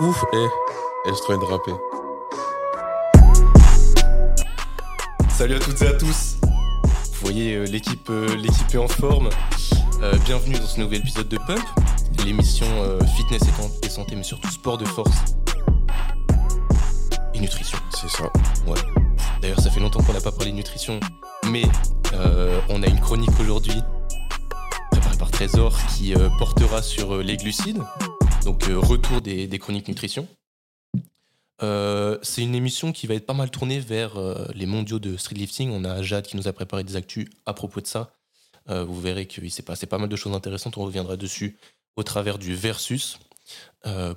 Ouf, 0.00 0.24
eh, 0.32 0.36
elle 1.06 1.14
se 1.14 1.32
de 1.32 1.44
rapper. 1.44 1.72
Salut 5.28 5.54
à 5.54 5.58
toutes 5.60 5.80
et 5.82 5.86
à 5.86 5.92
tous. 5.92 6.36
Vous 6.42 7.20
voyez, 7.20 7.54
euh, 7.54 7.64
l'équipe 7.64 8.08
euh, 8.10 8.34
l'équipe 8.36 8.74
est 8.74 8.78
en 8.78 8.88
forme. 8.88 9.30
Euh, 10.02 10.16
bienvenue 10.24 10.56
dans 10.56 10.66
ce 10.66 10.80
nouvel 10.80 11.00
épisode 11.00 11.28
de 11.28 11.38
Pump, 11.38 11.62
l'émission 12.24 12.66
fitness 13.16 13.42
et, 13.82 13.88
santé, 13.88 14.16
mais 14.16 14.24
surtout 14.24 14.50
sport 14.50 14.78
de 14.78 14.84
force 14.84 15.36
et 17.32 17.40
nutrition. 17.40 17.78
C'est 17.92 18.10
ça. 18.10 18.24
Ouais. 18.66 18.93
D'ailleurs, 19.44 19.60
ça 19.60 19.68
fait 19.70 19.80
longtemps 19.80 20.02
qu'on 20.02 20.14
n'a 20.14 20.22
pas 20.22 20.32
parlé 20.32 20.52
de 20.52 20.56
nutrition, 20.56 20.98
mais 21.50 21.64
on 22.70 22.82
a 22.82 22.86
une 22.86 22.98
chronique 22.98 23.38
aujourd'hui 23.38 23.78
préparée 24.90 25.18
par 25.18 25.30
Trésor 25.30 25.76
qui 25.94 26.14
portera 26.38 26.80
sur 26.80 27.18
les 27.18 27.36
glucides. 27.36 27.82
Donc, 28.46 28.64
retour 28.64 29.20
des, 29.20 29.58
chroniques 29.58 29.86
nutrition. 29.86 30.26
Euh, 31.62 32.18
c'est 32.22 32.40
une 32.40 32.54
émission 32.54 32.90
qui 32.90 33.06
va 33.06 33.16
être 33.16 33.26
pas 33.26 33.34
mal 33.34 33.50
tournée 33.50 33.80
vers 33.80 34.16
euh, 34.16 34.46
les 34.54 34.64
mondiaux 34.64 34.98
de 34.98 35.14
streetlifting. 35.18 35.70
On 35.72 35.84
a 35.84 36.00
Jade 36.00 36.26
qui 36.26 36.38
nous 36.38 36.48
a 36.48 36.54
préparé 36.54 36.82
des 36.82 36.96
actus 36.96 37.28
à 37.44 37.52
propos 37.52 37.82
de 37.82 37.86
ça. 37.86 38.16
Euh, 38.70 38.82
vous 38.82 38.98
verrez 38.98 39.26
qu'il 39.26 39.50
s'est 39.50 39.62
passé 39.62 39.84
pas 39.84 39.98
mal 39.98 40.08
de 40.08 40.16
choses 40.16 40.32
intéressantes. 40.32 40.78
On 40.78 40.84
reviendra 40.84 41.18
dessus 41.18 41.58
au 41.96 42.02
travers 42.02 42.38
du 42.38 42.54
versus 42.54 43.18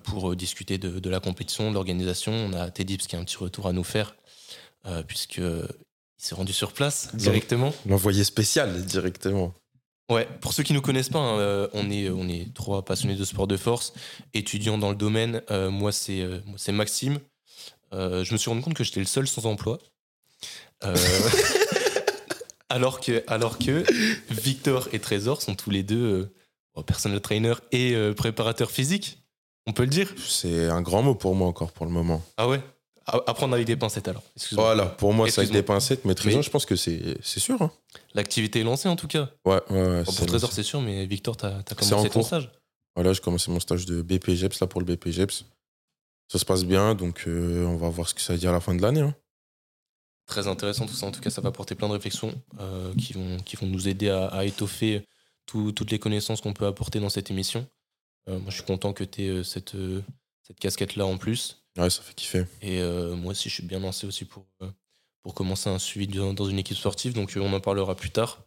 pour 0.04 0.38
discuter 0.38 0.78
de, 0.78 1.10
la 1.10 1.20
compétition, 1.20 1.68
de 1.68 1.74
l'organisation. 1.74 2.32
On 2.32 2.54
a 2.54 2.72
Teddy 2.72 2.98
qui 3.00 3.18
a 3.18 3.20
un 3.20 3.26
petit 3.26 3.36
retour 3.36 3.68
à 3.68 3.74
nous 3.74 3.84
faire 3.84 4.16
puisque 5.08 5.38
il 5.38 5.66
s'est 6.18 6.36
rendu 6.36 6.54
sur 6.54 6.74
place 6.74 7.16
directement. 7.16 7.74
L'envoyé 7.86 8.24
spécial 8.24 8.86
directement. 8.86 9.54
Ouais, 10.10 10.28
pour 10.40 10.54
ceux 10.54 10.64
qui 10.64 10.72
ne 10.72 10.78
nous 10.78 10.82
connaissent 10.82 11.10
pas, 11.10 11.20
hein, 11.20 11.68
on, 11.74 11.92
est, 11.92 12.10
on 12.10 12.28
est 12.30 12.54
trois 12.54 12.86
passionnés 12.86 13.16
de 13.16 13.26
sport 13.26 13.48
de 13.48 13.58
force, 13.58 13.94
étudiants 14.34 14.78
dans 14.78 14.90
le 14.90 14.96
domaine. 14.96 15.42
moi, 15.50 15.92
c'est 15.92 16.26
c'est 16.56 16.72
Maxime. 16.72 17.20
Euh, 17.94 18.24
je 18.24 18.34
me 18.34 18.38
suis 18.38 18.50
rendu 18.50 18.62
compte 18.62 18.74
que 18.74 18.84
j'étais 18.84 19.00
le 19.00 19.06
seul 19.06 19.28
sans 19.28 19.46
emploi. 19.46 19.80
Euh, 20.84 20.96
alors, 22.70 23.00
que, 23.00 23.24
alors 23.28 23.58
que 23.58 23.84
Victor 24.30 24.90
et 24.94 25.00
Trésor 25.00 25.42
sont 25.42 25.56
tous 25.56 25.70
les 25.70 25.84
deux 25.84 26.32
euh, 26.78 26.84
personal 26.84 27.20
trainer 27.22 27.54
et 27.72 27.96
préparateur 28.16 28.72
physique. 28.72 29.20
On 29.66 29.74
peut 29.74 29.84
le 29.84 29.90
dire 29.90 30.14
C'est 30.28 30.68
un 30.68 30.82
grand 30.82 31.02
mot 31.02 31.16
pour 31.16 31.36
moi 31.36 31.48
encore 31.48 31.72
pour 31.72 31.86
le 31.86 31.92
moment. 31.92 32.24
Ah 32.38 32.48
ouais? 32.48 32.62
Apprendre 33.08 33.54
avec 33.54 33.66
des 33.66 33.78
pincettes 33.78 34.10
alors. 34.10 34.24
Voilà, 34.52 34.86
pour 34.86 35.14
moi 35.14 35.30
c'est 35.30 35.42
avec 35.42 35.54
des 35.54 35.64
pincettes, 35.64 36.04
mais 36.04 36.14
Trésor, 36.14 36.42
je 36.42 36.50
pense 36.50 36.66
que 36.66 36.76
c'est 36.76 37.22
sûr. 37.24 37.62
Hein. 37.62 37.72
L'activité 38.14 38.60
est 38.60 38.64
lancée 38.64 38.90
en 38.90 38.96
tout 38.96 39.08
cas. 39.08 39.30
Ouais, 39.46 39.62
ouais, 39.70 40.04
pour 40.04 40.26
Trésor, 40.26 40.52
c'est 40.52 40.64
sûr, 40.64 40.82
mais 40.82 41.06
Victor, 41.06 41.38
t'as 41.38 41.60
as 41.60 41.76
commencé 41.76 42.10
ton 42.10 42.24
stage 42.24 42.52
Voilà, 42.96 43.14
j'ai 43.14 43.22
commencé 43.22 43.50
mon 43.50 43.60
stage 43.60 43.86
de 43.86 44.02
BPGEPS 44.02 44.60
là 44.60 44.68
pour 44.68 44.82
le 44.82 44.86
BPGEPS 44.86 45.46
ça 46.28 46.40
se 46.40 46.46
passe 46.46 46.66
bien, 46.66 46.96
donc 46.96 47.24
euh, 47.28 47.66
on 47.66 47.78
va 47.78 47.90
voir 47.90 48.10
ce 48.10 48.14
que 48.14 48.22
ça 48.22 48.34
va 48.34 48.40
dire 48.40 48.50
à 48.50 48.54
la 48.54 48.60
fin 48.60 48.76
de 48.76 48.82
l'année. 48.82 49.02
Hein. 49.02 49.16
Très 50.26 50.48
intéressant 50.48 50.86
tout 50.86 50.94
ça. 50.94 51.06
En 51.06 51.12
tout 51.12 51.22
cas, 51.22 51.30
ça 51.30 51.42
va 51.42 51.50
apporter 51.50 51.74
plein 51.74 51.88
de 51.88 51.94
réflexions 51.94 52.34
euh, 52.60 52.94
qui, 52.96 53.14
vont, 53.14 53.38
qui 53.38 53.56
vont 53.56 53.68
nous 53.68 53.88
aider 53.88 54.10
à, 54.10 54.44
étoffer 54.44 55.08
toutes 55.46 55.90
les 55.90 56.00
connaissances 56.00 56.42
qu'on 56.42 56.52
peut 56.52 56.66
apporter 56.66 57.00
dans 57.00 57.10
cette 57.10 57.32
émission. 57.32 57.66
Euh, 58.28 58.38
moi, 58.40 58.50
je 58.50 58.56
suis 58.56 58.66
content 58.66 58.92
que 58.92 59.06
tu 59.06 59.24
aies 59.24 59.44
cette, 59.46 59.78
cette 60.44 60.60
casquette-là 60.60 61.06
en 61.06 61.18
plus. 61.18 61.64
Ouais, 61.78 61.90
ça 61.90 62.02
fait 62.02 62.14
kiffer. 62.14 62.46
Et 62.62 62.82
moi 63.16 63.32
aussi, 63.32 63.50
je 63.50 63.56
suis 63.56 63.64
bien 63.64 63.80
lancé 63.80 64.08
aussi 64.08 64.26
pour, 64.26 64.46
pour 65.22 65.34
commencer 65.34 65.70
un 65.70 65.80
suivi 65.80 66.08
dans 66.08 66.50
une 66.50 66.60
équipe 66.60 66.78
sportive, 66.78 67.14
donc 67.14 67.34
on 67.36 67.54
en 67.54 67.60
parlera 67.60 67.96
plus 67.96 68.12
tard. 68.12 68.44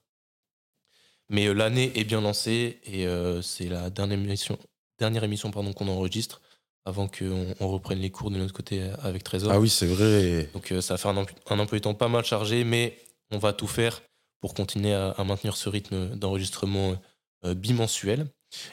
Mais 1.28 1.52
l'année 1.54 1.92
est 1.94 2.04
bien 2.04 2.20
lancée 2.20 2.80
et 2.84 3.06
c'est 3.42 3.68
la 3.68 3.90
dernière 3.90 4.18
émission, 4.18 4.58
dernière 4.98 5.24
émission 5.24 5.50
qu'on 5.50 5.88
enregistre 5.88 6.40
avant 6.84 7.08
qu'on 7.08 7.54
on 7.60 7.68
reprenne 7.68 7.98
les 7.98 8.10
cours 8.10 8.30
de 8.30 8.38
notre 8.38 8.52
côté 8.52 8.82
avec 9.02 9.22
Trésor. 9.24 9.52
Ah 9.52 9.60
oui, 9.60 9.68
c'est 9.68 9.86
vrai. 9.86 10.48
Donc 10.54 10.72
euh, 10.72 10.80
ça 10.80 10.94
va 10.94 10.98
faire 10.98 11.10
un, 11.10 11.24
un, 11.50 11.58
emploi 11.58 11.78
du 11.78 11.80
temps 11.80 11.94
pas 11.94 12.08
mal 12.08 12.24
chargé, 12.24 12.64
mais 12.64 12.96
on 13.30 13.38
va 13.38 13.52
tout 13.52 13.66
faire 13.66 14.02
pour 14.40 14.54
continuer 14.54 14.94
à, 14.94 15.22
maintenir 15.24 15.56
ce 15.56 15.68
rythme 15.68 16.16
d'enregistrement 16.16 16.96
euh, 17.44 17.54
bimensuel. 17.54 18.26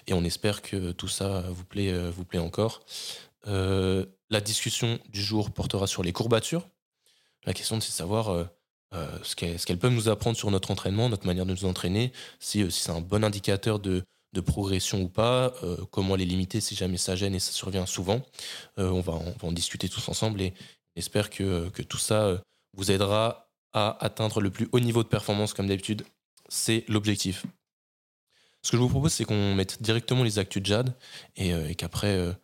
Et 0.07 0.13
on 0.13 0.23
espère 0.23 0.61
que 0.61 0.91
tout 0.91 1.07
ça 1.07 1.43
vous 1.49 1.65
plaît, 1.65 1.91
euh, 1.91 2.09
vous 2.09 2.25
plaît 2.25 2.39
encore. 2.39 2.81
La 4.29 4.41
discussion 4.41 4.99
du 5.09 5.21
jour 5.21 5.51
portera 5.51 5.87
sur 5.87 6.03
les 6.03 6.13
courbatures. 6.13 6.67
La 7.45 7.53
question, 7.53 7.79
c'est 7.79 7.89
de 7.89 7.93
savoir 7.93 8.49
ce 8.93 9.35
qu'elles 9.35 9.79
peuvent 9.79 9.93
nous 9.93 10.09
apprendre 10.09 10.37
sur 10.37 10.51
notre 10.51 10.71
entraînement, 10.71 11.09
notre 11.09 11.25
manière 11.25 11.45
de 11.45 11.51
nous 11.51 11.65
entraîner, 11.65 12.11
si 12.39 12.69
c'est 12.71 12.91
un 12.91 13.01
bon 13.01 13.23
indicateur 13.23 13.79
de, 13.79 14.03
progression 14.45 15.01
ou 15.01 15.07
pas, 15.07 15.53
euh, 15.63 15.77
comment 15.91 16.15
les 16.15 16.25
limiter 16.25 16.61
si 16.61 16.75
jamais 16.75 16.97
ça 16.97 17.15
gêne 17.15 17.33
et 17.33 17.39
ça 17.39 17.51
survient 17.51 17.85
souvent. 17.85 18.21
Euh, 18.77 18.89
on, 18.89 19.01
va 19.01 19.13
en, 19.41 19.51
discuter 19.51 19.89
tous 19.89 20.07
ensemble 20.09 20.41
et 20.41 20.53
j'espère 20.95 21.29
que, 21.29 21.69
tout 21.69 21.97
ça 21.97 22.23
euh, 22.23 22.37
vous 22.73 22.91
aidera 22.91 23.49
à 23.73 23.97
atteindre 24.03 24.41
le 24.41 24.51
plus 24.51 24.69
haut 24.71 24.79
niveau 24.79 25.03
de 25.03 25.07
performance 25.07 25.53
comme 25.53 25.67
d'habitude. 25.67 26.03
C'est 26.49 26.85
l'objectif. 26.87 27.45
Ce 28.61 28.71
que 28.71 28.77
je 28.77 28.81
vous 28.81 28.89
propose, 28.89 29.13
c'est 29.13 29.25
qu'on 29.25 29.55
mette 29.55 29.81
directement 29.81 30.23
les 30.23 30.39
actus 30.39 30.61
de 30.61 30.67
Jade 30.67 30.95
et, 31.35 31.75
qu'après, 31.75 32.35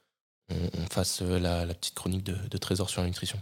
on, 0.77 0.85
fasse 0.91 1.21
la, 1.21 1.65
petite 1.73 1.95
chronique 1.95 2.23
de, 2.23 2.35
de 2.35 2.57
Trésor 2.57 2.89
sur 2.89 3.01
la 3.01 3.07
nutrition. 3.07 3.39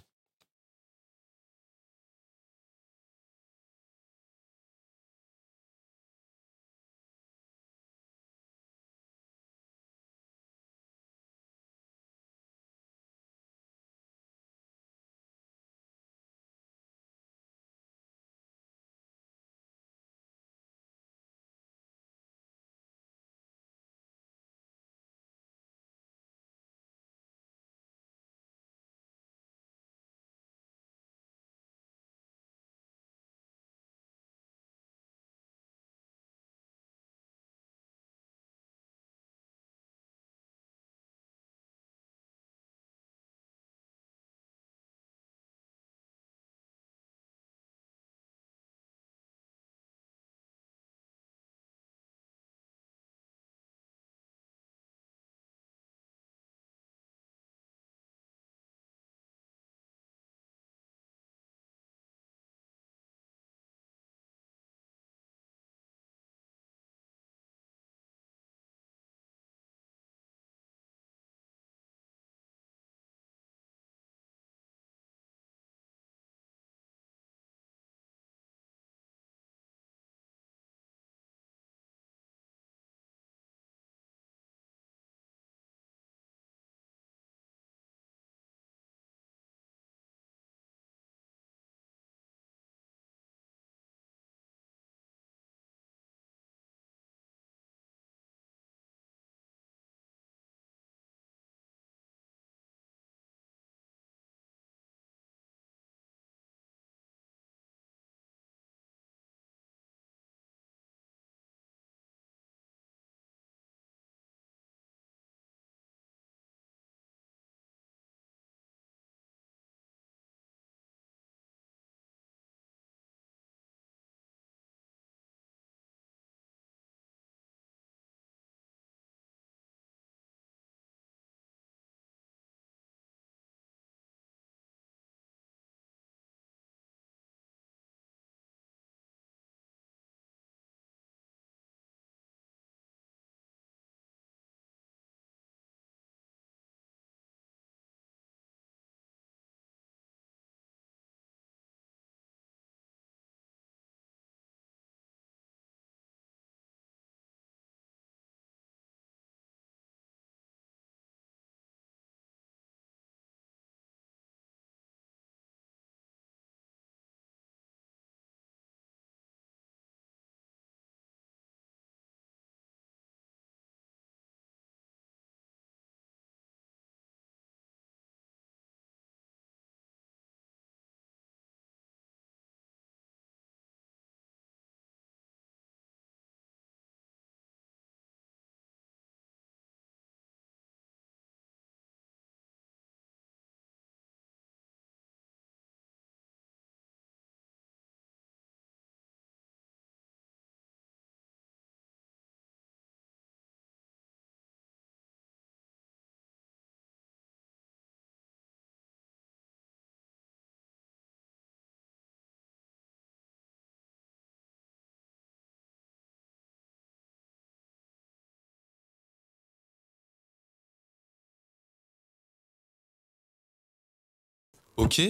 Ok. 224.77 225.01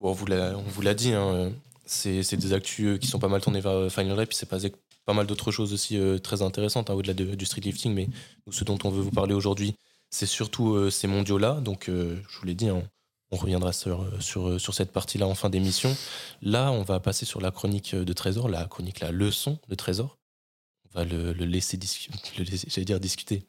On 0.00 0.12
vous 0.12 0.26
l'a 0.26 0.94
dit, 0.94 1.12
hein, 1.12 1.52
c'est 1.84 2.36
des 2.36 2.52
actus 2.52 2.98
qui 2.98 3.06
sont 3.06 3.18
pas 3.18 3.28
mal 3.28 3.40
tournés 3.40 3.60
vers 3.60 3.90
Final 3.92 4.18
Rep, 4.18 4.28
puis 4.28 4.36
c'est 4.36 4.46
pas, 4.46 4.58
pas 5.04 5.12
mal 5.12 5.26
d'autres 5.26 5.50
choses 5.50 5.72
aussi 5.72 5.98
très 6.22 6.42
intéressantes 6.42 6.88
hein, 6.88 6.94
au-delà 6.94 7.14
du 7.14 7.44
street 7.44 7.60
lifting, 7.60 7.92
mais 7.92 8.08
ce 8.50 8.64
dont 8.64 8.78
on 8.84 8.90
veut 8.90 9.02
vous 9.02 9.10
parler 9.10 9.34
aujourd'hui, 9.34 9.76
c'est 10.08 10.26
surtout 10.26 10.90
ces 10.90 11.06
mondiaux-là. 11.06 11.60
Donc, 11.60 11.84
je 11.88 12.38
vous 12.38 12.46
l'ai 12.46 12.54
dit, 12.54 12.68
hein, 12.68 12.82
on 13.30 13.36
reviendra 13.36 13.72
sur, 13.72 14.06
sur, 14.22 14.60
sur 14.60 14.74
cette 14.74 14.92
partie-là 14.92 15.26
en 15.26 15.34
fin 15.34 15.50
d'émission. 15.50 15.94
Là, 16.42 16.72
on 16.72 16.82
va 16.82 16.98
passer 16.98 17.26
sur 17.26 17.40
la 17.40 17.50
chronique 17.50 17.94
de 17.94 18.12
Trésor, 18.12 18.48
la 18.48 18.64
chronique, 18.64 19.00
la 19.00 19.12
leçon 19.12 19.58
de 19.68 19.74
Trésor. 19.74 20.18
On 20.92 20.98
va 20.98 21.04
le, 21.04 21.32
laisser, 21.32 21.78
j'allais 22.68 22.84
dire 22.84 22.98
discuter, 22.98 23.44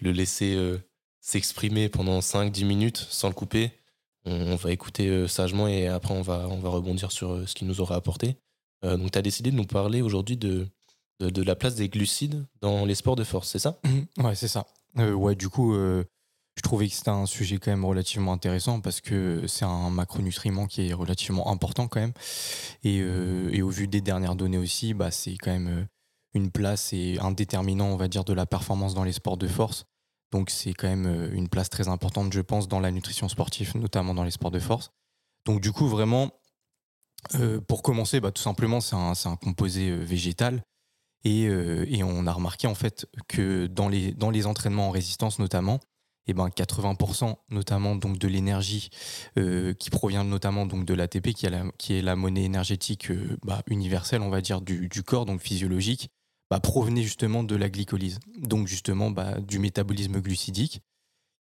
le 0.00 0.12
laisser 0.12 0.54
euh, 0.54 0.78
s'exprimer 1.20 1.90
pendant 1.90 2.20
5-10 2.20 2.64
minutes 2.64 3.06
sans 3.10 3.28
le 3.28 3.34
couper. 3.34 3.72
On, 4.26 4.54
va 4.56 4.70
écouter 4.70 5.08
euh, 5.08 5.26
sagement 5.26 5.66
et 5.66 5.86
après 5.86 6.12
on 6.12 6.20
va, 6.20 6.46
on 6.50 6.58
va 6.58 6.68
rebondir 6.68 7.10
sur 7.10 7.32
euh, 7.32 7.46
ce 7.46 7.54
qu'il 7.54 7.66
nous 7.66 7.80
aura 7.80 7.94
apporté. 7.94 8.36
donc 8.82 9.12
tu 9.12 9.18
as 9.18 9.22
décidé 9.22 9.50
de 9.50 9.56
nous 9.56 9.64
parler 9.64 10.02
aujourd'hui 10.02 10.36
de, 10.36 10.68
la 11.20 11.56
place 11.56 11.74
des 11.74 11.88
glucides 11.88 12.44
dans 12.60 12.84
les 12.84 12.94
sports 12.94 13.16
de 13.16 13.24
force, 13.24 13.48
c'est 13.48 13.58
ça? 13.58 13.80
Ouais, 14.18 14.34
c'est 14.34 14.48
ça. 14.48 14.66
ouais, 14.96 15.34
du 15.34 15.48
coup, 15.48 15.74
je 16.60 16.62
trouvais 16.62 16.88
que 16.88 16.94
c'était 16.94 17.08
un 17.08 17.24
sujet 17.24 17.56
quand 17.56 17.70
même 17.70 17.86
relativement 17.86 18.34
intéressant 18.34 18.82
parce 18.82 19.00
que 19.00 19.46
c'est 19.46 19.64
un 19.64 19.88
macronutriment 19.88 20.66
qui 20.66 20.88
est 20.88 20.92
relativement 20.92 21.50
important 21.50 21.88
quand 21.88 22.00
même. 22.00 22.12
Et, 22.84 23.00
euh, 23.00 23.62
au 23.62 23.70
vu 23.70 23.88
des 23.88 24.02
dernières 24.02 24.34
données 24.34 24.58
aussi, 24.58 24.92
bah, 24.92 25.10
c'est 25.10 25.36
quand 25.38 25.52
même 25.52 25.68
euh, 25.68 25.84
une 26.34 26.50
place 26.50 26.92
et 26.92 27.18
un 27.20 27.30
déterminant, 27.30 27.86
on 27.86 27.96
va 27.96 28.08
dire, 28.08 28.24
de 28.24 28.34
la 28.34 28.44
performance 28.44 28.94
dans 28.94 29.04
les 29.04 29.12
sports 29.12 29.38
de 29.38 29.48
force. 29.48 29.86
Donc 30.32 30.50
c'est 30.50 30.72
quand 30.72 30.88
même 30.88 31.06
euh, 31.06 31.32
une 31.32 31.48
place 31.48 31.70
très 31.70 31.88
importante, 31.88 32.32
je 32.32 32.40
pense, 32.40 32.68
dans 32.68 32.80
la 32.80 32.90
nutrition 32.90 33.28
sportive, 33.28 33.76
notamment 33.76 34.14
dans 34.14 34.24
les 34.24 34.30
sports 34.30 34.50
de 34.50 34.60
force. 34.60 34.92
Donc 35.46 35.60
du 35.60 35.72
coup, 35.72 35.88
vraiment, 35.88 36.30
pour 37.68 37.82
commencer, 37.82 38.20
bah, 38.20 38.30
tout 38.30 38.42
simplement, 38.42 38.80
c'est 38.80 38.96
un, 38.96 39.36
composé 39.36 39.90
végétal. 39.90 40.62
Et, 41.24 41.42
et, 41.42 42.02
on 42.02 42.26
a 42.26 42.32
remarqué 42.32 42.66
en 42.66 42.74
fait 42.74 43.06
que 43.28 43.66
dans 43.66 43.88
les, 43.88 44.12
dans 44.12 44.30
les 44.30 44.46
entraînements 44.46 44.88
en 44.88 44.90
résistance 44.90 45.38
notamment, 45.38 45.80
eh 46.26 46.34
ben 46.34 46.48
80% 46.48 47.34
notamment 47.50 47.96
donc 47.96 48.18
de 48.18 48.28
l'énergie 48.28 48.90
euh, 49.36 49.74
qui 49.74 49.90
provient 49.90 50.24
notamment 50.24 50.66
donc 50.66 50.84
de 50.84 50.94
l'ATP 50.94 51.32
qui, 51.32 51.48
qui, 51.78 51.94
est 51.94 52.02
la 52.02 52.16
monnaie 52.16 52.44
énergétique 52.44 53.10
euh, 53.10 53.36
bah, 53.42 53.62
universelle 53.66 54.22
on 54.22 54.30
va 54.30 54.40
dire 54.40 54.60
du, 54.60 54.88
corps 55.04 55.26
donc 55.26 55.40
physiologique 55.40 56.10
bah, 56.50 56.60
provenait 56.60 57.02
justement 57.02 57.42
de 57.42 57.56
la 57.56 57.68
glycolyse 57.68 58.18
donc 58.38 58.66
justement 58.66 59.10
bah, 59.10 59.40
du 59.40 59.58
métabolisme 59.58 60.20
glucidique 60.20 60.80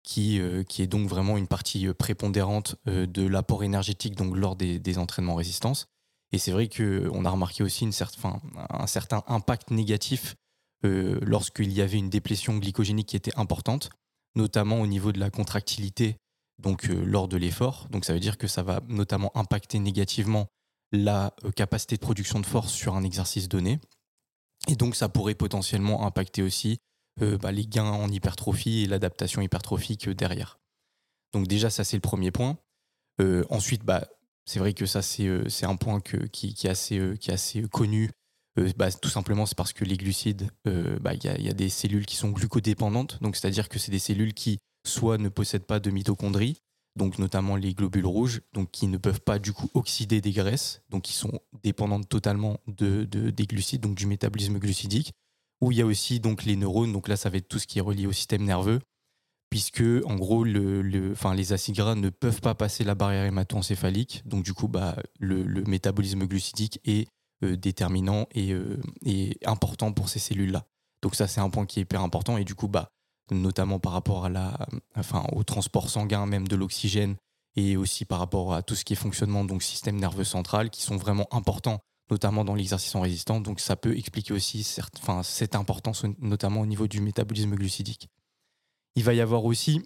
qui, 0.03 0.41
euh, 0.41 0.62
qui 0.62 0.82
est 0.82 0.87
donc 0.87 1.08
vraiment 1.08 1.37
une 1.37 1.49
partie 1.49 1.87
prépondérante 1.94 2.76
de 2.87 3.26
l'apport 3.26 3.64
énergétique 3.64 4.17
donc 4.17 4.37
lors 4.37 4.56
des, 4.56 4.99
entraînements 4.99 5.35
résistance 5.35 5.87
et 6.32 6.38
c'est 6.38 6.53
vrai 6.53 6.69
qu'on 6.69 7.25
a 7.25 7.31
remarqué 7.31 7.62
aussi 7.62 7.87
un 7.87 8.87
certain 8.87 9.23
impact 9.26 9.70
négatif 9.70 10.35
lorsqu'il 10.82 11.73
y 11.73 11.81
avait 11.81 11.99
une 11.99 12.11
déplétion 12.11 12.59
glycogénique 12.59 13.09
qui 13.09 13.17
était 13.17 13.37
importante 13.37 13.91
notamment 14.37 14.81
au 14.81 14.87
niveau 14.87 15.11
de 15.12 15.19
la 15.19 15.31
contractilité 15.31 16.19
donc 16.59 16.88
euh, 16.88 17.05
lors 17.05 17.29
de 17.29 17.37
l'effort. 17.37 17.88
Donc 17.91 18.05
ça 18.05 18.12
veut 18.12 18.20
dire 18.20 18.38
que 18.38 18.47
ça 18.47 18.62
va 18.62 18.81
notamment 18.88 19.31
impacter 19.35 19.79
négativement 19.79 20.47
la 20.93 21.35
euh, 21.44 21.50
capacité 21.50 21.97
de 21.97 22.00
production 22.00 22.41
de 22.41 22.47
force 22.47 22.73
sur 22.73 22.95
un 22.95 23.02
exercice 23.02 23.49
donné. 23.49 23.80
Et 24.66 24.76
donc 24.76 24.96
ça 24.96 25.08
pourrait 25.08 25.35
potentiellement 25.35 26.06
impacter 26.06 26.42
aussi 26.42 26.78
euh, 27.23 27.38
bah, 27.38 27.52
les 27.52 27.66
gains 27.66 27.85
en 27.85 28.08
hypertrophie 28.08 28.82
et 28.82 28.87
l'adaptation 28.87 29.42
hypertrophique 29.42 30.08
derrière. 30.08 30.58
Donc 31.32 31.46
déjà 31.46 31.70
ça 31.70 31.85
c'est 31.85 31.96
le 31.96 32.00
premier 32.00 32.30
point. 32.30 32.58
ensuite 33.50 33.85
bah, 33.85 34.06
c'est 34.44 34.58
vrai 34.58 34.73
que 34.73 34.87
ça 34.87 35.02
c'est 35.02 35.66
un 35.66 35.76
point 35.76 36.00
qui, 36.00 36.54
est 36.64 36.68
assez, 36.68 37.62
connu 37.70 38.11
euh, 38.58 38.73
bah, 38.76 38.90
tout 38.90 39.08
simplement, 39.08 39.46
c'est 39.46 39.56
parce 39.56 39.73
que 39.73 39.85
les 39.85 39.96
glucides, 39.96 40.50
euh, 40.66 40.99
il 41.12 41.44
y, 41.44 41.49
a, 41.49 41.52
des 41.52 41.68
cellules 41.68 42.06
qui 42.06 42.16
sont 42.16 42.30
glucodépendantes, 42.30 43.23
donc 43.23 43.37
c'est-à-dire 43.37 43.68
que 43.68 43.78
c'est 43.78 43.90
des 43.90 43.99
cellules 43.99 44.35
qui 44.35 44.58
soit 44.87 45.18
ne 45.18 45.28
possèdent 45.28 45.66
pas 45.66 45.80
de 45.80 45.90
mitochondries, 45.90 46.62
donc 46.97 47.19
notamment 47.19 47.57
les 47.57 47.75
globules 47.75 48.07
rouges, 48.07 48.41
donc 48.53 48.71
qui 48.71 48.87
ne 48.87 48.97
peuvent 48.97 49.21
pas 49.21 49.38
du 49.38 49.53
coup 49.53 49.71
oxyder 49.75 50.21
des 50.21 50.33
graisses, 50.33 50.83
donc 50.91 51.03
qui 51.03 51.12
sont 51.12 51.41
dépendantes 51.62 52.09
totalement 52.09 52.59
de, 52.67 53.05
des 53.05 53.47
glucides, 53.47 53.83
donc 53.83 53.95
du 53.95 54.07
métabolisme 54.07 54.59
glucidique. 54.59 55.12
Ou 55.61 55.73
il 55.73 55.79
y 55.79 55.83
a 55.83 55.87
aussi 55.87 56.21
donc 56.21 56.45
les 56.45 56.57
neurones, 56.57 56.93
donc 56.93 57.09
là 57.09 57.17
ça 57.17 57.31
va 57.31 57.38
être 57.38 57.49
tout 57.49 57.59
ce 57.59 57.67
qui 57.67 57.79
est 57.79 57.83
relié 57.83 58.07
au 58.07 58.12
système 58.12 58.45
nerveux, 58.45 58.81
puisque 59.49 59.83
en 60.05 60.17
gros 60.17 60.45
le, 60.45 60.83
le 60.83 61.15
les 61.35 61.53
acides 61.53 61.76
gras 61.76 61.95
ne 61.95 62.11
peuvent 62.11 62.41
pas 62.41 62.55
passer 62.55 62.85
la 62.85 62.95
barrière 62.95 63.25
hémato-encéphalique, 63.25 64.23
donc 64.26 64.45
du 64.45 64.53
coup 64.53 64.69
bah, 64.69 64.97
le, 65.19 65.43
le 65.45 65.65
métabolisme 65.65 66.26
glucidique 66.26 66.81
est 66.85 67.09
euh, 67.45 67.55
déterminant 67.55 68.26
euh, 68.38 68.79
et, 69.05 69.38
important 69.45 69.93
pour 69.93 70.09
ces 70.09 70.19
cellules-là. 70.19 70.65
Donc 71.03 71.15
ça, 71.15 71.29
c'est 71.29 71.41
un 71.41 71.50
point 71.50 71.67
qui 71.67 71.81
est 71.81 71.83
hyper 71.83 72.00
important. 72.00 72.38
Et 72.38 72.45
du 72.45 72.55
coup, 72.55 72.67
bah, 72.67 72.88
notamment 73.30 73.78
par 73.78 73.92
rapport 73.92 74.25
à 74.25 74.28
la, 74.28 74.66
enfin, 74.97 75.25
au 75.33 75.42
transport 75.45 75.88
sanguin, 75.88 76.26
même 76.26 76.49
de 76.49 76.56
l'oxygène, 76.56 77.16
et 77.56 77.76
aussi 77.76 78.04
par 78.04 78.18
rapport 78.18 78.54
à 78.54 78.62
tout 78.62 78.75
ce 78.75 78.85
qui 78.85 78.92
est 78.92 78.97
fonctionnement, 78.97 79.45
donc 79.45 79.62
système 79.62 79.97
nerveux 79.97 80.25
central, 80.25 80.71
qui 80.71 80.83
sont 80.83 80.97
vraiment 80.97 81.26
importants, 81.30 81.80
notamment 82.11 82.45
dans 82.45 82.54
l'exercice 82.54 82.95
en 82.95 83.00
résistance. 83.00 83.42
Donc 83.42 83.61
ça 83.61 83.76
peut 83.76 83.97
expliquer 83.97 84.35
aussi 84.35 84.62
cette 84.62 85.54
importance, 85.54 86.04
notamment 86.18 86.61
au 86.61 86.66
niveau 86.66 86.87
du 86.87 87.00
métabolisme 87.00 87.54
glucidique. 87.54 88.09
Il 88.95 89.04
va 89.04 89.14
y 89.14 89.21
avoir 89.21 89.45
aussi 89.45 89.83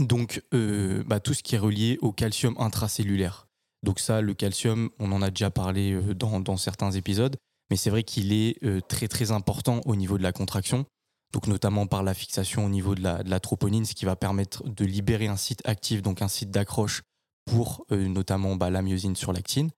donc 0.00 0.42
euh, 0.54 1.02
bah, 1.06 1.20
tout 1.20 1.34
ce 1.34 1.42
qui 1.42 1.54
est 1.54 1.58
relié 1.58 1.98
au 2.00 2.12
calcium 2.12 2.54
intracellulaire. 2.58 3.48
Donc 3.82 4.00
ça, 4.00 4.20
le 4.20 4.34
calcium, 4.34 4.90
on 4.98 5.12
en 5.12 5.22
a 5.22 5.30
déjà 5.30 5.50
parlé 5.50 5.92
euh, 5.92 6.14
dans, 6.14 6.56
certains 6.56 6.90
épisodes, 6.90 7.36
mais 7.70 7.76
c'est 7.76 7.90
vrai 7.90 8.02
qu'il 8.02 8.32
est 8.32 8.62
euh, 8.64 8.80
très 8.80 9.08
très 9.08 9.30
important 9.30 9.80
au 9.86 9.96
niveau 9.96 10.18
de 10.18 10.22
la 10.22 10.32
contraction, 10.32 10.84
donc 11.32 11.46
notamment 11.46 11.86
par 11.86 12.02
la 12.02 12.14
fixation 12.14 12.64
au 12.64 12.68
niveau 12.68 12.94
de 12.94 13.02
la, 13.02 13.40
troponine, 13.40 13.84
ce 13.84 13.94
qui 13.94 14.04
va 14.04 14.16
permettre 14.16 14.66
de 14.68 14.84
libérer 14.84 15.26
un 15.26 15.36
site 15.36 15.60
actif, 15.64 16.02
donc 16.02 16.22
un 16.22 16.28
site 16.28 16.50
d'accroche 16.50 17.02
pour 17.44 17.84
euh, 17.92 18.08
notamment 18.08 18.56
bah, 18.56 18.70
la 18.70 18.82
myosine 18.82 19.16
sur 19.16 19.32
l'actine. 19.32 19.70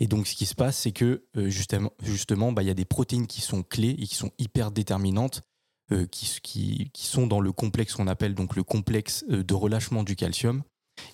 Et 0.00 0.06
donc 0.06 0.26
ce 0.26 0.34
qui 0.34 0.46
se 0.46 0.54
passe, 0.54 0.76
c'est 0.76 0.92
que 0.92 1.24
justement, 1.34 1.90
justement 2.02 2.52
bah, 2.52 2.62
il 2.62 2.66
y 2.66 2.70
a 2.70 2.74
des 2.74 2.84
protéines 2.84 3.26
qui 3.26 3.40
sont 3.40 3.64
clés 3.64 3.96
et 3.98 4.06
qui 4.06 4.14
sont 4.14 4.30
hyper 4.38 4.70
déterminantes, 4.70 5.42
qui, 6.10 6.38
qui, 6.42 6.90
qui, 6.92 7.06
sont 7.06 7.26
dans 7.26 7.40
le 7.40 7.50
complexe 7.50 7.94
qu'on 7.94 8.06
appelle 8.06 8.34
donc 8.34 8.54
le 8.54 8.62
complexe 8.62 9.24
de 9.26 9.54
relâchement 9.54 10.04
du 10.04 10.14
calcium 10.14 10.62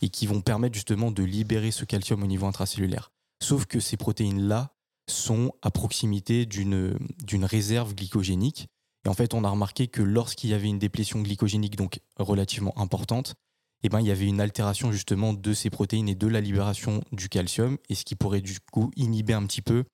et 0.03 0.09
qui 0.09 0.27
vont 0.27 0.41
permettre 0.41 0.75
justement 0.75 1.11
de 1.11 1.23
libérer 1.23 1.71
ce 1.71 1.85
calcium 1.85 2.23
au 2.23 2.27
niveau 2.27 2.47
intracellulaire. 2.47 3.11
Sauf 3.43 3.67
que 3.67 3.81
ces 3.81 3.97
protéines-là 3.97 4.75
sont 5.09 5.53
à 5.63 5.71
proximité 5.71 6.47
d'une 6.47 6.97
réserve 7.45 7.95
glycogénique. 7.95 8.69
Et 9.05 9.09
en 9.09 9.15
fait, 9.15 9.35
on 9.35 9.45
a 9.45 9.51
remarqué 9.51 9.87
que 9.87 10.03
lorsqu'il 10.03 10.51
y 10.51 10.55
avait 10.55 10.69
une 10.69 10.79
déplétion 10.79 11.21
glycogénique 11.21 11.77
donc 11.77 12.01
relativement 12.19 12.77
importante, 12.79 13.35
eh 13.83 13.91
ben, 13.91 14.01
il 14.01 14.07
y 14.07 14.11
avait 14.11 14.27
une 14.27 14.41
altération 14.41 14.93
justement 14.93 15.35
de 15.35 15.53
ces 15.53 15.69
protéines 15.69 16.09
et 16.09 16.15
de 16.15 16.27
la 16.27 16.41
libération 16.41 17.05
du 17.13 17.29
calcium, 17.29 17.77
et 17.91 17.95
ce 17.95 18.05
qui 18.05 18.17
pourrait 18.17 18.41
du 18.41 18.59
coup 18.73 18.91
inhiber 18.97 19.35
un 19.35 19.45
petit 19.45 19.61
peu 19.61 19.85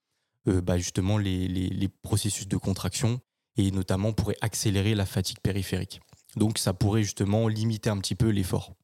euh, 0.48 0.60
bah, 0.60 0.78
justement 0.78 1.18
les, 1.18 1.48
les, 1.48 1.88
processus 1.88 2.46
de 2.46 2.56
contraction, 2.56 3.20
et 3.56 3.72
notamment 3.72 4.12
pourrait 4.12 4.36
accélérer 4.42 4.94
la 4.94 5.06
fatigue 5.06 5.40
périphérique. 5.40 6.00
Donc 6.36 6.58
ça 6.58 6.72
pourrait 6.72 7.02
justement 7.02 7.48
limiter 7.48 7.90
un 7.90 7.98
petit 7.98 8.14
peu 8.14 8.28
l'effort. 8.28 8.74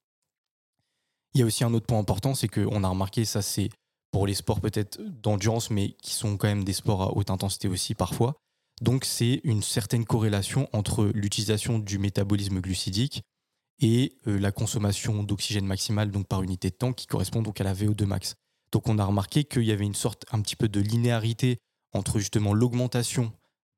Il 1.35 1.41
y 1.41 1.43
a 1.45 1.47
aussi 1.47 1.63
un 1.63 1.73
autre 1.73 1.87
point 1.87 2.01
important, 2.01 2.35
c'est 2.35 2.49
qu'on 2.49 2.83
a 2.83 2.89
remarqué, 2.89 3.25
ça 3.25 3.43
c'est 3.43 3.71
pour 4.11 4.27
les 4.27 4.35
sports 4.35 4.61
peut-être 4.61 5.01
d'endurance, 5.01 5.71
mais 5.71 5.93
qui 6.03 6.15
sont 6.15 6.37
quand 6.37 6.49
même 6.49 6.65
des 6.65 6.73
sports 6.73 7.03
à 7.03 7.17
haute 7.17 7.31
intensité 7.31 7.69
aussi 7.69 7.95
parfois. 7.95 8.35
Donc 8.83 9.05
c'est 9.05 9.41
une 9.45 9.63
certaine 9.63 10.05
corrélation 10.05 10.69
entre 10.73 11.11
l'utilisation 11.15 11.79
du 11.79 11.99
métabolisme 11.99 12.61
glucidique 12.61 13.23
et 13.81 14.19
euh, 14.27 14.39
la 14.39 14.53
consommation 14.53 15.23
d'oxygène 15.23 15.67
maximale 15.67 16.11
donc 16.11 16.27
par 16.27 16.43
unité 16.43 16.71
de 16.71 16.75
temps 16.75 16.93
qui 16.93 17.07
correspond 17.07 17.43
donc 17.43 17.61
à 17.61 17.65
la 17.65 17.75
VO2 17.75 18.05
max. 18.05 18.35
Donc 18.73 18.89
on 18.89 18.99
a 18.99 19.05
remarqué 19.05 19.45
qu'il 19.45 19.65
y 19.65 19.73
avait 19.73 19.85
une 19.85 19.95
sorte 19.95 20.25
un 20.33 20.41
petit 20.41 20.57
peu 20.57 20.69
de 20.69 20.81
linéarité 20.81 21.59
entre 21.93 22.19
justement 22.19 22.53
l'augmentation 22.53 23.33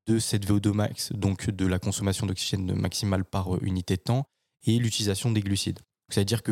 de 0.07 0.19
cette 0.19 0.45
VO2 0.45 0.71
max, 0.71 1.13
donc 1.13 1.49
de 1.49 1.65
la 1.65 1.79
consommation 1.79 2.25
d'oxygène 2.25 2.73
maximale 2.73 3.23
par 3.23 3.55
euh, 3.55 3.59
unité 3.61 3.95
de 3.95 4.01
temps, 4.01 4.25
et 4.65 4.77
l'utilisation 4.77 5.31
des 5.31 5.41
glucides. 5.41 5.79
C'est-à-dire 6.09 6.43
que 6.43 6.51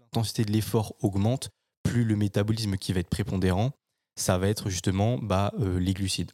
l'intensité 0.00 0.44
de 0.44 0.52
l'effort 0.52 0.94
augmente, 1.00 1.50
plus 1.82 2.04
le 2.04 2.16
métabolisme 2.16 2.76
qui 2.76 2.92
va 2.92 3.00
être 3.00 3.08
prépondérant, 3.08 3.72
ça 4.14 4.38
va 4.38 4.48
être 4.48 4.68
justement 4.68 5.18
bah, 5.18 5.52
euh, 5.58 5.78
les 5.78 5.94
glucides. 5.94 6.32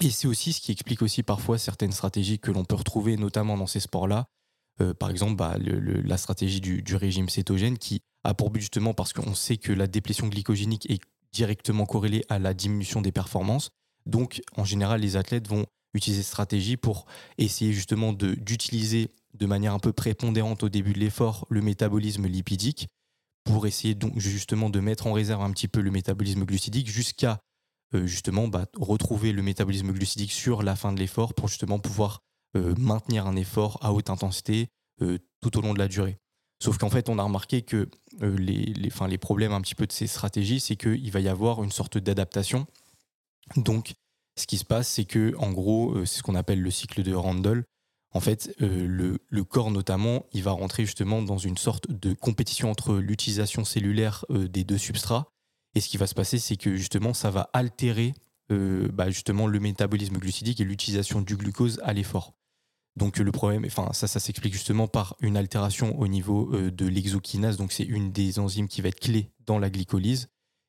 Et 0.00 0.10
c'est 0.10 0.26
aussi 0.26 0.52
ce 0.52 0.60
qui 0.60 0.72
explique 0.72 1.02
aussi 1.02 1.22
parfois 1.22 1.58
certaines 1.58 1.92
stratégies 1.92 2.38
que 2.38 2.50
l'on 2.50 2.64
peut 2.64 2.74
retrouver, 2.74 3.16
notamment 3.16 3.56
dans 3.56 3.66
ces 3.66 3.80
sports-là. 3.80 4.26
Euh, 4.80 4.92
par 4.92 5.10
exemple, 5.10 5.36
bah, 5.36 5.56
la 5.58 6.16
stratégie 6.16 6.60
du, 6.60 6.96
régime 6.96 7.28
cétogène 7.28 7.78
qui 7.78 8.00
a 8.24 8.34
pour 8.34 8.50
but 8.50 8.60
justement, 8.60 8.94
parce 8.94 9.12
qu'on 9.12 9.34
sait 9.34 9.56
que 9.56 9.72
la 9.72 9.86
déplétion 9.86 10.26
glycogénique 10.28 10.90
est 10.90 11.00
directement 11.32 11.86
corrélée 11.86 12.24
à 12.28 12.38
la 12.38 12.54
diminution 12.54 13.00
des 13.00 13.12
performances. 13.12 13.70
Donc, 14.06 14.42
en 14.56 14.64
général, 14.64 15.00
les 15.00 15.16
athlètes 15.16 15.48
vont 15.48 15.66
utiliser 15.94 16.22
cette 16.22 16.30
stratégie 16.30 16.76
pour 16.76 17.06
essayer 17.38 17.72
justement 17.72 18.12
d'utiliser 18.12 19.10
de 19.34 19.46
manière 19.46 19.74
un 19.74 19.78
peu 19.78 19.92
prépondérante 19.92 20.62
au 20.62 20.68
début 20.68 20.92
de 20.92 20.98
l'effort 20.98 21.46
le 21.50 21.60
métabolisme 21.60 22.26
lipidique 22.26 22.88
pour 23.44 23.66
essayer 23.66 23.94
donc 23.94 24.18
justement 24.18 24.70
de 24.70 24.80
mettre 24.80 25.06
en 25.06 25.12
réserve 25.12 25.42
un 25.42 25.50
petit 25.52 25.68
peu 25.68 25.80
le 25.80 25.90
métabolisme 25.90 26.44
glucidique 26.44 26.88
jusqu'à 26.88 27.38
justement 28.04 28.48
bah, 28.48 28.66
retrouver 28.76 29.32
le 29.32 29.42
métabolisme 29.42 29.92
glucidique 29.92 30.32
sur 30.32 30.62
la 30.62 30.76
fin 30.76 30.92
de 30.92 30.98
l'effort 30.98 31.34
pour 31.34 31.48
justement 31.48 31.78
pouvoir 31.78 32.20
maintenir 32.78 33.26
un 33.26 33.34
effort 33.34 33.78
à 33.82 33.92
haute 33.92 34.10
intensité 34.10 34.68
tout 34.98 35.58
au 35.58 35.60
long 35.60 35.74
de 35.74 35.78
la 35.78 35.88
durée. 35.88 36.18
Sauf 36.62 36.78
qu'en 36.78 36.88
fait, 36.88 37.08
on 37.08 37.18
a 37.18 37.22
remarqué 37.22 37.62
que 37.62 37.88
les, 38.20 38.64
les, 38.66 38.90
les 39.08 39.18
problèmes 39.18 39.52
un 39.52 39.60
petit 39.60 39.74
peu 39.74 39.86
de 39.86 39.92
ces 39.92 40.06
stratégies, 40.06 40.60
c'est 40.60 40.76
qu'il 40.76 41.10
va 41.10 41.20
y 41.20 41.28
avoir 41.28 41.62
une 41.64 41.72
sorte 41.72 41.98
d'adaptation. 41.98 42.66
Donc, 43.56 43.94
ce 44.36 44.46
qui 44.46 44.58
se 44.58 44.64
passe, 44.64 44.88
c'est 44.88 45.04
que, 45.04 45.34
en 45.38 45.52
gros, 45.52 46.04
c'est 46.04 46.18
ce 46.18 46.22
qu'on 46.22 46.34
appelle 46.34 46.62
le 46.62 46.70
cycle 46.70 47.02
de 47.02 47.14
Randall. 47.14 47.64
En 48.12 48.20
fait, 48.20 48.54
le, 48.60 49.18
le, 49.28 49.44
corps 49.44 49.70
notamment, 49.70 50.24
il 50.32 50.42
va 50.42 50.52
rentrer 50.52 50.86
justement 50.86 51.20
dans 51.20 51.38
une 51.38 51.56
sorte 51.56 51.90
de 51.90 52.14
compétition 52.14 52.70
entre 52.70 52.94
l'utilisation 52.94 53.64
cellulaire 53.64 54.24
des 54.30 54.64
deux 54.64 54.78
substrats. 54.78 55.26
Et 55.74 55.80
ce 55.80 55.88
qui 55.88 55.96
va 55.96 56.06
se 56.06 56.14
passer, 56.14 56.38
c'est 56.38 56.56
que 56.56 56.76
justement, 56.76 57.14
ça 57.14 57.30
va 57.30 57.50
altérer 57.52 58.14
bah, 58.50 59.10
justement 59.10 59.46
le 59.46 59.58
métabolisme 59.58 60.18
glucidique 60.18 60.60
et 60.60 60.64
l'utilisation 60.64 61.20
du 61.20 61.36
glucose 61.36 61.80
à 61.82 61.92
l'effort. 61.92 62.34
Donc 62.96 63.18
le 63.18 63.32
problème, 63.32 63.64
enfin 63.66 63.92
ça, 63.92 64.06
ça 64.06 64.20
s'explique 64.20 64.52
justement 64.52 64.86
par 64.86 65.16
une 65.20 65.36
altération 65.36 65.98
au 65.98 66.06
niveau 66.06 66.54
euh, 66.54 66.70
de 66.70 66.86
l'exokinase. 66.86 67.56
Donc 67.56 67.72
c'est 67.72 67.84
une 67.84 68.12
des 68.12 68.38
enzymes 68.38 68.68
qui 68.68 68.82
va 68.82 68.88
être 68.88 69.00
clé 69.00 69.32
dans 69.46 69.58
la 69.58 69.68
glycolyse. 69.68 70.28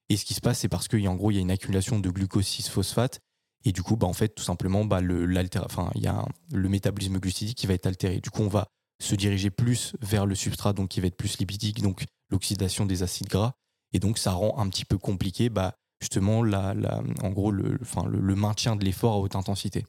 Et 0.10 0.18
ce 0.18 0.26
qui 0.26 0.34
se 0.34 0.42
passe, 0.42 0.60
c'est 0.60 0.70
parce 0.70 0.88
qu'en 0.88 1.16
gros, 1.16 1.32
il 1.32 1.36
y 1.36 1.38
a 1.38 1.42
une 1.42 1.52
accumulation 1.52 2.00
de 2.00 2.10
glucose 2.10 2.46
6-phosphate. 2.46 3.20
Et 3.64 3.72
du 3.72 3.82
coup, 3.82 3.96
bah, 3.96 4.06
en 4.08 4.14
fait, 4.14 4.30
tout 4.30 4.44
simplement, 4.44 4.86
bah, 4.86 5.02
le, 5.02 5.24
il 5.24 6.02
y 6.02 6.08
a 6.08 6.26
le 6.52 6.70
métabolisme 6.70 7.18
glucidique 7.18 7.58
qui 7.58 7.66
va 7.66 7.74
être 7.74 7.88
altéré. 7.88 8.20
Du 8.22 8.30
coup, 8.30 8.44
on 8.44 8.48
va 8.48 8.68
se 9.02 9.16
diriger 9.16 9.50
plus 9.50 9.96
vers 10.02 10.28
le 10.28 10.36
substrat, 10.36 10.74
donc 10.74 10.90
qui 10.90 11.02
va 11.02 11.08
être 11.08 11.18
plus 11.18 11.40
lipidique, 11.40 11.82
donc 11.82 12.06
l'oxydation 12.30 12.86
des 12.86 13.02
acides 13.02 13.28
gras. 13.28 13.56
Et 13.96 14.00
donc, 14.00 14.20
ça 14.20 14.34
rend 14.34 14.60
un 14.60 14.70
petit 14.70 14.86
peu 14.86 14.98
compliqué, 14.98 15.50
bah, 15.50 15.76
justement, 16.02 16.40
en 16.42 17.30
gros, 17.32 17.50
le, 17.50 17.80
enfin, 17.82 18.06
le 18.06 18.36
maintien 18.36 18.76
de 18.76 18.84
l'effort 18.86 19.14
à 19.14 19.18
haute 19.18 19.36
intensité. 19.36 19.86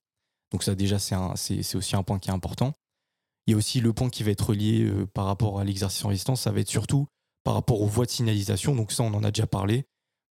Donc 0.53 0.63
ça 0.63 0.75
déjà, 0.75 0.99
c'est 0.99 1.77
aussi 1.77 1.97
un 1.97 2.03
point 2.03 2.19
qui 2.19 2.31
est 2.31 2.33
important. 2.33 2.75
Il 3.47 3.53
y 3.53 3.55
a 3.55 3.57
aussi 3.57 3.81
le 3.81 3.93
point 3.93 4.11
qui 4.11 4.23
va 4.23 4.31
être 4.31 4.49
relié 4.49 4.85
euh, 4.85 5.07
par 5.07 5.27
rapport 5.27 5.61
à 5.61 5.65
l'exercice 5.65 6.05
en 6.05 6.09
résistance, 6.09 6.43
ça 6.43 6.51
va 6.51 6.61
être 6.61 6.69
surtout 6.69 7.07
par 7.45 7.55
rapport 7.55 7.81
aux 7.81 7.87
voies 7.87 8.07
de 8.07 8.11
signalisation. 8.11 8.75
Donc 8.75 8.91
ça, 8.91 9.05
on 9.05 9.15
en 9.15 9.23
a 9.23 9.31
déjà 9.31 9.47
parlé. 9.47 9.87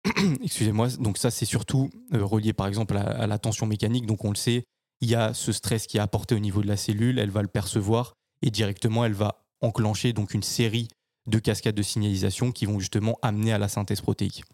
Excusez-moi. 0.43 0.88
Donc 0.99 1.19
ça, 1.19 1.31
c'est 1.31 1.45
surtout 1.45 1.90
euh, 2.12 2.25
relié 2.25 2.52
par 2.52 2.66
exemple 2.66 2.97
à, 2.97 3.26
la 3.26 3.38
tension 3.38 3.66
mécanique. 3.66 4.07
Donc 4.07 4.25
on 4.25 4.31
le 4.31 4.37
sait, 4.37 4.64
il 5.00 5.09
y 5.09 5.14
a 5.14 5.33
ce 5.33 5.52
stress 5.52 5.87
qui 5.87 5.99
est 5.99 6.00
apporté 6.00 6.35
au 6.35 6.40
niveau 6.40 6.62
de 6.62 6.66
la 6.66 6.76
cellule, 6.76 7.19
elle 7.19 7.31
va 7.31 7.43
le 7.43 7.49
percevoir 7.49 8.14
et 8.43 8.50
directement, 8.50 9.04
elle 9.04 9.12
va 9.12 9.45
enclencher 9.61 10.12
donc 10.12 10.35
une 10.35 10.43
série 10.43 10.88
de 11.26 11.38
cascades 11.38 11.75
de 11.75 11.83
signalisation 11.83 12.52
qui 12.52 12.66
vont 12.66 12.78
justement 12.78 13.19
amener 13.23 13.52
à 13.52 13.59
la 13.59 13.69
synthèse 13.69 14.00
protéique. 14.00 14.45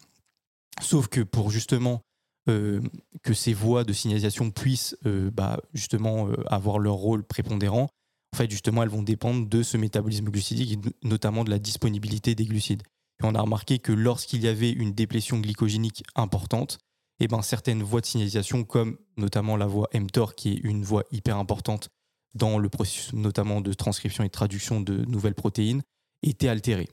Sauf 0.80 1.08
que 1.08 1.20
pour 1.20 1.50
justement 1.50 2.02
euh, 2.48 2.80
que 3.22 3.34
ces 3.34 3.52
voies 3.52 3.84
de 3.84 3.92
signalisation 3.92 4.50
puissent 4.50 4.96
euh, 5.06 5.30
bah, 5.30 5.60
justement 5.74 6.28
euh, 6.28 6.36
avoir 6.46 6.78
leur 6.78 6.94
rôle 6.94 7.24
prépondérant, 7.24 7.88
en 8.32 8.36
fait, 8.36 8.50
justement, 8.50 8.82
elles 8.82 8.88
vont 8.88 9.02
dépendre 9.02 9.48
de 9.48 9.62
ce 9.62 9.76
métabolisme 9.76 10.26
glucidique 10.26 10.78
notamment 11.02 11.44
de 11.44 11.50
la 11.50 11.58
disponibilité 11.58 12.34
des 12.34 12.44
glucides. 12.44 12.82
On 13.22 13.34
a 13.34 13.40
remarqué 13.40 13.78
que 13.78 13.92
lorsqu'il 13.92 14.40
y 14.40 14.48
avait 14.48 14.70
une 14.70 14.92
déplétion 14.92 15.38
glycogénique 15.38 16.04
importante, 16.14 16.78
et 17.18 17.24
eh 17.24 17.28
ben, 17.28 17.42
certaines 17.42 17.82
voies 17.82 18.00
de 18.00 18.06
signalisation, 18.06 18.64
comme 18.64 18.96
notamment 19.18 19.56
la 19.56 19.66
voie 19.66 19.90
mTOR, 19.92 20.34
qui 20.34 20.52
est 20.52 20.60
une 20.62 20.84
voie 20.84 21.04
hyper 21.12 21.36
importante 21.36 21.90
dans 22.34 22.58
le 22.58 22.68
processus 22.70 23.12
notamment 23.12 23.60
de 23.60 23.74
transcription 23.74 24.24
et 24.24 24.30
traduction 24.30 24.80
de 24.80 25.04
nouvelles 25.04 25.34
protéines, 25.34 25.82
étaient 26.22 26.48
altérées. 26.48 26.88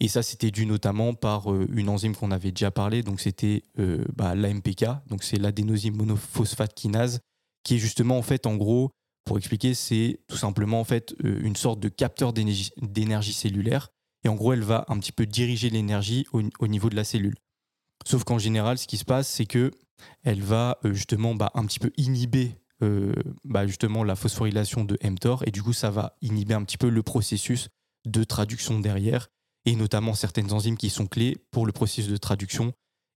Et 0.00 0.08
ça, 0.08 0.22
c'était 0.22 0.50
dû 0.50 0.64
notamment 0.64 1.14
par 1.14 1.52
euh, 1.52 1.66
une 1.72 1.88
enzyme 1.88 2.14
qu'on 2.14 2.30
avait 2.30 2.52
déjà 2.52 2.70
parlé, 2.70 3.02
donc 3.02 3.20
c'était 3.20 3.62
euh, 3.78 4.04
bah, 4.14 4.34
l'AMPK, 4.34 4.86
donc 5.08 5.24
c'est 5.24 5.38
l'adénosine 5.38 5.96
monophosphate 5.96 6.74
kinase, 6.74 7.20
qui 7.64 7.74
est 7.74 7.78
justement 7.78 8.16
en 8.16 8.22
fait, 8.22 8.46
en 8.46 8.54
gros, 8.56 8.90
pour 9.24 9.38
expliquer, 9.38 9.74
c'est 9.74 10.20
tout 10.28 10.36
simplement 10.36 10.80
en 10.80 10.84
fait 10.84 11.14
euh, 11.24 11.40
une 11.42 11.56
sorte 11.56 11.80
de 11.80 11.88
capteur 11.88 12.32
d'énergie 12.32 13.32
cellulaire. 13.32 13.88
Et 14.24 14.28
en 14.28 14.34
gros, 14.34 14.52
elle 14.52 14.62
va 14.62 14.84
un 14.88 14.98
petit 14.98 15.12
peu 15.12 15.26
diriger 15.26 15.70
l'énergie 15.70 16.26
au, 16.32 16.66
niveau 16.66 16.90
de 16.90 16.96
la 16.96 17.04
cellule. 17.04 17.36
Sauf 18.04 18.24
qu'en 18.24 18.38
général, 18.38 18.78
ce 18.78 18.86
qui 18.86 18.96
se 18.96 19.04
passe, 19.04 19.28
c'est 19.28 19.46
que 19.46 19.70
elle 20.24 20.42
va 20.42 20.78
justement 20.84 21.34
bah, 21.34 21.50
un 21.54 21.64
petit 21.66 21.78
peu 21.78 21.92
inhiber 21.96 22.56
bah, 23.44 23.66
justement 23.66 24.02
la 24.02 24.16
phosphorylation 24.16 24.84
de 24.84 24.98
mTOR, 25.04 25.44
et 25.46 25.52
du 25.52 25.62
coup, 25.62 25.72
ça 25.72 25.90
va 25.90 26.16
inhiber 26.20 26.54
un 26.54 26.64
petit 26.64 26.78
peu 26.78 26.88
le 26.88 27.02
processus 27.02 27.68
de 28.04 28.24
traduction 28.24 28.80
derrière 28.80 29.28
et 29.64 29.76
notamment 29.76 30.14
certaines 30.14 30.52
enzymes 30.52 30.76
qui 30.76 30.90
sont 30.90 31.06
clés 31.06 31.36
pour 31.50 31.66
le 31.66 31.72
processus 31.72 32.08
de 32.08 32.16
traduction 32.16 32.72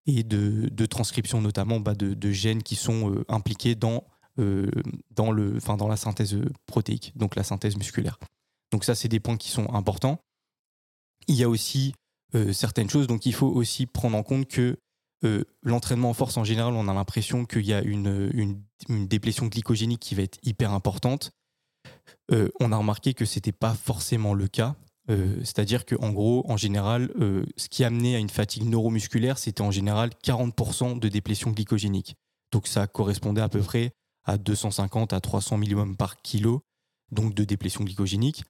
et 0.07 0.23
de, 0.23 0.87
transcription 0.87 1.41
notamment 1.41 1.81
bah, 1.81 1.95
de, 1.95 2.31
gènes 2.31 2.63
qui 2.63 2.77
sont 2.77 3.11
euh, 3.11 3.25
impliqués 3.29 3.75
dans, 3.75 4.05
euh, 4.39 4.71
dans, 5.11 5.33
la 5.33 5.97
synthèse 5.97 6.37
protéique, 6.67 7.13
donc 7.17 7.37
la 7.37 7.45
synthèse 7.45 7.77
musculaire. 7.77 8.19
Donc 8.73 8.85
ça, 8.85 8.95
c'est 8.95 9.09
des 9.09 9.21
points 9.21 9.37
qui 9.37 9.51
sont 9.51 9.73
importants. 9.73 10.19
Il 11.29 11.37
y 11.37 11.45
a 11.45 11.49
aussi 11.49 11.95
euh, 12.35 12.53
certaines 12.53 12.91
choses, 12.91 13.07
donc 13.07 13.27
il 13.27 13.35
faut 13.35 13.47
aussi 13.47 13.87
prendre 13.87 14.17
en 14.17 14.23
compte 14.23 14.49
que 14.49 14.79
l'entraînement 15.63 16.11
en 16.11 16.15
force, 16.15 16.37
en 16.37 16.43
général, 16.43 16.75
on 16.75 16.89
a 16.89 16.95
l'impression 16.95 17.45
qu'il 17.45 17.65
y 17.65 17.73
a 17.73 17.81
une, 17.81 18.29
une, 18.35 18.61
une, 18.89 19.07
déplétion 19.07 19.47
glycogénique 19.47 20.01
qui 20.01 20.17
va 20.17 20.23
être 20.23 20.41
hyper 20.43 20.73
importante. 20.73 21.31
On 22.61 22.73
a 22.73 22.77
remarqué 22.77 23.15
que 23.15 23.25
ce 23.25 23.37
n'était 23.37 23.53
pas 23.53 23.75
forcément 23.75 24.35
le 24.35 24.49
cas. 24.49 24.77
Euh, 25.11 25.37
c'est-à-dire 25.41 25.85
qu'en 25.85 26.11
gros, 26.11 26.45
en 26.49 26.57
général, 26.57 27.11
euh, 27.21 27.45
ce 27.57 27.69
qui 27.69 27.85
amenait 27.85 28.15
à 28.15 28.19
une 28.19 28.31
fatigue 28.31 28.65
neuromusculaire, 28.65 29.39
c'était 29.39 29.63
en 29.63 29.71
général 29.71 30.11
40% 30.25 30.99
de 30.99 31.09
déplétion 31.09 31.51
glycogénique. 31.51 32.15
Donc 32.53 32.67
ça 32.67 32.87
correspondait 32.87 33.41
à 33.41 33.49
peu 33.49 33.61
près 33.61 33.93
à 34.25 34.39
250 34.39 35.13
à 35.13 35.21
300 35.21 35.59
mm 35.59 35.97
par 35.97 36.23
kilo 36.23 36.63
donc 37.11 37.35
de 37.35 37.45
déplétion 37.45 37.83
glycogénique. 37.85 38.45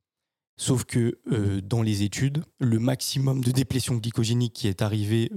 Sauf 0.58 0.84
que 0.84 1.20
euh, 1.32 1.62
dans 1.62 1.80
les 1.82 2.02
études, 2.02 2.44
le 2.58 2.78
maximum 2.78 3.42
de 3.42 3.50
déplétion 3.50 3.96
glycogénique 3.96 4.52
qui 4.52 4.68
est 4.68 4.82
arrivé 4.82 5.30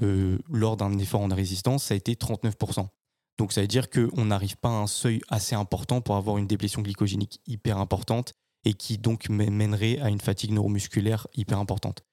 lors 0.50 0.76
d'un 0.76 0.98
effort 1.00 1.22
en 1.22 1.30
résistance, 1.30 1.86
ça 1.86 1.94
a 1.94 1.98
été 1.98 2.16
39%. 2.16 2.88
Donc 3.38 3.52
ça 3.52 3.62
veut 3.62 3.68
dire 3.68 3.90
qu'on 3.90 4.26
n'arrive 4.26 4.58
pas 4.58 4.70
à 4.70 4.74
un 4.74 4.88
seuil 4.88 5.22
assez 5.30 5.56
important 5.56 6.02
pour 6.02 6.16
avoir 6.16 6.38
une 6.38 6.48
déplétion 6.48 6.82
glycogénique 6.82 7.42
hyper 7.48 7.78
importante 7.78 8.34
et 8.64 8.74
qui 8.74 8.98
donc 8.98 9.30
mènerait 9.30 10.00
à 10.00 10.10
une 10.10 10.22
fatigue 10.22 10.52
neuromusculaire 10.52 11.28
hyper 11.36 11.60
importante. 11.60 12.04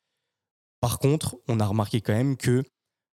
Par 0.81 0.99
contre, 0.99 1.37
on 1.49 1.61
a 1.61 1.67
remarqué 1.67 2.01
quand 2.01 2.13
même 2.13 2.37
que, 2.37 2.65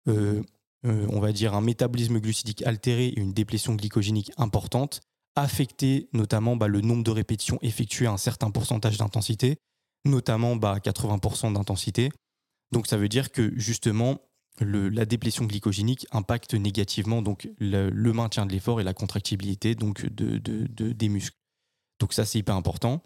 euh, 0.07 0.43
euh, 0.85 1.07
on 1.09 1.19
va 1.19 1.31
dire, 1.31 1.55
un 1.55 1.61
métabolisme 1.61 2.19
glucidique 2.19 2.61
altéré 2.61 3.07
et 3.07 3.19
une 3.19 3.33
déplétion 3.33 3.73
glycogénique 3.73 4.31
importante 4.37 5.01
affectaient 5.35 6.07
notamment 6.13 6.55
bah, 6.55 6.67
le 6.67 6.81
nombre 6.81 7.03
de 7.03 7.11
répétitions 7.11 7.59
effectuées 7.61 8.05
à 8.05 8.11
un 8.11 8.17
certain 8.17 8.51
pourcentage 8.51 8.97
d'intensité, 8.97 9.57
notamment 10.05 10.55
bah, 10.55 10.77
80% 10.79 11.53
d'intensité. 11.53 12.09
Donc 12.71 12.87
ça 12.87 12.97
veut 12.97 13.09
dire 13.09 13.31
que 13.31 13.51
justement, 13.57 14.19
la 14.59 15.05
déplétion 15.05 15.45
glycogénique 15.45 16.07
impacte 16.11 16.53
négativement 16.53 17.21
donc 17.21 17.49
le, 17.59 17.89
maintien 18.11 18.45
de 18.45 18.51
l'effort 18.51 18.79
et 18.79 18.83
la 18.83 18.93
contractibilité 18.93 19.75
donc 19.75 20.05
de, 20.05 20.37
des 20.37 21.09
muscles. 21.09 21.37
Donc 21.99 22.13
ça 22.13 22.25
c'est 22.25 22.39
hyper 22.39 22.55
important. 22.55 23.03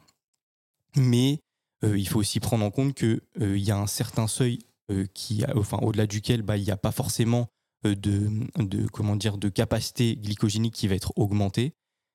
Mais 0.95 1.39
euh, 1.83 1.97
il 1.97 2.07
faut 2.07 2.19
aussi 2.19 2.39
prendre 2.39 2.65
en 2.65 2.71
compte 2.71 2.93
qu'il 2.93 3.21
euh, 3.41 3.57
y 3.57 3.71
a 3.71 3.77
un 3.77 3.87
certain 3.87 4.27
seuil 4.27 4.59
euh, 4.91 5.05
qui, 5.13 5.43
enfin, 5.55 5.77
au-delà 5.81 6.07
duquel 6.07 6.41
bah, 6.41 6.57
il 6.57 6.63
n'y 6.63 6.71
a 6.71 6.77
pas 6.77 6.91
forcément 6.91 7.47
de, 7.83 8.29
comment 8.91 9.15
dire, 9.15 9.37
de 9.37 9.47
capacité 9.47 10.17
glycogénique 10.17 10.73
qui 10.73 10.87
va 10.89 10.95
être 10.95 11.13
augmentée. 11.15 11.73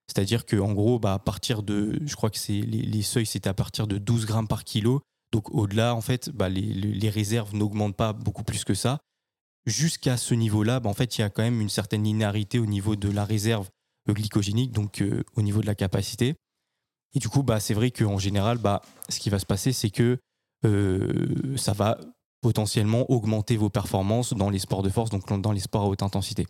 C'est-à-dire 0.08 0.44
qu'en 0.44 0.74
gros, 0.74 0.98
bah, 0.98 1.14
à 1.14 1.18
partir 1.18 1.62
de, 1.62 1.98
je 2.04 2.14
crois 2.16 2.28
que 2.28 2.38
c'est 2.38 2.60
les, 2.60 3.02
seuils, 3.02 3.24
c'était 3.24 3.48
à 3.48 3.54
partir 3.54 3.86
de 3.86 3.96
12 3.96 4.26
grammes 4.26 4.48
par 4.48 4.64
kilo. 4.64 5.00
Donc 5.32 5.54
au-delà, 5.54 5.94
en 5.94 6.02
fait, 6.02 6.28
bah, 6.28 6.50
les, 6.50 7.08
réserves 7.08 7.54
n'augmentent 7.54 7.96
pas 7.96 8.12
beaucoup 8.12 8.44
plus 8.44 8.64
que 8.64 8.74
ça. 8.74 9.00
Jusqu'à 9.66 10.16
ce 10.16 10.34
niveau-là, 10.34 10.80
bah, 10.80 10.90
en 10.90 10.94
fait, 10.94 11.18
il 11.18 11.22
y 11.22 11.24
a 11.24 11.30
quand 11.30 11.42
même 11.42 11.60
une 11.60 11.70
certaine 11.70 12.04
linéarité 12.04 12.58
au 12.58 12.66
niveau 12.66 12.96
de 12.96 13.10
la 13.10 13.24
réserve 13.24 13.68
glycogénique, 14.08 14.72
donc 14.72 15.02
au 15.34 15.42
niveau 15.42 15.60
de 15.62 15.66
la 15.66 15.74
capacité. 15.74 16.34
Et 17.14 17.18
du 17.18 17.28
coup, 17.28 17.42
bah, 17.42 17.60
c'est 17.60 17.74
vrai 17.74 17.90
qu'en 17.90 18.18
général, 18.18 18.58
bah, 18.58 18.82
ce 19.08 19.20
qui 19.20 19.30
va 19.30 19.38
se 19.38 19.46
passer, 19.46 19.72
c'est 19.72 19.90
que 19.90 20.18
euh, 20.64 21.56
ça 21.56 21.72
va 21.72 21.98
potentiellement 22.40 23.10
augmenter 23.10 23.56
vos 23.56 23.70
performances 23.70 24.34
dans 24.34 24.50
les 24.50 24.58
sports 24.58 24.82
de 24.82 24.90
force, 24.90 25.10
donc 25.10 25.40
dans 25.40 25.52
les 25.52 25.60
sports 25.60 25.82
à 25.82 25.86
haute 25.86 26.02
intensité. 26.02 26.46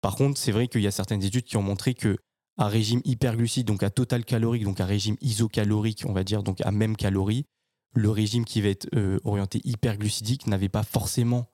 Par 0.00 0.16
contre, 0.16 0.38
c'est 0.38 0.52
vrai 0.52 0.68
qu'il 0.68 0.82
y 0.82 0.86
a 0.86 0.90
certaines 0.90 1.22
études 1.22 1.44
qui 1.44 1.56
ont 1.56 1.62
montré 1.62 1.94
que 1.94 2.16
à 2.56 2.68
régime 2.68 3.00
hyperglucide, 3.04 3.66
donc 3.66 3.82
à 3.82 3.90
total 3.90 4.24
calorique, 4.24 4.64
donc 4.64 4.80
à 4.80 4.86
régime 4.86 5.16
isocalorique, 5.20 6.04
on 6.06 6.12
va 6.12 6.22
dire, 6.22 6.42
donc 6.42 6.60
à 6.60 6.70
même 6.70 6.96
calorie, 6.96 7.46
le 7.94 8.10
régime 8.10 8.44
qui 8.44 8.60
va 8.60 8.68
être 8.68 8.88
euh, 8.94 9.18
orienté 9.24 9.60
hyperglucidique 9.64 10.46
n'avait 10.46 10.68
pas 10.68 10.84
forcément, 10.84 11.38
euh, 11.38 11.53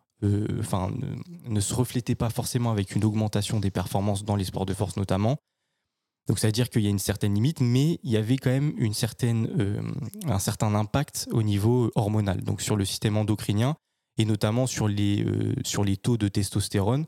enfin, 0.59 0.93
ne, 1.49 1.61
se 1.61 1.75
reflétait 1.75 2.15
pas 2.15 2.31
forcément 2.31 2.71
avec 2.71 2.95
une 2.95 3.05
augmentation 3.05 3.61
des 3.61 3.71
performances 3.71 4.25
dans 4.25 4.37
les 4.37 4.45
sports 4.45 4.67
de 4.67 4.75
force 4.75 4.97
notamment, 4.97 5.39
donc 6.29 6.39
ça 6.39 6.49
veut 6.49 6.53
dire 6.53 6.71
qu'il 6.71 6.83
y 6.83 6.87
a 6.87 6.91
une 6.91 6.99
certaine 6.99 7.35
limite, 7.35 7.61
mais 7.61 7.99
il 8.03 8.11
y 8.11 8.17
avait 8.17 8.37
quand 8.37 8.50
même 8.50 8.73
euh, 8.79 9.83
un 10.27 10.39
certain 10.39 10.75
impact 10.75 11.29
au 11.33 11.43
niveau 11.43 11.91
hormonal, 11.95 12.43
donc 12.43 12.61
sur 12.61 12.77
le 12.77 12.85
système 12.85 13.17
endocrinien. 13.17 13.75
et 14.19 14.25
notamment 14.25 14.67
sur 14.67 14.87
les, 14.87 15.27
sur 15.65 15.83
les 15.83 15.97
taux 15.97 16.17
de 16.17 16.29
testostérone. 16.29 17.07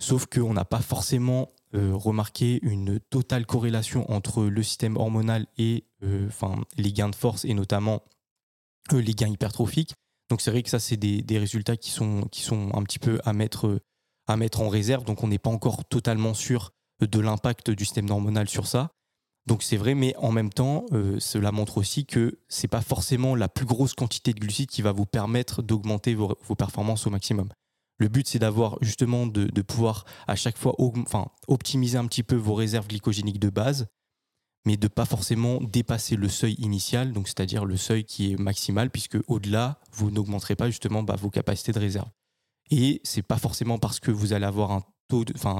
Sauf 0.00 0.26
qu'on 0.26 0.54
n'a 0.54 0.64
pas 0.64 0.80
forcément 0.80 1.52
remarqué 1.72 2.60
une 2.62 3.00
totale 3.00 3.46
corrélation 3.46 4.10
entre 4.10 4.44
le 4.44 4.62
système 4.62 4.96
hormonal 4.96 5.46
et 5.58 5.84
enfin, 6.28 6.54
les 6.76 6.92
gains 6.92 7.10
de 7.10 7.16
force 7.16 7.44
et 7.44 7.52
notamment 7.52 8.02
les 8.92 9.14
gains 9.14 9.28
hypertrophiques. 9.28 9.94
Donc 10.30 10.40
c'est 10.40 10.50
vrai 10.50 10.62
que 10.62 10.70
ça, 10.70 10.78
c'est 10.78 10.96
des, 10.96 11.22
des, 11.22 11.38
résultats 11.38 11.76
qui 11.76 11.90
sont, 11.90 12.22
qui 12.30 12.42
sont 12.42 12.70
un 12.74 12.82
petit 12.82 12.98
peu 12.98 13.20
à 13.24 13.32
mettre, 13.32 13.80
à 14.26 14.36
mettre 14.36 14.60
en 14.60 14.68
réserve. 14.68 15.04
Donc 15.04 15.22
on 15.22 15.28
n'est 15.28 15.38
pas 15.38 15.50
encore 15.50 15.84
totalement 15.84 16.34
sûr 16.34 16.70
de 17.00 17.20
l'impact 17.20 17.70
du 17.70 17.84
système 17.84 18.10
hormonal 18.10 18.48
sur 18.48 18.66
ça. 18.66 18.90
Donc 19.46 19.62
c'est 19.62 19.76
vrai, 19.76 19.94
mais 19.94 20.16
en 20.16 20.32
même 20.32 20.50
temps, 20.50 20.86
euh, 20.92 21.18
cela 21.20 21.52
montre 21.52 21.76
aussi 21.76 22.06
que 22.06 22.38
c'est 22.48 22.68
pas 22.68 22.80
forcément 22.80 23.34
la 23.34 23.48
plus 23.48 23.66
grosse 23.66 23.94
quantité 23.94 24.32
de 24.32 24.40
glucides 24.40 24.70
qui 24.70 24.80
va 24.80 24.92
vous 24.92 25.04
permettre 25.04 25.62
d'augmenter 25.62 26.14
vos, 26.14 26.34
performances 26.56 27.06
au 27.06 27.10
maximum. 27.10 27.48
Le 27.98 28.08
but, 28.08 28.26
c'est 28.26 28.38
d'avoir 28.38 28.78
justement 28.80 29.26
de, 29.26 29.62
pouvoir 29.62 30.04
à 30.26 30.34
chaque 30.34 30.56
fois 30.56 30.74
enfin, 30.78 31.26
optimiser 31.46 31.98
un 31.98 32.06
petit 32.06 32.22
peu 32.22 32.36
vos 32.36 32.54
réserves 32.54 32.88
glycogéniques 32.88 33.38
de 33.38 33.50
base, 33.50 33.86
mais 34.64 34.76
de 34.76 34.88
pas 34.88 35.04
forcément 35.04 35.60
dépasser 35.60 36.16
le 36.16 36.28
seuil 36.28 36.54
initial, 36.54 37.12
donc 37.12 37.28
c'est-à-dire 37.28 37.64
le 37.64 37.76
seuil 37.76 38.04
qui 38.04 38.32
est 38.32 38.36
maximal, 38.36 38.90
puisque 38.90 39.18
au-delà, 39.26 39.78
vous 39.92 40.10
n'augmenterez 40.10 40.56
pas 40.56 40.68
justement 40.68 41.02
bah, 41.02 41.16
vos 41.16 41.30
capacités 41.30 41.72
de 41.72 41.78
réserve. 41.78 42.08
Et 42.70 43.00
c'est 43.04 43.22
pas 43.22 43.36
forcément 43.36 43.78
parce 43.78 44.00
que 44.00 44.10
vous 44.10 44.32
allez 44.32 44.46
avoir 44.46 44.70
un 44.72 44.82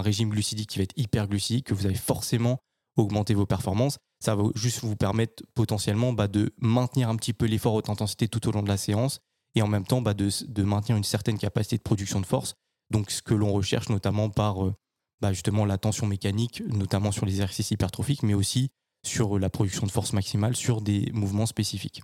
régime 0.01 0.31
glucidique 0.31 0.71
qui 0.71 0.79
va 0.79 0.85
être 0.85 0.97
hyperglucidique 0.97 1.67
que 1.67 1.75
vous 1.75 1.87
allez 1.87 1.95
forcément 1.95 2.59
augmenter 2.97 3.35
vos 3.35 3.47
performances. 3.47 3.99
Ça 4.21 4.35
va 4.35 4.45
juste 4.55 4.81
vous 4.81 4.97
permettre 4.97 5.43
potentiellement 5.55 6.13
bah, 6.13 6.29
de 6.29 6.55
maintenir 6.59 7.09
un 7.09 7.17
petit 7.17 7.33
peu 7.33 7.47
l'effort 7.47 7.75
haute 7.75 7.91
intensité 7.91 8.29
tout 8.29 8.49
au 8.49 8.53
long 8.53 8.63
de 8.63 8.69
la 8.69 8.77
séance 8.77 9.21
et 9.55 9.63
en 9.63 9.69
même 9.69 9.85
temps 9.85 10.01
bah, 10.01 10.15
de, 10.15 10.63
maintenir 10.63 10.97
une 10.97 11.05
certaine 11.05 11.39
capacité 11.39 11.77
de 11.77 11.83
production 11.83 12.21
de 12.21 12.27
force. 12.27 12.55
Donc 12.91 13.11
ce 13.11 13.23
que 13.23 13.35
l'on 13.35 13.53
recherche 13.53 13.89
notamment 13.89 14.31
par 14.31 14.65
euh, 14.65 14.75
justement 15.31 15.65
la 15.65 15.79
tension 15.79 16.07
mécanique, 16.07 16.63
notamment 16.69 17.13
sur 17.13 17.27
les 17.27 17.33
exercices 17.33 17.71
hypertrophiques, 17.71 18.23
mais 18.23 18.35
aussi 18.35 18.71
sur 19.07 19.39
la 19.39 19.51
production 19.51 19.87
de 19.87 19.91
force 19.91 20.13
maximale 20.13 20.57
sur 20.57 20.81
des 20.81 21.11
mouvements 21.13 21.47
spécifiques. 21.47 22.03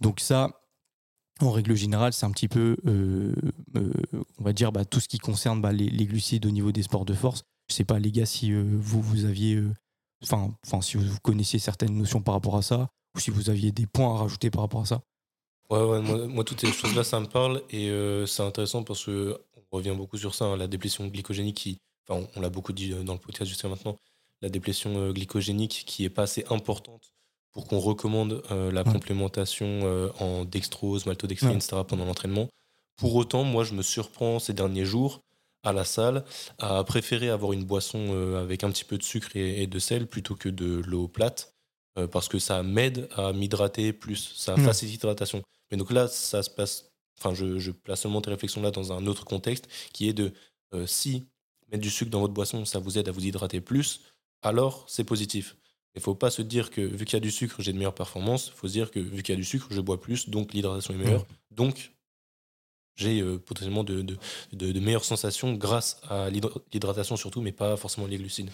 Donc 0.00 0.20
ça, 0.20 0.62
en 1.40 1.50
règle 1.50 1.74
générale, 1.74 2.12
c'est 2.12 2.26
un 2.26 2.30
petit 2.30 2.48
peu, 2.48 2.76
euh, 2.86 3.34
euh, 3.76 3.92
on 4.38 4.44
va 4.44 4.52
dire, 4.52 4.70
tout 4.90 5.00
ce 5.00 5.08
qui 5.08 5.18
concerne 5.18 5.66
les, 5.70 5.88
les, 5.88 6.06
glucides 6.06 6.46
au 6.46 6.50
niveau 6.50 6.72
des 6.72 6.82
sports 6.82 7.04
de 7.04 7.14
force. 7.14 7.42
Je 7.68 7.74
ne 7.74 7.76
sais 7.76 7.84
pas, 7.84 7.98
les 7.98 8.12
gars, 8.12 8.26
si 8.26 8.52
vous, 8.52 9.02
vous 9.02 9.24
aviez 9.24 9.62
Enfin, 10.22 10.80
si 10.80 10.96
vous 10.96 11.18
connaissiez 11.22 11.58
certaines 11.58 11.96
notions 11.96 12.20
par 12.20 12.34
rapport 12.34 12.56
à 12.56 12.62
ça, 12.62 12.90
ou 13.14 13.20
si 13.20 13.30
vous 13.30 13.50
aviez 13.50 13.72
des 13.72 13.86
points 13.86 14.14
à 14.14 14.18
rajouter 14.18 14.50
par 14.50 14.62
rapport 14.62 14.80
à 14.80 14.86
ça. 14.86 15.00
Ouais, 15.70 15.82
ouais 15.82 16.26
moi, 16.26 16.44
toutes 16.44 16.60
ces 16.60 16.72
choses-là, 16.72 17.04
ça 17.04 17.20
me 17.20 17.26
parle 17.26 17.62
et 17.70 17.90
euh, 17.90 18.26
c'est 18.26 18.42
intéressant 18.42 18.82
parce 18.82 19.04
que 19.04 19.38
on 19.56 19.76
revient 19.76 19.94
beaucoup 19.96 20.16
sur 20.16 20.34
ça, 20.34 20.46
hein, 20.46 20.56
la 20.56 20.66
déplétion 20.66 21.06
glycogénique 21.06 21.56
qui, 21.56 21.78
enfin, 22.08 22.26
on, 22.34 22.40
l'a 22.40 22.48
beaucoup 22.48 22.72
dit 22.72 22.92
euh, 22.92 23.02
dans 23.02 23.12
le 23.12 23.18
podcast 23.18 23.48
jusqu'à 23.48 23.68
maintenant, 23.68 23.96
la 24.42 24.48
déplétion 24.48 24.96
euh, 24.96 25.12
glycogénique 25.12 25.84
qui 25.86 26.04
est 26.04 26.10
pas 26.10 26.22
assez 26.22 26.44
importante 26.50 27.12
pour 27.52 27.66
qu'on 27.66 27.78
recommande 27.78 28.42
la 28.50 28.84
complémentation 28.84 30.10
en 30.20 30.44
dextrose, 30.44 31.06
maltodextrine, 31.06 31.56
etc. 31.56 31.78
pendant 31.88 32.04
l'entraînement. 32.04 32.48
Pour 32.96 33.16
autant, 33.16 33.42
moi, 33.42 33.64
je 33.64 33.74
me 33.74 33.82
surprends 33.82 34.38
ces 34.38 34.52
derniers 34.52 34.84
jours 34.84 35.22
à 35.62 35.72
la 35.72 35.84
salle 35.84 36.24
à 36.58 36.82
préférer 36.84 37.30
avoir 37.30 37.52
une 37.52 37.64
boisson 37.64 38.08
euh, 38.10 38.42
avec 38.42 38.64
un 38.64 38.70
petit 38.70 38.84
peu 38.84 38.98
de 38.98 39.02
sucre 39.02 39.30
et, 39.34 39.66
de 39.66 39.78
sel 39.78 40.06
plutôt 40.06 40.34
que 40.34 40.48
de 40.48 40.82
l'eau 40.86 41.08
plate 41.08 41.54
euh, 41.98 42.06
parce 42.06 42.28
que 42.28 42.38
ça 42.38 42.62
m'aide 42.62 43.08
à 43.14 43.32
m'hydrater 43.32 43.92
plus, 43.92 44.34
ça 44.36 44.56
facilite 44.56 45.02
l'hydratation. 45.02 45.42
Mais 45.70 45.76
donc 45.76 45.90
là, 45.90 46.08
ça 46.08 46.42
se 46.42 46.50
passe, 46.50 46.90
enfin, 47.18 47.34
je, 47.34 47.70
place 47.70 48.00
seulement 48.00 48.20
tes 48.20 48.30
réflexions 48.30 48.62
là 48.62 48.70
dans 48.70 48.92
un 48.92 49.06
autre 49.06 49.24
contexte 49.24 49.68
qui 49.92 50.08
est 50.08 50.12
de 50.12 50.32
euh, 50.74 50.86
si 50.86 51.24
mettre 51.70 51.82
du 51.82 51.90
sucre 51.90 52.10
dans 52.10 52.20
votre 52.20 52.34
boisson, 52.34 52.64
ça 52.64 52.78
vous 52.78 52.98
aide 52.98 53.08
à 53.08 53.12
vous 53.12 53.24
hydrater 53.24 53.60
plus, 53.60 54.00
alors 54.42 54.84
c'est 54.88 55.04
positif. 55.04 55.56
Il 55.94 55.98
ne 55.98 56.02
faut 56.02 56.14
pas 56.14 56.30
se 56.30 56.42
dire 56.42 56.70
que 56.70 56.80
vu 56.80 57.04
qu'il 57.04 57.14
y 57.14 57.16
a 57.16 57.20
du 57.20 57.30
sucre, 57.30 57.56
j'ai 57.60 57.72
de 57.72 57.78
meilleures 57.78 57.94
performances. 57.94 58.48
Il 58.48 58.58
faut 58.58 58.68
se 58.68 58.72
dire 58.72 58.90
que 58.90 59.00
vu 59.00 59.22
qu'il 59.22 59.34
y 59.34 59.36
a 59.36 59.40
du 59.40 59.44
sucre, 59.44 59.66
je 59.70 59.80
bois 59.80 60.00
plus, 60.00 60.28
donc 60.28 60.52
l'hydratation 60.52 60.94
est 60.94 60.98
meilleure. 60.98 61.22
Mmh. 61.22 61.54
Donc 61.54 61.92
j'ai 62.98 63.20
euh, 63.20 63.38
potentiellement 63.38 63.84
de, 63.84 64.04
de, 64.52 64.80
meilleures 64.80 65.04
sensations 65.04 65.54
grâce 65.54 66.00
à 66.08 66.28
l'hydratation 66.30 67.16
surtout, 67.16 67.40
mais 67.40 67.52
pas 67.52 67.76
forcément 67.76 68.06
les 68.06 68.18
glucides. 68.18 68.50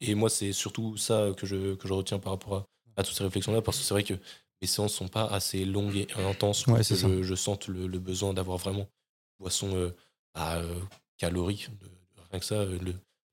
Et 0.00 0.14
moi, 0.14 0.30
c'est 0.30 0.52
surtout 0.52 0.96
ça 0.96 1.30
que 1.36 1.46
je, 1.46 1.74
que 1.74 1.88
je 1.88 1.92
retiens 1.92 2.20
par 2.20 2.32
rapport 2.32 2.68
à, 2.96 3.02
toutes 3.02 3.14
ces 3.14 3.24
réflexions-là, 3.24 3.60
parce 3.60 3.78
que 3.78 3.84
c'est 3.84 3.94
vrai 3.94 4.04
que 4.04 4.14
mes 4.62 4.68
séances 4.68 4.94
sont 4.94 5.08
pas 5.08 5.26
assez 5.26 5.64
longues 5.64 5.96
et 5.96 6.06
intenses 6.16 6.62
pour 6.62 6.78
que 6.78 7.22
je, 7.22 7.34
sente 7.34 7.68
le, 7.68 7.98
besoin 7.98 8.32
d'avoir 8.32 8.58
vraiment 8.58 8.80
une 8.82 9.40
boisson 9.40 9.74
euh, 9.74 9.90
à 10.34 10.58
euh, 10.58 10.80
calories, 11.16 11.66
rien 12.30 12.38
que 12.38 12.46
ça, 12.46 12.64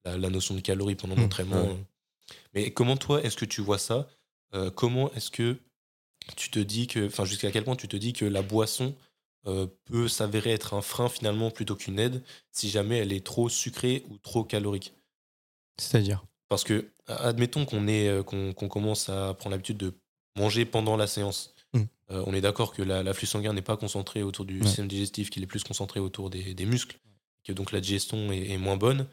la, 0.04 0.30
notion 0.30 0.56
de 0.56 0.62
calories 0.62 0.96
pendant 0.96 1.16
mmh, 1.16 1.22
l'entraînement. 1.22 1.78
Mais 2.54 2.72
comment 2.72 2.98
toi, 2.98 3.22
est-ce 3.24 3.38
que 3.38 3.46
tu 3.46 3.62
vois 3.62 3.78
ça 3.78 4.08
Comment 4.76 5.12
est-ce 5.14 5.32
que 5.32 5.58
tu 6.36 6.50
te 6.50 6.60
dis 6.60 6.88
que, 6.88 7.08
enfin, 7.08 7.26
jusqu'à 7.26 7.52
quel 7.52 7.64
point 7.64 7.76
tu 7.76 7.88
te 7.88 7.96
dis 7.98 8.14
que 8.14 8.26
la 8.26 8.42
boisson 8.42 8.96
euh, 9.48 9.68
peut 9.86 10.08
s'avérer 10.08 10.52
être 10.52 10.74
un 10.74 10.82
frein 10.82 11.08
finalement 11.08 11.52
plutôt 11.52 11.76
qu'une 11.76 12.00
aide 12.00 12.24
si 12.52 12.70
jamais 12.70 12.98
elle 12.98 13.14
est 13.14 13.24
trop 13.24 13.48
sucrée 13.48 14.04
ou 14.10 14.18
trop 14.18 14.44
calorique? 14.44 14.94
C'est-à-dire? 15.78 16.26
Parce 16.50 16.64
que, 16.64 16.90
admettons 17.08 17.66
qu'on 17.66 17.88
euh, 17.88 18.24
qu'on 18.24 18.54
commence 18.54 19.10
à 19.10 19.34
prendre 19.36 19.52
l'habitude 19.52 19.78
de 19.78 19.94
manger 20.36 20.66
pendant 20.66 20.98
la 20.98 21.08
séance. 21.08 21.54
Mmh. 21.74 21.82
Euh, 22.12 22.24
on 22.26 22.34
est 22.34 22.42
d'accord 22.42 22.74
que 22.74 22.82
l'afflux 22.82 23.28
sanguin 23.28 23.54
n'est 23.54 23.62
pas 23.62 23.78
concentré 23.78 24.24
autour 24.24 24.46
du 24.46 24.62
système 24.64 24.88
digestif, 24.88 25.30
qu'il 25.30 25.44
est 25.44 25.48
plus 25.48 25.64
concentré 25.64 26.00
autour 26.00 26.30
des, 26.30 26.54
des, 26.54 26.66
muscles, 26.66 27.00
que 27.44 27.54
donc 27.54 27.72
la 27.72 27.82
digestion 27.82 28.32
est, 28.32 28.58
moins 28.58 28.78
bonne. 28.78 29.08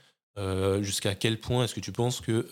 Jusqu'à 0.83 1.15
quel 1.15 1.41
point 1.41 1.65
est-ce 1.65 1.75
que 1.75 1.81
tu 1.81 1.93
penses 1.93 2.21
que 2.21 2.49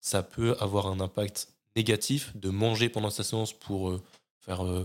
ça 0.00 0.22
peut 0.22 0.56
avoir 0.60 0.86
un 0.86 1.00
impact 1.00 1.48
négatif 1.76 2.36
de 2.36 2.50
manger 2.50 2.88
pendant 2.88 3.10
sa 3.10 3.24
séance 3.24 3.52
pour 3.52 4.00
faire 4.40 4.62
une 4.62 4.84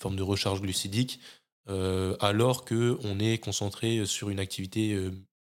forme 0.00 0.16
de 0.16 0.22
recharge 0.22 0.60
glucidique 0.60 1.20
euh, 1.68 2.16
alors 2.20 2.64
qu'on 2.64 3.18
est 3.18 3.38
concentré 3.38 4.06
sur 4.06 4.30
une 4.30 4.38
activité 4.38 4.92
euh, 4.92 5.10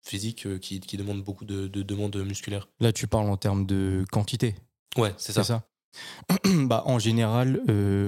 physique 0.02 0.46
euh, 0.46 0.58
qui, 0.58 0.78
demande 0.96 1.22
beaucoup 1.22 1.44
de, 1.44 1.66
demandes 1.66 2.16
musculaires. 2.16 2.68
Là, 2.78 2.92
tu 2.92 3.08
parles 3.08 3.28
en 3.28 3.36
termes 3.36 3.66
de 3.66 4.04
quantité. 4.12 4.54
Ouais, 4.96 5.12
c'est 5.16 5.32
ça. 5.32 5.42
ça. 5.42 5.68
bah, 6.44 6.84
en 6.86 6.98
général, 6.98 7.60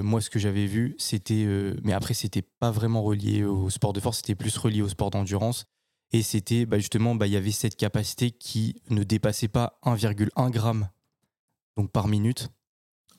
moi, 0.02 0.20
ce 0.20 0.30
que 0.30 0.38
j'avais 0.38 0.66
vu, 0.66 0.94
c'était. 0.98 1.46
mais 1.82 1.92
après, 1.92 2.14
c'était 2.14 2.42
pas 2.42 2.70
vraiment 2.70 3.02
relié 3.02 3.44
au 3.44 3.68
sport 3.70 3.92
de 3.92 4.00
force, 4.00 4.18
c'était 4.18 4.34
plus 4.34 4.56
relié 4.56 4.82
au 4.82 4.88
sport 4.88 5.10
d'endurance. 5.10 5.66
Et 6.12 6.22
c'était 6.22 6.66
bah, 6.66 6.78
justement, 6.78 7.14
bah, 7.14 7.26
il 7.26 7.32
y 7.32 7.36
avait 7.36 7.50
cette 7.50 7.76
capacité 7.76 8.30
qui 8.30 8.80
ne 8.90 9.02
dépassait 9.02 9.48
pas 9.48 9.78
1,1 9.84 10.52
g 10.52 10.86
donc 11.76 11.92
par 11.92 12.08
minute. 12.08 12.50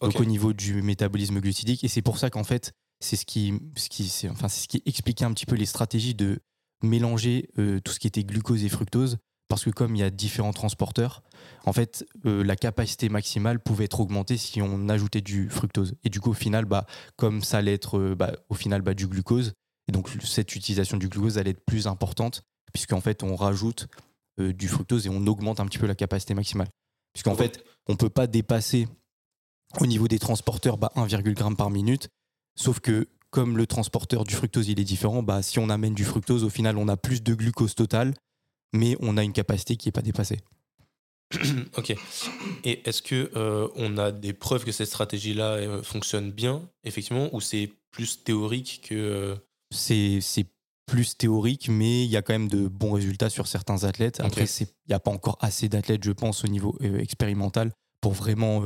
Donc 0.02 0.20
au 0.20 0.26
niveau 0.26 0.54
du 0.54 0.82
métabolisme 0.82 1.40
glucidique. 1.40 1.84
Et 1.84 1.88
c'est 1.88 2.02
pour 2.02 2.18
ça 2.18 2.30
qu'en 2.30 2.44
fait, 2.44 2.74
c'est 3.00 3.16
ce 3.16 3.26
qui, 3.26 3.54
ce 3.76 3.90
qui, 3.90 4.28
enfin, 4.30 4.48
c'est 4.48 4.62
ce 4.62 4.68
qui 4.68 4.82
expliquait 4.86 5.26
un 5.26 5.34
petit 5.34 5.46
peu 5.46 5.56
les 5.56 5.66
stratégies 5.66 6.16
de 6.16 6.40
mélanger 6.84 7.50
euh, 7.58 7.80
tout 7.80 7.92
ce 7.92 8.00
qui 8.00 8.08
était 8.08 8.24
glucose 8.24 8.64
et 8.64 8.70
fructose, 8.70 9.18
parce 9.50 9.66
que 9.66 9.70
comme 9.70 9.96
il 9.96 10.00
y 10.00 10.04
a 10.04 10.10
différents 10.10 10.54
transporteurs, 10.54 11.24
en 11.66 11.74
fait, 11.74 12.06
euh, 12.26 12.44
la 12.44 12.56
capacité 12.56 13.10
maximale 13.10 13.60
pouvait 13.60 13.86
être 13.86 14.00
augmentée 14.00 14.38
si 14.38 14.62
on 14.62 14.88
ajoutait 14.90 15.22
du 15.22 15.50
fructose. 15.50 15.96
Et 16.04 16.10
du 16.10 16.22
coup, 16.22 16.30
au 16.30 16.34
final, 16.36 16.66
bah, 16.66 16.86
comme 17.18 17.42
ça 17.42 17.58
allait 17.58 17.74
être, 17.74 17.98
euh, 17.98 18.16
bah, 18.16 18.32
au 18.50 18.54
final, 18.54 18.82
bah, 18.82 18.94
du 18.94 19.08
glucose, 19.08 19.54
et 19.88 19.92
donc 19.92 20.10
cette 20.24 20.56
utilisation 20.56 20.98
du 20.98 21.10
glucose 21.10 21.38
allait 21.38 21.52
être 21.52 21.66
plus 21.66 21.88
importante, 21.88 22.44
puisqu'en 22.74 23.02
fait, 23.02 23.24
on 23.24 23.36
rajoute 23.36 23.88
du 24.38 24.70
fructose 24.70 25.06
et 25.06 25.10
on 25.10 25.28
augmente 25.28 25.60
un 25.60 25.66
petit 25.66 25.80
peu 25.80 25.88
la 25.88 25.96
capacité 25.96 26.34
maximale. 26.34 26.70
Puisqu'en 27.14 27.36
fait, 27.36 27.64
on 27.88 27.94
ne 27.94 27.98
peut 27.98 28.10
pas 28.10 28.26
dépasser 28.28 28.88
au 29.80 29.86
niveau 29.86 30.08
des 30.08 30.20
transporteurs 30.20 30.78
1,1 30.78 31.26
g 31.26 31.56
par 31.56 31.70
minute 31.70 32.10
Sauf 32.56 32.82
que 32.82 33.08
comme 33.30 33.58
le 33.58 33.68
transporteur 33.68 34.26
du 34.26 34.36
fructose 34.36 34.68
il 34.68 34.80
est 34.80 34.84
différent, 34.84 35.24
bah, 35.24 35.42
si 35.42 35.60
on 35.60 35.70
amène 35.70 35.94
du 35.94 36.04
fructose, 36.04 36.44
au 36.44 36.50
final 36.50 36.78
on 36.78 36.88
a 36.88 36.98
plus 36.98 37.24
de 37.24 37.34
glucose 37.34 37.74
total, 37.74 38.14
mais 38.74 38.98
on 39.00 39.18
a 39.18 39.24
une 39.24 39.34
capacité 39.34 39.78
qui 39.78 39.88
n'est 39.88 39.94
pas 39.94 40.02
dépassée. 40.02 40.40
ok. 41.78 41.96
Et 42.64 42.88
est-ce 42.88 43.02
que 43.02 43.32
euh, 43.36 43.70
on 43.76 43.98
a 43.98 44.12
des 44.12 44.34
preuves 44.34 44.66
que 44.66 44.72
cette 44.72 44.88
stratégie-là 44.88 45.54
euh, 45.54 45.84
fonctionne 45.84 46.32
bien, 46.32 46.68
effectivement, 46.84 47.30
ou 47.34 47.40
c'est 47.40 47.72
plus 47.92 48.24
théorique 48.24 48.82
que 48.90 48.96
euh, 48.96 49.36
C'est 49.72 50.20
plus 50.90 51.18
théorique, 51.18 51.70
mais 51.70 52.04
il 52.04 52.10
y 52.10 52.18
a 52.18 52.22
quand 52.22 52.34
même 52.34 52.48
de 52.48 52.68
bons 52.68 52.92
résultats 52.92 53.30
sur 53.30 53.48
certains 53.48 53.84
athlètes. 53.84 54.20
Après, 54.20 54.46
il 54.46 54.68
n'y 54.88 54.96
a 54.96 55.00
pas 55.00 55.12
encore 55.12 55.38
assez 55.42 55.70
d'athlètes, 55.70 56.04
je 56.04 56.12
pense, 56.12 56.44
au 56.44 56.48
niveau 56.48 56.78
expérimental 56.82 57.72
pour 58.02 58.14
vraiment 58.14 58.64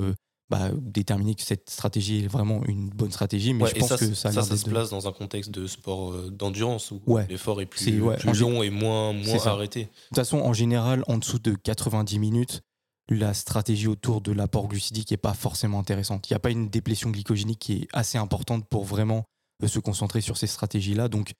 bah, 0.53 0.69
déterminer 0.79 1.33
que 1.33 1.41
cette 1.41 1.69
stratégie 1.69 2.25
est 2.25 2.27
vraiment 2.27 2.63
une 2.65 2.89
bonne 2.89 3.11
stratégie. 3.11 3.53
Mais 3.53 3.65
je 3.67 3.73
pense 3.73 3.95
que 3.95 4.13
ça, 4.13 4.31
ça, 4.31 4.43
se 4.43 4.69
place 4.69 4.91
dans 4.91 5.07
un 5.07 5.11
contexte 5.11 5.49
de 5.49 5.65
sport 5.65 6.11
euh, 6.11 6.29
d'endurance 6.29 6.91
où 6.91 7.01
l'effort 7.27 7.59
est 7.61 7.65
plus, 7.65 7.97
long 8.39 8.61
et 8.61 8.69
moins, 8.69 9.13
moins 9.13 9.47
arrêté. 9.47 9.85
De 9.85 9.87
toute 10.09 10.17
façon, 10.17 10.37
en 10.37 10.53
général, 10.53 11.03
en 11.07 11.17
dessous 11.17 11.39
de 11.39 11.55
90 11.55 12.19
minutes, 12.19 12.61
la 13.09 13.33
stratégie 13.33 13.87
autour 13.87 14.21
de 14.21 14.31
l'apport 14.31 14.67
glucidique 14.67 15.09
n'est 15.09 15.17
pas 15.17 15.33
forcément 15.33 15.79
intéressante. 15.79 16.29
Il 16.29 16.33
n'y 16.33 16.37
a 16.37 16.39
pas 16.39 16.51
une 16.51 16.69
déplétion 16.69 17.09
glycogénique 17.09 17.59
qui 17.59 17.73
est 17.73 17.87
assez 17.91 18.19
importante 18.19 18.67
pour 18.69 18.83
vraiment 18.85 19.23
euh, 19.63 19.67
se 19.67 19.79
concentrer 19.79 20.21
sur 20.21 20.37
ces 20.37 20.47
stratégies-là. 20.47 21.07
Donc, 21.07 21.31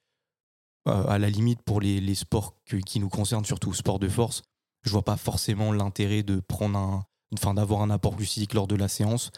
à 0.86 1.18
la 1.18 1.30
limite, 1.30 1.62
pour 1.62 1.80
les, 1.82 2.00
les 2.00 2.16
sports 2.16 2.56
qui 2.86 3.00
nous 3.00 3.10
concernent, 3.10 3.46
surtout 3.46 3.74
sport 3.74 4.00
de 4.00 4.10
force, 4.10 4.44
je 4.84 4.90
vois 4.90 5.04
pas 5.04 5.18
forcément 5.18 5.72
l'intérêt 5.72 6.24
de 6.24 6.40
prendre 6.40 6.78
un, 6.78 7.06
enfin, 7.34 7.54
d'avoir 7.54 7.82
un 7.82 7.90
apport 7.90 8.16
glucidique 8.16 8.54
lors 8.54 8.68
de 8.68 8.76
la 8.76 8.88
séance. 8.88 9.32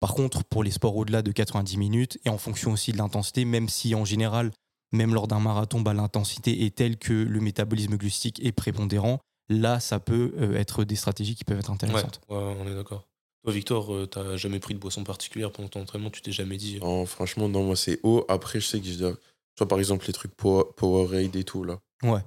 Par 0.00 0.14
contre, 0.14 0.44
pour 0.44 0.62
les 0.62 0.70
sports 0.70 0.96
au-delà 0.96 1.22
de 1.22 1.32
90 1.32 1.76
minutes, 1.76 2.18
et 2.24 2.28
en 2.28 2.38
fonction 2.38 2.72
aussi 2.72 2.92
de 2.92 2.98
l'intensité, 2.98 3.44
même 3.44 3.68
si 3.68 3.94
en 3.94 4.04
général, 4.04 4.52
même 4.92 5.12
lors 5.12 5.28
d'un 5.28 5.40
marathon, 5.40 5.80
bah, 5.80 5.92
l'intensité 5.92 6.64
est 6.64 6.74
telle 6.74 6.96
que 6.96 7.12
le 7.12 7.40
métabolisme 7.40 7.96
glucidique 7.96 8.44
est 8.44 8.52
prépondérant, 8.52 9.18
là, 9.48 9.80
ça 9.80 9.98
peut 9.98 10.34
euh, 10.38 10.56
être 10.56 10.84
des 10.84 10.96
stratégies 10.96 11.34
qui 11.34 11.44
peuvent 11.44 11.58
être 11.58 11.70
intéressantes. 11.70 12.20
Ouais, 12.28 12.36
on 12.36 12.66
est 12.66 12.74
d'accord. 12.74 13.06
Toi, 13.44 13.52
Victor, 13.52 13.94
euh, 13.94 14.06
t'as 14.06 14.36
jamais 14.36 14.60
pris 14.60 14.74
de 14.74 14.78
boisson 14.78 15.04
particulière 15.04 15.52
pendant 15.52 15.68
ton 15.68 15.82
entraînement 15.82 16.10
Tu 16.10 16.22
t'es 16.22 16.32
jamais 16.32 16.56
dit 16.56 16.78
non, 16.80 17.06
Franchement, 17.06 17.48
non, 17.48 17.64
moi, 17.64 17.76
c'est 17.76 18.00
haut. 18.02 18.24
Après, 18.28 18.60
je 18.60 18.66
sais 18.66 18.80
que 18.80 18.86
je 18.86 19.14
tu 19.58 19.64
vois, 19.64 19.68
par 19.68 19.80
exemple, 19.80 20.06
les 20.06 20.12
trucs 20.12 20.36
Power, 20.36 20.66
Powerade 20.76 21.34
et 21.34 21.42
tout, 21.42 21.64
là. 21.64 21.80
Ouais. 22.04 22.20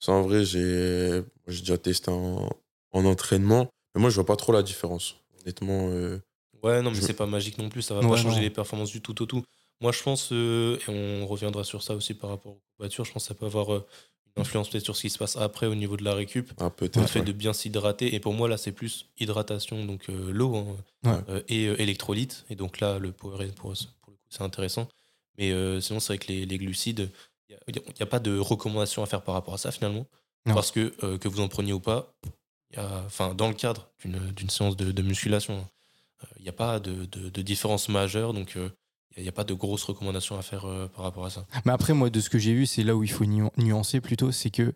Ça, 0.00 0.10
en 0.10 0.22
vrai, 0.22 0.44
j'ai 0.44 1.22
déjà 1.46 1.78
testé 1.78 2.10
en, 2.10 2.50
en, 2.90 3.04
entraînement. 3.04 3.68
Mais 3.94 4.00
moi, 4.00 4.10
je 4.10 4.16
vois 4.16 4.26
pas 4.26 4.34
trop 4.34 4.50
la 4.50 4.64
différence. 4.64 5.14
Honnêtement. 5.40 5.90
Euh, 5.90 6.18
ouais, 6.64 6.82
non, 6.82 6.90
mais 6.90 7.00
c'est 7.00 7.12
pas 7.12 7.26
magique 7.26 7.58
non 7.58 7.68
plus. 7.68 7.82
Ça 7.82 7.94
va 7.94 8.00
pas 8.00 8.16
changer 8.16 8.40
les 8.40 8.50
performances 8.50 8.90
du 8.90 9.00
tout 9.00 9.22
au 9.22 9.26
tout. 9.26 9.44
Moi, 9.80 9.92
je 9.92 10.02
pense, 10.02 10.32
et 10.32 10.78
on 10.88 11.24
reviendra 11.28 11.62
sur 11.62 11.80
ça 11.84 11.94
aussi 11.94 12.12
par 12.12 12.30
rapport 12.30 12.54
aux 12.54 12.60
voitures, 12.80 13.04
je 13.04 13.12
pense 13.12 13.22
que 13.22 13.28
ça 13.28 13.34
peut 13.34 13.46
avoir 13.46 13.84
influence 14.36 14.68
peut-être 14.68 14.82
sur 14.82 14.96
ce 14.96 15.02
qui 15.02 15.10
se 15.10 15.18
passe 15.18 15.36
après 15.36 15.66
au 15.66 15.76
niveau 15.76 15.96
de 15.96 16.02
la 16.02 16.14
récup. 16.14 16.50
Ah, 16.58 16.72
le 16.80 17.06
fait 17.06 17.22
de 17.22 17.30
bien 17.30 17.52
s'hydrater. 17.52 18.16
Et 18.16 18.18
pour 18.18 18.34
moi, 18.34 18.48
là, 18.48 18.56
c'est 18.56 18.72
plus 18.72 19.06
hydratation, 19.20 19.84
donc 19.84 20.08
euh, 20.08 20.32
l'eau 20.32 20.56
hein, 20.56 21.24
euh, 21.28 21.40
et 21.46 21.66
euh, 21.68 21.80
électrolyte. 21.80 22.44
Et 22.50 22.56
donc 22.56 22.80
là, 22.80 22.98
le 22.98 23.12
Powerade, 23.12 23.54
pour, 23.54 23.72
pour 24.02 24.10
le 24.10 24.16
coup, 24.16 24.28
c'est 24.28 24.42
intéressant. 24.42 24.88
Mais 25.38 25.50
sinon, 25.80 26.00
c'est 26.00 26.14
vrai 26.14 26.18
que 26.18 26.32
les, 26.32 26.58
glucides, 26.58 27.10
il 27.48 27.56
n'y 27.74 28.02
a, 28.02 28.06
pas 28.06 28.20
de 28.20 28.38
recommandation 28.38 29.02
à 29.02 29.06
faire 29.06 29.22
par 29.22 29.34
rapport 29.34 29.54
à 29.54 29.58
ça 29.58 29.70
finalement. 29.70 30.06
Parce 30.44 30.70
que 30.70 31.16
que 31.16 31.28
vous 31.28 31.40
en 31.40 31.48
preniez 31.48 31.72
ou 31.72 31.80
pas, 31.80 32.14
enfin, 32.76 33.34
dans 33.34 33.48
le 33.48 33.54
cadre 33.54 33.90
d'une 34.04 34.50
séance 34.50 34.76
de, 34.76 35.02
musculation, 35.02 35.66
il 36.38 36.42
n'y 36.42 36.48
a 36.48 36.52
pas 36.52 36.80
de, 36.80 37.04
de, 37.06 37.42
différence 37.42 37.88
majeure. 37.88 38.32
Donc 38.34 38.56
il 39.16 39.22
n'y 39.22 39.28
a, 39.28 39.32
pas 39.32 39.44
de 39.44 39.54
grosses 39.54 39.84
recommandations 39.84 40.38
à 40.38 40.42
faire 40.42 40.66
euh, 40.66 40.88
par 40.88 41.04
rapport 41.04 41.24
à 41.24 41.30
ça. 41.30 41.46
Mais 41.64 41.72
après, 41.72 41.92
moi, 41.92 42.10
de 42.10 42.20
ce 42.20 42.30
que 42.30 42.38
j'ai 42.38 42.52
vu, 42.52 42.66
c'est 42.66 42.82
là 42.82 42.96
où 42.96 43.04
il 43.04 43.10
faut 43.10 43.24
nuancer 43.24 44.00
plutôt, 44.00 44.32
c'est 44.32 44.50
que, 44.50 44.74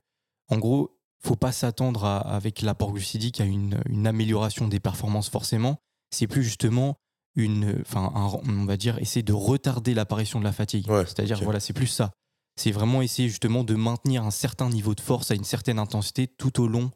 en 0.49 0.59
gros, 0.59 0.97
faut 1.21 1.37
pas 1.37 1.51
s'attendre 1.51 2.05
avec 2.05 2.63
l'apport 2.63 2.93
glucidique 2.93 3.41
à 3.41 3.45
une, 3.45 3.81
une, 3.89 4.07
amélioration 4.07 4.69
des 4.69 4.79
performances 4.79 5.29
forcément. 5.29 5.81
C'est 6.11 6.29
plus 6.29 6.45
justement 6.45 6.97
une, 7.39 7.79
enfin, 7.81 8.13
on 8.45 8.65
va 8.65 8.77
dire, 8.77 8.99
essayer 8.99 9.23
de 9.23 9.33
retarder 9.33 9.95
l'apparition 9.95 10.41
de 10.41 10.45
la 10.45 10.53
fatigue. 10.53 10.87
C'est-à-dire, 11.07 11.41
voilà, 11.43 11.61
c'est 11.61 11.73
plus 11.73 11.87
ça. 11.87 12.11
C'est 12.57 12.73
vraiment 12.73 13.01
essayer 13.01 13.29
justement 13.29 13.63
de 13.63 13.75
maintenir 13.77 14.25
un 14.25 14.33
certain 14.33 14.69
niveau 14.69 14.95
de 14.95 15.01
force 15.01 15.31
à 15.31 15.37
une 15.37 15.45
certaine 15.45 15.79
intensité 15.79 16.27
tout 16.27 16.61
au 16.61 16.67
long 16.67 16.91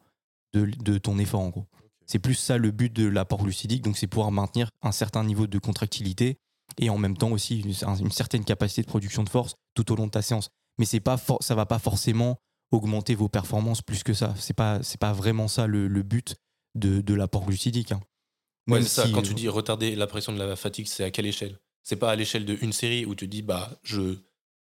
de, 0.52 0.64
de 0.64 0.98
ton 0.98 1.18
effort, 1.18 1.40
en 1.40 1.50
gros. 1.50 1.66
C'est 2.07 2.18
plus 2.18 2.35
ça 2.35 2.59
le 2.59 2.72
but 2.72 2.92
de 2.92 3.07
l'apport 3.07 3.44
glucidique, 3.44 3.83
donc 3.83 3.96
c'est 3.96 4.09
pouvoir 4.09 4.33
maintenir 4.33 4.70
un 4.83 4.92
certain 4.92 5.22
niveau 5.22 5.46
de 5.46 5.59
contractilité 5.59 6.37
et 6.78 6.90
en 6.90 6.98
même 6.98 7.16
temps 7.16 7.31
aussi 7.31 7.61
une, 7.61 8.11
certaine 8.11 8.44
capacité 8.44 8.83
de 8.83 8.87
production 8.87 9.22
de 9.22 9.28
force 9.28 9.55
tout 9.74 9.92
au 9.92 9.96
long 9.96 10.07
de 10.07 10.11
ta 10.11 10.22
séance. 10.22 10.48
Mais 10.78 10.85
c'est 10.85 11.00
pas 11.00 11.16
ça 11.40 11.55
va 11.55 11.66
pas 11.66 11.78
forcément 11.78 12.38
augmenter 12.70 13.14
vos 13.14 13.28
performances 13.28 13.83
plus 13.83 14.02
que 14.02 14.14
ça. 14.14 14.35
C'est 14.37 14.55
pas 14.55 14.83
c'est 14.83 14.98
pas 15.00 15.12
vraiment 15.12 15.48
ça 15.48 15.66
le, 15.66 15.88
but 16.02 16.35
de, 16.74 17.00
de 17.00 17.14
l'apport 17.14 17.44
glucidique. 17.44 17.92
Hein. 17.92 18.00
Ouais, 18.68 18.83
ça. 18.83 19.07
Quand 19.12 19.22
tu 19.22 19.35
dis 19.35 19.48
retarder 19.48 19.94
la 19.96 20.07
pression 20.07 20.33
de 20.33 20.38
la 20.38 20.57
fatigue, 20.57 20.87
c'est 20.87 21.05
à 21.05 21.11
quelle 21.11 21.27
échelle? 21.27 21.59
C'est 21.83 21.96
pas 21.96 22.11
à 22.11 22.16
l'échelle 22.16 22.44
d'une 22.44 22.72
série 22.72 23.05
où 23.05 23.14
tu 23.14 23.27
dis 23.27 23.42
bah 23.42 23.70
je 23.83 24.16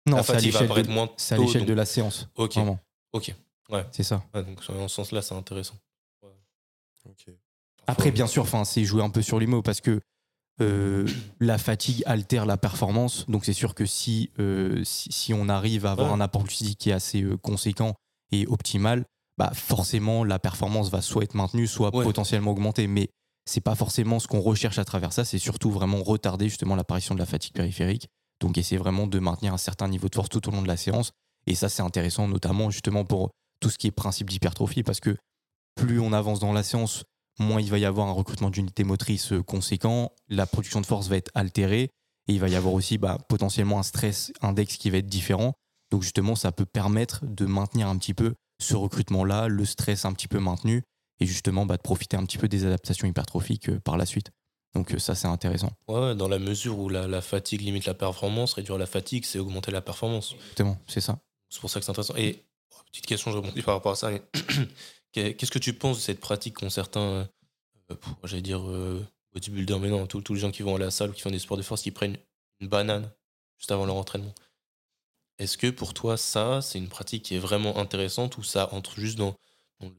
non, 0.07 0.17
la 0.17 0.23
fatigue 0.23 0.51
va 0.51 0.61
apparaître 0.61 0.89
moins 0.89 1.09
C'est 1.17 1.35
à 1.35 1.37
l'échelle 1.37 1.65
de 1.65 1.73
la 1.73 1.85
séance. 1.85 2.27
Ok. 2.35 2.57
Ok. 3.13 3.35
Ouais. 3.69 3.85
C'est 3.91 4.03
ça. 4.03 4.23
donc 4.33 4.59
en 4.69 4.87
ce 4.87 4.95
sens-là, 4.95 5.21
c'est 5.21 5.35
intéressant. 5.35 5.75
Après, 7.87 8.11
bien 8.11 8.27
sûr, 8.27 8.43
enfin, 8.43 8.63
c'est 8.63 8.83
jouer 8.83 9.03
un 9.03 9.09
peu 9.09 9.21
sur 9.21 9.39
les 9.39 9.47
mots 9.47 9.61
parce 9.61 9.81
que 9.81 10.01
euh, 10.61 11.07
la 11.39 11.57
fatigue 11.57 12.03
altère 12.05 12.45
la 12.45 12.57
performance. 12.57 13.25
Donc 13.27 13.45
c'est 13.45 13.53
sûr 13.53 13.73
que 13.73 13.85
si, 13.85 14.29
euh, 14.39 14.81
si, 14.83 15.33
on 15.33 15.49
arrive 15.49 15.85
à 15.85 15.91
avoir 15.91 16.13
un 16.13 16.21
apport 16.21 16.45
physique 16.47 16.77
qui 16.77 16.89
est 16.89 16.93
assez 16.93 17.23
euh, 17.23 17.37
conséquent 17.37 17.95
et 18.31 18.45
optimal, 18.47 19.05
bah 19.37 19.51
forcément 19.53 20.23
la 20.23 20.39
performance 20.39 20.89
va 20.89 21.01
soit 21.01 21.23
être 21.23 21.33
maintenue, 21.33 21.67
soit 21.67 21.91
potentiellement 21.91 22.51
augmentée. 22.51 22.87
Mais 22.87 23.09
c'est 23.51 23.61
pas 23.61 23.75
forcément 23.75 24.19
ce 24.19 24.27
qu'on 24.27 24.39
recherche 24.39 24.79
à 24.79 24.85
travers 24.85 25.11
ça. 25.11 25.25
C'est 25.25 25.37
surtout 25.37 25.71
vraiment 25.71 26.01
retarder 26.03 26.47
justement 26.47 26.75
l'apparition 26.75 27.15
de 27.15 27.19
la 27.19 27.25
fatigue 27.25 27.53
périphérique. 27.53 28.07
Donc 28.39 28.57
essayer 28.57 28.77
vraiment 28.77 29.07
de 29.07 29.19
maintenir 29.19 29.53
un 29.53 29.57
certain 29.57 29.87
niveau 29.87 30.07
de 30.07 30.15
force 30.15 30.29
tout 30.29 30.47
au 30.47 30.51
long 30.51 30.61
de 30.61 30.67
la 30.67 30.77
séance. 30.77 31.11
Et 31.47 31.55
ça 31.55 31.69
c'est 31.69 31.81
intéressant 31.81 32.27
notamment 32.27 32.69
justement 32.69 33.03
pour 33.03 33.29
tout 33.59 33.69
ce 33.69 33.77
qui 33.77 33.87
est 33.87 33.91
principe 33.91 34.29
d'hypertrophie 34.29 34.83
parce 34.83 34.99
que 34.99 35.17
plus 35.75 35.99
on 35.99 36.13
avance 36.13 36.39
dans 36.39 36.53
la 36.53 36.63
séance, 36.63 37.03
moins 37.39 37.61
il 37.61 37.69
va 37.69 37.77
y 37.77 37.85
avoir 37.85 38.07
un 38.07 38.13
recrutement 38.13 38.49
d'unités 38.49 38.83
motrices 38.83 39.33
euh, 39.33 39.43
conséquent, 39.43 40.11
la 40.29 40.45
production 40.45 40.81
de 40.81 40.85
force 40.85 41.07
va 41.07 41.17
être 41.17 41.31
altérée, 41.33 41.89
et 42.27 42.33
il 42.33 42.39
va 42.39 42.49
y 42.49 42.55
avoir 42.55 42.73
aussi 42.73 42.97
bah, 42.97 43.17
potentiellement 43.29 43.79
un 43.79 43.83
stress 43.83 44.31
index 44.41 44.77
qui 44.77 44.89
va 44.89 44.97
être 44.97 45.07
différent. 45.07 45.53
Donc 45.91 46.03
justement, 46.03 46.35
ça 46.35 46.51
peut 46.51 46.65
permettre 46.65 47.25
de 47.25 47.45
maintenir 47.45 47.87
un 47.87 47.97
petit 47.97 48.13
peu 48.13 48.33
ce 48.61 48.75
recrutement-là, 48.75 49.47
le 49.47 49.65
stress 49.65 50.05
un 50.05 50.13
petit 50.13 50.27
peu 50.27 50.39
maintenu, 50.39 50.83
et 51.21 51.25
justement 51.25 51.65
bah, 51.65 51.77
de 51.77 51.81
profiter 51.81 52.17
un 52.17 52.25
petit 52.25 52.37
peu 52.37 52.49
des 52.49 52.65
adaptations 52.65 53.07
hypertrophiques 53.07 53.69
euh, 53.69 53.79
par 53.79 53.95
la 53.95 54.05
suite. 54.05 54.31
Donc 54.73 54.93
euh, 54.93 54.99
ça, 54.99 55.15
c'est 55.15 55.27
intéressant. 55.27 55.71
Ouais, 55.87 56.15
dans 56.15 56.27
la 56.27 56.39
mesure 56.39 56.77
où 56.79 56.89
la, 56.89 57.21
fatigue 57.21 57.61
limite 57.61 57.85
la 57.85 57.93
performance, 57.93 58.53
réduire 58.53 58.77
la 58.77 58.85
fatigue, 58.85 59.23
c'est 59.25 59.39
augmenter 59.39 59.71
la 59.71 59.81
performance. 59.81 60.33
Exactement, 60.33 60.77
c'est 60.87 61.01
ça. 61.01 61.19
C'est 61.49 61.61
pour 61.61 61.69
ça 61.69 61.79
que 61.79 61.85
c'est 61.85 61.91
intéressant. 61.91 62.15
Et 62.15 62.43
petite 62.91 63.05
question, 63.05 63.31
je 63.31 63.37
rebondis 63.37 63.61
par 63.61 63.75
rapport 63.75 63.93
à 63.93 63.95
ça. 63.95 64.11
Qu'est-ce 65.11 65.51
que 65.51 65.59
tu 65.59 65.73
penses 65.73 65.97
de 65.97 66.01
cette 66.01 66.19
pratique 66.21 66.55
qu'ont 66.55 66.69
certains, 66.69 67.27
euh, 67.91 67.95
j'allais 68.23 68.41
dire, 68.41 68.61
euh, 68.69 69.05
bodybuilders, 69.33 69.79
mais 69.79 69.89
non, 69.89 70.07
tous 70.07 70.33
les 70.33 70.39
gens 70.39 70.51
qui 70.51 70.63
vont 70.63 70.75
à 70.75 70.79
la 70.79 70.91
salle 70.91 71.09
ou 71.09 71.13
qui 71.13 71.21
font 71.21 71.31
des 71.31 71.39
sports 71.39 71.57
de 71.57 71.61
force, 71.61 71.81
qui 71.81 71.91
prennent 71.91 72.17
une 72.61 72.69
banane 72.69 73.11
juste 73.57 73.71
avant 73.71 73.85
leur 73.85 73.95
entraînement? 73.95 74.33
Est-ce 75.37 75.57
que 75.57 75.67
pour 75.67 75.93
toi, 75.93 76.15
ça, 76.15 76.61
c'est 76.61 76.77
une 76.77 76.87
pratique 76.87 77.23
qui 77.23 77.35
est 77.35 77.39
vraiment 77.39 77.77
intéressante 77.77 78.37
ou 78.37 78.43
ça 78.43 78.73
entre 78.73 78.95
juste 78.99 79.17
dans, 79.17 79.35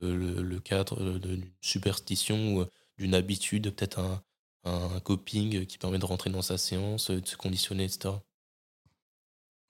le, 0.00 0.58
cadre 0.60 1.18
d'une 1.18 1.50
superstition 1.60 2.54
ou 2.54 2.60
euh, 2.60 2.70
d'une 2.98 3.14
habitude, 3.14 3.74
peut-être 3.74 3.98
un, 3.98 4.22
un 4.64 5.00
coping 5.00 5.66
qui 5.66 5.78
permet 5.78 5.98
de 5.98 6.04
rentrer 6.04 6.30
dans 6.30 6.42
sa 6.42 6.58
séance, 6.58 7.10
de 7.10 7.26
se 7.26 7.36
conditionner, 7.36 7.84
etc. 7.84 8.14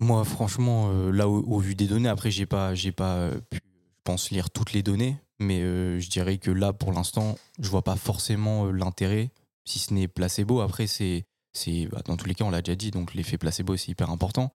Moi, 0.01 0.25
franchement, 0.25 0.93
là, 1.13 1.29
au, 1.29 1.59
vu 1.59 1.77
des 1.77 1.87
données, 1.87 2.09
après, 2.09 2.33
j'ai 2.33 2.45
pas, 2.47 2.75
j'ai 2.75 2.91
pas 2.91 3.31
pu, 3.51 3.61
je 4.03 4.03
pense, 4.03 4.33
lire 4.33 4.51
toutes 4.51 4.73
les 4.73 4.83
données, 4.83 5.17
mais 5.39 5.61
euh, 5.61 6.01
je 6.01 6.09
dirais 6.09 6.39
que 6.39 6.51
là, 6.51 6.73
pour 6.73 6.93
l'instant, 6.93 7.37
je 7.61 7.69
vois 7.69 7.83
pas 7.83 7.97
forcément 7.97 8.67
euh, 8.67 8.73
l'intérêt, 8.73 9.31
si 9.65 9.79
ce 9.79 9.93
n'est 9.93 10.09
placebo. 10.09 10.61
Après, 10.61 10.87
c'est, 10.87 11.27
c'est 11.53 11.87
bah, 11.87 12.01
dans 12.05 12.17
tous 12.17 12.27
les 12.27 12.35
cas, 12.35 12.45
on 12.45 12.51
l'a 12.51 12.63
déjà 12.63 12.77
dit, 12.77 12.91
donc 12.91 13.15
l'effet 13.15 13.39
placebo, 13.39 13.77
c'est 13.77 13.91
hyper 13.91 14.11
important. 14.11 14.55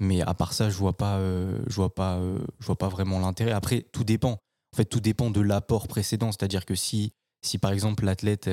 Mais 0.00 0.20
à 0.22 0.34
part 0.34 0.52
ça, 0.52 0.70
je 0.70 0.76
vois 0.76 0.96
pas, 0.96 1.18
euh, 1.18 1.60
je 1.66 1.74
vois 1.74 1.94
pas, 1.94 2.20
je 2.60 2.66
vois 2.66 2.78
pas 2.78 2.88
vraiment 2.88 3.18
l'intérêt. 3.18 3.52
Après, 3.52 3.82
tout 3.92 4.04
dépend. 4.04 4.38
En 4.74 4.76
fait, 4.76 4.84
tout 4.84 5.00
dépend 5.00 5.30
de 5.30 5.40
l'apport 5.40 5.88
précédent. 5.88 6.30
C'est-à-dire 6.32 6.66
que 6.66 6.74
si, 6.74 7.12
par 7.60 7.72
exemple 7.72 8.04
l'athlète, 8.04 8.50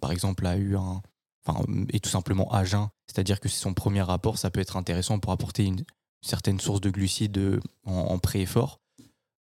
par 0.00 0.12
exemple, 0.12 0.46
a 0.46 0.56
eu 0.56 0.76
un, 0.76 1.02
enfin, 1.46 1.64
est 1.92 2.02
tout 2.02 2.10
simplement 2.10 2.50
à 2.52 2.64
jeun, 2.64 2.88
c'est-à-dire 3.06 3.40
que 3.40 3.48
c'est 3.48 3.60
son 3.60 3.74
premier 3.74 4.02
rapport, 4.02 4.38
ça 4.38 4.50
peut 4.50 4.60
être 4.60 4.76
intéressant 4.76 5.18
pour 5.18 5.32
apporter 5.32 5.64
une, 5.64 5.84
certaine 6.22 6.60
source 6.60 6.80
de 6.80 6.90
glucides 6.90 7.60
en, 7.84 7.92
en 7.92 8.18
pré-effort. 8.18 8.80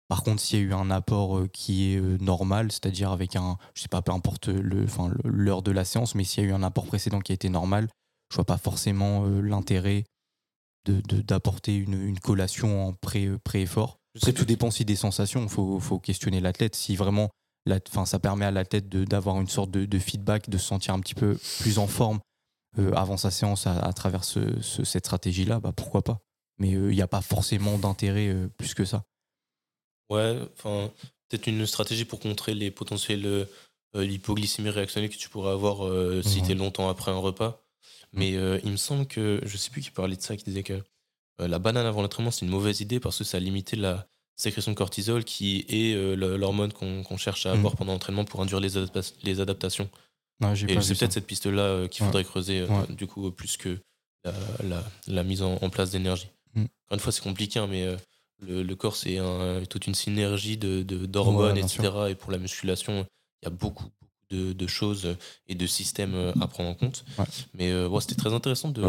Par 0.09 0.23
contre, 0.23 0.41
s'il 0.41 0.59
y 0.59 0.62
a 0.62 0.64
eu 0.64 0.73
un 0.73 0.91
apport 0.91 1.38
euh, 1.38 1.49
qui 1.49 1.93
est 1.93 1.99
euh, 1.99 2.17
normal, 2.19 2.73
c'est-à-dire 2.73 3.12
avec 3.12 3.37
un, 3.37 3.59
je 3.75 3.83
sais 3.83 3.88
pas, 3.88 4.01
peu 4.01 4.12
importe 4.12 4.49
le, 4.49 4.85
enfin, 4.85 5.12
l'heure 5.25 5.62
de 5.62 5.71
la 5.71 5.85
séance, 5.85 6.14
mais 6.14 6.25
s'il 6.25 6.45
y 6.45 6.47
a 6.47 6.51
eu 6.51 6.53
un 6.53 6.62
apport 6.62 6.87
précédent 6.87 7.21
qui 7.21 7.33
a 7.33 7.35
été 7.35 7.51
normal, 7.51 7.88
je 8.31 8.37
vois 8.37 8.47
pas 8.47 8.57
forcément 8.57 9.27
euh, 9.27 9.41
l'intérêt 9.41 10.05
d'apporter 10.87 11.77
une, 11.77 12.19
collation 12.19 12.88
en 12.88 12.93
pré, 12.95 13.29
pré-effort. 13.45 13.99
Après, 14.18 14.33
tout 14.33 14.44
dépend 14.44 14.68
aussi 14.68 14.85
des 14.85 14.96
sensations. 14.96 15.42
Il 15.42 15.48
faut, 15.48 15.81
faut, 15.81 15.98
questionner 15.98 16.40
l'athlète. 16.40 16.74
Si 16.74 16.96
vraiment 16.96 17.31
la, 17.66 17.78
fin, 17.88 18.04
ça 18.04 18.18
permet 18.18 18.44
à 18.44 18.50
l'athlète 18.50 18.88
de, 18.88 19.04
d'avoir 19.04 19.40
une 19.40 19.48
sorte 19.48 19.70
de, 19.70 19.98
feedback, 19.98 20.50
de 20.50 20.59
se 20.59 20.66
sentir 20.66 20.94
un 20.94 21.00
petit 21.00 21.14
peu 21.14 21.38
plus 21.61 21.78
en 21.78 21.87
forme 21.87 22.20
avant 22.94 23.16
sa 23.16 23.31
séance 23.31 23.66
à, 23.66 23.92
travers 23.92 24.22
cette 24.24 25.04
stratégie-là, 25.04 25.59
bah, 25.59 25.72
pourquoi 25.74 26.02
pas. 26.02 26.20
Mais 26.59 26.70
il 26.70 26.90
n'y 26.90 27.02
a 27.02 27.09
pas 27.09 27.22
forcément 27.22 27.76
d'intérêt 27.78 28.33
plus 28.57 28.74
que 28.74 28.85
ça. 28.85 29.04
Ouais, 30.11 30.38
enfin, 30.54 30.90
peut-être 31.28 31.46
une 31.46 31.66
stratégie 31.66 32.04
pour 32.04 32.20
contrer 32.20 32.54
les 32.54 32.70
potentiels 32.70 33.46
euh, 33.94 34.04
hypoglycémie 34.04 34.70
réactionnelle 34.70 35.11
que 35.11 35.16
tu 35.16 35.28
pourrais 35.28 35.52
avoir 35.52 35.87
euh, 35.87 36.22
si 36.22 36.42
tu 36.42 36.52
es 36.52 36.54
longtemps 36.54 36.88
après 36.88 37.11
un 37.11 37.18
repas. 37.18 37.64
Mais 38.12 38.37
euh, 38.37 38.59
il 38.64 38.72
me 38.72 38.76
semble 38.76 39.07
que, 39.07 39.40
je 39.44 39.57
sais 39.57 39.70
plus 39.70 39.83
qui 39.83 39.90
parlait 39.90 40.16
de 40.16 40.22
ça, 40.22 40.37
qui 40.37 40.44
disait 40.44 40.62
que 40.62 40.83
la 41.38 41.59
banane 41.59 41.87
avant 41.87 42.03
l'entraînement, 42.03 42.31
c'est 42.31 42.44
une 42.44 42.51
mauvaise 42.51 42.81
idée 42.81 43.01
parce 43.01 43.18
que 43.18 43.24
ça 43.24 43.37
a 43.37 43.40
limité 43.40 43.77
la 43.77 44.07
sécrétion 44.37 44.72
de 44.72 44.77
cortisol 44.77 45.24
qui 45.24 45.64
est 45.68 45.94
l'hormone 46.16 46.72
qu'on 46.72 47.16
cherche 47.16 47.46
à 47.46 47.53
avoir 47.53 47.77
pendant 47.77 47.92
l'entraînement 47.92 48.24
pour 48.24 48.40
induire 48.40 48.61
les, 48.61 48.70
les 49.24 49.40
adaptations. 49.40 49.88
Et 50.68 50.74
c'est 50.83 50.94
peut-être 50.98 51.12
cette 51.12 51.27
piste-là 51.27 51.88
qu'il 51.88 52.05
faudrait 52.07 52.24
creuser, 52.24 52.66
du 52.90 53.07
coup, 53.07 53.31
plus 53.33 53.57
que 53.57 53.79
la, 54.64 54.85
la 55.07 55.22
mise 55.24 55.42
en, 55.42 55.57
place 55.70 55.90
d'énergie. 55.90 56.29
Mm. 56.55 56.62
Encore 56.62 56.94
une 56.94 57.01
fois, 57.01 57.12
c'est 57.12 57.22
compliqué, 57.22 57.59
hein, 57.59 57.66
mais 57.68 57.85
euh, 57.85 57.96
le, 58.40 58.62
le 58.62 58.77
corps, 58.77 58.94
c'est 58.96 59.18
un- 59.18 59.64
toute 59.68 59.87
une 59.87 59.94
synergie 59.94 60.57
de, 60.57 60.83
de- 60.83 61.07
d'hormones, 61.07 61.57
etc. 61.59 61.83
Et 62.11 62.14
pour 62.14 62.31
la 62.31 62.38
musculation, 62.38 63.07
il 63.42 63.46
y 63.46 63.48
a 63.48 63.51
beaucoup, 63.51 63.87
de, 64.31 64.53
de 64.53 64.66
choses 64.66 65.16
et 65.46 65.55
de 65.55 65.66
systèmes 65.66 66.14
euh, 66.14 66.33
à 66.40 66.46
prendre 66.46 66.68
en 66.70 66.74
compte. 66.74 67.05
Mais 67.55 67.70
euh, 67.72 67.88
c'était 68.01 68.14
très 68.16 68.33
intéressant 68.35 68.70
de. 68.70 68.83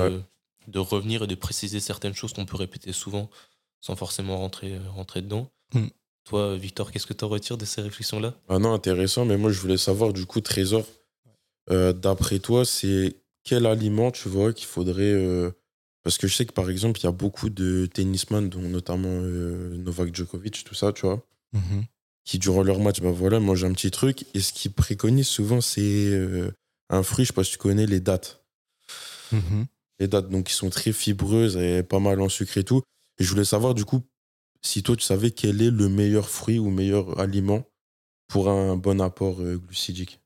De 0.70 0.80
revenir 0.80 1.24
et 1.24 1.28
de 1.28 1.36
préciser 1.36 1.80
certaines 1.80 2.14
choses 2.14 2.34
qu'on 2.34 2.46
peut 2.46 2.58
répéter 2.58 2.94
souvent 2.94 3.30
sans 3.82 3.96
forcément 3.96 4.38
rentrer, 4.38 4.76
euh, 4.76 4.90
rentrer 4.90 5.22
dedans. 5.22 5.50
Mm. 5.74 5.88
Toi, 6.26 6.56
Victor, 6.58 6.92
qu'est-ce 6.92 7.08
que 7.08 7.14
tu 7.14 7.24
en 7.26 7.30
retires 7.30 7.58
de 7.58 7.66
ces 7.66 7.82
réflexions-là? 7.82 8.36
Ah 8.50 8.60
non, 8.60 8.74
intéressant, 8.74 9.26
mais 9.26 9.38
moi 9.38 9.52
je 9.52 9.60
voulais 9.60 9.78
savoir 9.78 10.14
du 10.14 10.26
coup, 10.26 10.42
Trésor, 10.42 10.86
euh, 11.72 11.94
d'après 11.94 12.40
toi, 12.40 12.66
c'est 12.66 13.16
quel 13.44 13.66
aliment 13.66 14.12
tu 14.12 14.30
vois 14.30 14.54
qu'il 14.54 14.68
faudrait. 14.68 15.04
euh, 15.14 15.52
Parce 16.04 16.18
que 16.18 16.28
je 16.28 16.36
sais 16.36 16.46
que 16.46 16.54
par 16.54 16.70
exemple, 16.70 17.00
il 17.00 17.04
y 17.04 17.08
a 17.08 17.12
beaucoup 17.12 17.50
de 17.50 17.88
tennisman, 17.92 18.50
dont 18.50 18.62
notamment 18.62 19.10
euh, 19.10 19.76
Novak 19.78 20.14
Djokovic, 20.16 20.64
tout 20.64 20.76
ça, 20.76 20.94
tu 20.94 21.06
vois, 21.06 21.22
Mhm. 21.54 21.86
qui 22.26 22.38
durant 22.40 22.64
leur 22.64 22.80
match, 22.80 23.02
bah 23.02 23.12
voilà, 23.12 23.40
mangent 23.40 23.64
un 23.66 23.74
petit 23.74 23.92
truc. 23.92 24.26
Et 24.34 24.40
ce 24.42 24.54
qu'ils 24.54 24.72
préconisent 24.74 25.28
souvent, 25.28 25.62
c'est 25.62 25.82
euh, 25.82 26.52
un 26.90 27.02
fruit, 27.04 27.26
je 27.26 27.30
sais 27.30 27.34
pas 27.34 27.44
si 27.44 27.52
tu 27.54 27.58
connais, 27.58 27.86
les 27.88 28.00
dattes. 28.00 28.44
Mhm. 29.32 29.66
Les 30.00 30.08
dattes, 30.08 30.30
donc, 30.30 30.46
qui 30.48 30.54
sont 30.54 30.70
très 30.70 30.94
fibreuses 30.94 31.58
et 31.58 31.84
pas 31.84 32.00
mal 32.00 32.22
en 32.22 32.30
sucre 32.30 32.58
et 32.58 32.64
tout. 32.64 32.82
Et 33.20 33.24
je 33.24 33.30
voulais 33.30 33.46
savoir 33.46 33.74
du 33.74 33.84
coup, 33.86 34.02
si 34.62 34.84
toi 34.84 34.96
tu 34.96 35.04
savais 35.04 35.32
quel 35.32 35.62
est 35.62 35.72
le 35.72 35.90
meilleur 35.90 36.30
fruit 36.30 36.60
ou 36.60 36.70
meilleur 36.70 37.20
aliment 37.20 37.64
pour 38.28 38.50
un 38.50 38.76
bon 38.78 39.02
apport 39.02 39.42
euh, 39.42 39.58
glucidique. 39.58 40.22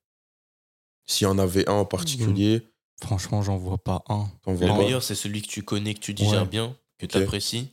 S'il 1.05 1.25
y 1.25 1.29
en 1.29 1.37
avait 1.39 1.67
un 1.69 1.73
en 1.73 1.85
particulier, 1.85 2.61
Franchement, 3.01 3.41
j'en 3.41 3.57
vois 3.57 3.83
pas 3.83 4.03
un. 4.07 4.29
Le 4.47 4.55
pas? 4.57 4.77
meilleur, 4.77 5.03
c'est 5.03 5.15
celui 5.15 5.41
que 5.41 5.47
tu 5.47 5.63
connais, 5.63 5.93
que 5.93 5.99
tu 5.99 6.13
digères 6.13 6.43
Ouais. 6.43 6.47
bien, 6.47 6.77
que 6.99 7.05
tu 7.05 7.17
apprécies. 7.17 7.67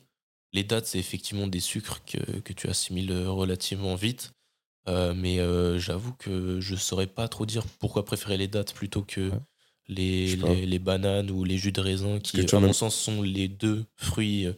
Les 0.52 0.64
dates, 0.64 0.86
c'est 0.86 0.98
effectivement 0.98 1.46
des 1.46 1.60
sucres 1.60 2.02
que, 2.04 2.18
que 2.40 2.52
tu 2.52 2.68
assimiles 2.68 3.12
euh, 3.12 3.30
relativement 3.30 3.94
vite. 3.94 4.32
Euh, 4.88 5.14
mais 5.14 5.38
euh, 5.38 5.78
j'avoue 5.78 6.14
que 6.14 6.58
je 6.60 6.74
saurais 6.74 7.06
pas 7.06 7.28
trop 7.28 7.46
dire 7.46 7.64
pourquoi 7.78 8.04
préférer 8.04 8.38
les 8.38 8.48
dates 8.48 8.72
plutôt 8.74 9.02
que 9.02 9.30
Ouais. 9.30 9.38
Les, 9.90 10.37
les, 10.37 10.64
les 10.66 10.79
bananes 10.79 11.31
ou 11.31 11.44
les 11.44 11.59
jus 11.59 11.72
de 11.72 11.81
raisin, 11.81 12.18
qui, 12.20 12.40
à 12.40 12.44
mon 12.55 12.61
même- 12.61 12.72
sens, 12.72 12.94
sont 12.94 13.20
les 13.22 13.48
deux 13.48 13.85
fruits 13.96 14.46
euh, 14.46 14.53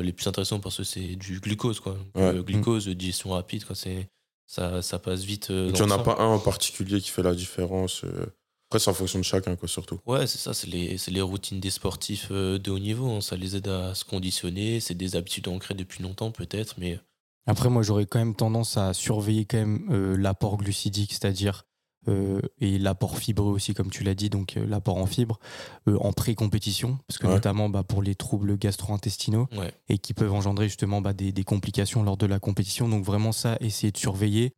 les 0.00 0.12
plus 0.12 0.26
intéressants 0.26 0.58
parce 0.60 0.78
que 0.78 0.84
c'est 0.84 1.14
du 1.16 1.38
glucose. 1.40 1.78
Quoi. 1.80 1.96
Ouais. 2.14 2.22
euh, 2.22 2.42
glucose, 2.42 2.88
digestion 2.88 3.30
rapide, 3.30 3.64
quoi, 3.64 3.76
c'est, 3.76 4.08
ça, 4.46 4.82
ça 4.82 4.98
passe 4.98 5.22
vite. 5.22 5.50
euh, 5.50 5.70
Tu 5.72 5.78
dans 5.80 5.86
n'en 5.86 5.96
le 5.96 6.00
as 6.00 6.04
sang. 6.04 6.14
pas 6.16 6.22
un 6.22 6.28
en 6.28 6.38
particulier 6.38 7.00
qui 7.00 7.10
fait 7.10 7.22
la 7.22 7.34
différence. 7.34 8.02
euh. 8.04 8.26
Après, 8.70 8.78
c'est 8.80 8.90
en 8.90 8.94
fonction 8.94 9.18
de 9.20 9.24
chacun, 9.24 9.54
quoi, 9.54 9.68
surtout. 9.68 10.00
Ouais, 10.06 10.26
c'est 10.26 10.38
ça, 10.38 10.52
c'est 10.54 10.66
les, 10.68 10.98
c'est 10.98 11.10
les 11.12 11.20
routines 11.20 11.60
des 11.60 11.70
sportifs 11.70 12.28
euh, 12.32 12.58
de 12.58 12.70
haut 12.72 12.78
niveau. 12.80 13.08
hein. 13.10 13.20
Ça 13.20 13.36
les 13.36 13.54
aide 13.56 13.68
à 13.68 13.94
se 13.94 14.04
conditionner. 14.04 14.80
C'est 14.80 14.94
des 14.94 15.14
habitudes 15.16 15.46
ancrées 15.48 15.74
depuis 15.74 16.02
longtemps, 16.02 16.30
peut-être, 16.32 16.74
mais 16.78 16.98
Après, 17.46 17.68
moi, 17.68 17.82
j'aurais 17.82 18.06
quand 18.06 18.18
même 18.18 18.34
tendance 18.34 18.76
à 18.78 18.94
surveiller 18.94 19.44
quand 19.44 19.58
même 19.58 19.86
euh, 19.92 20.16
l'apport 20.16 20.56
glucidique, 20.56 21.12
c'est-à-dire 21.12 21.66
euh, 22.08 22.40
et 22.60 22.78
l'apport 22.78 23.18
fibreux 23.18 23.52
aussi, 23.52 23.74
comme 23.74 23.90
tu 23.90 24.04
l'as 24.04 24.14
dit, 24.14 24.30
donc 24.30 24.56
euh, 24.56 24.66
l'apport 24.66 24.96
en 24.96 25.06
fibres 25.06 25.38
euh, 25.88 25.96
en 26.00 26.12
pré-compétition, 26.12 26.98
parce 27.06 27.18
que 27.18 27.26
Ouais. 27.26 27.34
notamment 27.34 27.68
bah, 27.68 27.82
pour 27.82 28.02
les 28.02 28.14
troubles 28.14 28.56
gastro-intestinaux 28.58 29.48
ouais. 29.56 29.72
et 29.88 29.98
qui 29.98 30.14
peuvent 30.14 30.32
engendrer 30.32 30.68
justement 30.68 31.00
bah, 31.00 31.12
des, 31.12 31.32
des 31.32 31.44
complications 31.44 32.02
lors 32.02 32.16
de 32.16 32.26
la 32.26 32.38
compétition. 32.38 32.88
Donc 32.88 33.04
vraiment 33.04 33.32
ça, 33.32 33.56
essayer 33.60 33.90
de 33.92 33.96
surveiller, 33.98 34.52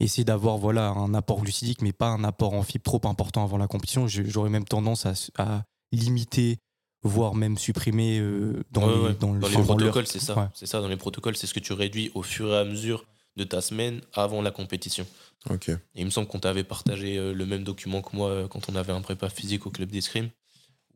essayer 0.00 0.24
d'avoir 0.24 0.58
voilà 0.58 0.88
un 0.90 1.14
apport 1.14 1.40
glucidique, 1.42 1.82
mais 1.82 1.92
pas 1.92 2.08
un 2.08 2.24
apport 2.24 2.54
en 2.54 2.62
fibres 2.62 2.84
trop 2.84 3.00
important 3.08 3.42
avant 3.44 3.58
la 3.58 3.66
compétition. 3.66 4.06
J'aurais 4.08 4.50
même 4.50 4.64
tendance 4.64 5.06
à, 5.06 5.12
à 5.38 5.62
limiter, 5.92 6.58
voire 7.02 7.34
même 7.34 7.58
supprimer 7.58 8.18
euh, 8.18 8.62
dans, 8.70 8.86
Ouais, 8.88 9.08
les, 9.10 9.14
dans 9.14 9.32
le 9.32 9.40
Dans 9.40 9.48
les 9.48 9.62
protocoles, 9.62 10.06
c'est 10.06 10.18
ça. 10.20 10.50
C'est 10.54 10.66
ça, 10.66 10.80
dans 10.80 10.88
les 10.88 10.96
protocoles, 10.96 11.36
c'est 11.36 11.46
ce 11.46 11.54
que 11.54 11.60
tu 11.60 11.72
réduis 11.72 12.10
au 12.14 12.22
fur 12.22 12.48
et 12.52 12.56
à 12.58 12.64
mesure 12.64 13.04
de 13.36 13.44
ta 13.44 13.60
semaine 13.60 14.00
avant 14.12 14.42
la 14.42 14.50
compétition. 14.50 15.06
Ok. 15.50 15.68
Et 15.68 15.78
il 15.96 16.04
me 16.04 16.10
semble 16.10 16.28
qu'on 16.28 16.38
t'avait 16.40 16.64
partagé 16.64 17.18
euh, 17.18 17.32
le 17.34 17.46
même 17.46 17.64
document 17.64 18.00
que 18.00 18.14
moi 18.16 18.28
euh, 18.30 18.48
quand 18.48 18.68
on 18.68 18.76
avait 18.76 18.92
un 18.92 19.00
prépa 19.02 19.28
physique 19.28 19.66
au 19.66 19.70
club 19.70 19.90
d'escrime, 19.90 20.30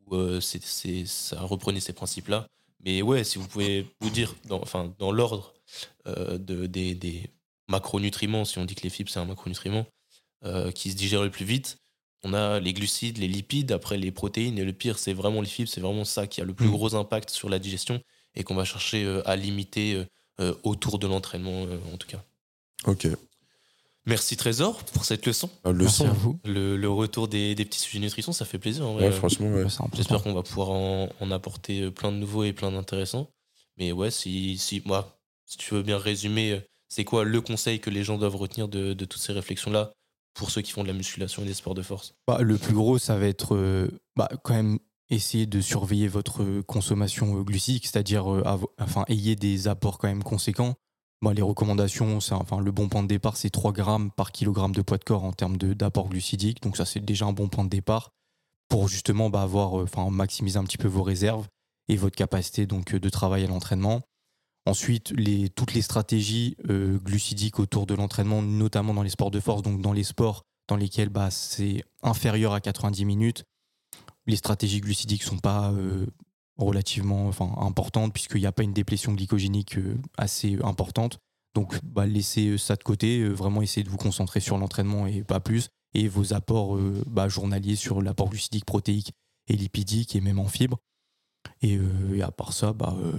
où 0.07 0.15
euh, 0.15 0.39
c'est- 0.41 1.05
ça 1.05 1.41
reprenait 1.41 1.79
ces 1.81 1.93
principes-là. 1.93 2.47
Mais 2.85 3.01
ouais, 3.01 3.23
si 3.25 3.37
vous 3.37 3.47
pouvez 3.47 3.87
vous 3.99 4.09
dire, 4.09 4.33
dans, 4.45 4.61
enfin, 4.61 4.93
dans 4.99 5.11
l'ordre 5.11 5.53
euh, 6.07 6.37
de, 6.37 6.65
des, 6.65 6.95
des 6.95 7.29
macronutriments, 7.67 8.45
si 8.45 8.57
on 8.57 8.65
dit 8.65 8.73
que 8.75 8.83
les 8.83 8.89
fibres 8.89 9.09
c'est 9.11 9.19
un 9.19 9.25
macronutriment, 9.25 9.85
euh, 10.45 10.71
qui 10.71 10.89
se 10.91 10.95
digère 10.95 11.21
le 11.21 11.29
plus 11.29 11.45
vite, 11.45 11.77
on 12.23 12.33
a 12.33 12.59
les 12.59 12.73
glucides, 12.73 13.17
les 13.17 13.27
lipides, 13.27 13.71
après 13.71 13.97
les 13.97 14.11
protéines, 14.11 14.57
et 14.57 14.63
le 14.65 14.73
pire, 14.73 14.97
c'est 14.97 15.13
vraiment 15.13 15.41
les 15.41 15.47
fibres, 15.47 15.69
c'est 15.69 15.81
vraiment 15.81 16.05
ça 16.05 16.25
qui 16.27 16.41
a 16.41 16.43
le 16.45 16.53
plus 16.53 16.67
Mm. 16.67 16.71
gros 16.71 16.95
impact 16.95 17.29
sur 17.29 17.49
la 17.49 17.59
digestion 17.59 18.01
et 18.35 18.43
qu'on 18.43 18.55
va 18.55 18.65
chercher 18.65 19.21
à 19.25 19.35
limiter 19.35 20.03
autour 20.63 20.99
de 20.99 21.07
l'entraînement, 21.07 21.63
en 21.93 21.97
tout 21.97 22.07
cas. 22.07 22.23
Ok. 22.85 23.07
Merci 24.05 24.37
Trésor 24.37 24.83
pour 24.85 25.05
cette 25.05 25.25
leçon. 25.27 25.49
Ah, 25.63 25.71
le 25.71 25.83
Merci 25.83 25.97
son. 25.97 26.07
à 26.09 26.13
vous. 26.13 26.39
Le, 26.45 26.77
le 26.77 26.89
retour 26.89 27.27
des, 27.27 27.53
des 27.53 27.65
petits 27.65 27.79
sujets 27.79 27.99
nutrition, 27.99 28.31
ça 28.31 28.45
fait 28.45 28.57
plaisir. 28.57 28.87
en 28.87 28.93
vrai. 28.93 29.05
Ouais, 29.05 29.11
franchement, 29.11 29.49
ouais. 29.51 29.65
J'espère 29.93 30.23
qu'on 30.23 30.33
va 30.33 30.41
pouvoir 30.41 30.69
en, 30.71 31.09
en 31.19 31.31
apporter 31.31 31.81
euh, 31.81 31.91
plein 31.91 32.11
de 32.11 32.17
nouveaux 32.17 32.43
et 32.43 32.53
plein 32.53 32.71
d'intéressants. 32.71 33.29
Mais 33.77 33.91
ouais, 33.91 34.09
si, 34.09 34.57
si, 34.57 34.81
moi, 34.85 35.19
si 35.45 35.57
tu 35.57 35.73
veux 35.75 35.83
bien 35.83 35.97
résumer, 35.97 36.53
euh, 36.53 36.59
c'est 36.87 37.03
quoi 37.03 37.23
le 37.23 37.41
conseil 37.41 37.79
que 37.79 37.89
les 37.89 38.03
gens 38.03 38.17
doivent 38.17 38.35
retenir 38.37 38.67
de, 38.67 38.93
de 38.93 39.05
toutes 39.05 39.21
ces 39.21 39.33
réflexions-là 39.33 39.91
pour 40.33 40.49
ceux 40.49 40.61
qui 40.61 40.71
font 40.71 40.81
de 40.83 40.87
la 40.87 40.93
musculation 40.93 41.43
et 41.43 41.45
des 41.45 41.53
sports 41.53 41.75
de 41.75 41.81
force? 41.83 42.13
Bah, 42.27 42.39
le 42.41 42.57
plus 42.57 42.73
gros, 42.73 42.97
ça 42.97 43.17
va 43.17 43.27
être 43.27 43.53
euh, 43.55 43.89
bah, 44.15 44.29
quand 44.43 44.53
même 44.55 44.79
essayer 45.11 45.45
de 45.45 45.59
surveiller 45.61 46.07
votre 46.07 46.61
consommation 46.61 47.41
glucidique, 47.41 47.85
c'est-à-dire 47.85 48.31
euh, 48.33 48.43
enfin, 48.79 49.05
ayez 49.07 49.35
des 49.35 49.67
apports 49.67 49.97
quand 49.97 50.07
même 50.07 50.23
conséquents. 50.23 50.75
Bah, 51.21 51.33
les 51.33 51.41
recommandations, 51.41 52.21
c'est 52.21 52.33
enfin, 52.33 52.61
le 52.61 52.71
bon 52.71 52.87
point 52.87 53.03
de 53.03 53.07
départ, 53.07 53.35
c'est 53.35 53.49
3 53.49 53.73
grammes 53.73 54.09
par 54.11 54.31
kilogramme 54.31 54.71
de 54.71 54.81
poids 54.81 54.97
de 54.97 55.03
corps 55.03 55.25
en 55.25 55.33
termes 55.33 55.57
d'apport 55.57 56.07
glucidique. 56.07 56.61
Donc 56.61 56.77
ça, 56.77 56.85
c'est 56.85 57.01
déjà 57.01 57.25
un 57.25 57.33
bon 57.33 57.49
point 57.49 57.65
de 57.65 57.69
départ 57.69 58.11
pour 58.69 58.87
justement 58.87 59.29
bah, 59.29 59.47
euh, 59.53 60.09
maximiser 60.09 60.57
un 60.57 60.63
petit 60.63 60.77
peu 60.77 60.87
vos 60.87 61.03
réserves 61.03 61.47
et 61.89 61.97
votre 61.97 62.15
capacité 62.15 62.65
euh, 62.71 62.99
de 62.99 63.09
travail 63.09 63.43
à 63.43 63.47
l'entraînement. 63.47 64.01
Ensuite, 64.65 65.13
toutes 65.55 65.73
les 65.73 65.81
stratégies 65.81 66.55
euh, 66.69 66.97
glucidiques 66.99 67.59
autour 67.59 67.85
de 67.85 67.95
l'entraînement, 67.95 68.41
notamment 68.41 68.93
dans 68.93 69.03
les 69.03 69.09
sports 69.09 69.31
de 69.31 69.39
force, 69.39 69.61
donc 69.61 69.81
dans 69.81 69.93
les 69.93 70.03
sports 70.03 70.43
dans 70.69 70.77
lesquels 70.77 71.09
bah, 71.09 71.31
c'est 71.31 71.83
inférieur 72.03 72.53
à 72.53 72.61
90 72.61 73.03
minutes, 73.03 73.43
les 74.27 74.35
stratégies 74.35 74.79
glucidiques 74.79 75.23
sont 75.23 75.39
pas 75.39 75.73
relativement 76.59 77.27
enfin, 77.27 77.53
importantes 77.57 78.13
puisqu'il 78.13 78.41
n'y 78.41 78.45
a 78.47 78.51
pas 78.51 78.63
une 78.63 78.73
déplétion 78.73 79.13
glycogénique 79.13 79.77
euh, 79.77 79.97
assez 80.17 80.57
importante. 80.63 81.19
Donc 81.55 81.73
bah, 81.83 82.05
laissez 82.05 82.57
ça 82.57 82.75
de 82.75 82.83
côté, 82.83 83.19
euh, 83.21 83.29
vraiment 83.29 83.61
essayez 83.61 83.83
de 83.83 83.89
vous 83.89 83.97
concentrer 83.97 84.39
sur 84.39 84.57
l'entraînement 84.57 85.07
et 85.07 85.23
pas 85.23 85.39
plus. 85.39 85.69
Et 85.95 86.07
vos 86.07 86.33
apports 86.33 86.75
euh, 86.75 87.03
bah, 87.07 87.27
journaliers 87.27 87.75
sur 87.75 88.01
l'apport 88.01 88.29
glucidique, 88.29 88.65
protéique 88.65 89.13
et 89.47 89.53
lipidique 89.55 90.15
et 90.15 90.21
même 90.21 90.37
en 90.37 90.47
fibres. 90.47 90.77
Et, 91.61 91.77
euh, 91.77 92.15
et 92.15 92.21
à 92.21 92.31
part 92.31 92.53
ça, 92.53 92.73
bah, 92.73 92.95
euh, 92.99 93.13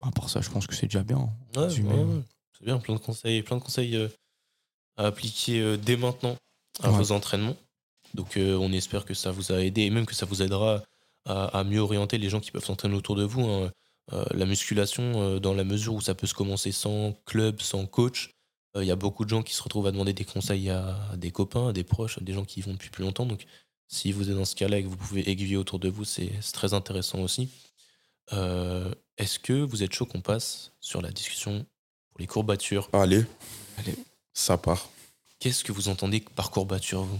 à 0.00 0.10
part 0.10 0.30
ça, 0.30 0.40
je 0.40 0.48
pense 0.48 0.66
que 0.66 0.74
c'est 0.74 0.86
déjà 0.86 1.02
bien. 1.02 1.18
en 1.18 1.32
Ouais, 1.56 1.64
résumé. 1.66 1.92
ouais, 1.92 2.02
ouais. 2.02 2.22
c'est 2.56 2.64
bien, 2.64 2.78
plein 2.78 2.94
de 2.94 3.00
conseils, 3.00 3.42
plein 3.42 3.56
de 3.58 3.62
conseils 3.62 3.96
euh, 3.96 4.08
à 4.96 5.06
appliquer 5.06 5.60
euh, 5.60 5.76
dès 5.76 5.96
maintenant 5.96 6.36
à 6.82 6.90
vos 6.90 7.12
entraînements. 7.12 7.56
Donc 8.14 8.36
euh, 8.36 8.56
on 8.56 8.72
espère 8.72 9.04
que 9.04 9.14
ça 9.14 9.30
vous 9.30 9.52
a 9.52 9.62
aidé 9.62 9.82
et 9.82 9.90
même 9.90 10.06
que 10.06 10.14
ça 10.14 10.24
vous 10.26 10.40
aidera 10.42 10.82
à, 11.24 11.58
à 11.58 11.64
mieux 11.64 11.80
orienter 11.80 12.18
les 12.18 12.28
gens 12.28 12.40
qui 12.40 12.50
peuvent 12.50 12.64
s'entraîner 12.64 12.94
autour 12.94 13.16
de 13.16 13.24
vous. 13.24 13.42
hein. 13.42 13.70
Euh, 14.12 14.24
la 14.32 14.44
musculation, 14.44 15.22
euh, 15.22 15.38
dans 15.38 15.54
la 15.54 15.62
mesure 15.62 15.94
où 15.94 16.00
ça 16.00 16.14
peut 16.14 16.26
se 16.26 16.34
commencer 16.34 16.72
sans 16.72 17.12
club, 17.26 17.60
sans 17.60 17.86
coach, 17.86 18.30
euh, 18.76 18.82
il 18.82 18.88
y 18.88 18.90
a 18.90 18.96
beaucoup 18.96 19.24
de 19.24 19.30
gens 19.30 19.42
qui 19.42 19.54
se 19.54 19.62
retrouvent 19.62 19.86
à 19.86 19.92
demander 19.92 20.12
des 20.12 20.24
conseils 20.24 20.68
à, 20.68 20.96
à 21.12 21.16
des 21.16 21.30
copains, 21.30 21.68
à 21.68 21.72
des 21.72 21.84
proches, 21.84 22.18
à 22.18 22.20
des 22.20 22.32
gens 22.32 22.44
qui 22.44 22.58
y 22.60 22.62
vont 22.62 22.72
depuis 22.72 22.90
plus 22.90 23.04
longtemps. 23.04 23.26
Donc 23.26 23.46
si 23.86 24.10
vous 24.10 24.28
êtes 24.28 24.36
dans 24.36 24.44
ce 24.44 24.56
cas-là 24.56 24.78
et 24.78 24.82
que 24.82 24.88
vous 24.88 24.96
pouvez 24.96 25.28
aiguiller 25.30 25.56
autour 25.56 25.78
de 25.78 25.88
vous, 25.88 26.04
c'est 26.04 26.32
c'est 26.40 26.52
très 26.52 26.74
intéressant 26.74 27.20
aussi. 27.20 27.50
Euh, 28.32 28.92
Est-ce 29.16 29.38
que 29.38 29.52
vous 29.52 29.82
êtes 29.82 29.92
chaud 29.92 30.06
qu'on 30.06 30.20
passe 30.22 30.72
sur 30.80 31.02
la 31.02 31.10
discussion 31.10 31.64
pour 32.10 32.20
les 32.20 32.26
courbatures? 32.26 32.88
Allez. 32.92 33.24
Allez. 33.78 33.94
Ça 34.32 34.56
part. 34.56 34.88
Qu'est-ce 35.38 35.62
que 35.62 35.72
vous 35.72 35.88
entendez 35.88 36.20
par 36.20 36.50
courbature, 36.50 37.02
vous? 37.02 37.18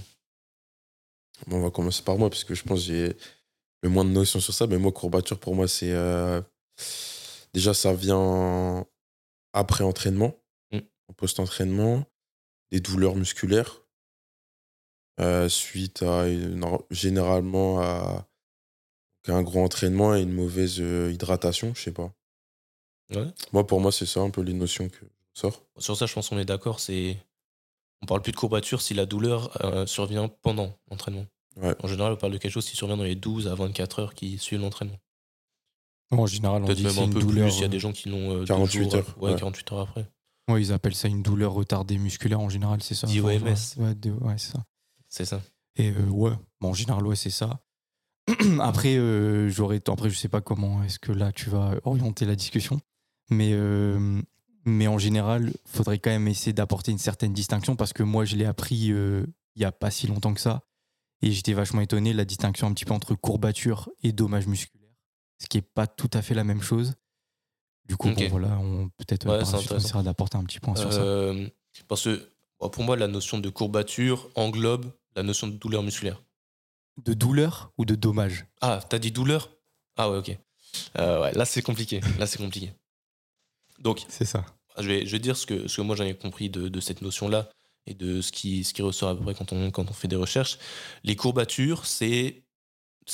Bon, 1.47 1.57
on 1.59 1.63
va 1.63 1.71
commencer 1.71 2.03
par 2.03 2.19
moi, 2.19 2.31
parce 2.31 2.45
que 2.45 2.55
je 2.55 2.63
pense 2.63 2.81
que 2.81 2.87
j'ai 2.87 3.17
le 3.83 3.89
moins 3.89 4.05
de 4.05 4.11
notions 4.11 4.41
sur 4.41 4.53
ça. 4.55 4.67
Mais 4.67 4.79
moi, 4.79 4.93
courbature, 4.93 5.39
pour 5.39 5.55
moi, 5.55 5.69
c'est. 5.69 5.93
euh, 5.93 6.41
Déjà, 7.53 7.75
ça 7.75 7.93
vient 7.93 8.87
après 9.53 9.83
entraînement, 9.85 10.37
Mm. 10.73 10.79
en 11.09 11.13
post-entraînement, 11.15 12.05
des 12.71 12.79
douleurs 12.81 13.17
musculaires, 13.17 13.83
euh, 15.21 15.49
suite 15.49 16.03
à. 16.03 16.29
une- 16.29 16.65
Généralement 16.91 17.81
à 17.81 18.27
un 19.27 19.43
gros 19.43 19.63
entraînement 19.65 20.15
et 20.15 20.23
une 20.23 20.33
mauvaise 20.33 20.81
euh, 20.81 21.11
hydratation, 21.13 21.73
je 21.75 21.83
sais 21.83 21.93
pas. 21.93 22.13
Ouais. 23.15 23.27
Moi, 23.53 23.67
pour 23.67 23.81
moi, 23.81 23.91
c'est 23.93 24.07
ça 24.07 24.21
un 24.21 24.31
peu 24.31 24.41
les 24.43 24.55
notions 24.55 24.89
que 24.89 24.97
je 25.35 25.41
sors. 25.41 25.63
Sur 25.79 25.97
ça, 25.97 26.07
je 26.07 26.15
pense 26.15 26.29
qu'on 26.29 26.39
est 26.39 26.45
d'accord. 26.45 26.81
C'est 26.81 27.17
on 28.03 28.07
parle 28.07 28.23
plus 28.23 28.33
de 28.33 28.37
courbature 28.37 28.81
si 28.81 28.95
la 28.95 29.05
douleur 29.07 29.63
euh, 29.65 29.85
survient 29.87 30.29
pendant 30.29 30.79
l'entraînement. 30.91 31.27
Ouais. 31.57 31.75
En 31.83 31.89
général, 31.89 32.13
on 32.13 32.17
parle 32.17 32.33
de 32.33 32.39
quelque 32.39 32.53
chose 32.53 32.69
qui 32.69 32.77
survient 32.77 32.97
dans 32.97 33.03
les 33.05 33.17
12 33.17 33.49
à 33.49 33.55
24 33.55 33.99
heures 34.01 34.15
qui 34.15 34.39
suivent 34.39 34.61
l'entraînement. 34.61 34.99
En 36.13 36.27
général, 36.27 36.63
on 36.63 36.67
Peut-être 36.67 36.77
dit 36.79 36.83
que 36.85 36.89
même 36.89 36.97
c'est 36.97 37.03
un 37.03 37.07
une 37.07 37.13
peu 37.15 37.21
douleur. 37.21 37.49
plus, 37.49 37.57
il 37.57 37.61
y 37.61 37.63
a 37.63 37.67
euh, 37.67 37.69
des 37.69 37.79
gens 37.79 37.93
qui 37.93 38.09
l'ont. 38.09 38.33
euh, 38.33 38.39
deux 38.41 38.45
48 38.47 38.83
jours, 38.83 38.95
heures, 38.97 39.17
Ouais, 39.21 39.33
ouais. 39.33 39.39
48 39.39 39.73
heures 39.73 39.81
après. 39.81 40.11
ouais, 40.49 40.61
ils 40.63 40.73
appellent 40.73 40.95
ça 40.95 41.09
une 41.09 41.23
douleur 41.23 41.53
retardée 41.53 41.99
musculaire 41.99 42.41
en 42.41 42.49
général, 42.49 42.83
c'est 42.83 42.95
ça. 42.95 43.07
Dit 43.07 43.21
Enfin, 43.21 43.37
OMS. 43.37 43.55
Ouais, 43.79 43.95
de- 43.95 44.11
ouais, 44.11 44.35
c'est 44.39 44.53
ça. 44.53 44.65
C'est 45.09 45.25
ça. 45.25 45.41
Et 45.77 45.91
euh, 45.91 46.07
ouais, 46.09 46.33
bon, 46.61 46.71
en 46.71 46.75
général, 46.75 47.07
ouais, 47.07 47.17
c'est 47.17 47.31
ça. 47.31 47.61
après, 48.61 48.97
euh, 48.97 49.49
j'aurais, 49.49 49.81
après, 49.89 50.11
je 50.11 50.17
sais 50.17 50.29
pas 50.29 50.41
comment 50.41 50.83
est-ce 50.83 50.99
que 50.99 51.13
là 51.13 51.33
tu 51.33 51.49
vas 51.51 51.75
orienter 51.85 52.25
la 52.27 52.37
discussion, 52.37 52.81
mais 53.31 53.51
euh, 53.53 54.21
mais 54.65 54.87
en 54.89 54.99
général, 54.99 55.53
faudrait 55.65 55.99
quand 55.99 56.11
même 56.11 56.29
essayer 56.29 56.53
d'apporter 56.53 56.93
une 56.93 56.99
certaine 56.99 57.33
distinction 57.33 57.77
parce 57.77 57.93
que 57.93 58.03
moi, 58.03 58.25
je 58.25 58.37
l'ai 58.37 58.45
appris 58.45 58.93
euh, 58.93 59.25
il 59.57 59.63
y 59.63 59.65
a 59.65 59.73
pas 59.73 59.91
si 59.91 60.07
longtemps 60.07 60.35
que 60.35 60.41
ça, 60.41 60.63
et 61.23 61.31
j'étais 61.33 61.53
vachement 61.53 61.81
étonné 61.81 62.13
de 62.13 62.17
la 62.17 62.25
distinction 62.25 62.67
un 62.67 62.73
petit 62.75 62.85
peu 62.85 62.95
entre 62.95 63.15
courbature 63.15 63.89
et 64.03 64.13
dommage 64.13 64.47
musculaire, 64.47 64.91
ce 65.39 65.47
qui 65.47 65.59
est 65.59 65.63
pas 65.63 65.87
tout 65.87 66.11
à 66.13 66.23
fait 66.23 66.35
la 66.35 66.45
même 66.45 66.63
chose. 66.63 66.95
Du 67.87 67.97
coup, 67.97 68.09
Ok. 68.09 68.17
bon, 68.19 68.29
voilà, 68.29 68.59
on 68.59 68.89
peut-être 68.91 69.27
Ouais, 69.29 69.41
on 69.45 69.77
essaiera 69.77 70.03
d'apporter 70.03 70.37
un 70.39 70.45
petit 70.45 70.61
point 70.61 70.77
sur 70.77 70.93
ça. 70.93 71.01
Euh, 71.01 71.49
parce 71.89 72.05
que 72.05 72.29
pour 72.59 72.83
moi, 72.85 72.97
la 72.97 73.09
notion 73.09 73.39
de 73.39 73.49
courbature 73.51 74.31
englobe 74.37 74.93
la 75.17 75.23
notion 75.23 75.49
de 75.49 75.55
douleur 75.55 75.83
musculaire. 75.83 76.23
De 77.05 77.15
douleur 77.15 77.73
ou 77.79 77.85
de 77.85 77.95
dommage? 77.95 78.47
Ah, 78.61 78.81
t'as 78.89 78.99
dit 78.99 79.11
douleur? 79.11 79.51
Ah 79.97 80.11
ouais, 80.11 80.19
ok. 80.19 80.39
Euh, 80.99 81.23
ouais, 81.23 81.33
là, 81.33 81.45
c'est 81.45 81.63
compliqué. 81.63 82.01
Là, 82.19 82.27
c'est 82.27 82.39
compliqué. 82.39 82.73
Donc, 83.81 84.05
C'est 84.09 84.25
ça. 84.25 84.45
je 84.79 84.87
vais, 84.87 85.07
je 85.07 85.11
vais 85.13 85.19
dire 85.19 85.37
ce 85.37 85.47
que, 85.47 85.67
ce 85.67 85.77
que 85.79 85.83
moi 85.83 85.97
j'en 85.97 86.05
ai 86.05 86.15
compris 86.17 86.49
de, 86.51 86.69
de 86.69 86.81
cette 86.81 87.03
notion-là 87.03 87.49
et 87.87 87.95
de 87.95 88.21
ce 88.21 88.33
qui, 88.33 88.65
ressort 88.81 89.11
à 89.11 89.17
peu 89.17 89.23
près 89.23 89.35
quand 89.35 89.53
on, 89.53 89.93
fait 89.93 90.09
des 90.09 90.17
recherches. 90.17 90.59
Les 91.05 91.17
courbatures, 91.17 91.87
c'est 91.87 92.45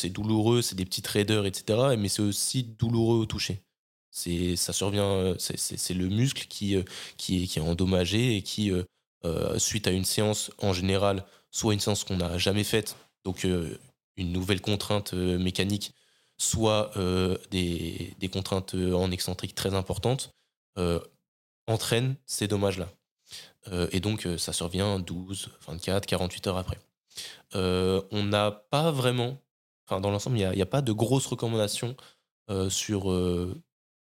douloureux, 0.05 0.63
c'est 0.63 0.77
des 0.77 0.85
petites 0.85 1.07
raideurs, 1.07 1.47
etc. 1.47 1.97
Mais 1.99 2.09
c'est 2.09 2.23
aussi 2.23 2.65
douloureux 2.65 3.19
au 3.19 3.27
toucher. 3.27 3.63
C'est 4.11 4.57
ça 4.57 4.73
survient, 4.73 5.05
euh, 5.05 5.35
c'est- 5.39 5.95
le 5.95 6.09
muscle 6.09 6.47
qui, 6.49 6.75
euh, 6.77 6.83
qui, 7.19 7.45
est, 7.45 7.61
endommagé 7.61 8.37
et 8.37 8.43
qui, 8.43 8.73
euh, 8.73 9.59
suite 9.59 9.87
à 9.87 9.91
une 9.91 10.05
séance 10.05 10.51
en 10.59 10.73
général, 10.73 11.27
soit 11.51 11.75
une 11.75 11.81
séance 11.81 12.05
qu'on 12.05 12.17
n'a 12.17 12.39
jamais 12.39 12.65
faite, 12.65 12.97
donc 13.25 13.45
une 13.45 14.33
nouvelle 14.33 14.61
contrainte 14.61 15.15
mécanique, 15.15 15.95
soit 16.39 16.93
des, 17.51 18.15
des 18.19 18.29
contraintes 18.29 18.75
en 18.75 19.11
excentrique 19.11 19.55
très 19.55 19.75
importantes, 19.75 20.31
entraîne 21.67 22.17
ces 22.27 22.49
dommages-là. 22.49 22.89
Euh, 23.69 23.89
et 23.93 24.01
donc, 24.01 24.27
euh, 24.27 24.39
ça 24.39 24.53
survient 24.53 24.99
12, 24.99 25.51
24, 25.67 26.07
48 26.07 26.47
heures 26.47 26.57
après. 26.57 26.79
Euh, 27.55 28.03
on 28.11 28.25
n'a 28.25 28.51
pas 28.51 28.91
vraiment, 28.91 29.39
enfin, 29.87 30.01
dans 30.01 30.11
l'ensemble, 30.11 30.39
il 30.39 30.49
n'y 30.49 30.63
a, 30.63 30.67
pas 30.67 30.83
de 30.83 30.93
grosses 30.93 31.27
recommandations 31.27 31.97
sur 32.69 33.05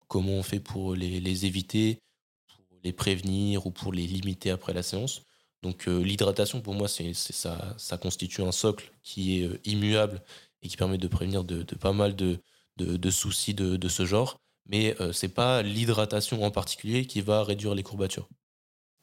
comment 0.10 0.34
on 0.34 0.44
fait 0.44 0.60
pour 0.60 0.96
les, 0.96 1.46
éviter, 1.46 2.02
pour 2.48 2.78
les 2.84 2.92
prévenir 2.92 3.66
ou 3.66 3.72
pour 3.72 3.94
les 3.94 4.06
limiter 4.06 4.50
après 4.50 4.74
la 4.74 4.84
séance. 4.84 5.22
Donc, 5.62 5.86
l'hydratation, 5.86 6.60
pour 6.62 6.74
moi, 6.74 6.88
ça, 6.90 7.98
constitue 8.02 8.42
un 8.42 8.52
socle 8.52 8.92
qui 9.02 9.40
est 9.40 9.66
immuable 9.66 10.22
et 10.62 10.68
qui 10.68 10.76
permet 10.76 10.98
de 10.98 11.08
prévenir 11.08 11.46
de, 11.46 11.64
pas 11.76 11.94
mal 11.94 12.16
de, 12.18 13.10
soucis 13.10 13.54
de, 13.54 13.78
de 13.78 13.88
ce 13.88 14.06
genre 14.06 14.44
mais 14.66 15.00
euh, 15.02 15.12
c'est 15.12 15.30
pas 15.30 15.62
l'hydratation 15.62 16.44
en 16.44 16.52
particulier 16.52 17.06
qui 17.06 17.22
va 17.22 17.44
réduire 17.44 17.76
les 17.76 17.84
courbatures. 17.84 18.28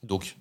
Donc 0.02 0.36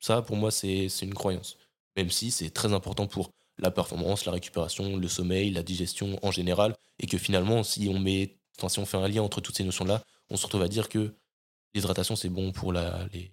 ça, 0.00 0.22
pour 0.22 0.36
moi, 0.36 0.50
c'est 0.50 0.88
une 1.02 1.14
croyance. 1.14 1.56
Même 1.96 2.10
si 2.10 2.30
c'est 2.30 2.50
très 2.50 2.72
important 2.72 3.06
pour 3.06 3.30
la 3.58 3.70
performance, 3.70 4.24
la 4.24 4.32
récupération, 4.32 4.96
le 4.96 5.08
sommeil, 5.08 5.50
la 5.50 5.62
digestion 5.62 6.18
en 6.22 6.30
général, 6.30 6.76
et 6.98 7.06
que 7.06 7.18
finalement, 7.18 7.62
si 7.62 7.88
on 7.88 7.98
met, 7.98 8.38
si 8.68 8.78
on 8.78 8.86
fait 8.86 8.96
un 8.96 9.08
lien 9.08 9.22
entre 9.22 9.40
toutes 9.40 9.56
ces 9.56 9.64
notions-là, 9.64 10.02
on 10.30 10.36
se 10.36 10.44
retrouve 10.44 10.62
à 10.62 10.68
dire 10.68 10.88
que 10.88 11.14
l'hydratation 11.74 12.16
c'est 12.16 12.28
bon 12.28 12.52
pour 12.52 12.72
la, 12.72 13.06
les, 13.12 13.32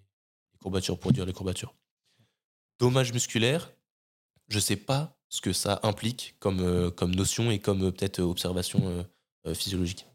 courbatures, 0.59 0.97
pour 0.97 1.09
réduire 1.09 1.25
les 1.25 1.33
courbatures. 1.33 1.73
Dommage 2.79 3.13
musculaire, 3.13 3.71
je 4.49 4.59
sais 4.59 4.75
pas 4.75 5.17
ce 5.29 5.41
que 5.41 5.53
ça 5.53 5.79
implique 5.83 6.35
comme, 6.39 6.59
euh, 6.59 6.91
comme 6.91 7.15
notion 7.15 7.51
et 7.51 7.59
comme 7.59 7.83
euh, 7.83 7.91
peut-être 7.91 8.19
observation 8.19 9.05
euh, 9.45 9.53
physiologique. 9.53 10.05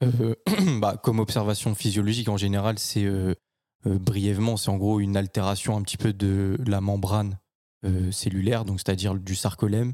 Bah, 0.80 0.96
comme 0.96 1.20
observation 1.20 1.74
physiologique 1.74 2.28
en 2.28 2.36
général, 2.36 2.78
c'est 2.78 3.06
brièvement, 3.84 4.56
c'est 4.56 4.70
en 4.70 4.76
gros 4.76 5.00
une 5.00 5.16
altération 5.16 5.76
un 5.76 5.82
petit 5.82 5.96
peu 5.96 6.12
de 6.12 6.56
la 6.66 6.80
membrane 6.80 7.38
euh, 7.84 8.12
cellulaire, 8.12 8.64
donc 8.64 8.80
c'est-à-dire 8.80 9.14
du 9.14 9.34
sarcolème. 9.34 9.92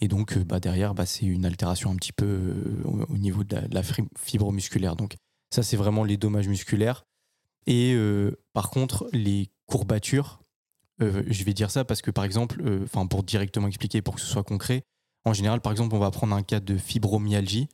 Et 0.00 0.08
donc 0.08 0.36
euh, 0.36 0.44
bah, 0.44 0.60
derrière, 0.60 0.94
bah, 0.94 1.06
c'est 1.06 1.26
une 1.26 1.44
altération 1.44 1.90
un 1.90 1.96
petit 1.96 2.12
peu 2.12 2.26
euh, 2.26 2.82
au, 2.84 3.00
au 3.12 3.18
niveau 3.18 3.44
de 3.44 3.54
la, 3.54 3.62
de 3.62 3.74
la 3.74 3.82
fibre 4.18 4.52
musculaire. 4.52 4.94
Donc 4.94 5.16
ça, 5.50 5.62
c'est 5.62 5.76
vraiment 5.76 6.04
les 6.04 6.16
dommages 6.16 6.48
musculaires. 6.48 7.04
Et 7.66 7.94
euh, 7.94 8.38
par 8.52 8.70
contre, 8.70 9.08
les 9.12 9.50
courbatures, 9.66 10.40
euh, 11.02 11.22
je 11.26 11.44
vais 11.44 11.52
dire 11.52 11.70
ça 11.70 11.84
parce 11.84 12.02
que 12.02 12.10
par 12.10 12.24
exemple, 12.24 12.62
euh, 12.64 12.86
pour 13.10 13.22
directement 13.22 13.66
expliquer, 13.66 14.02
pour 14.02 14.14
que 14.14 14.20
ce 14.20 14.26
soit 14.26 14.44
concret, 14.44 14.84
en 15.24 15.32
général, 15.32 15.60
par 15.60 15.72
exemple, 15.72 15.94
on 15.96 15.98
va 15.98 16.10
prendre 16.10 16.34
un 16.36 16.42
cas 16.42 16.60
de 16.60 16.76
fibromyalgie 16.76 17.68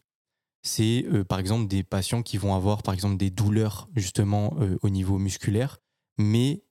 c'est 0.63 1.05
euh, 1.13 1.25
par 1.25 1.39
exemple 1.39 1.69
des 1.69 1.83
patients 1.83 2.23
qui 2.23 2.39
vont 2.39 2.55
avoir 2.55 2.83
des 2.83 3.31
douleurs 3.31 3.89
justement 3.97 4.55
euh, 4.61 4.79
au 4.83 4.89
niveau 4.89 5.19
musculaire, 5.19 5.79
mais 6.19 6.63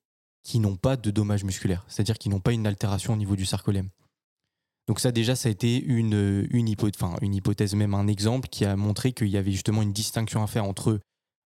qui 0.44 0.60
n'ont 0.60 0.78
pas 0.78 0.98
de 0.98 1.12
dommages 1.12 1.44
musculaires, 1.44 1.86
c'est-à-dire 1.88 2.18
qui 2.18 2.30
n'ont 2.30 2.40
pas 2.40 2.54
une 2.54 2.66
altération 2.66 3.14
au 3.14 3.18
niveau 3.18 3.36
du 3.36 3.46
sarcolème. 3.46 3.90
Donc 4.88 5.00
ça 5.00 5.12
déjà, 5.12 5.36
ça 5.36 5.50
a 5.50 5.52
été 5.52 5.82
une, 5.82 6.16
euh, 6.16 6.48
hypothèse, 6.52 7.76
même 7.76 7.94
un 7.94 8.08
exemple 8.08 8.48
qui 8.50 8.66
a 8.66 8.76
montré 8.76 9.12
qu'il 9.14 9.28
y 9.28 9.38
avait 9.38 9.52
justement 9.52 9.82
une 9.82 9.94
distinction 9.94 10.42
à 10.42 10.48
faire 10.48 10.66
entre 10.66 11.00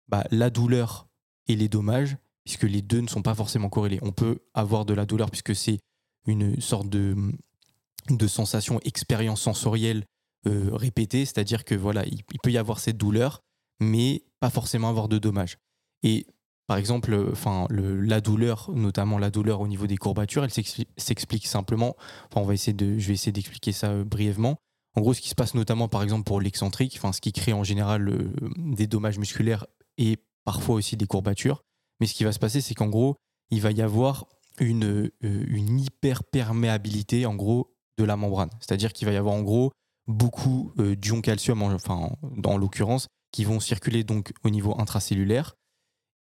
bah, 0.09 0.25
la 0.31 0.49
douleur 0.49 1.07
et 1.47 1.55
les 1.55 1.69
dommages, 1.69 2.17
puisque 2.43 2.63
les 2.63 2.81
deux 2.81 3.01
ne 3.01 3.07
sont 3.07 3.21
pas 3.21 3.35
forcément 3.35 3.69
corrélés. 3.69 3.99
On 4.01 4.11
peut 4.11 4.39
avoir 4.53 4.85
de 4.85 4.93
la 4.93 5.05
douleur 5.05 5.29
puisque 5.29 5.55
c'est 5.55 5.79
une 6.27 6.59
sorte 6.59 6.89
de 6.89 8.27
sensation, 8.27 8.79
expérience 8.83 9.41
sensorielle 9.41 10.05
euh, 10.47 10.77
c'est-à-dire 11.11 11.63
que 11.63 11.75
voilà, 11.75 12.05
il, 12.05 12.23
peut 12.41 12.51
y 12.51 12.57
avoir 12.57 12.79
cette 12.79 12.97
douleur, 12.97 13.41
mais 13.79 14.23
pas 14.39 14.49
forcément 14.49 14.89
avoir 14.89 15.07
de 15.07 15.17
dommages. 15.17 15.57
Et 16.03 16.25
par 16.67 16.77
exemple, 16.77 17.13
enfin, 17.31 17.67
la 17.69 18.21
douleur, 18.21 18.71
notamment 18.73 19.17
la 19.17 19.29
douleur 19.29 19.61
au 19.61 19.67
niveau 19.67 19.87
des 19.87 19.97
courbatures, 19.97 20.43
elle 20.43 20.51
s'expli- 20.51 20.87
s'explique 20.97 21.45
simplement. 21.45 21.95
Enfin, 22.29 22.41
on 22.41 22.45
va 22.45 22.53
essayer 22.53 22.73
de, 22.73 22.97
je 22.97 23.07
vais 23.07 23.13
essayer 23.13 23.31
d'expliquer 23.31 23.71
ça 23.71 23.89
euh, 23.89 24.03
brièvement. 24.03 24.57
En 24.95 25.01
gros, 25.01 25.13
ce 25.13 25.21
qui 25.21 25.29
se 25.29 25.35
passe 25.35 25.53
notamment, 25.53 25.87
par 25.87 26.03
exemple, 26.03 26.23
pour 26.23 26.41
l'excentrique, 26.41 26.95
enfin, 26.97 27.11
ce 27.11 27.21
qui 27.21 27.33
crée 27.33 27.53
en 27.53 27.63
général 27.63 28.09
euh, 28.09 28.33
des 28.57 28.87
dommages 28.87 29.19
musculaires 29.19 29.65
et 29.97 30.17
parfois 30.45 30.75
aussi 30.75 30.97
des 30.97 31.07
courbatures. 31.07 31.61
Mais 31.99 32.07
ce 32.07 32.13
qui 32.13 32.23
va 32.23 32.31
se 32.31 32.39
passer, 32.39 32.61
c'est 32.61 32.73
qu'en 32.73 32.87
gros, 32.87 33.15
il 33.49 33.61
va 33.61 33.71
y 33.71 33.81
avoir 33.81 34.27
une, 34.59 34.85
euh, 34.85 35.11
une 35.21 35.79
hyperperméabilité, 35.79 37.25
en 37.25 37.35
gros, 37.35 37.75
de 37.97 38.03
la 38.03 38.15
membrane. 38.15 38.49
C'est-à-dire 38.59 38.93
qu'il 38.93 39.07
va 39.07 39.13
y 39.13 39.17
avoir, 39.17 39.35
en 39.35 39.43
gros, 39.43 39.71
beaucoup 40.11 40.71
euh, 40.79 40.95
d'ions 40.95 41.21
calcium, 41.21 41.61
en- 41.61 41.73
enfin, 41.73 42.11
l'occurrence, 42.57 43.07
qui 43.31 43.45
vont 43.45 43.59
circuler 43.59 44.03
donc 44.03 44.33
au 44.43 44.49
niveau 44.49 44.79
intracellulaire 44.79 45.55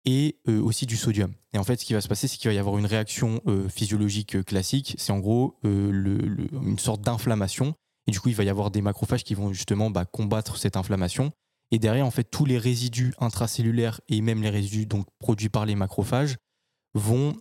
et 0.06 0.38
euh, 0.48 0.60
aussi 0.62 0.86
du 0.86 0.96
sodium. 0.96 1.32
Et 1.52 1.58
en 1.58 1.64
fait, 1.64 1.78
ce 1.80 1.84
qui 1.84 1.92
va 1.92 2.00
se 2.00 2.08
passer, 2.08 2.28
c'est 2.28 2.36
qu'il 2.38 2.48
va 2.48 2.54
y 2.54 2.58
avoir 2.58 2.78
une 2.78 2.86
réaction 2.86 3.40
euh, 3.46 3.68
physiologique 3.68 4.42
classique. 4.44 4.94
C'est 4.98 5.12
en 5.12 5.18
gros 5.18 5.58
une 5.64 6.78
sorte 6.78 7.02
d'inflammation. 7.02 7.74
Et 8.06 8.12
du 8.12 8.20
coup, 8.20 8.28
il 8.30 8.34
va 8.34 8.44
y 8.44 8.48
avoir 8.48 8.70
des 8.70 8.80
macrophages 8.80 9.24
qui 9.24 9.34
vont 9.34 9.52
justement 9.52 9.90
bah, 9.90 10.04
combattre 10.04 10.56
cette 10.56 10.76
inflammation. 10.76 11.32
Et 11.70 11.78
derrière, 11.78 12.06
en 12.06 12.10
fait, 12.10 12.24
tous 12.24 12.44
les 12.46 12.58
résidus 12.58 13.12
intracellulaires 13.18 14.00
et 14.08 14.20
même 14.22 14.42
les 14.42 14.50
résidus 14.50 14.86
donc 14.86 15.06
produits 15.18 15.50
par 15.50 15.66
les 15.66 15.74
macrophages 15.74 16.36
vont 16.94 17.34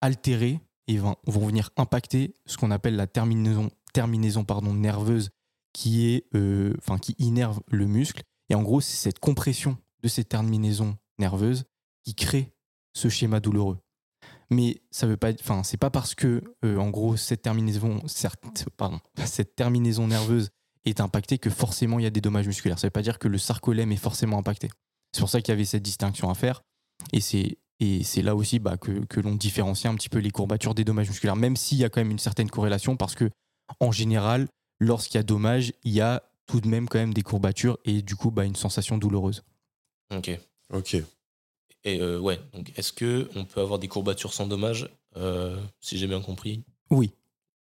altérer 0.00 0.60
et 0.88 0.98
vont, 0.98 1.16
vont 1.26 1.46
venir 1.46 1.70
impacter 1.76 2.34
ce 2.46 2.56
qu'on 2.56 2.70
appelle 2.70 2.96
la 2.96 3.06
terminaison, 3.06 3.70
terminaison 3.92 4.44
pardon, 4.44 4.74
nerveuse 4.74 5.30
qui, 5.72 6.08
est, 6.08 6.26
euh, 6.34 6.74
qui 7.00 7.14
innerve 7.18 7.60
le 7.68 7.86
muscle. 7.86 8.22
Et 8.48 8.54
en 8.54 8.62
gros, 8.62 8.80
c'est 8.80 8.96
cette 8.96 9.18
compression 9.18 9.76
de 10.02 10.08
ces 10.08 10.24
terminaisons 10.24 10.96
nerveuses 11.18 11.64
qui 12.04 12.14
crée 12.14 12.52
ce 12.94 13.08
schéma 13.08 13.40
douloureux. 13.40 13.78
Mais 14.50 14.82
ça 14.90 15.06
veut 15.06 15.16
pas, 15.16 15.32
enfin, 15.32 15.62
c'est 15.62 15.76
pas 15.76 15.90
parce 15.90 16.14
que, 16.14 16.42
euh, 16.64 16.76
en 16.78 16.90
gros, 16.90 17.16
cette 17.16 17.42
terminaison, 17.42 18.06
certes, 18.08 18.42
cette 19.24 19.54
terminaison 19.54 20.08
nerveuse 20.08 20.50
est 20.84 21.00
impactée 21.00 21.38
que 21.38 21.50
forcément 21.50 21.98
il 21.98 22.02
y 22.02 22.06
a 22.06 22.10
des 22.10 22.20
dommages 22.20 22.46
musculaires. 22.46 22.78
Ça 22.78 22.88
veut 22.88 22.92
pas 22.92 23.02
dire 23.02 23.18
que 23.18 23.28
le 23.28 23.38
sarcolème 23.38 23.92
est 23.92 23.96
forcément 23.96 24.38
impacté. 24.38 24.70
C'est 25.12 25.20
pour 25.20 25.28
ça 25.28 25.40
qu'il 25.40 25.52
y 25.52 25.54
avait 25.54 25.64
cette 25.64 25.82
distinction 25.82 26.30
à 26.30 26.34
faire. 26.34 26.62
Et 27.12 27.20
c'est 27.20 27.58
et 27.82 28.04
c'est 28.04 28.20
là 28.20 28.36
aussi 28.36 28.58
bah, 28.58 28.76
que, 28.76 29.06
que 29.06 29.20
l'on 29.20 29.34
différencie 29.34 29.90
un 29.90 29.96
petit 29.96 30.10
peu 30.10 30.18
les 30.18 30.30
courbatures 30.30 30.74
des 30.74 30.84
dommages 30.84 31.08
musculaires, 31.08 31.36
même 31.36 31.56
s'il 31.56 31.78
y 31.78 31.84
a 31.84 31.88
quand 31.88 32.00
même 32.00 32.10
une 32.10 32.18
certaine 32.18 32.50
corrélation, 32.50 32.96
parce 32.96 33.14
que 33.14 33.30
en 33.80 33.90
général, 33.90 34.48
lorsqu'il 34.80 35.16
y 35.16 35.20
a 35.20 35.22
dommage, 35.22 35.72
il 35.84 35.92
y 35.92 36.00
a 36.00 36.22
tout 36.46 36.60
de 36.60 36.66
même 36.66 36.88
quand 36.88 36.98
même 36.98 37.14
des 37.14 37.22
courbatures 37.22 37.78
et 37.84 38.02
du 38.02 38.16
coup 38.16 38.30
bah, 38.30 38.44
une 38.44 38.56
sensation 38.56 38.98
douloureuse. 38.98 39.44
Ok. 40.12 40.36
Ok. 40.72 40.96
Et 41.84 42.00
euh, 42.00 42.18
ouais, 42.18 42.40
donc 42.52 42.72
est-ce 42.76 42.92
que 42.92 43.30
on 43.36 43.44
peut 43.44 43.60
avoir 43.60 43.78
des 43.78 43.88
courbatures 43.88 44.34
sans 44.34 44.46
dommage, 44.46 44.90
euh, 45.16 45.58
si 45.80 45.96
j'ai 45.96 46.06
bien 46.06 46.20
compris? 46.20 46.64
Oui. 46.90 47.12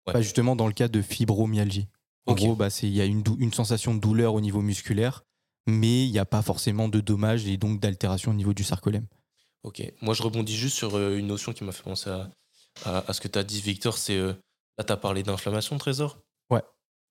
Ouais. 0.06 0.14
Bah, 0.14 0.22
justement 0.22 0.56
dans 0.56 0.68
le 0.68 0.74
cas 0.74 0.88
de 0.88 1.02
fibromyalgie. 1.02 1.88
En 2.26 2.36
gros, 2.36 2.56
bah, 2.56 2.70
c'est- 2.70 2.88
il 2.88 2.94
y 2.94 3.02
a 3.02 3.06
une, 3.06 3.24
sensation 3.54 3.94
de 3.94 4.00
douleur 4.00 4.34
au 4.34 4.42
niveau 4.42 4.62
musculaire, 4.62 5.26
mais 5.68 6.06
il 6.06 6.12
n'y 6.12 6.20
a 6.20 6.26
pas 6.26 6.42
forcément 6.42 6.88
de 6.88 7.02
dommages 7.02 7.46
et 7.48 7.58
donc 7.58 7.80
d'altération 7.80 8.32
au 8.32 8.34
niveau 8.34 8.54
du 8.54 8.64
sarcolème. 8.64 9.08
Ok, 9.64 9.82
moi 10.02 10.14
je 10.14 10.24
rebondis 10.24 10.56
juste 10.56 10.76
sur 10.76 10.96
euh, 10.96 11.18
une 11.18 11.28
notion 11.28 11.54
qui 11.54 11.64
m'a 11.64 11.72
fait 11.72 11.84
penser 11.84 12.10
à, 12.10 12.30
à, 12.86 13.14
ce 13.14 13.22
que 13.22 13.28
tu 13.28 13.40
as 13.40 13.44
dit, 13.44 13.62
Victor. 13.62 13.98
C'est 13.98 14.18
euh, 14.18 14.34
là, 14.78 14.84
tu 14.84 14.92
as 14.92 14.98
parlé 14.98 15.24
d'inflammation, 15.24 15.78
Trésor. 15.78 16.18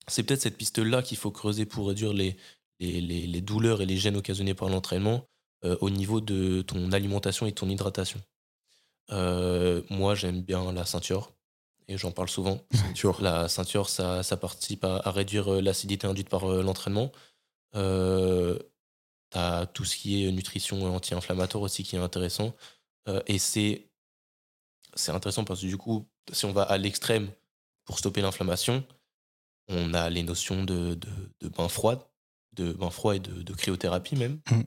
C'est 0.08 0.22
peut-être 0.22 0.42
cette 0.42 0.56
piste-là 0.56 1.02
qu'il 1.02 1.16
faut 1.16 1.30
creuser 1.30 1.66
pour 1.66 1.88
réduire 1.88 2.12
les, 2.12 2.36
les, 2.80 3.00
les, 3.00 3.40
douleurs 3.40 3.82
et 3.82 3.86
les 3.86 3.96
gènes 3.96 4.16
occasionnés 4.16 4.54
par 4.54 4.68
l'entraînement 4.68 5.28
euh, 5.64 5.76
au 5.80 5.90
niveau 5.90 6.20
de 6.20 6.62
ton 6.62 6.92
alimentation 6.92 7.46
et 7.46 7.52
ton 7.52 7.68
hydratation. 7.68 8.20
moi, 9.10 10.14
j'aime 10.14 10.42
bien 10.42 10.72
la 10.72 10.84
ceinture 10.84 11.32
et 11.88 11.96
j'en 11.98 12.10
parle 12.10 12.28
souvent. 12.28 12.60
Ceinture. 12.72 13.20
La 13.22 13.48
ceinture, 13.48 13.88
ça, 13.88 14.22
ça 14.22 14.36
participe 14.36 14.84
à, 14.84 15.10
réduire 15.10 15.62
l'acidité 15.62 16.06
induite 16.06 16.28
par 16.28 16.46
l'entraînement. 16.46 17.12
Euh, 17.74 18.58
tu 19.30 19.38
as 19.38 19.66
tout 19.66 19.84
ce 19.84 19.96
qui 19.96 20.24
est 20.24 20.32
nutrition 20.32 20.94
anti-inflammatoire 20.94 21.62
aussi 21.62 21.82
qui 21.82 21.96
est 21.96 22.00
intéressant. 22.00 22.54
Euh, 23.08 23.22
et 23.26 23.38
c'est, 23.38 23.88
c'est 24.94 25.12
intéressant 25.12 25.44
parce 25.44 25.60
que 25.60 25.66
du 25.66 25.76
coup, 25.76 26.06
si 26.32 26.44
on 26.44 26.52
va 26.52 26.62
à 26.62 26.78
l'extrême 26.78 27.30
pour 27.84 27.98
stopper 27.98 28.20
l'inflammation, 28.20 28.84
on 29.68 29.94
a 29.94 30.10
les 30.10 30.22
notions 30.22 30.64
de, 30.64 30.94
de, 30.94 31.48
bain 31.48 31.68
froid, 31.68 32.12
de 32.52 32.72
bain 32.72 32.90
froid 32.90 33.16
et 33.16 33.20
de, 33.20 33.52
cryothérapie 33.54 34.16
même, 34.16 34.40
mmh. 34.50 34.60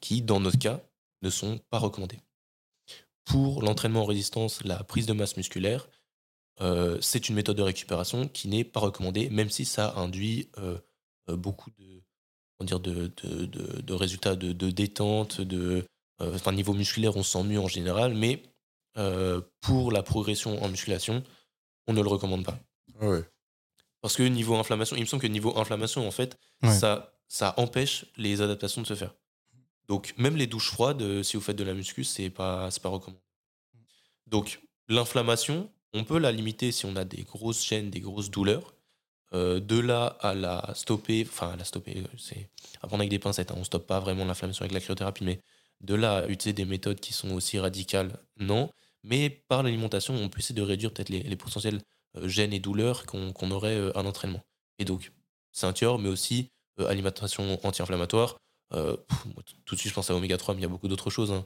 qui, 0.00 0.22
dans 0.22 0.40
notre 0.40 0.58
cas, 0.58 0.80
ne 1.22 1.30
sont 1.30 1.58
pas 1.70 1.78
recommandés. 1.78 2.20
Pour 3.24 3.62
l'entraînement 3.62 4.02
en 4.02 4.06
résistance, 4.06 4.62
la 4.64 4.82
prise 4.84 5.06
de 5.06 5.12
masse 5.12 5.36
musculaire, 5.36 5.88
euh, 6.60 6.98
c'est 7.00 7.28
une 7.28 7.34
méthode 7.34 7.56
de 7.56 7.62
récupération 7.62 8.28
qui 8.28 8.48
n'est 8.48 8.64
pas 8.64 8.80
recommandée, 8.80 9.30
même 9.30 9.50
si 9.50 9.64
ça 9.64 9.94
induit 9.96 10.50
euh, 10.58 10.78
beaucoup 11.28 11.70
de, 11.70 12.02
dire, 12.64 12.80
de, 12.80 13.10
de, 13.22 13.46
de, 13.80 13.94
résultats 13.94 14.36
de, 14.36 14.52
détente, 14.70 15.40
de, 15.40 15.86
euh, 16.20 16.34
enfin, 16.34 16.52
niveau 16.52 16.74
musculaire, 16.74 17.16
on 17.16 17.22
se 17.22 17.32
sent 17.32 17.44
mieux 17.44 17.60
en 17.60 17.68
général, 17.68 18.14
mais 18.14 18.42
euh, 18.96 19.40
pour 19.60 19.90
la 19.90 20.02
progression 20.02 20.62
en 20.62 20.68
musculation, 20.68 21.22
on 21.86 21.92
ne 21.92 22.02
le 22.02 22.08
recommande 22.08 22.44
pas. 22.44 22.58
Ah 23.00 23.18
Parce 24.04 24.16
que 24.16 24.22
niveau 24.22 24.54
inflammation, 24.56 24.96
il 24.96 25.00
me 25.00 25.06
semble 25.06 25.22
que 25.22 25.26
niveau 25.28 25.56
inflammation, 25.58 26.06
en 26.06 26.10
fait, 26.10 26.36
ça, 26.62 27.14
ça 27.26 27.54
empêche 27.56 28.04
les 28.18 28.42
adaptations 28.42 28.82
de 28.82 28.86
se 28.86 28.92
faire. 28.92 29.14
Donc, 29.88 30.12
même 30.18 30.36
les 30.36 30.46
douches 30.46 30.70
froides, 30.70 31.00
euh, 31.00 31.22
si 31.22 31.38
vous 31.38 31.42
faites 31.42 31.56
de 31.56 31.64
la 31.64 31.72
muscu, 31.72 32.04
c'est 32.04 32.28
pas, 32.28 32.68
pas 32.82 32.88
recommandé. 32.90 33.22
Donc, 34.26 34.60
l'inflammation, 34.90 35.70
on 35.94 36.04
peut 36.04 36.18
la 36.18 36.32
limiter 36.32 36.70
si 36.70 36.84
on 36.84 36.96
a 36.96 37.06
des 37.06 37.22
grosses 37.22 37.64
gênes, 37.66 37.88
des 37.88 38.00
grosses 38.00 38.30
douleurs. 38.30 38.74
Euh, 39.32 39.58
de 39.58 39.78
là 39.78 40.18
à 40.20 40.34
la 40.34 40.70
stopper, 40.74 41.26
enfin 41.26 41.52
à 41.52 41.56
la 41.56 41.64
stopper, 41.64 41.96
euh, 41.96 42.16
c'est 42.18 42.50
à 42.82 42.86
prendre 42.88 43.00
avec 43.00 43.10
des 43.10 43.18
pincettes, 43.18 43.52
hein, 43.52 43.54
on 43.56 43.60
ne 43.60 43.64
stoppe 43.64 43.86
pas 43.86 44.00
vraiment 44.00 44.26
l'inflammation 44.26 44.64
avec 44.64 44.74
la 44.74 44.80
cryothérapie, 44.80 45.24
mais 45.24 45.40
de 45.80 45.94
là 45.94 46.18
à 46.18 46.26
utiliser 46.26 46.52
des 46.52 46.66
méthodes 46.66 47.00
qui 47.00 47.14
sont 47.14 47.30
aussi 47.30 47.58
radicales, 47.58 48.18
non. 48.36 48.68
Mais 49.02 49.30
par 49.30 49.62
l'alimentation, 49.62 50.14
on 50.14 50.28
peut 50.28 50.40
essayer 50.40 50.54
de 50.54 50.60
réduire 50.60 50.92
peut-être 50.92 51.08
les, 51.08 51.36
potentiels 51.36 51.80
euh, 52.16 52.28
gènes 52.28 52.52
et 52.52 52.60
douleurs 52.60 53.06
qu'on 53.06 53.50
aurait 53.50 53.92
à 53.94 54.02
l'entraînement. 54.02 54.42
Et 54.78 54.84
donc, 54.84 55.12
ceinture, 55.52 55.98
mais 55.98 56.08
aussi 56.08 56.48
alimentation 56.78 57.58
anti-inflammatoire. 57.64 58.36
tout 58.70 59.74
de 59.74 59.78
suite, 59.78 59.90
je 59.90 59.94
pense 59.94 60.10
à 60.10 60.16
oméga 60.16 60.36
3, 60.36 60.54
mais 60.54 60.60
il 60.60 60.62
y 60.62 60.66
a 60.66 60.68
beaucoup 60.68 60.88
d'autres 60.88 61.10
choses. 61.10 61.30
Hein. 61.30 61.44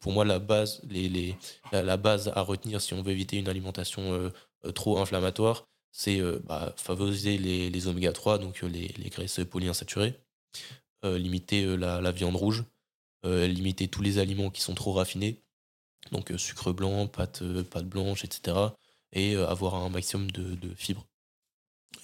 pour 0.00 0.10
moi, 0.10 0.24
la 0.24 0.40
base, 0.40 0.82
la, 1.72 1.96
base 1.96 2.32
à 2.34 2.40
retenir 2.40 2.80
si 2.80 2.92
on 2.94 3.02
veut 3.02 3.12
éviter 3.12 3.36
une 3.36 3.48
alimentation 3.48 4.32
trop 4.74 4.98
inflammatoire, 4.98 5.66
c'est 5.92 6.20
euh, 6.20 6.40
bah, 6.44 6.72
favoriser 6.76 7.38
les, 7.38 7.70
les 7.70 7.86
oméga 7.88 8.12
3, 8.12 8.38
donc 8.38 8.62
euh, 8.62 8.68
les, 8.68 8.88
les, 8.88 9.10
graisses 9.10 9.40
polyinsaturées, 9.48 10.18
euh, 11.04 11.18
limiter 11.18 11.76
la, 11.76 12.00
la, 12.00 12.12
viande 12.12 12.36
rouge, 12.36 12.64
limiter 13.24 13.88
tous 13.88 14.02
les 14.02 14.18
aliments 14.18 14.50
qui 14.50 14.62
sont 14.62 14.74
trop 14.74 14.92
raffinés, 14.92 15.42
donc 16.12 16.32
sucre 16.38 16.72
blanc, 16.72 17.06
pâte, 17.06 17.42
pâte 17.64 17.86
blanche, 17.86 18.24
etc. 18.24 18.56
Et 19.12 19.36
avoir 19.36 19.74
un 19.74 19.88
maximum 19.88 20.30
de, 20.30 20.54
de 20.54 20.74
fibres. 20.74 21.04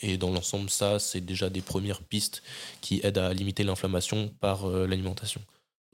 Et 0.02 0.16
dans 0.16 0.30
l'ensemble, 0.30 0.68
ça, 0.68 0.98
c'est 0.98 1.20
déjà 1.20 1.48
des 1.48 1.62
premières 1.62 2.02
pistes 2.02 2.42
qui 2.80 3.00
aident 3.04 3.18
à 3.18 3.32
limiter 3.32 3.62
l'inflammation 3.62 4.34
par 4.40 4.66
l'alimentation. 4.68 5.40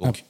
Donc, 0.00 0.24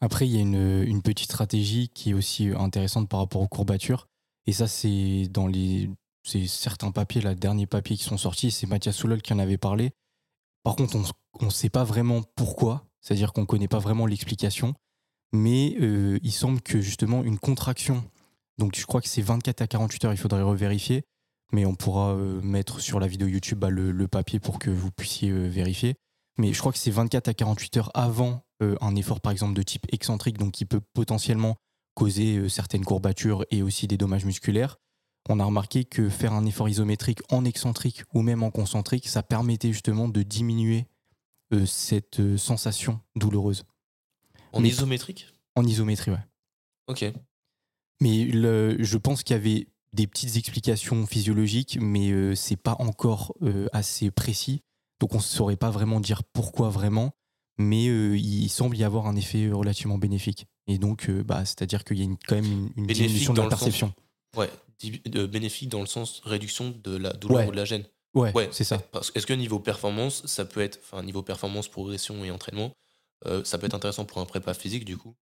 Après, 0.00 0.28
il 0.28 0.34
y 0.34 0.38
a 0.38 0.40
une, 0.40 0.84
une, 0.84 1.02
petite 1.02 1.32
stratégie 1.32 1.88
qui 1.88 2.10
est 2.10 2.14
aussi 2.14 2.50
intéressante 2.56 3.08
par 3.08 3.20
rapport 3.20 3.42
aux 3.42 3.48
courbatures. 3.48 4.06
Et 4.46 4.52
ça, 4.52 4.68
c'est 4.68 5.28
dans 5.30 5.48
les 5.48 5.90
c'est 6.28 6.46
certains 6.46 6.90
papiers, 6.90 7.22
là, 7.22 7.34
derniers 7.34 7.66
papiers 7.66 7.96
qui 7.96 8.04
sont 8.04 8.18
sortis, 8.18 8.50
c'est 8.50 8.66
Mathias 8.66 8.96
Soulol 8.96 9.22
qui 9.22 9.32
en 9.32 9.38
avait 9.38 9.56
parlé. 9.56 9.92
Par 10.62 10.76
contre, 10.76 10.96
on 11.40 11.44
ne 11.44 11.50
sait 11.50 11.70
pas 11.70 11.84
vraiment 11.84 12.22
pourquoi, 12.36 12.84
c'est-à-dire 13.00 13.32
qu'on 13.32 13.42
ne 13.42 13.46
connaît 13.46 13.68
pas 13.68 13.78
vraiment 13.78 14.04
l'explication, 14.04 14.74
mais 15.32 15.76
euh, 15.80 16.18
il 16.22 16.32
semble 16.32 16.60
que 16.60 16.80
justement 16.80 17.24
une 17.24 17.38
contraction, 17.38 18.04
donc 18.58 18.76
je 18.76 18.86
crois 18.86 19.00
que 19.00 19.08
c'est 19.08 19.22
24 19.22 19.62
à 19.62 19.66
48 19.66 20.04
heures, 20.04 20.12
il 20.12 20.18
faudrait 20.18 20.42
revérifier, 20.42 21.04
mais 21.52 21.66
on 21.66 21.74
pourra 21.74 22.12
euh, 22.12 22.40
mettre 22.42 22.80
sur 22.80 23.00
la 23.00 23.06
vidéo 23.06 23.28
YouTube 23.28 23.58
bah, 23.58 23.70
le, 23.70 24.08
papier 24.08 24.40
pour 24.40 24.58
que 24.58 24.70
vous 24.70 24.90
puissiez 24.90 25.30
euh, 25.30 25.48
vérifier. 25.48 25.96
Mais 26.36 26.52
je 26.52 26.58
crois 26.60 26.72
que 26.72 26.78
c'est 26.78 26.90
24 26.90 27.28
à 27.28 27.34
48 27.34 27.76
heures 27.78 27.90
avant 27.94 28.44
un 28.60 28.96
effort, 28.96 29.20
par 29.20 29.30
exemple, 29.32 29.54
de 29.54 29.62
type 29.62 29.86
excentrique, 29.92 30.36
donc 30.36 30.52
qui 30.52 30.64
peut 30.64 30.80
potentiellement 30.80 31.56
causer 31.94 32.48
certaines 32.48 32.84
courbatures 32.84 33.44
et 33.50 33.62
aussi 33.62 33.86
des 33.86 33.96
dommages 33.96 34.24
musculaires 34.24 34.78
on 35.28 35.40
a 35.40 35.44
remarqué 35.44 35.84
que 35.84 36.08
faire 36.08 36.32
un 36.32 36.46
effort 36.46 36.68
isométrique 36.68 37.20
en 37.30 37.44
excentrique 37.44 38.02
ou 38.14 38.22
même 38.22 38.42
en 38.42 38.50
concentrique, 38.50 39.08
ça 39.08 39.22
permettait 39.22 39.72
justement 39.72 40.08
de 40.08 40.22
diminuer 40.22 40.86
euh, 41.52 41.66
cette 41.66 42.20
euh, 42.20 42.38
sensation 42.38 43.00
douloureuse. 43.14 43.64
En 44.52 44.64
isométrique? 44.64 45.28
En 45.54 45.64
isométrie, 45.64 46.10
ouais. 46.10 46.24
Ok. 46.86 47.04
Mais 48.00 48.30
je 48.30 48.96
pense 48.96 49.22
qu'il 49.22 49.34
y 49.34 49.38
avait 49.38 49.68
des 49.92 50.06
petites 50.06 50.36
explications 50.36 51.06
physiologiques, 51.06 51.78
mais 51.80 52.10
euh, 52.10 52.34
c'est 52.34 52.56
pas 52.56 52.76
encore 52.78 53.34
assez 53.72 54.10
précis. 54.10 54.62
Donc 55.00 55.14
on 55.14 55.18
ne 55.18 55.22
saurait 55.22 55.56
pas 55.56 55.70
vraiment 55.70 56.00
dire 56.00 56.22
pourquoi 56.24 56.68
vraiment, 56.70 57.12
mais 57.56 57.84
il 57.84 58.48
semble 58.48 58.76
y 58.76 58.84
avoir 58.84 59.06
un 59.06 59.16
effet 59.16 59.50
relativement 59.50 59.98
bénéfique. 59.98 60.46
Et 60.66 60.78
donc, 60.78 61.10
bah, 61.10 61.44
c'est-à-dire 61.44 61.84
qu'il 61.84 61.98
y 61.98 62.04
a 62.04 62.08
quand 62.26 62.36
même 62.36 62.70
une, 62.76 62.86
diminution 62.86 63.32
de 63.32 63.40
la 63.40 63.48
perception. 63.48 63.94
Ouais, 64.36 64.50
bénéfique 65.26 65.68
dans 65.68 65.80
le 65.80 65.86
sens 65.86 66.20
réduction 66.24 66.74
de 66.82 66.96
la 66.96 67.12
douleur 67.12 67.48
ou 67.48 67.50
de 67.50 67.56
la 67.56 67.64
gêne. 67.64 67.84
Ouais, 68.14 68.48
c'est 68.52 68.64
ça. 68.64 68.82
Est-ce 69.14 69.26
que 69.26 69.32
niveau 69.32 69.60
performance, 69.60 70.26
ça 70.26 70.44
peut 70.44 70.60
être, 70.60 70.80
enfin 70.82 71.02
niveau 71.02 71.22
performance, 71.22 71.68
progression 71.68 72.24
et 72.24 72.30
entraînement, 72.30 72.72
euh, 73.26 73.44
ça 73.44 73.58
peut 73.58 73.66
être 73.66 73.74
intéressant 73.74 74.04
pour 74.04 74.18
un 74.18 74.26
prépa 74.26 74.54
physique 74.54 74.84
du 74.84 74.96
coup, 74.96 75.14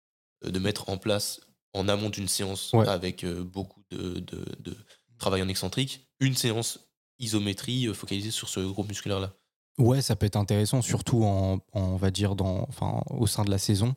euh, 0.45 0.51
de 0.51 0.59
mettre 0.59 0.89
en 0.89 0.99
place 0.99 1.41
en 1.77 1.89
amont 1.89 2.11
d'une 2.11 2.29
séance 2.29 2.73
avec 2.87 3.25
euh, 3.25 3.45
beaucoup 3.45 3.83
de, 3.91 4.21
de, 4.21 4.77
travail 5.19 5.43
en 5.43 5.49
excentrique, 5.49 6.09
une 6.21 6.35
séance 6.35 6.91
isométrie 7.19 7.87
focalisée 7.95 8.31
sur 8.31 8.49
ce 8.49 8.61
groupe 8.61 8.89
musculaire 8.89 9.21
là. 9.21 9.33
Ouais, 9.79 10.01
ça 10.01 10.17
peut 10.17 10.27
être 10.27 10.37
intéressant, 10.37 10.81
surtout 10.83 11.23
en, 11.25 11.61
on 11.73 11.97
va 11.97 12.11
dire 12.11 12.35
dans, 12.35 12.67
enfin, 12.69 13.03
au 13.11 13.27
sein 13.27 13.45
de 13.45 13.51
la 13.51 13.59
saison. 13.59 13.95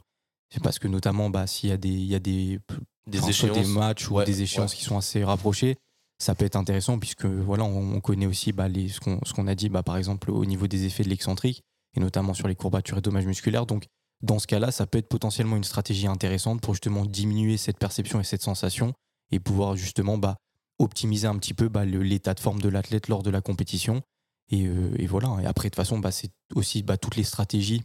C'est 0.53 0.61
parce 0.61 0.79
que 0.79 0.87
notamment, 0.87 1.29
bah, 1.29 1.47
s'il 1.47 1.69
y 1.69 1.73
a 1.73 1.77
des, 1.77 1.89
il 1.89 2.05
y 2.05 2.15
a 2.15 2.19
des 2.19 2.59
des 3.07 3.29
échéances, 3.29 3.57
des 3.57 3.65
matchs 3.65 4.09
ou 4.09 4.21
des 4.23 4.41
échéances 4.41 4.73
qui 4.73 4.83
sont 4.83 4.97
assez 4.97 5.23
rapprochées, 5.23 5.77
ça 6.19 6.35
peut 6.35 6.45
être 6.45 6.55
intéressant 6.55 6.99
puisque 6.99 7.25
voilà, 7.25 7.63
on, 7.63 7.99
connaît 8.01 8.25
aussi 8.25 8.51
bah, 8.51 8.67
les, 8.67 8.89
ce 8.89 8.99
qu'on 8.99 9.47
a 9.47 9.55
dit, 9.55 9.69
bah, 9.69 9.83
par 9.83 9.97
exemple 9.97 10.31
au 10.31 10.45
niveau 10.45 10.67
des 10.67 10.85
effets 10.85 11.03
de 11.03 11.09
l'excentrique 11.09 11.63
et 11.95 11.99
notamment 11.99 12.33
sur 12.33 12.47
les 12.47 12.55
courbatures 12.55 12.97
et 12.97 13.01
dommages 13.01 13.25
musculaires. 13.25 13.65
Donc 13.65 13.87
dans 14.21 14.39
ce 14.39 14.47
cas-là, 14.47 14.71
ça 14.71 14.85
peut 14.85 14.97
être 14.97 15.07
potentiellement 15.07 15.55
une 15.55 15.63
stratégie 15.63 16.07
intéressante 16.07 16.61
pour 16.61 16.73
justement 16.73 17.05
diminuer 17.05 17.57
cette 17.57 17.77
perception 17.77 18.19
et 18.19 18.23
cette 18.23 18.41
sensation 18.41 18.93
et 19.31 19.39
pouvoir 19.39 19.75
justement 19.75 20.17
bah, 20.17 20.37
optimiser 20.77 21.27
un 21.27 21.37
petit 21.37 21.53
peu 21.53 21.69
bah, 21.69 21.85
l'état 21.85 22.33
de 22.33 22.39
forme 22.39 22.61
de 22.61 22.69
l'athlète 22.69 23.07
lors 23.07 23.23
de 23.23 23.29
la 23.29 23.41
compétition. 23.41 24.01
Et, 24.51 24.65
euh, 24.67 25.05
voilà. 25.07 25.37
Et 25.41 25.45
après, 25.45 25.69
de 25.69 25.71
toute 25.71 25.75
façon, 25.75 25.99
bah, 25.99 26.11
c'est 26.11 26.31
aussi 26.55 26.83
bah, 26.83 26.97
toutes 26.97 27.15
les 27.15 27.23
stratégies 27.23 27.83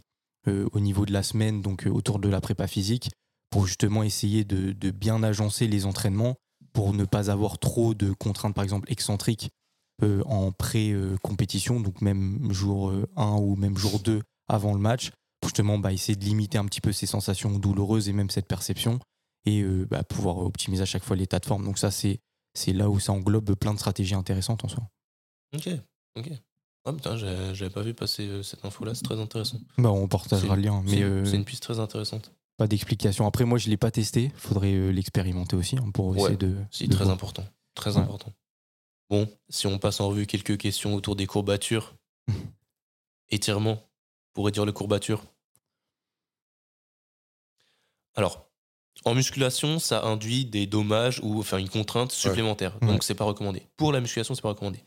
euh, 0.49 0.69
au 0.73 0.81
niveau 0.81 1.07
de 1.07 1.13
la 1.13 1.23
semaine, 1.23 1.63
donc 1.63 1.87
euh, 1.87 1.91
autour 1.91 2.19
de 2.19 2.29
la 2.29 2.41
prépa 2.41 2.67
physique, 2.67 3.11
pour 3.51 3.67
justement 3.67 4.03
essayer 4.03 4.45
de, 4.45 4.91
bien 4.91 5.23
agencer 5.23 5.69
les 5.69 5.87
entraînements 5.87 6.35
pour 6.73 6.93
ne 6.93 7.05
pas 7.05 7.31
avoir 7.31 7.59
trop 7.59 7.95
de 7.95 8.13
contraintes, 8.13 8.55
par 8.55 8.65
exemple 8.65 8.91
excentriques 8.91 9.51
en 10.03 10.51
pré-compétition, 10.53 11.81
donc 11.81 12.01
même 12.01 12.53
jour 12.53 12.91
1 12.91 12.97
euh, 12.97 13.39
ou 13.39 13.57
même 13.57 13.77
jour 13.77 14.01
2 14.01 14.23
avant 14.49 14.75
le 14.75 14.81
match, 14.81 15.13
justement 15.45 15.79
bah, 15.79 15.93
essayer 15.93 16.17
de 16.17 16.25
limiter 16.25 16.59
un 16.59 16.65
petit 16.67 16.81
peu 16.81 16.93
ces 16.93 17.07
sensations 17.07 17.59
douloureuses 17.59 18.09
et 18.09 18.13
même 18.13 18.31
cette 18.31 18.47
perception, 18.47 18.99
et 19.47 19.63
euh, 19.63 19.87
bah, 19.89 20.03
pouvoir 20.05 20.39
optimiser 20.39 20.83
à 20.83 20.87
chaque 20.87 21.05
fois 21.05 21.17
l'état 21.17 21.39
de 21.39 21.47
forme. 21.47 21.65
Donc 21.65 21.79
ça, 21.79 21.91
c'est, 21.91 22.21
c'est 22.55 22.73
là 22.73 22.91
où 22.91 22.99
ça 22.99 23.13
englobe 23.13 23.55
plein 23.55 23.75
de 23.75 23.79
stratégies 23.79 24.15
intéressantes 24.15 24.65
en 24.65 24.69
soi. 24.69 24.89
Ok, 25.55 25.69
ok. 26.17 26.31
Ah 26.87 26.93
putain, 26.93 27.17
j'avais 27.17 27.71
pas 27.71 27.81
vu 27.81 27.95
passer 27.95 28.43
cette 28.43 28.65
info-là, 28.65 28.95
c'est 28.95 29.05
très 29.05 29.19
intéressant. 29.19 29.59
Bah, 29.79 29.91
on 29.91 30.07
partagera 30.07 30.57
le 30.57 30.63
lien. 30.63 30.83
Mais 30.85 31.03
c'est 31.25 31.37
une 31.37 31.45
piste 31.45 31.63
très 31.63 31.81
intéressante 31.81 32.31
pas 32.57 32.67
d'explication. 32.67 33.27
Après, 33.27 33.45
moi, 33.45 33.59
je 33.59 33.69
l'ai 33.69 33.77
pas 33.77 33.91
testé. 33.91 34.31
Faudrait 34.37 34.75
euh, 34.75 34.91
l'expérimenter 34.91 35.57
aussi 35.57 35.77
hein, 35.77 35.91
pour 35.93 36.17
essayer 36.17 36.37
de. 36.37 36.57
C'est 36.71 36.89
très 36.89 37.09
important. 37.09 37.45
Très 37.75 37.97
important. 37.97 38.33
Bon, 39.11 39.29
si 39.49 39.67
on 39.67 39.79
passe 39.79 40.01
en 40.01 40.09
revue 40.09 40.27
quelques 40.27 40.57
questions 40.57 40.95
autour 40.95 41.17
des 41.17 41.27
courbatures, 41.27 41.95
étirement, 43.31 43.83
pour 44.33 44.47
réduire 44.47 44.67
les 44.67 44.73
courbatures 44.73 45.25
Alors, 48.15 48.49
en 49.05 49.15
musculation, 49.15 49.79
ça 49.79 50.05
induit 50.05 50.45
des 50.45 50.67
dommages 50.67 51.21
ou 51.23 51.41
enfin 51.41 51.59
une 51.59 51.69
contrainte 51.69 52.13
supplémentaire. 52.13 52.79
Ouais. 52.81 52.89
Donc, 52.89 53.03
c'est 53.05 53.15
pas 53.15 53.25
recommandé. 53.25 53.67
Pour 53.77 53.93
la 53.93 54.01
musculation, 54.01 54.35
c'est 54.35 54.43
pas 54.43 54.51
recommandé. 54.51 54.83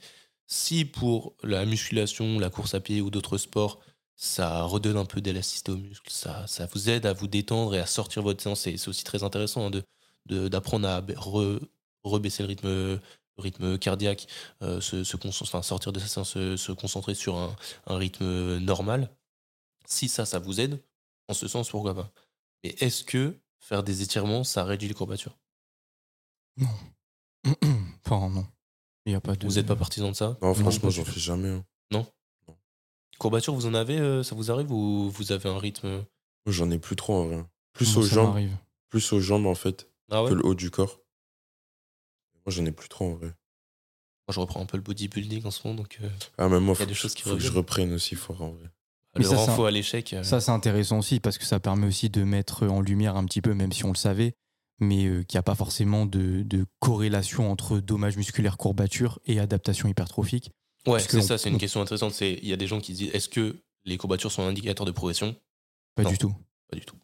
Si 0.47 0.85
pour 0.85 1.35
la 1.43 1.65
musculation, 1.65 2.39
la 2.39 2.49
course 2.49 2.73
à 2.73 2.79
pied 2.79 3.01
ou 3.01 3.09
d'autres 3.09 3.37
sports, 3.37 3.79
ça 4.15 4.63
redonne 4.63 4.97
un 4.97 5.05
peu 5.05 5.21
d'élasticité 5.21 5.71
aux 5.73 5.77
muscles, 5.77 6.09
ça, 6.09 6.47
ça 6.47 6.67
vous 6.73 6.89
aide 6.89 7.05
à 7.05 7.13
vous 7.13 7.27
détendre 7.27 7.75
et 7.75 7.79
à 7.79 7.85
sortir 7.85 8.23
votre 8.23 8.41
séance. 8.41 8.61
C'est 8.61 8.87
aussi 8.87 9.03
très 9.03 9.23
intéressant 9.23 9.67
hein, 9.67 9.69
de 9.71 9.83
d'apprendre 10.49 10.87
à 10.89 11.01
re- 11.01 11.61
rebaisser 12.03 12.43
le 12.43 12.49
rythme, 12.49 12.99
rythme 13.37 13.77
cardiaque, 13.77 14.27
euh, 14.61 14.81
se, 14.81 15.05
se 15.05 15.15
concent- 15.15 15.43
enfin, 15.43 15.61
sortir 15.61 15.93
de 15.93 15.99
sa 15.99 16.07
séance, 16.07 16.31
se, 16.31 16.57
se 16.57 16.71
concentrer 16.73 17.13
sur 17.15 17.37
un, 17.37 17.55
un 17.85 17.97
rythme 17.97 18.57
normal. 18.57 19.09
Si 19.85 20.09
ça, 20.09 20.25
ça 20.25 20.39
vous 20.39 20.59
aide, 20.59 20.81
en 21.29 21.33
ce 21.33 21.47
sens, 21.47 21.69
pourquoi 21.69 21.93
pas. 21.95 22.11
Mais 22.67 22.75
est-ce 22.85 23.05
que 23.05 23.33
faire 23.61 23.81
des 23.81 24.01
étirements, 24.01 24.43
ça 24.43 24.65
réduit 24.65 24.89
les 24.89 24.93
courbatures? 24.93 25.37
Enfin, 28.05 28.29
non. 28.29 28.45
Il 29.05 29.13
y 29.13 29.15
a 29.15 29.21
pas 29.21 29.35
de. 29.37 29.47
Vous 29.47 29.53
n'êtes 29.55 29.67
pas 29.67 29.75
partisan 29.77 30.09
de 30.11 30.15
ça? 30.15 30.37
Non, 30.41 30.53
franchement, 30.53 30.89
j'en 30.89 31.05
fais 31.05 31.19
jamais. 31.19 31.49
hein. 31.49 32.05
Courbatures, 33.19 33.55
vous 33.55 33.65
en 33.65 33.73
avez 33.73 33.97
euh, 33.99 34.21
Ça 34.21 34.35
vous 34.35 34.51
arrive 34.51 34.71
ou 34.71 35.09
vous 35.09 35.31
avez 35.31 35.49
un 35.49 35.57
rythme? 35.57 35.87
Moi, 35.89 36.05
J'en 36.47 36.69
ai 36.71 36.77
plus 36.77 36.95
trop 36.97 37.13
en 37.15 37.25
vrai. 37.27 37.45
Plus 37.73 37.95
Moi, 37.95 38.03
aux 38.03 38.07
ça 38.07 38.15
jambes, 38.15 38.27
m'arrive. 38.27 38.57
plus 38.89 39.11
aux 39.13 39.19
jambes 39.21 39.47
en 39.47 39.55
fait, 39.55 39.89
Ah 40.11 40.23
ouais? 40.23 40.29
que 40.29 40.35
le 40.35 40.45
haut 40.45 40.53
du 40.55 40.69
corps. 40.69 40.99
Moi, 42.45 42.53
j'en 42.53 42.65
ai 42.65 42.71
plus 42.71 42.89
trop 42.89 43.05
en 43.05 43.13
vrai. 43.15 43.27
Moi, 43.27 44.33
je 44.33 44.39
reprends 44.41 44.61
un 44.61 44.65
peu 44.65 44.77
le 44.77 44.83
bodybuilding 44.83 45.45
en 45.45 45.51
ce 45.51 45.65
moment, 45.65 45.81
donc 45.81 45.97
euh, 46.01 46.09
Ah, 46.37 46.47
même 46.49 46.63
moi, 46.63 46.75
Il 46.75 46.79
y 46.79 46.81
a 46.81 46.85
faut, 46.85 46.89
des 46.89 46.93
choses 46.93 47.15
qui 47.15 47.23
faut 47.23 47.31
que 47.31 47.39
je 47.39 47.45
reviennent. 47.47 47.57
reprenne 47.57 47.93
aussi 47.93 48.15
fort 48.15 48.41
en 48.41 48.51
vrai. 48.51 48.69
Le 49.17 49.23
ça, 49.23 49.35
renfort 49.35 49.67
à 49.67 49.71
l'échec. 49.71 50.13
euh, 50.13 50.23
Ça, 50.23 50.39
c'est 50.41 50.51
intéressant 50.51 50.99
aussi 50.99 51.19
parce 51.19 51.37
que 51.37 51.45
ça 51.45 51.59
permet 51.59 51.87
aussi 51.87 52.09
de 52.09 52.23
mettre 52.23 52.67
en 52.67 52.81
lumière 52.81 53.15
un 53.15 53.25
petit 53.25 53.41
peu, 53.41 53.53
même 53.53 53.71
si 53.71 53.83
on 53.85 53.89
le 53.89 53.95
savait, 53.97 54.33
mais 54.79 55.05
euh, 55.05 55.23
qu'il 55.23 55.37
n'y 55.37 55.39
a 55.39 55.43
pas 55.43 55.55
forcément 55.55 56.05
de, 56.05 56.43
de 56.43 56.65
corrélation 56.79 57.51
entre 57.51 57.79
dommages 57.79 58.17
musculaires 58.17 58.57
courbatures 58.57 59.19
et 59.25 59.39
adaptation 59.39 59.87
hypertrophique. 59.89 60.51
Ouais, 60.85 60.99
c'est 60.99 61.21
ça, 61.21 61.37
c'est 61.37 61.49
une 61.49 61.57
question 61.57 61.81
intéressante. 61.81 62.19
Il 62.21 62.47
y 62.47 62.53
a 62.53 62.57
des 62.57 62.67
gens 62.67 62.79
qui 62.79 62.93
se 62.93 62.97
disent 62.99 63.11
est-ce 63.13 63.27
que 63.29 63.57
les 63.85 63.97
courbatures 63.97 64.31
sont 64.31 64.43
un 64.43 64.47
indicateur 64.49 64.85
de 64.85 64.91
progression? 64.91 65.35
Pas 65.95 66.03
Non. 66.03 66.11
du 66.11 66.17
tout. 66.17 66.33
Pas 66.69 66.77
du 66.77 66.85
tout. 66.85 66.95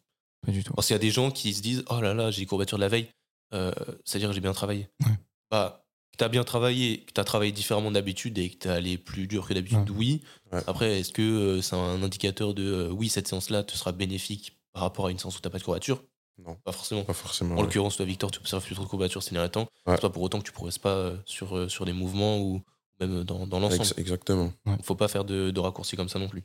Pas 0.46 0.52
du 0.52 0.62
tout. 0.64 0.72
Parce 0.74 0.86
qu'il 0.86 0.94
y 0.94 0.96
a 0.96 1.00
des 1.00 1.10
gens 1.10 1.30
qui 1.30 1.52
se 1.54 1.62
disent 1.62 1.84
Oh 1.90 2.00
là 2.00 2.14
là, 2.14 2.30
j'ai 2.30 2.40
des 2.42 2.46
courbatures 2.46 2.78
de 2.78 2.82
la 2.82 2.88
veille, 2.88 3.08
euh, 3.52 3.72
c'est-à-dire 4.04 4.28
que 4.28 4.34
j'ai 4.34 4.40
bien 4.40 4.52
travaillé. 4.52 4.88
Ouais. 5.04 5.12
Bah, 5.50 5.83
que 6.14 6.18
tu 6.18 6.24
as 6.24 6.28
bien 6.28 6.44
travaillé, 6.44 7.00
que 7.00 7.12
tu 7.12 7.20
as 7.20 7.24
travaillé 7.24 7.52
différemment 7.52 7.90
d'habitude 7.90 8.38
et 8.38 8.50
que 8.50 8.56
tu 8.58 8.68
es 8.68 8.70
allé 8.70 8.98
plus 8.98 9.26
dur 9.26 9.46
que 9.46 9.54
d'habitude, 9.54 9.90
Ouais. 9.90 9.96
oui. 9.96 10.22
Ouais. 10.52 10.60
Après, 10.66 11.00
est-ce 11.00 11.12
que 11.12 11.22
euh, 11.22 11.62
c'est 11.62 11.76
un 11.76 12.02
indicateur 12.02 12.54
de 12.54 12.62
euh, 12.64 12.88
oui, 12.90 13.08
cette 13.08 13.28
séance-là 13.28 13.62
te 13.64 13.72
sera 13.76 13.92
bénéfique 13.92 14.56
par 14.72 14.82
rapport 14.82 15.06
à 15.06 15.10
une 15.10 15.18
séance 15.18 15.36
où 15.38 15.40
tu 15.40 15.48
pas 15.50 15.58
de 15.58 15.62
courbatures 15.64 16.02
Non, 16.38 16.56
Pas 16.64 16.72
forcément. 16.72 17.04
pas 17.04 17.12
forcément. 17.14 17.54
En 17.54 17.58
ouais. 17.58 17.62
l'occurrence, 17.64 17.96
toi, 17.96 18.06
Victor, 18.06 18.30
tu 18.30 18.38
observes 18.38 18.64
plus 18.64 18.74
trop 18.74 18.84
de 18.84 18.88
courbatures 18.88 19.22
ces 19.22 19.32
derniers 19.34 19.50
temps. 19.50 19.68
Ouais. 19.86 19.94
C'est 19.94 20.00
pas 20.02 20.10
pour 20.10 20.22
autant 20.22 20.38
que 20.40 20.44
tu 20.44 20.52
progresses 20.52 20.78
pas 20.78 20.94
euh, 20.94 21.16
sur, 21.26 21.70
sur 21.70 21.84
des 21.84 21.92
mouvements 21.92 22.38
ou 22.40 22.62
même 23.00 23.24
dans, 23.24 23.46
dans 23.46 23.58
l'ensemble. 23.60 23.82
Ex- 23.82 23.94
Exactement. 23.98 24.52
Il 24.66 24.82
faut 24.84 24.94
pas 24.96 25.08
faire 25.08 25.24
de, 25.24 25.50
de 25.50 25.60
raccourcis 25.60 25.96
comme 25.96 26.08
ça 26.08 26.18
non 26.18 26.28
plus. 26.28 26.44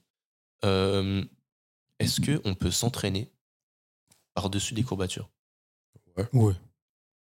Euh, 0.66 1.24
Est-ce 2.00 2.22
qu'on 2.22 2.56
peut 2.56 2.72
s'entraîner 2.72 3.30
par-dessus 4.34 4.74
des 4.74 4.84
courbatures? 4.84 5.30
Ouais. 6.34 6.54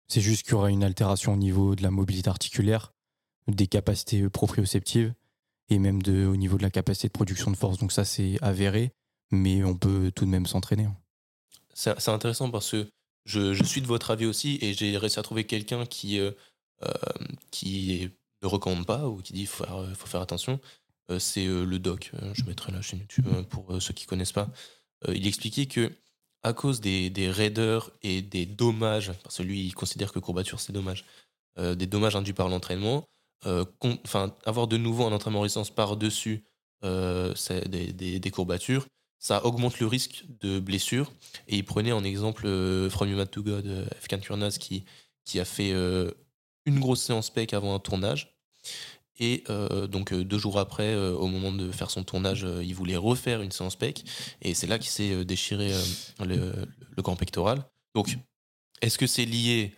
C'est 0.08 0.20
juste 0.20 0.42
qu'il 0.44 0.52
y 0.52 0.54
aura 0.54 0.70
une 0.70 0.84
altération 0.84 1.32
au 1.34 1.36
niveau 1.36 1.74
de 1.74 1.82
la 1.82 1.90
mobilité 1.90 2.28
articulaire, 2.30 2.92
des 3.48 3.66
capacités 3.66 4.22
euh, 4.22 4.30
proprioceptives 4.30 5.12
et 5.68 5.78
même 5.78 6.02
de, 6.02 6.26
au 6.26 6.36
niveau 6.36 6.56
de 6.58 6.62
la 6.62 6.70
capacité 6.70 7.08
de 7.08 7.12
production 7.12 7.50
de 7.50 7.56
force. 7.56 7.78
Donc 7.78 7.92
ça, 7.92 8.04
c'est 8.04 8.36
avéré, 8.40 8.92
mais 9.32 9.64
on 9.64 9.76
peut 9.76 10.12
tout 10.14 10.24
de 10.24 10.30
même 10.30 10.46
s'entraîner. 10.46 10.88
C'est 11.74 12.08
intéressant 12.08 12.50
parce 12.50 12.70
que 12.70 12.88
je, 13.24 13.62
suis 13.64 13.82
de 13.82 13.86
votre 13.86 14.10
avis 14.10 14.26
aussi 14.26 14.58
et 14.62 14.72
j'ai 14.72 14.96
réussi 14.96 15.18
à 15.18 15.22
trouver 15.22 15.44
quelqu'un 15.44 15.84
qui, 15.84 16.18
euh, 16.18 16.30
euh, 16.82 16.92
ne 17.64 18.46
recommande 18.46 18.86
pas 18.86 19.08
ou 19.08 19.20
qui 19.20 19.32
dit 19.32 19.46
faut, 19.46 19.64
faire- 19.64 19.96
faut 19.96 20.06
faire 20.06 20.20
attention. 20.20 20.60
Euh, 21.10 21.18
C'est 21.18 21.46
euh, 21.46 21.64
le 21.64 21.78
doc. 21.78 22.10
Euh, 22.14 22.32
Je 22.34 22.44
mettrai 22.44 22.72
la 22.72 22.82
chaîne 22.82 23.00
YouTube 23.00 23.26
euh, 23.28 23.42
pour 23.42 23.74
euh, 23.74 23.80
ceux 23.80 23.92
qui 23.94 24.06
connaissent 24.06 24.32
pas. 24.32 24.48
Euh, 25.08 25.14
il 25.14 25.26
expliquait 25.26 25.66
que 25.66 25.92
à 26.46 26.52
cause 26.52 26.80
des, 26.80 27.28
raideurs 27.28 27.90
et 28.04 28.22
des 28.22 28.46
dommages, 28.46 29.12
parce 29.24 29.38
que 29.38 29.42
lui 29.42 29.66
il 29.66 29.74
considère 29.74 30.12
que 30.12 30.20
courbature 30.20 30.60
c'est 30.60 30.72
dommage, 30.72 31.04
euh, 31.58 31.74
des 31.74 31.86
dommages 31.86 32.14
induits 32.14 32.34
par 32.34 32.48
l'entraînement, 32.48 33.04
euh, 33.46 33.64
avoir 34.44 34.68
de 34.68 34.76
nouveau 34.76 35.06
un 35.06 35.12
entraînement 35.12 35.40
en 35.40 35.42
résistance 35.42 35.70
par-dessus 35.70 36.44
euh, 36.84 37.34
des, 37.66 38.30
courbatures, 38.30 38.86
ça 39.18 39.44
augmente 39.44 39.80
le 39.80 39.88
risque 39.88 40.24
de 40.40 40.60
blessure. 40.60 41.10
Et 41.48 41.56
il 41.56 41.64
prenait 41.64 41.90
en 41.90 42.04
exemple 42.04 42.46
From 42.90 43.08
Human 43.08 43.26
to 43.26 43.42
God, 43.42 43.88
Efkan 43.98 44.18
Kurnaz, 44.18 44.58
qui, 44.58 44.84
qui 45.24 45.40
a 45.40 45.44
fait 45.44 45.72
une 45.72 46.78
grosse 46.78 47.02
séance 47.02 47.30
PEC 47.30 47.54
avant 47.54 47.74
un 47.74 47.80
tournage. 47.80 48.36
Et 49.18 49.44
euh, 49.48 49.86
donc 49.86 50.12
euh, 50.12 50.24
deux 50.24 50.38
jours 50.38 50.58
après, 50.58 50.94
euh, 50.94 51.12
au 51.12 51.26
moment 51.26 51.52
de 51.52 51.70
faire 51.70 51.90
son 51.90 52.04
tournage, 52.04 52.46
il 52.62 52.74
voulait 52.74 52.96
refaire 52.96 53.42
une 53.42 53.50
séance 53.50 53.76
PEC. 53.76 54.04
Et 54.42 54.54
c'est 54.54 54.66
là 54.66 54.78
qu'il 54.78 54.90
s'est 54.90 55.24
déchiré 55.24 55.72
le, 56.24 56.52
le 56.96 57.16
pectoral. 57.16 57.64
Donc, 57.94 58.16
est-ce 58.82 58.98
que 58.98 59.06
c'est 59.06 59.24
lié? 59.24 59.74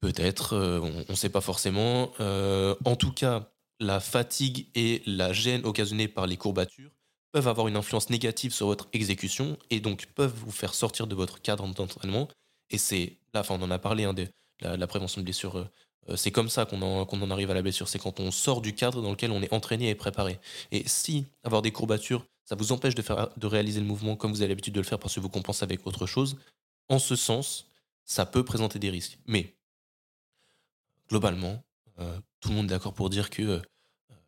Peut-être, 0.00 0.54
on 0.56 1.04
ne 1.08 1.16
sait 1.16 1.30
pas 1.30 1.40
forcément. 1.40 2.12
En 2.20 2.96
tout 2.96 3.12
cas, 3.12 3.50
la 3.80 4.00
fatigue 4.00 4.66
et 4.74 5.02
la 5.06 5.32
gêne 5.32 5.64
occasionnée 5.64 6.06
par 6.08 6.26
les 6.26 6.36
courbatures 6.36 6.90
peuvent 7.32 7.48
avoir 7.48 7.68
une 7.68 7.76
influence 7.76 8.10
négative 8.10 8.52
sur 8.52 8.66
votre 8.66 8.88
exécution 8.92 9.58
et 9.70 9.80
donc 9.80 10.06
peuvent 10.14 10.34
vous 10.34 10.50
faire 10.50 10.74
sortir 10.74 11.06
de 11.06 11.14
votre 11.14 11.40
cadre 11.40 11.66
d'entraînement. 11.66 12.28
Et 12.70 12.78
c'est 12.78 13.18
là, 13.32 13.40
enfin, 13.40 13.56
on 13.58 13.62
en 13.62 13.70
a 13.70 13.78
parlé, 13.78 14.04
hein, 14.04 14.14
de 14.14 14.28
la, 14.60 14.76
la 14.76 14.86
prévention 14.86 15.20
de 15.20 15.24
blessures. 15.24 15.68
Euh, 16.08 16.16
c'est 16.16 16.30
comme 16.30 16.48
ça 16.48 16.64
qu'on 16.66 16.82
en, 16.82 17.30
arrive 17.30 17.50
à 17.50 17.54
la 17.54 17.62
blessure. 17.62 17.88
C'est 17.88 17.98
quand 17.98 18.20
on 18.20 18.30
sort 18.30 18.60
du 18.60 18.74
cadre 18.74 19.02
dans 19.02 19.10
lequel 19.10 19.30
on 19.32 19.42
est 19.42 19.52
entraîné 19.52 19.88
et 19.90 19.94
préparé. 19.94 20.38
Et 20.72 20.86
si 20.88 21.24
avoir 21.44 21.62
des 21.62 21.72
courbatures, 21.72 22.24
ça 22.44 22.54
vous 22.54 22.70
empêche 22.72 22.94
de, 22.94 23.02
faire, 23.02 23.28
de 23.36 23.46
réaliser 23.46 23.80
le 23.80 23.86
mouvement 23.86 24.14
comme 24.16 24.30
vous 24.32 24.40
avez 24.42 24.48
l'habitude 24.50 24.74
de 24.74 24.80
le 24.80 24.86
faire 24.86 24.98
parce 24.98 25.14
que 25.14 25.20
vous 25.20 25.28
compensez 25.28 25.64
avec 25.64 25.86
autre 25.86 26.06
chose, 26.06 26.36
en 26.88 26.98
ce 27.00 27.16
sens, 27.16 27.66
ça 28.04 28.24
peut 28.26 28.44
présenter 28.44 28.78
des 28.78 28.90
risques. 28.90 29.18
Mais 29.26 29.52
globalement, 31.08 31.62
euh, 31.98 32.18
tout 32.40 32.50
le 32.50 32.54
monde 32.54 32.66
est 32.66 32.74
d'accord 32.74 32.94
pour 32.94 33.10
dire 33.10 33.30
que 33.30 33.42
euh, 33.42 33.60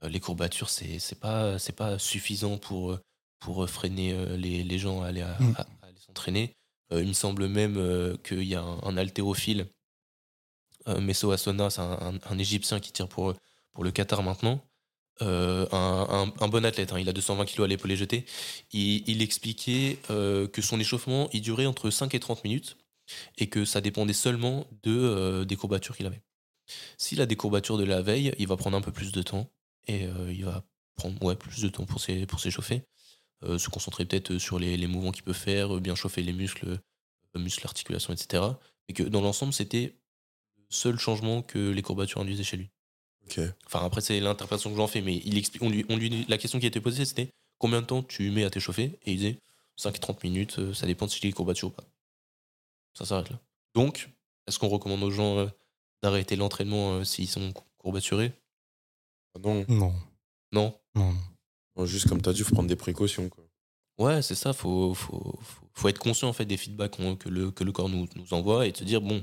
les 0.08 0.20
courbatures, 0.20 0.68
c'est 0.70 0.98
c'est 0.98 1.18
pas, 1.20 1.58
c'est 1.58 1.72
pas 1.76 1.98
suffisant 1.98 2.56
pour, 2.58 2.98
pour 3.40 3.68
freiner 3.68 4.12
euh, 4.12 4.36
les, 4.36 4.62
les 4.64 4.78
gens 4.78 5.02
à 5.02 5.08
aller, 5.08 5.22
à- 5.22 5.36
Mm. 5.40 5.54
à- 5.56 5.60
à 5.82 5.86
aller 5.86 5.98
s'entraîner. 6.04 6.54
Il 6.90 7.06
me 7.08 7.12
semble 7.12 7.48
même 7.48 8.16
qu'il 8.24 8.44
y 8.44 8.54
a 8.54 8.62
un, 8.62 8.78
un 8.82 8.96
haltérophile, 8.96 9.66
Messo 11.00 11.30
Asona, 11.30 11.70
c'est 11.70 11.80
un, 11.80 12.38
Égyptien 12.38 12.80
qui 12.80 12.92
tire 12.92 13.08
pour, 13.08 13.34
pour 13.72 13.84
le 13.84 13.90
Qatar 13.90 14.22
maintenant. 14.22 14.60
Euh, 15.20 15.66
un, 15.72 16.48
bon 16.48 16.64
athlète, 16.64 16.92
hein, 16.92 16.98
il 17.00 17.08
a 17.08 17.12
220 17.12 17.44
kilos 17.44 17.64
à 17.64 17.68
l'épaule 17.68 17.94
jetée. 17.94 18.24
Il, 18.72 19.08
il 19.08 19.22
expliquait 19.22 19.98
euh, 20.10 20.46
que 20.46 20.62
son 20.62 20.78
échauffement, 20.78 21.28
il 21.32 21.40
durait 21.42 21.66
entre 21.66 21.90
5 21.90 22.14
et 22.14 22.20
30 22.20 22.44
minutes 22.44 22.76
et 23.36 23.48
que 23.48 23.64
ça 23.64 23.80
dépendait 23.80 24.12
seulement 24.12 24.66
de, 24.82 24.96
euh, 24.96 25.44
des 25.44 25.56
courbatures 25.56 25.96
qu'il 25.96 26.06
avait. 26.06 26.22
S'il 26.98 27.20
a 27.20 27.26
des 27.26 27.36
courbatures 27.36 27.78
de 27.78 27.84
la 27.84 28.02
veille, 28.02 28.34
il 28.38 28.46
va 28.46 28.56
prendre 28.56 28.76
un 28.76 28.80
peu 28.80 28.92
plus 28.92 29.12
de 29.12 29.22
temps 29.22 29.50
et 29.86 30.04
euh, 30.04 30.32
il 30.32 30.44
va 30.44 30.64
prendre 30.96 31.20
ouais, 31.24 31.36
plus 31.36 31.62
de 31.62 31.68
temps 31.68 31.86
pour 31.86 32.00
s'é- 32.00 32.26
pour 32.26 32.40
s'échauffer. 32.40 32.82
Euh, 33.44 33.56
se 33.58 33.68
concentrer 33.68 34.04
peut-être 34.04 34.38
sur 34.38 34.58
les, 34.58 34.76
les 34.76 34.86
mouvements 34.88 35.12
qu'il 35.12 35.22
peut 35.22 35.32
faire, 35.32 35.76
euh, 35.76 35.80
bien 35.80 35.94
chauffer 35.94 36.22
les 36.22 36.32
muscles, 36.32 36.80
euh, 37.36 37.38
muscles, 37.38 37.66
articulations, 37.66 38.12
etc. 38.12 38.42
Et 38.88 38.92
que 38.94 39.04
dans 39.04 39.20
l'ensemble, 39.20 39.52
c'était 39.52 39.94
seul 40.70 40.98
changement 40.98 41.42
que 41.42 41.70
les 41.70 41.82
courbatures 41.82 42.20
induisaient 42.20 42.44
chez 42.44 42.56
lui. 42.56 42.70
Enfin, 43.66 43.84
après, 43.84 44.00
c'est 44.00 44.20
l'interprétation 44.20 44.70
que 44.70 44.76
j'en 44.76 44.86
fais, 44.86 45.00
mais 45.02 45.20
il 45.24 45.36
explique, 45.36 45.62
on 45.62 45.68
lui, 45.70 45.84
on 45.88 45.96
lui, 45.96 46.24
la 46.28 46.38
question 46.38 46.58
qui 46.58 46.64
a 46.66 46.68
été 46.68 46.80
posée, 46.80 47.04
c'était 47.04 47.28
combien 47.58 47.80
de 47.82 47.86
temps 47.86 48.02
tu 48.02 48.30
mets 48.30 48.44
à 48.44 48.50
t'échauffer? 48.50 48.98
Et 49.04 49.12
il 49.12 49.16
disait 49.18 49.38
5 49.76 49.96
et 49.96 49.98
30 49.98 50.24
minutes, 50.24 50.58
euh, 50.58 50.72
ça 50.74 50.86
dépend 50.86 51.06
de 51.06 51.10
si 51.10 51.20
j'ai 51.20 51.28
les 51.28 51.32
courbatures 51.34 51.68
ou 51.68 51.72
pas. 51.72 51.84
Ça 52.94 53.04
s'arrête 53.04 53.30
là. 53.30 53.38
Donc, 53.74 54.08
est-ce 54.46 54.58
qu'on 54.58 54.68
recommande 54.68 55.02
aux 55.02 55.10
gens 55.10 55.38
euh, 55.38 55.46
d'arrêter 56.02 56.36
l'entraînement 56.36 56.94
euh, 56.94 57.04
s'ils 57.04 57.28
sont 57.28 57.52
cou- 57.52 57.64
courbaturés? 57.78 58.32
Ah 59.36 59.40
non, 59.40 59.64
Non, 59.68 59.94
Non? 60.52 60.74
Non, 61.76 61.86
juste 61.86 62.08
comme 62.08 62.20
tu 62.22 62.28
as 62.28 62.32
dit, 62.32 62.40
il 62.40 62.44
faut 62.44 62.54
prendre 62.54 62.68
des 62.68 62.76
précautions. 62.76 63.28
Quoi. 63.28 63.44
Ouais, 63.98 64.22
c'est 64.22 64.34
ça, 64.34 64.52
faut, 64.52 64.94
faut, 64.94 65.38
faut, 65.42 65.68
faut 65.74 65.88
être 65.88 65.98
conscient 65.98 66.28
en 66.28 66.32
fait 66.32 66.44
des 66.46 66.56
feedbacks 66.56 66.96
que 67.18 67.28
le, 67.28 67.50
que 67.50 67.62
le 67.62 67.72
corps 67.72 67.88
nous, 67.88 68.08
nous 68.16 68.32
envoie 68.32 68.66
et 68.66 68.72
de 68.72 68.76
se 68.76 68.84
dire, 68.84 69.00
bon, 69.00 69.22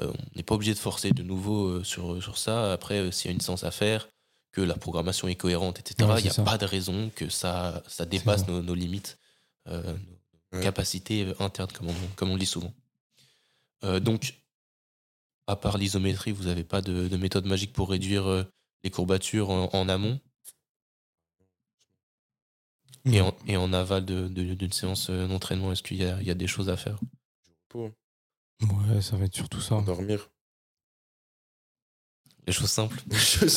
on 0.00 0.12
n'est 0.36 0.42
pas 0.42 0.54
obligé 0.54 0.74
de 0.74 0.78
forcer 0.78 1.10
de 1.12 1.22
nouveau 1.22 1.66
euh, 1.68 1.84
sur, 1.84 2.22
sur 2.22 2.38
ça. 2.38 2.72
Après, 2.72 2.98
euh, 2.98 3.10
s'il 3.10 3.30
y 3.30 3.32
a 3.32 3.34
une 3.34 3.40
séance 3.40 3.64
à 3.64 3.70
faire, 3.70 4.08
que 4.52 4.60
la 4.60 4.74
programmation 4.74 5.28
est 5.28 5.34
cohérente, 5.36 5.78
etc., 5.80 5.94
il 6.00 6.06
Ouais, 6.06 6.22
n'y 6.22 6.28
a 6.28 6.32
ça. 6.32 6.42
pas 6.44 6.56
de 6.58 6.64
raison 6.64 7.10
que 7.14 7.28
ça, 7.28 7.82
ça 7.88 8.06
dépasse 8.06 8.46
nos, 8.48 8.62
nos 8.62 8.74
limites, 8.74 9.18
euh, 9.68 9.94
nos 10.52 10.58
Ouais. 10.58 10.62
capacités 10.64 11.24
euh, 11.26 11.34
internes, 11.40 11.70
comme 11.72 11.88
on, 11.88 11.94
comme 12.16 12.30
on 12.30 12.34
le 12.34 12.40
dit 12.40 12.46
souvent. 12.46 12.72
Euh, 13.84 14.00
donc, 14.00 14.34
à 15.46 15.56
part 15.56 15.76
l'isométrie, 15.78 16.32
vous 16.32 16.44
n'avez 16.44 16.64
pas 16.64 16.80
de, 16.80 17.08
de 17.08 17.16
méthode 17.18 17.44
magique 17.44 17.72
pour 17.74 17.90
réduire 17.90 18.26
euh, 18.26 18.44
les 18.84 18.90
courbatures 18.90 19.50
en, 19.50 19.68
en 19.72 19.88
amont? 19.88 20.18
Et, 23.04 23.20
en, 23.20 23.34
et 23.46 23.56
en 23.56 23.72
aval 23.72 24.04
de- 24.04 24.28
de- 24.28 24.54
d'une 24.54 24.72
séance 24.72 25.08
euh, 25.10 25.26
d'entraînement, 25.28 25.72
est-ce 25.72 25.82
qu'il 25.82 25.96
y 25.98 26.04
a, 26.04 26.20
il 26.20 26.26
y 26.26 26.30
a 26.30 26.34
des 26.34 26.46
choses 26.46 26.68
à 26.68 26.76
faire? 26.76 26.98
Ouais, 28.62 29.00
ça 29.00 29.16
va 29.16 29.24
être 29.26 29.34
surtout 29.34 29.60
ça. 29.60 29.80
dormir. 29.82 30.30
Les 32.46 32.52
choses 32.52 32.70
simples. 32.70 32.96
Ouais, 33.10 33.16
les 33.16 33.18
choses 33.18 33.52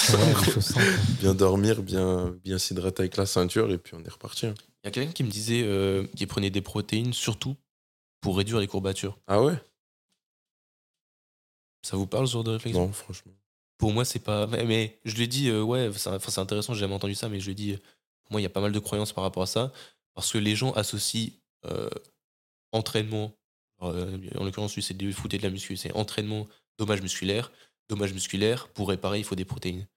simples. 0.65 0.99
bien 1.19 1.33
dormir, 1.33 1.81
bien, 1.81 2.31
bien 2.43 2.57
s'hydrater 2.57 3.03
avec 3.03 3.17
la 3.17 3.25
ceinture 3.25 3.71
et 3.71 3.77
puis 3.77 3.95
on 3.95 4.03
est 4.03 4.09
reparti. 4.09 4.47
hein. 4.47 4.53
Il 4.83 4.87
y 4.87 4.89
a 4.89 4.91
quelqu'un 4.91 5.11
qui 5.13 5.23
me 5.23 5.29
disait 5.29 5.63
euh, 5.63 6.05
qu'il 6.15 6.27
prenait 6.27 6.49
des 6.49 6.61
protéines 6.61 7.13
surtout 7.13 7.55
pour 8.19 8.37
réduire 8.37 8.59
les 8.59 8.67
courbatures. 8.67 9.17
Ah 9.27 9.41
ouais? 9.41 9.55
Ça 11.83 11.97
vous 11.97 12.05
parle 12.07 12.27
ce 12.27 12.33
genre 12.33 12.43
de 12.43 12.51
réflexion? 12.51 12.87
Non, 12.87 12.93
franchement. 12.93 13.31
Pour 13.77 13.93
moi, 13.93 14.05
c'est 14.05 14.19
pas. 14.19 14.45
Mais, 14.47 14.63
mais 14.65 14.99
je 15.05 15.15
lui 15.15 15.23
ai 15.23 15.27
dit, 15.27 15.49
euh, 15.49 15.63
ouais, 15.63 15.89
c'est 15.95 16.37
intéressant, 16.39 16.73
j'ai 16.73 16.81
jamais 16.81 16.93
entendu 16.93 17.15
ça, 17.15 17.29
mais 17.29 17.39
je 17.39 17.45
lui 17.45 17.51
ai 17.53 17.55
dit, 17.55 17.71
euh, 17.73 17.77
pour 18.23 18.33
moi, 18.33 18.41
il 18.41 18.43
y 18.43 18.47
a 18.47 18.51
pas 18.51 18.61
mal 18.61 18.71
de 18.71 18.79
croyances 18.79 19.13
par 19.13 19.23
rapport 19.23 19.43
à 19.43 19.47
ça, 19.47 19.71
parce 20.13 20.31
que 20.31 20.37
les 20.37 20.55
gens 20.55 20.71
associent 20.73 21.31
euh, 21.65 21.89
entraînement, 22.71 23.33
euh, 23.83 24.17
en 24.37 24.43
l'occurrence, 24.43 24.75
lui, 24.75 24.83
c'est 24.83 24.95
du 24.97 25.13
foot 25.13 25.33
et 25.33 25.37
de 25.37 25.43
la 25.43 25.49
muscu, 25.49 25.75
c'est 25.77 25.91
entraînement, 25.93 26.47
dommage 26.77 27.01
musculaire, 27.01 27.51
dommage 27.89 28.13
musculaire, 28.13 28.67
pour 28.69 28.89
réparer, 28.89 29.19
il 29.19 29.23
faut 29.25 29.35
des 29.35 29.45
protéines. 29.45 29.87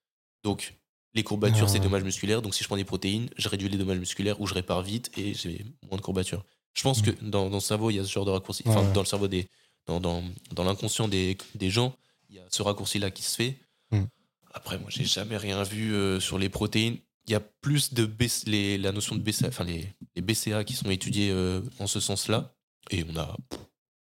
Donc, 0.42 0.74
les 1.14 1.22
courbatures, 1.22 1.64
Ah 1.64 1.68
c'est 1.68 1.78
ouais. 1.78 1.84
dommage 1.84 2.02
musculaire, 2.02 2.42
donc 2.42 2.54
si 2.54 2.62
je 2.64 2.68
prends 2.68 2.76
des 2.76 2.84
protéines, 2.84 3.28
je 3.36 3.48
réduis 3.48 3.68
les 3.68 3.78
dommages 3.78 3.98
musculaires 4.00 4.40
ou 4.40 4.46
je 4.46 4.54
répare 4.54 4.82
vite 4.82 5.10
et 5.16 5.32
j'ai 5.34 5.64
moins 5.88 5.96
de 5.96 6.02
courbatures. 6.02 6.44
Je 6.72 6.82
pense 6.82 7.02
que 7.02 7.12
dans, 7.22 7.48
dans 7.50 7.56
le 7.56 7.60
cerveau, 7.60 7.90
il 7.90 7.96
y 7.96 7.98
a 8.00 8.04
ce 8.04 8.10
genre 8.10 8.24
de 8.24 8.30
raccourci, 8.32 8.64
enfin, 8.66 8.82
Mm. 8.82 8.86
Ouais. 8.88 8.92
dans 8.94 9.00
le 9.02 9.06
cerveau 9.06 9.28
des. 9.28 9.46
dans, 9.86 10.00
dans, 10.00 10.24
dans 10.52 10.64
l'inconscient 10.64 11.06
des, 11.06 11.38
des 11.54 11.70
gens, 11.70 11.94
il 12.30 12.36
y 12.36 12.38
a 12.40 12.44
ce 12.50 12.62
raccourci-là 12.62 13.12
qui 13.12 13.22
se 13.22 13.36
fait. 13.36 13.58
Mm. 13.92 14.04
Après, 14.52 14.78
moi, 14.78 14.88
j'ai 14.90 15.04
jamais 15.04 15.36
rien 15.36 15.62
vu 15.62 15.94
euh, 15.94 16.18
sur 16.18 16.36
les 16.38 16.48
protéines. 16.48 16.96
Il 17.26 17.30
y 17.32 17.34
a 17.36 17.40
plus 17.40 17.94
de 17.94 18.04
BC 18.06 18.50
les, 18.50 18.76
la 18.78 18.90
notion 18.92 19.14
de 19.14 19.20
BCA, 19.20 19.48
enfin 19.48 19.64
les, 19.64 19.86
les 20.16 20.20
BCA 20.22 20.64
qui 20.64 20.74
sont 20.74 20.90
étudiés 20.90 21.30
euh, 21.30 21.60
en 21.78 21.86
ce 21.86 22.00
sens-là, 22.00 22.52
et 22.90 23.04
on 23.08 23.16
a 23.16 23.36
pff, 23.50 23.60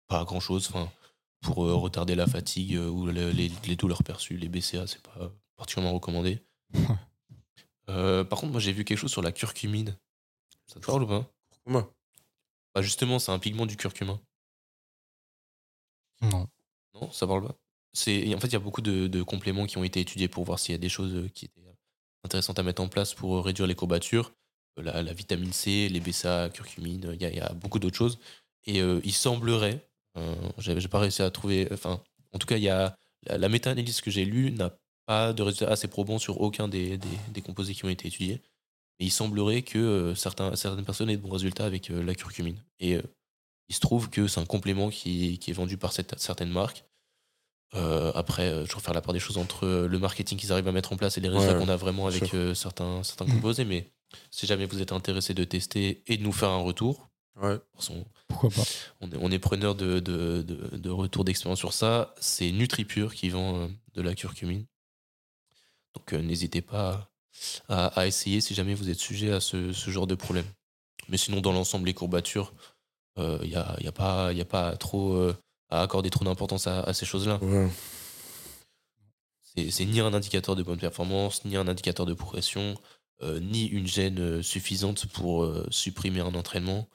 pas 0.10 0.26
grand-chose. 0.26 0.68
Enfin, 0.70 0.92
pour 1.42 1.66
euh, 1.66 1.76
retarder 1.76 2.16
la 2.16 2.28
fatigue 2.28 2.76
euh, 2.76 2.90
ou 2.90 3.06
le- 3.08 3.32
les, 3.32 3.52
les 3.68 3.78
douleurs 3.78 4.04
perçues, 4.04 4.38
les 4.38 4.50
BCA, 4.50 4.88
c'est 4.88 5.02
pas 5.04 5.32
particulièrement 5.58 5.96
recommandé. 5.96 6.40
Euh, 7.90 8.24
par 8.24 8.40
contre, 8.40 8.52
moi, 8.52 8.62
j'ai 8.62 8.72
vu 8.72 8.86
quelque 8.86 8.98
chose 8.98 9.12
sur 9.12 9.22
la 9.22 9.32
curcumine. 9.32 9.98
Ça 10.68 10.80
te 10.80 10.86
parle 10.86 11.04
ou 11.04 11.08
pas? 11.08 11.32
Comment 11.66 11.88
bah 12.76 12.82
Justement, 12.82 13.20
c'est 13.20 13.32
un 13.32 13.40
pigment 13.40 13.66
du 13.66 13.78
curcuma. 13.78 14.20
Non. 16.22 16.48
Non, 16.94 17.12
ça 17.12 17.28
parle 17.28 17.48
pas? 17.48 17.56
C'est 17.94 18.34
en 18.36 18.40
fait 18.40 18.48
il 18.48 18.54
y 18.54 18.56
a 18.56 18.60
beaucoup 18.60 18.82
de, 18.82 19.08
de 19.08 19.24
compléments 19.24 19.66
qui 19.66 19.78
ont 19.78 19.84
été 19.84 20.00
étudiés 20.00 20.28
pour 20.28 20.44
voir 20.44 20.60
s'il 20.60 20.74
y 20.74 20.76
a 20.76 20.80
des 20.80 20.90
choses 20.90 21.30
qui 21.34 21.46
étaient 21.46 21.62
intéressantes 22.24 22.60
à 22.60 22.64
mettre 22.64 22.82
en 22.82 22.88
place 22.88 23.14
pour 23.14 23.44
réduire 23.44 23.68
les 23.68 23.76
courbatures. 23.76 24.34
La, 24.78 25.02
la 25.02 25.14
vitamine 25.14 25.52
C, 25.52 25.90
les 25.90 26.00
BCA, 26.00 26.50
curcumine, 26.50 27.12
il 27.16 27.22
y, 27.22 27.26
a- 27.26 27.30
il 27.30 27.36
y 27.38 27.42
a 27.42 27.52
beaucoup 27.54 27.80
d'autres 27.80 27.98
choses. 27.98 28.20
Et 28.66 28.82
euh, 28.82 29.02
il 29.04 29.14
semblerait, 29.14 29.89
j'ai 30.58 30.80
j'ai 30.80 30.88
pas 30.88 31.00
réussi 31.00 31.22
à 31.22 31.30
trouver, 31.32 31.68
enfin 31.72 32.02
en 32.34 32.38
tout 32.40 32.48
cas 32.48 32.58
il 32.58 32.64
y 32.64 32.70
a 32.70 32.96
la, 33.28 33.50
méta-analyse 33.50 34.02
que 34.02 34.12
j'ai 34.12 34.26
lue 34.26 34.52
n'a 34.52 34.72
pas 35.06 35.34
de 35.34 35.42
résultats 35.44 35.72
assez 35.72 35.88
probants 35.88 36.20
sur 36.20 36.40
aucun 36.42 36.68
des, 36.68 36.98
des, 36.98 37.08
des 37.34 37.42
composés 37.42 37.74
qui 37.74 37.84
ont 37.86 37.90
été 37.90 38.08
étudiés. 38.08 38.42
Mais 39.00 39.06
il 39.08 39.12
semblerait 39.12 39.62
que 39.62 39.78
euh, 39.80 40.16
certains, 40.16 40.56
certaines 40.56 40.86
personnes 40.86 41.10
aient 41.10 41.18
de 41.18 41.22
bons 41.22 41.30
résultats 41.32 41.66
avec 41.66 41.90
euh, 41.90 42.04
la 42.04 42.14
curcumine. 42.16 42.58
Et 42.80 42.96
euh, 42.96 43.02
il 43.70 43.76
se 43.76 43.80
trouve 43.80 44.10
que 44.10 44.28
c'est 44.28 44.40
un 44.40 44.46
complément 44.46 44.90
qui, 44.90 45.38
qui 45.40 45.52
est 45.52 45.54
vendu 45.54 45.78
par 45.78 45.94
cette- 45.94 46.20
certaines 46.20 46.50
marques. 46.52 46.84
Euh, 47.76 48.12
après, 48.16 48.48
euh, 48.50 48.66
toujours 48.66 48.82
faire 48.82 48.94
la 48.94 49.02
part 49.02 49.14
des 49.14 49.20
choses 49.20 49.38
entre 49.38 49.66
euh, 49.66 49.88
le 49.88 50.00
marketing 50.00 50.38
qu'ils 50.38 50.52
arrivent 50.52 50.68
à 50.68 50.72
mettre 50.72 50.92
en 50.92 50.98
place 50.98 51.18
et 51.18 51.22
les 51.22 51.30
résultats 51.30 51.54
Ouais, 51.54 51.60
qu'on 51.66 51.70
a 51.70 51.76
vraiment 51.76 52.08
avec 52.08 52.34
euh, 52.34 52.54
certains, 52.56 53.04
certains 53.04 53.26
Mm. 53.26 53.34
composés. 53.36 53.66
Mais 53.66 53.88
si 54.32 54.48
jamais 54.48 54.66
vous 54.66 54.82
êtes 54.82 54.92
intéressé 54.92 55.34
de 55.34 55.44
tester 55.44 56.04
et 56.08 56.18
de 56.18 56.24
nous 56.24 56.32
faire 56.32 56.50
un 56.50 56.62
retour, 56.62 57.10
Ouais. 57.42 57.58
façon, 57.76 58.06
Pourquoi 58.30 58.50
pas 58.50 58.64
on 59.02 59.12
est, 59.12 59.18
on 59.20 59.32
est 59.32 59.40
preneur 59.40 59.76
de, 59.76 60.00
de, 60.00 60.42
de, 60.42 60.78
de 60.78 60.90
retour 60.90 61.26
d'expérience 61.26 61.60
sur 61.60 61.74
ça. 61.74 62.14
C'est 62.22 62.52
NutriPure 62.52 63.14
qui 63.14 63.30
vend 63.30 63.56
euh, 63.64 63.68
de 63.96 64.02
la 64.02 64.16
curcumine. 64.16 64.66
Donc 65.96 66.14
euh, 66.14 66.22
n'hésitez 66.22 66.62
pas 66.62 67.10
à, 67.68 67.88
à 68.00 68.08
essayer 68.08 68.40
si 68.40 68.54
jamais 68.54 68.74
vous 68.76 68.90
êtes 68.90 69.00
sujet 69.00 69.32
à 69.32 69.40
ce, 69.42 69.74
ce 69.74 69.90
genre 69.92 70.08
de 70.08 70.16
problème. 70.16 70.46
Mais 71.10 71.18
sinon, 71.18 71.42
dans 71.42 71.52
l'ensemble, 71.52 71.88
les 71.88 71.94
courbatures, 71.94 72.54
il 73.18 73.50
n'y 73.50 73.56
a, 73.56 73.76
y 73.82 73.88
a, 73.88 73.92
pas- 73.92 74.32
y 74.32 74.40
a 74.40 74.46
pas 74.46 74.78
trop 74.78 75.14
euh, 75.14 75.36
à 75.70 75.82
accorder 75.82 76.10
trop 76.10 76.24
d'importance 76.24 76.68
à, 76.68 76.82
à 76.82 76.94
ces 76.94 77.06
choses-là. 77.06 77.38
Ouais. 77.44 77.68
C'est 79.72 79.86
ni 79.86 80.00
un 80.00 80.14
indicateur 80.14 80.56
de 80.56 80.64
bonne 80.64 80.80
performance, 80.80 81.44
ni 81.44 81.58
un 81.58 81.68
indicateur 81.68 82.06
de 82.06 82.14
progression, 82.14 82.76
euh, 83.22 83.40
ni 83.42 83.66
une 83.66 83.88
gêne 83.88 84.20
euh, 84.20 84.42
suffisante 84.42 85.08
pour 85.08 85.44
euh, 85.44 85.68
supprimer 85.70 86.22
un 86.22 86.34
entraînement. 86.34 86.88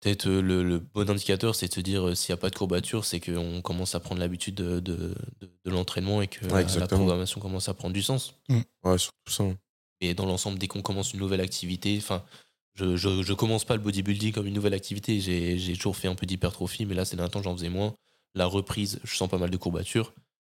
Peut-être 0.00 0.26
euh, 0.28 0.40
le, 0.42 0.62
le 0.62 0.78
bon 0.78 1.08
indicateur, 1.10 1.54
c'est 1.54 1.68
de 1.68 1.74
se 1.74 1.80
dire 1.80 2.08
euh, 2.08 2.14
s'il 2.14 2.32
n'y 2.32 2.38
a 2.38 2.40
pas 2.40 2.50
de 2.50 2.54
courbature, 2.56 3.04
c'est 3.04 3.18
qu'on 3.20 3.62
commence 3.62 3.94
à 3.94 4.00
prendre 4.00 4.20
l'habitude 4.20 4.54
de, 4.56 4.78
de, 4.80 5.14
de- 5.40 5.50
de 5.64 5.70
l'entraînement 5.70 6.20
et 6.22 6.28
que 6.28 6.44
Ouais, 6.46 6.64
la- 6.80 6.86
programmation 6.98 7.40
commence 7.40 7.68
à 7.68 7.74
prendre 7.74 7.94
du 7.94 8.02
sens. 8.02 8.34
Ouais, 8.84 8.98
surtout 8.98 9.32
ça. 9.32 9.44
Et 10.02 10.12
dans 10.14 10.26
l'ensemble, 10.26 10.58
dès 10.58 10.68
qu'on 10.68 10.82
commence 10.82 11.14
une 11.14 11.20
nouvelle 11.20 11.40
activité, 11.40 11.96
enfin, 11.98 12.22
je, 12.74 12.96
je, 12.96 13.22
je 13.22 13.32
commence 13.32 13.64
pas 13.64 13.74
le 13.74 13.80
bodybuilding 13.82 14.32
comme 14.32 14.46
une 14.46 14.52
nouvelle 14.54 14.74
activité. 14.74 15.18
J'ai 15.20 15.72
toujours 15.74 15.96
fait 15.96 16.08
un 16.08 16.14
peu 16.14 16.26
d'hypertrophie, 16.26 16.84
mais 16.84 16.94
là, 16.94 17.06
ces 17.06 17.16
derniers 17.16 17.30
temps, 17.30 17.42
j'en 17.42 17.56
faisais 17.56 17.70
moins. 17.70 17.94
La 18.34 18.44
reprise, 18.44 19.00
je 19.02 19.16
sens 19.16 19.30
pas 19.30 19.38
mal 19.38 19.48
de 19.48 19.56
courbatures. 19.56 20.12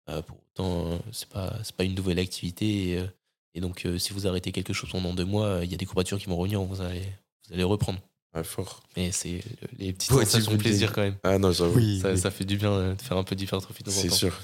Euh, 0.09 0.21
pour 0.21 0.37
autant, 0.37 0.91
euh, 0.91 0.97
c'est 1.13 1.29
pas, 1.29 1.57
c'est 1.63 1.75
pas 1.75 1.85
une 1.85 1.95
nouvelle 1.95 2.19
activité. 2.19 2.89
Et, 2.89 2.97
euh, 2.97 3.05
et 3.53 3.61
donc, 3.61 3.85
euh, 3.85 3.97
si 3.97 4.11
vous 4.11 4.27
arrêtez 4.27 4.51
quelque 4.51 4.73
chose 4.73 4.89
pendant 4.91 5.13
deux 5.13 5.23
mois, 5.23 5.45
euh, 5.45 5.63
il 5.65 5.71
y 5.71 5.73
a 5.73 5.77
des 5.77 5.85
courbatures 5.85 6.19
qui 6.19 6.25
vont 6.25 6.35
revenir, 6.35 6.61
vous 6.61 6.81
allez, 6.81 7.03
vous 7.47 7.53
allez 7.53 7.63
reprendre. 7.63 7.99
Ouais, 8.35 8.43
fort. 8.43 8.83
Mais 8.95 9.11
c'est 9.11 9.35
euh, 9.39 9.67
les 9.79 9.93
petites 9.93 10.11
Bodybuilding. 10.11 10.25
sensations 10.25 10.51
de 10.51 10.57
plaisir 10.57 10.93
quand 10.93 11.01
même. 11.01 11.17
Ah 11.23 11.37
non, 11.39 11.51
j'avoue. 11.51 11.75
Oui, 11.77 11.99
Ça, 11.99 12.11
oui. 12.11 12.17
ça 12.19 12.29
fait 12.31 12.45
du 12.45 12.57
bien 12.57 12.93
de 12.93 13.01
faire 13.01 13.17
un 13.17 13.23
peu 13.23 13.35
d'hypertrophie 13.35 13.83
de 13.83 13.89
temps 13.89 13.97
en 13.97 14.01
C'est 14.01 14.09
sûr. 14.11 14.39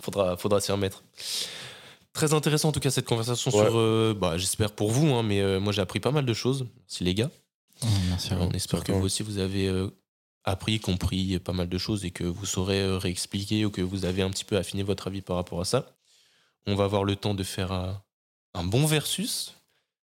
Faudra, 0.00 0.36
faudra 0.38 0.60
s'y 0.60 0.72
remettre. 0.72 1.04
Très 2.14 2.32
intéressant 2.34 2.68
en 2.68 2.72
tout 2.72 2.80
cas 2.80 2.90
cette 2.90 3.04
conversation 3.06 3.50
Ouais. 3.50 3.64
sur, 3.66 3.76
euh, 3.78 4.14
bah, 4.18 4.36
j'espère 4.38 4.72
pour 4.72 4.90
vous, 4.90 5.08
hein, 5.14 5.22
mais 5.22 5.40
euh, 5.40 5.60
moi 5.60 5.72
j'ai 5.72 5.80
appris 5.82 6.00
pas 6.00 6.10
mal 6.10 6.24
de 6.26 6.34
choses. 6.34 6.66
Merci 6.80 7.04
les 7.04 7.14
gars. 7.14 7.30
Merci 8.08 8.32
à 8.32 8.36
vous. 8.36 8.44
On 8.44 8.50
espère 8.52 8.84
que 8.84 8.92
vous 8.92 9.04
aussi 9.04 9.22
vous 9.22 9.38
avez 9.38 9.66
euh, 9.68 9.88
appris, 10.44 10.78
compris 10.80 11.38
pas 11.38 11.52
mal 11.52 11.68
de 11.68 11.78
choses 11.78 12.04
et 12.04 12.10
que 12.10 12.24
vous 12.24 12.46
saurez 12.46 12.80
euh, 12.80 12.96
réexpliquer 12.98 13.64
ou 13.66 13.70
que 13.70 13.82
vous 13.82 14.04
avez 14.04 14.22
un 14.22 14.30
petit 14.30 14.44
peu 14.44 14.56
affiné 14.56 14.82
votre 14.82 15.06
avis 15.08 15.20
par 15.20 15.36
rapport 15.36 15.60
à 15.60 15.64
ça. 15.64 15.94
On 16.66 16.74
va 16.74 16.84
avoir 16.84 17.04
le 17.04 17.16
temps 17.16 17.34
de 17.34 17.42
faire 17.42 17.72
un, 17.72 18.02
un 18.54 18.64
bon 18.64 18.86
versus 18.86 19.54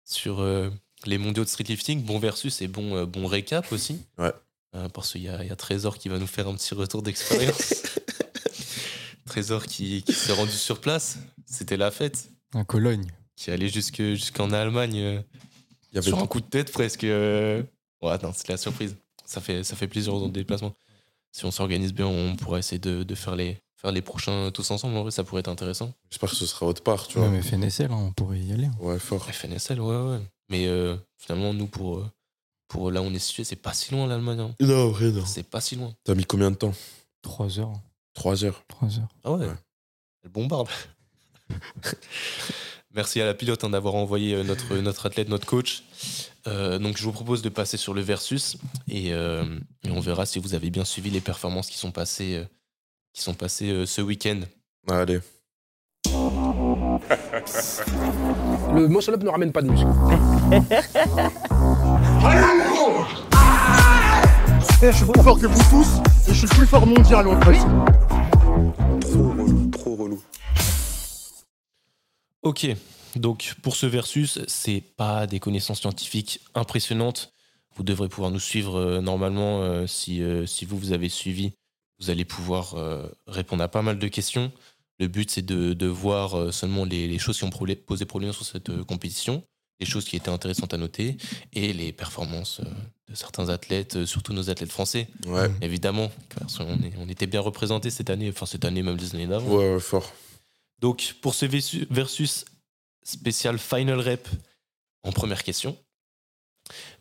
sur 0.05 0.39
euh, 0.41 0.69
les 1.07 1.17
mondiaux 1.17 1.43
de 1.43 1.49
streetlifting. 1.49 2.03
Bon 2.03 2.19
versus 2.19 2.61
et 2.61 2.67
bon, 2.67 2.95
euh, 2.95 3.05
bon 3.05 3.27
récap 3.27 3.71
aussi. 3.71 3.99
Ouais. 4.17 4.31
Euh, 4.75 4.89
parce 4.89 5.11
qu'il 5.13 5.21
y 5.23 5.29
a, 5.29 5.41
il 5.43 5.47
y 5.49 5.51
a 5.51 5.55
Trésor 5.55 5.97
qui 5.97 6.09
va 6.09 6.17
nous 6.19 6.27
faire 6.27 6.47
un 6.47 6.55
petit 6.55 6.73
retour 6.73 7.01
d'expérience. 7.01 7.73
Trésor 9.25 9.65
qui, 9.65 10.03
qui 10.03 10.13
s'est 10.13 10.33
rendu 10.33 10.51
sur 10.51 10.79
place. 10.81 11.17
C'était 11.45 11.77
la 11.77 11.91
fête. 11.91 12.29
À 12.53 12.63
Cologne. 12.63 13.05
Qui 13.35 13.51
allait 13.51 13.69
jusque- 13.69 14.01
jusqu'en 14.01 14.51
Allemagne. 14.51 14.97
euh, 14.99 15.21
Il 15.91 15.95
y 15.95 15.97
avait 15.97 16.07
sur 16.07 16.19
un 16.19 16.27
coup 16.27 16.39
de 16.41 16.45
tête 16.45 16.71
presque. 16.71 17.03
euh. 17.03 17.63
Ouais, 18.01 18.17
non, 18.21 18.31
c'était 18.33 18.53
la 18.53 18.57
surprise. 18.57 18.95
Ça 19.25 19.41
fait, 19.41 19.63
ça 19.63 19.75
fait 19.75 19.87
plaisir 19.87 20.13
dans 20.13 20.25
le 20.25 20.31
déplacement. 20.31 20.73
Si 21.31 21.43
on 21.45 21.51
s'organise 21.51 21.93
bien, 21.93 22.05
on 22.05 22.35
pourra 22.35 22.59
essayer 22.59 22.79
de, 22.79 23.03
de 23.03 23.15
faire, 23.15 23.35
les, 23.35 23.57
faire 23.85 23.91
les 23.93 24.01
prochains 24.01 24.49
tous 24.51 24.71
ensemble. 24.71 24.97
En 24.97 25.03
vrai, 25.03 25.11
ça 25.11 25.23
pourrait 25.23 25.41
être 25.41 25.47
intéressant. 25.47 25.93
J'espère 26.09 26.29
que 26.31 26.35
ce 26.35 26.45
sera 26.47 26.65
autre 26.65 26.81
part, 26.81 27.07
tu 27.07 27.19
Ouais, 27.19 27.27
vois. 27.27 27.31
mais 27.37 27.41
FNSL, 27.43 27.91
hein, 27.91 27.97
on 28.07 28.11
pourrait 28.13 28.39
y 28.39 28.51
aller. 28.51 28.67
Ouais, 28.79 28.97
fort. 28.97 29.23
FNSL, 29.31 29.79
ouais, 29.79 29.95
ouais. 29.95 30.19
Mais 30.49 30.65
euh, 30.67 30.95
finalement, 31.17 31.53
nous, 31.53 31.67
pour, 31.67 31.97
euh, 31.99 32.09
pour 32.67 32.89
là 32.91 33.01
où 33.01 33.05
on 33.05 33.13
est 33.13 33.19
situé, 33.19 33.43
c'est 33.43 33.55
pas 33.55 33.73
si 33.73 33.93
loin 33.93 34.07
l'Allemagne. 34.07 34.39
hein. 34.39 34.55
Non, 34.59 34.89
vrai, 34.89 35.11
non. 35.11 35.23
C'est 35.25 35.43
pas 35.43 35.61
si 35.61 35.75
loin. 35.75 35.93
T'as 36.03 36.15
mis 36.15 36.25
combien 36.25 36.49
de 36.49 36.55
temps? 36.55 36.73
3 37.21 37.59
heures. 37.59 37.73
Trois 38.15 38.43
heures. 38.43 38.63
3 38.69 38.97
heures. 38.99 39.07
Ah 39.23 39.31
ouais, 39.33 39.45
Ouais. 39.45 39.53
Elle 40.23 40.31
bombarde. 40.31 40.67
Merci 42.93 43.19
à 43.21 43.25
la 43.25 43.33
pilote 43.33 43.63
hein, 43.63 43.69
d'avoir 43.69 43.93
envoyé 43.95 44.33
euh, 44.35 44.43
notre, 44.43 44.73
notre 44.77 45.05
athlète, 45.05 45.27
notre 45.29 45.45
coach. 45.45 45.83
Euh, 46.47 46.79
donc 46.79 46.97
je 46.97 47.03
vous 47.03 47.11
propose 47.11 47.41
de 47.41 47.49
passer 47.49 47.75
sur 47.77 47.93
le 47.93 48.01
versus 48.01 48.57
et, 48.87 49.11
euh, 49.13 49.43
et 49.83 49.89
on 49.91 49.99
verra 49.99 50.25
si 50.25 50.39
vous 50.39 50.53
avez 50.53 50.69
bien 50.69 50.85
suivi 50.85 51.09
les 51.09 51.19
performances 51.19 51.67
qui 51.69 51.77
sont 51.77 51.91
passées, 51.91 52.35
euh, 52.35 52.45
qui 53.15 53.21
sont 53.21 53.33
passées 53.33 53.71
euh, 53.71 53.85
ce 53.85 54.01
week-end. 54.01 54.41
Allez. 54.89 55.19
Le 58.73 58.87
muscle-up 58.87 59.23
ne 59.23 59.29
ramène 59.29 59.53
pas 59.53 59.61
de 59.61 59.69
muscle. 59.69 59.87
Eh, 64.83 64.91
je 64.91 64.97
suis 64.97 65.05
plus 65.05 65.23
fort 65.23 65.39
que 65.39 65.47
vous 65.47 65.63
tous 65.69 65.87
et 66.29 66.33
je 66.33 66.39
suis 66.39 66.47
le 66.47 66.55
plus 66.55 66.67
fort 66.67 66.85
mondial 66.85 67.27
en 67.27 67.39
plus. 67.39 67.59
Trop 69.01 69.29
relou, 69.29 69.69
trop 69.71 69.95
relou. 69.95 70.21
Ok, 72.43 72.67
donc 73.15 73.55
pour 73.63 73.77
ce 73.77 73.85
versus, 73.85 74.39
c'est 74.47 74.83
pas 74.97 75.25
des 75.25 75.39
connaissances 75.39 75.79
scientifiques 75.79 76.41
impressionnantes. 76.53 77.31
Vous 77.75 77.83
devrez 77.83 78.09
pouvoir 78.09 78.31
nous 78.31 78.39
suivre 78.39 78.77
euh, 78.77 79.01
normalement 79.01 79.61
euh, 79.61 79.87
si, 79.87 80.21
euh, 80.21 80.45
si 80.45 80.65
vous, 80.65 80.77
vous 80.77 80.91
avez 80.91 81.09
suivi. 81.09 81.53
Vous 81.99 82.09
allez 82.09 82.25
pouvoir 82.25 82.73
euh, 82.75 83.07
répondre 83.27 83.63
à 83.63 83.67
pas 83.67 83.81
mal 83.81 83.97
de 83.99 84.07
questions. 84.07 84.51
Le 84.99 85.07
but, 85.07 85.29
c'est 85.31 85.41
de, 85.45 85.73
de 85.73 85.87
voir 85.87 86.35
euh, 86.37 86.51
seulement 86.51 86.85
les, 86.85 87.07
les 87.07 87.19
choses 87.19 87.37
qui 87.37 87.43
ont 87.43 87.49
posé 87.49 88.05
problème 88.05 88.33
sur 88.33 88.45
cette 88.45 88.69
euh, 88.69 88.83
compétition. 88.83 89.43
des 89.79 89.85
choses 89.85 90.05
qui 90.05 90.15
étaient 90.15 90.29
intéressantes 90.29 90.73
à 90.73 90.77
noter 90.77 91.17
et 91.53 91.73
les 91.73 91.91
performances 91.91 92.61
de 93.09 93.13
certains 93.15 93.49
athlètes, 93.49 94.05
surtout 94.05 94.31
nos 94.33 94.49
athlètes 94.49 94.71
français, 94.71 95.07
Ouais, 95.27 95.51
évidemment. 95.61 96.09
Parce 96.39 96.57
qu'on 96.57 96.79
on 96.97 97.09
était 97.09 97.27
bien 97.27 97.41
représentés 97.41 97.89
cette 97.91 98.09
année, 98.09 98.29
enfin 98.29 98.45
cette 98.45 98.63
année, 98.65 98.81
même 98.83 98.95
les 98.97 99.13
années 99.15 99.27
d'avant. 99.27 99.49
ouais, 99.55 99.73
ouais, 99.75 99.79
fort. 99.81 100.11
Donc, 100.79 101.15
pour 101.21 101.35
ce 101.35 101.45
versu- 101.45 101.87
versus 101.89 102.45
spécial 103.03 103.59
Final 103.59 103.99
Rep, 103.99 104.27
en 105.03 105.11
première 105.11 105.43
question, 105.43 105.77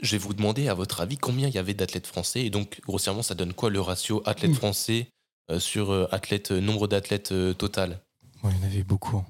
je 0.01 0.13
vais 0.13 0.19
vous 0.19 0.35
demander, 0.35 0.69
à 0.69 0.75
votre 0.75 1.01
avis, 1.01 1.17
combien 1.17 1.49
il 1.49 1.55
y 1.55 1.59
avait 1.59 1.75
d'athlètes 1.75 2.07
français 2.07 2.45
Et 2.45 2.51
donc, 2.51 2.81
grossièrement, 2.87 3.23
ça 3.23 3.35
donne 3.35 3.55
quoi 3.55 3.71
le 3.71 3.81
ratio 3.81 4.23
athlète 4.27 4.51
Ouh. 4.53 4.55
français 4.55 5.07
euh, 5.51 5.59
sur 5.61 5.91
euh, 5.91 6.07
athlète, 6.11 6.51
euh, 6.53 6.61
nombre 6.61 6.87
d'athlètes 6.89 7.33
euh, 7.33 7.53
total? 7.55 8.01
Ouais, 8.43 8.51
il 8.55 8.59
y 8.59 8.61
en 8.63 8.67
avait 8.67 8.83
beaucoup. 8.83 9.17
hein. 9.17 9.27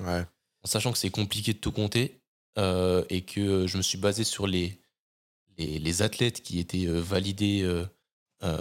Ouais. 0.00 0.24
En 0.64 0.68
sachant 0.68 0.92
que 0.92 0.98
c'est 0.98 1.10
compliqué 1.10 1.52
de 1.52 1.58
tout 1.58 1.72
compter 1.72 2.20
euh, 2.58 3.04
et 3.10 3.22
que 3.22 3.40
euh, 3.40 3.66
je 3.66 3.76
me 3.76 3.82
suis 3.82 3.98
basé 3.98 4.24
sur 4.24 4.46
les, 4.46 4.80
les, 5.58 5.78
les 5.78 6.02
athlètes 6.02 6.42
qui 6.42 6.58
étaient 6.58 6.86
euh, 6.86 7.00
validés 7.00 7.62
euh, 7.62 7.84
euh, 8.44 8.58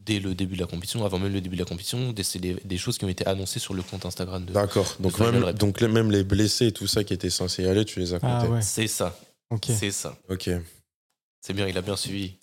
dès 0.00 0.20
le 0.20 0.34
début 0.34 0.54
de 0.56 0.60
la 0.60 0.66
compétition, 0.66 1.04
avant 1.04 1.18
même 1.18 1.32
le 1.32 1.40
début 1.40 1.56
de 1.56 1.60
la 1.62 1.68
compétition, 1.68 2.12
des- 2.12 2.22
c'est 2.22 2.38
des, 2.38 2.54
des 2.64 2.78
choses 2.78 2.98
qui 2.98 3.04
ont 3.04 3.08
été 3.08 3.26
annoncées 3.26 3.58
sur 3.58 3.74
le 3.74 3.82
compte 3.82 4.06
Instagram 4.06 4.44
de. 4.44 4.52
D'accord. 4.52 4.94
Donc, 5.00 5.18
même, 5.18 5.52
donc 5.52 5.80
les- 5.80 5.88
même 5.88 6.10
les 6.10 6.24
blessés 6.24 6.68
et 6.68 6.72
tout 6.72 6.86
ça 6.86 7.04
qui 7.04 7.12
étaient 7.14 7.30
censés 7.30 7.64
y 7.64 7.66
aller, 7.66 7.84
tu 7.84 8.00
les 8.00 8.14
as 8.14 8.20
comptés. 8.20 8.46
Ah 8.46 8.50
ouais, 8.50 8.62
C'est 8.62 8.86
ça, 8.88 9.18
c'est 9.62 9.90
ça. 9.90 10.18
Ok. 10.28 10.50
C'est 11.40 11.52
bien, 11.54 11.66
il 11.68 11.78
a 11.78 11.82
bien 11.82 11.96
suivi. 11.96 12.36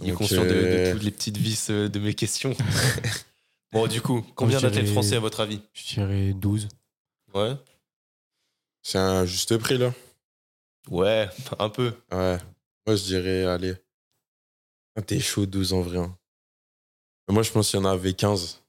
Il 0.00 0.08
est 0.10 0.12
conscient 0.12 0.42
de, 0.42 0.48
de 0.48 0.54
euh, 0.54 0.92
toutes 0.92 1.02
les 1.02 1.10
petites 1.10 1.36
vis 1.36 1.70
euh, 1.70 1.88
de 1.88 1.98
mes 2.00 2.14
questions. 2.14 2.54
bon, 3.72 3.86
du 3.86 4.02
coup, 4.02 4.22
combien 4.34 4.60
d'athlètes 4.60 4.88
français 4.88 5.16
à 5.16 5.20
votre 5.20 5.40
avis 5.40 5.60
Je 5.72 5.94
dirais 5.94 6.32
12. 6.32 6.68
Ouais. 7.34 7.54
C'est 8.82 8.98
un 8.98 9.24
juste 9.24 9.56
prix 9.58 9.78
là? 9.78 9.94
Ouais, 10.90 11.28
un 11.60 11.68
peu. 11.68 11.94
Ouais. 12.10 12.38
Moi, 12.86 12.96
je 12.96 13.02
dirais, 13.04 13.44
allez. 13.44 13.74
Ah, 14.96 15.02
T'es 15.02 15.20
chaud 15.20 15.46
12 15.46 15.72
en 15.72 15.80
vrai. 15.80 15.98
hein. 15.98 16.18
Moi, 17.28 17.42
je 17.44 17.52
pense 17.52 17.70
qu'il 17.70 17.78
y 17.78 17.82
en 17.82 17.86
avait 17.86 18.12
15 18.12 18.60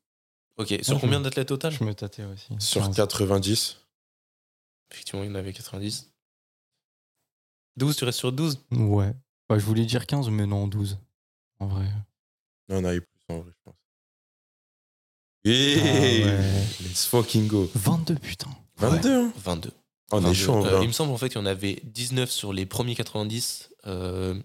Ok, 0.58 0.76
sur 0.84 1.02
combien 1.02 1.18
me- 1.20 1.24
d'athlètes 1.24 1.48
total 1.48 1.74
Je 1.74 1.84
me 1.84 1.94
tâtais 1.96 2.24
aussi. 2.24 2.54
sur 2.60 2.84
15. 2.84 2.96
90. 2.96 3.78
Effectivement, 4.92 5.24
il 5.24 5.30
y 5.30 5.32
en 5.32 5.36
avait 5.36 5.52
90. 5.52 6.13
12, 7.78 7.96
tu 7.96 8.04
restes 8.06 8.20
sur 8.20 8.32
12 8.32 8.60
Ouais. 8.72 9.14
Bah, 9.50 9.58
je 9.60 9.66
voulais 9.66 9.86
dire 9.86 10.06
15, 10.06 10.30
mais 10.30 10.46
non, 10.46 10.68
12. 10.68 10.98
En 11.60 11.68
vrai. 11.68 11.86
Non, 12.70 12.78
on 12.78 12.84
avait 12.86 13.02
plus 13.02 13.20
en 13.30 13.40
vrai, 13.40 13.52
je 13.52 13.62
pense. 13.64 13.76
Yeah 15.46 15.80
Ah 15.84 16.02
ouais. 16.02 16.64
Let's 16.82 17.06
fucking 17.06 17.48
go. 17.48 17.70
22, 17.76 18.16
putain. 18.16 18.50
22, 18.78 19.10
hein 19.12 19.34
22. 19.38 19.72
On 20.12 20.20
est 20.20 20.22
22. 20.22 20.34
chaud 20.34 20.54
en 20.54 20.66
Euh, 20.66 20.70
vrai. 20.70 20.84
il 20.84 20.88
me 20.88 20.94
semble 20.94 21.12
en 21.12 21.18
fait 21.18 21.30
qu'il 21.30 21.38
y 21.40 21.42
en 21.42 21.46
avait 21.46 21.82
19 21.84 22.30
sur 22.32 22.54
les 22.54 22.66
premiers 22.66 22.96
90 22.96 23.70
euh, 23.88 24.36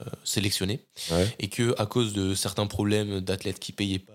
euh, 0.00 0.04
sélectionnés 0.24 0.84
Ouais. 1.10 1.34
et 1.38 1.48
que 1.48 1.74
à 1.80 1.86
cause 1.86 2.12
de 2.12 2.34
certains 2.34 2.66
problèmes 2.66 3.20
d'athlètes 3.20 3.58
qui 3.58 3.72
payaient 3.72 3.98
pas 4.00 4.12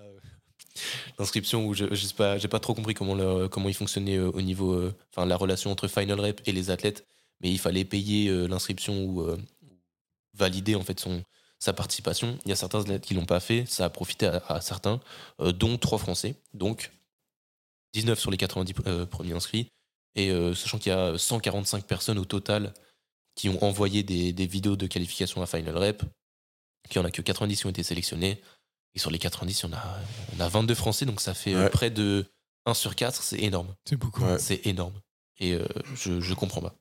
l'inscription 1.19 1.65
ou 1.67 1.73
je, 1.73 1.93
sais 1.95 2.13
pas, 2.13 2.37
j'ai 2.37 2.47
pas 2.47 2.59
trop 2.59 2.73
compris 2.73 2.93
comment 2.93 3.15
leur- 3.15 3.49
comment 3.49 3.69
il 3.69 3.73
fonctionnait 3.75 4.19
au 4.19 4.41
niveau, 4.41 4.73
euh, 4.73 4.95
enfin 5.11 5.25
la 5.25 5.35
relation 5.35 5.71
entre 5.71 5.87
Final 5.87 6.19
Rep 6.19 6.41
et 6.45 6.51
les 6.51 6.69
athlètes, 6.69 7.05
mais 7.41 7.51
il 7.51 7.59
fallait 7.59 7.85
payer 7.85 8.29
euh, 8.29 8.47
l'inscription 8.47 9.03
ou 9.05 9.21
euh, 9.21 9.37
valider 10.33 10.75
en 10.75 10.83
fait 10.83 10.99
son 10.99 11.23
sa 11.61 11.73
participation. 11.73 12.37
Il 12.45 12.49
y 12.49 12.51
a 12.53 12.55
certains 12.55 12.79
athlètes 12.79 13.03
qui 13.05 13.13
l'ont 13.13 13.25
pas 13.25 13.41
fait, 13.41 13.65
ça 13.65 13.83
a 13.85 13.89
profité 13.89 14.27
à, 14.27 14.41
à 14.47 14.61
certains, 14.61 15.01
euh, 15.41 15.51
dont 15.51 15.77
trois 15.77 15.97
Français, 15.99 16.35
donc 16.53 16.91
19 17.93 18.17
sur 18.19 18.31
les 18.31 18.37
90 18.37 18.73
euh, 18.87 19.05
premiers 19.05 19.33
inscrits. 19.33 19.67
Et 20.15 20.29
euh, 20.31 20.55
sachant 20.55 20.79
qu'il 20.79 20.91
y 20.91 20.95
a 20.95 21.17
145 21.17 21.85
personnes 21.85 22.17
au 22.17 22.25
total 22.25 22.73
qui 23.35 23.49
ont 23.49 23.61
envoyé 23.63 24.03
des, 24.03 24.31
des 24.33 24.47
vidéos 24.47 24.75
de 24.77 24.87
qualification 24.87 25.41
à 25.41 25.45
Final 25.45 25.77
Rep, 25.77 26.03
qu'il 26.89 26.99
n'y 27.01 27.05
en 27.05 27.07
a 27.09 27.11
que 27.11 27.21
90 27.21 27.59
qui 27.59 27.65
ont 27.65 27.69
été 27.69 27.83
sélectionnés. 27.83 28.41
Et 28.95 28.99
sur 28.99 29.11
les 29.11 29.19
90, 29.19 29.65
on 29.65 29.73
a, 29.73 29.99
on 30.37 30.39
a 30.39 30.47
22 30.47 30.73
Français, 30.75 31.05
donc 31.05 31.19
ça 31.21 31.33
fait 31.33 31.55
Ouais. 31.55 31.69
près 31.69 31.89
de 31.91 32.25
1 32.65 32.73
sur 32.73 32.95
4, 32.95 33.21
c'est 33.21 33.39
énorme. 33.39 33.75
C'est 33.85 33.97
beaucoup. 33.97 34.23
Ouais. 34.23 34.39
C'est 34.39 34.65
énorme. 34.65 34.93
Et 35.39 35.53
euh, 35.53 35.65
je, 35.95 36.19
je 36.21 36.33
comprends 36.33 36.61
pas. 36.61 36.73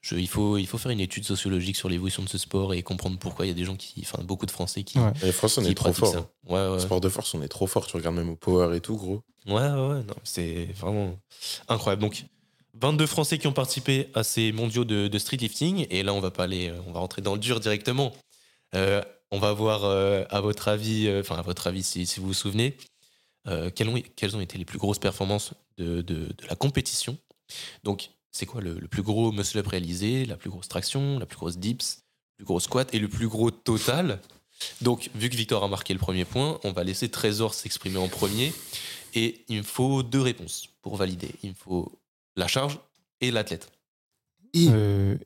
Je, 0.00 0.16
il, 0.16 0.26
faut, 0.28 0.58
il 0.58 0.66
faut 0.66 0.78
faire 0.78 0.90
une 0.90 0.98
étude 1.00 1.24
sociologique 1.24 1.76
sur 1.76 1.88
l'évolution 1.88 2.24
de 2.24 2.28
ce 2.28 2.36
sport 2.36 2.74
et 2.74 2.82
comprendre 2.82 3.18
pourquoi 3.18 3.46
il 3.46 3.48
y 3.50 3.52
a 3.52 3.54
des 3.54 3.64
gens 3.64 3.76
qui. 3.76 4.00
Enfin, 4.00 4.22
beaucoup 4.24 4.46
de 4.46 4.50
Français 4.50 4.82
qui. 4.82 4.98
Ouais. 4.98 5.12
Et 5.22 5.30
France, 5.30 5.58
on 5.58 5.64
est 5.64 5.74
trop 5.74 5.92
pratiquent 5.92 6.06
fort. 6.06 6.12
ça. 6.12 6.30
Ouais, 6.52 6.68
ouais. 6.74 6.80
Sport 6.80 7.00
de 7.00 7.08
force, 7.08 7.32
on 7.34 7.42
est 7.42 7.48
trop 7.48 7.68
fort. 7.68 7.86
Tu 7.86 7.96
regardes 7.96 8.16
même 8.16 8.28
au 8.30 8.34
power 8.36 8.76
et 8.76 8.80
tout, 8.80 8.96
gros. 8.96 9.22
Ouais, 9.46 9.52
ouais, 9.54 9.70
ouais, 9.70 10.02
non, 10.02 10.14
c'est 10.24 10.66
vraiment 10.76 11.16
incroyable. 11.68 12.02
Donc, 12.02 12.24
22 12.74 13.06
Français 13.06 13.38
qui 13.38 13.46
ont 13.46 13.52
participé 13.52 14.08
à 14.14 14.24
ces 14.24 14.50
mondiaux 14.50 14.84
de, 14.84 15.06
de 15.06 15.18
street 15.18 15.36
lifting. 15.36 15.86
Et 15.90 16.02
là, 16.02 16.12
on 16.14 16.20
va 16.20 16.32
pas 16.32 16.44
aller, 16.44 16.68
euh, 16.70 16.80
on 16.88 16.92
va 16.92 16.98
rentrer 17.00 17.22
dans 17.22 17.34
le 17.34 17.40
dur 17.40 17.60
directement. 17.60 18.12
Euh, 18.74 19.02
on 19.30 19.38
va 19.38 19.52
voir, 19.52 19.84
euh, 19.84 20.24
à 20.30 20.40
votre 20.40 20.66
avis, 20.66 21.06
euh, 21.06 21.20
enfin, 21.20 21.36
à 21.36 21.42
votre 21.42 21.68
avis, 21.68 21.84
si, 21.84 22.06
si 22.06 22.18
vous 22.18 22.26
vous 22.28 22.34
souvenez, 22.34 22.76
euh, 23.46 23.70
quelles, 23.70 23.88
ont, 23.88 24.00
quelles 24.16 24.34
ont 24.36 24.40
été 24.40 24.58
les 24.58 24.64
plus 24.64 24.78
grosses 24.78 24.98
performances 24.98 25.52
de, 25.78 26.02
de- 26.02 26.26
de 26.26 26.46
la 26.48 26.56
compétition? 26.56 27.16
Donc, 27.84 28.10
c'est 28.32 28.46
quoi 28.46 28.60
le, 28.60 28.78
le 28.78 28.88
plus 28.88 29.02
gros 29.02 29.30
muscle-up 29.30 29.66
réalisé, 29.66 30.24
la 30.24 30.36
plus 30.36 30.50
grosse 30.50 30.68
traction, 30.68 31.18
la 31.18 31.26
plus 31.26 31.36
grosse 31.36 31.58
dips, 31.58 32.02
le 32.32 32.44
plus 32.44 32.46
gros 32.46 32.60
squat 32.60 32.92
et 32.94 32.98
le 32.98 33.08
plus 33.08 33.28
gros 33.28 33.50
total? 33.50 34.20
Donc, 34.80 35.10
vu 35.14 35.28
que 35.28 35.36
Victor 35.36 35.62
a 35.64 35.68
marqué 35.68 35.92
le 35.92 35.98
premier 35.98 36.24
point, 36.24 36.58
on 36.64 36.72
va 36.72 36.84
laisser 36.84 37.08
Trésor 37.08 37.54
s'exprimer 37.54 37.98
en 37.98 38.08
premier. 38.08 38.52
Et 39.14 39.44
il 39.48 39.58
me 39.58 39.62
faut 39.62 40.02
deux 40.02 40.20
réponses 40.20 40.68
pour 40.80 40.96
valider. 40.96 41.34
Il 41.42 41.50
me 41.50 41.54
faut 41.54 41.92
la 42.36 42.48
charge 42.48 42.80
et 43.20 43.30
l'athlète. 43.30 43.70
Euh, 44.56 45.16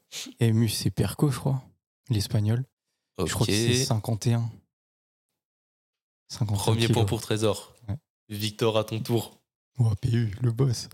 MU, 0.40 0.68
c'est 0.68 0.90
Perco, 0.90 1.30
je 1.30 1.38
crois. 1.38 1.62
L'espagnol. 2.08 2.64
Je 3.18 3.32
crois 3.32 3.46
que 3.46 3.52
c'est 3.52 3.84
51. 3.84 4.50
51 6.28 6.56
Premier 6.56 6.80
kilos. 6.82 6.94
point 6.94 7.04
pour 7.04 7.20
Trésor. 7.20 7.74
Ouais. 7.88 7.96
Victor, 8.28 8.76
à 8.78 8.84
ton 8.84 9.00
tour. 9.00 9.40
Oh, 9.78 9.90
PU, 10.00 10.34
le 10.42 10.52
boss. 10.52 10.88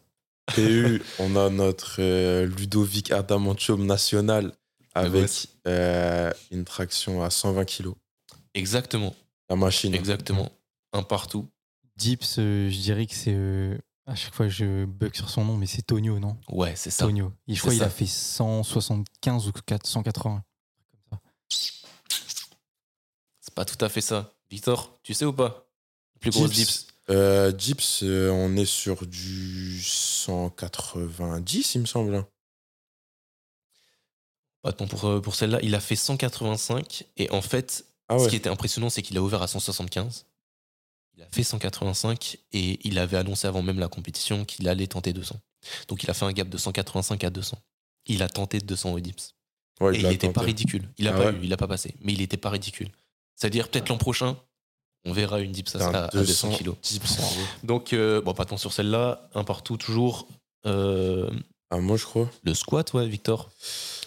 PU, 0.46 1.02
on 1.18 1.36
a 1.36 1.50
notre 1.50 1.96
euh, 2.00 2.46
Ludovic 2.46 3.10
Adamantium 3.10 3.86
national 3.86 4.52
avec 4.94 5.48
euh, 5.66 6.32
une 6.50 6.64
traction 6.64 7.22
à 7.22 7.30
120 7.30 7.64
kg. 7.64 7.92
Exactement. 8.54 9.14
La 9.48 9.56
machine. 9.56 9.94
Exactement. 9.94 10.50
Un 10.92 11.02
partout. 11.02 11.48
Dips, 11.96 12.36
euh, 12.38 12.68
je 12.70 12.78
dirais 12.78 13.06
que 13.06 13.14
c'est. 13.14 13.34
euh, 13.34 13.78
à 14.06 14.14
chaque 14.14 14.34
fois, 14.34 14.48
je 14.48 14.84
bug 14.84 15.14
sur 15.14 15.30
son 15.30 15.44
nom, 15.44 15.56
mais 15.56 15.66
c'est 15.66 15.82
Tonio, 15.82 16.18
non? 16.18 16.36
Ouais, 16.50 16.74
c'est 16.74 16.90
ça. 16.90 17.06
Tonio. 17.06 17.32
Et 17.46 17.54
je 17.54 17.60
crois 17.60 17.72
qu'il 17.72 17.82
a 17.82 17.88
fait 17.90 18.06
175 18.06 19.46
ou 19.48 19.52
480. 19.52 20.42
C'est 23.40 23.54
pas 23.54 23.64
tout 23.64 23.82
à 23.84 23.88
fait 23.88 24.00
ça. 24.00 24.34
Victor, 24.50 24.98
tu 25.02 25.14
sais 25.14 25.24
ou 25.24 25.32
pas? 25.32 25.66
Plus 26.20 26.30
grosse 26.30 26.50
Dips. 26.50 26.86
Dips. 27.08 27.14
Euh, 27.16 27.52
Dips, 27.52 28.02
euh, 28.02 28.30
on 28.30 28.56
est 28.56 28.64
sur 28.64 29.06
du 29.06 29.80
190, 29.82 31.74
il 31.74 31.80
me 31.80 31.86
semble. 31.86 32.24
point 34.62 34.86
pour, 34.86 35.04
euh, 35.06 35.20
pour 35.20 35.34
celle-là. 35.34 35.58
Il 35.62 35.74
a 35.74 35.80
fait 35.80 35.96
185. 35.96 37.04
Et 37.16 37.30
en 37.30 37.42
fait, 37.42 37.84
Ah 38.08 38.18
Ce 38.18 38.28
qui 38.28 38.36
était 38.36 38.48
impressionnant, 38.50 38.90
c'est 38.90 39.02
qu'il 39.02 39.16
a 39.16 39.22
ouvert 39.22 39.42
à 39.42 39.48
175. 39.48 40.26
Il 41.14 41.22
a 41.22 41.26
fait 41.30 41.42
185 41.42 42.38
et 42.52 42.78
il 42.86 42.98
avait 42.98 43.18
annoncé 43.18 43.46
avant 43.46 43.62
même 43.62 43.78
la 43.78 43.88
compétition 43.88 44.44
qu'il 44.44 44.66
allait 44.68 44.86
tenter 44.86 45.12
200. 45.12 45.36
Donc 45.88 46.02
il 46.02 46.10
a 46.10 46.14
fait 46.14 46.24
un 46.24 46.32
gap 46.32 46.48
de 46.48 46.56
185 46.56 47.22
à 47.24 47.30
200. 47.30 47.58
Il 48.06 48.22
a 48.22 48.28
tenté 48.28 48.60
200 48.60 48.92
au 48.92 49.00
dips. 49.00 49.34
Ouais, 49.80 49.94
et 49.94 50.00
il 50.00 50.08
n'était 50.08 50.32
pas 50.32 50.40
ridicule. 50.40 50.88
Il 50.96 51.08
a 51.08 51.14
Ah 51.14 51.18
pas 51.18 51.26
ouais 51.26 51.32
eu, 51.32 51.40
il 51.44 51.52
a 51.52 51.56
pas 51.56 51.68
passé. 51.68 51.94
Mais 52.00 52.12
il 52.12 52.20
n'était 52.20 52.36
pas 52.38 52.50
ridicule. 52.50 52.90
C'est-à-dire 53.36 53.68
peut-être 53.68 53.88
l'an 53.88 53.98
prochain, 53.98 54.38
on 55.04 55.12
verra 55.12 55.40
une 55.40 55.52
dips 55.52 55.74
à, 55.76 55.78
Putain, 55.78 55.92
à- 55.94 56.04
à 56.04 56.08
200 56.10 56.50
kilos. 56.50 56.76
Donc, 57.64 57.92
euh, 57.92 58.20
bon, 58.20 58.34
pas 58.34 58.44
de 58.44 58.50
temps 58.50 58.56
sur 58.56 58.72
celle-là. 58.72 59.28
Un 59.34 59.44
partout, 59.44 59.76
toujours. 59.76 60.28
Euh, 60.66 61.30
Ah, 61.70 61.78
moi, 61.78 61.96
je 61.96 62.04
crois. 62.04 62.30
le 62.44 62.54
squat, 62.54 62.92
ouais, 62.94 63.06
Victor. 63.08 63.50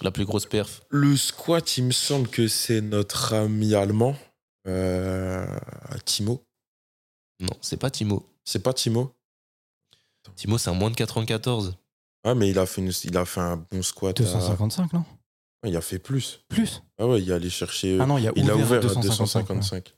La 0.02 0.12
plus 0.12 0.26
grosse 0.26 0.46
perf. 0.46 0.82
Le 0.90 1.16
squat, 1.18 1.78
il 1.78 1.86
me 1.86 1.92
semble 1.92 2.28
que 2.28 2.48
c'est 2.48 2.82
notre 2.82 3.34
ami 3.34 3.74
allemand, 3.76 4.16
euh, 4.68 5.46
Timo. 6.06 6.44
Non, 7.40 7.54
c'est 7.62 7.78
pas 7.78 7.90
Timo. 7.90 8.26
C'est 8.46 8.60
pas 8.64 8.74
Timo 8.74 9.12
Timo, 10.36 10.58
c'est 10.58 10.70
un 10.70 10.74
moins 10.74 10.90
de 10.90 10.96
94. 10.96 11.76
Ah, 12.24 12.34
mais 12.36 12.50
il 12.50 12.58
a 12.58 12.66
fait, 12.66 12.82
une- 12.82 12.92
il 13.04 13.18
a 13.18 13.26
fait 13.26 13.42
un 13.42 13.58
bon 13.72 13.84
squat. 13.84 14.20
à- 14.20 14.24
255, 14.24 14.94
non? 14.94 15.04
Il 15.66 15.76
a 15.76 15.82
fait 15.82 16.00
plus. 16.00 16.42
Plus? 16.48 16.82
Ah 16.98 17.08
ouais, 17.08 17.22
il 17.22 17.30
est 17.30 17.34
allé 17.34 17.50
chercher. 17.50 17.98
Ah 18.00 18.06
non, 18.06 18.18
il 18.18 18.28
a 18.28 18.32
il 18.36 18.50
a 18.50 18.56
ouvert, 18.56 18.78
à 18.80 18.82
255. 18.82 19.48
255. 19.48 19.96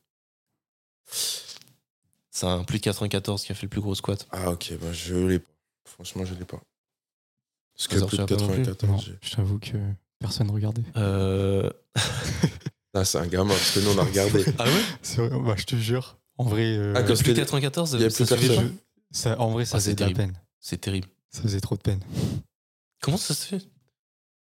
C'est 1.08 2.45
un 2.45 2.64
plus 2.64 2.78
de 2.80 2.84
94 2.84 3.43
qui 3.43 3.51
a 3.51 3.55
fait 3.55 3.64
le 3.64 3.70
plus 3.70 3.82
gros 3.82 3.95
squat. 3.95 4.28
Ah, 4.32 4.51
ok, 4.51 4.74
bah, 4.80 4.91
je 4.93 5.16
l'ai 5.16 5.39
pas. 5.39 5.49
Franchement, 5.86 6.26
je 6.26 6.36
l'ai 6.36 6.45
pas. 6.45 6.60
Parce 7.76 7.88
que 7.88 7.95
plus 7.95 8.01
de 8.01 8.10
tu 8.10 8.18
l'as 8.18 8.26
pas 8.28 8.36
non 8.36 8.47
plus 8.53 8.64
94, 8.64 8.91
Non, 8.91 8.97
j'ai- 8.99 9.18
je 9.22 9.36
t'avoue 9.36 9.60
que 9.60 9.78
personne 10.20 10.49
regardait. 10.51 10.84
Euh... 10.97 11.70
Là, 12.93 13.05
c'est 13.05 13.18
un 13.20 13.28
gamin, 13.28 13.53
parce 13.53 13.72
que 13.72 13.80
nous, 13.80 13.91
on 13.91 13.97
a 13.97 14.03
regardé. 14.05 14.45
Ah 14.60 14.66
ouais? 14.66 14.82
C'est 15.01 15.26
vrai, 15.28 15.39
bah, 15.39 15.55
je 15.58 15.64
te 15.64 15.76
jure. 15.76 16.18
En 16.38 16.43
vrai, 16.43 16.78
euh, 16.78 16.93
Ah, 16.95 17.01
plus 17.01 17.14
de 17.14 17.16
c'était- 17.16 17.34
94 17.36 17.93
il 17.93 18.01
y 18.01 18.05
a 18.05 18.10
ça 18.10 18.26
plus 18.36 18.47
personne. 18.47 18.76
ça, 19.12 19.39
en 19.39 19.49
vrai, 19.49 19.66
ça 19.66 19.78
Ah, 19.78 19.80
c'est 19.80 19.91
faisait 19.91 19.95
de 19.95 20.05
la 20.05 20.12
peine. 20.16 20.39
C'est 20.60 20.80
terrible. 20.82 21.08
Ça 21.32 21.41
faisait 21.41 21.62
trop 21.62 21.76
de 21.76 21.82
peine. 21.82 22.01
Comment 23.01 23.18
ça 23.18 23.34
se 23.34 23.45
fait? 23.45 23.62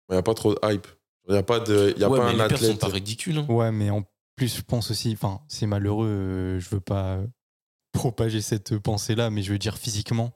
Il 0.10 0.14
n'y 0.14 0.18
a 0.18 0.22
pas 0.24 0.34
trop 0.34 0.54
de 0.54 0.60
hype. 0.64 0.88
Il 1.28 1.32
n'y 1.34 1.38
a 1.38 1.44
pas, 1.44 1.60
de, 1.60 1.94
y 1.98 2.04
a 2.04 2.10
ouais, 2.10 2.20
pas 2.20 2.26
mais 2.26 2.30
un 2.32 2.44
les 2.44 2.48
perfs 2.50 2.60
sont 2.62 2.66
athlète. 2.68 2.80
pas 2.80 2.88
ridicules. 2.88 3.38
hein. 3.38 3.46
Ouais, 3.50 3.72
mais 3.72 3.90
en 3.90 4.04
plus, 4.36 4.58
je 4.58 4.62
pense 4.62 4.92
aussi, 4.92 5.14
enfin, 5.14 5.42
c'est 5.48 5.66
malheureux, 5.68 6.08
euh, 6.08 6.60
je 6.60 6.70
veux 6.70 6.80
pas 6.82 7.16
euh, 7.18 7.28
propager 7.94 8.42
cette 8.42 8.78
pensée-là, 8.80 9.30
mais 9.30 9.42
je 9.44 9.52
veux 9.52 9.60
dire 9.60 9.78
physiquement. 9.78 10.32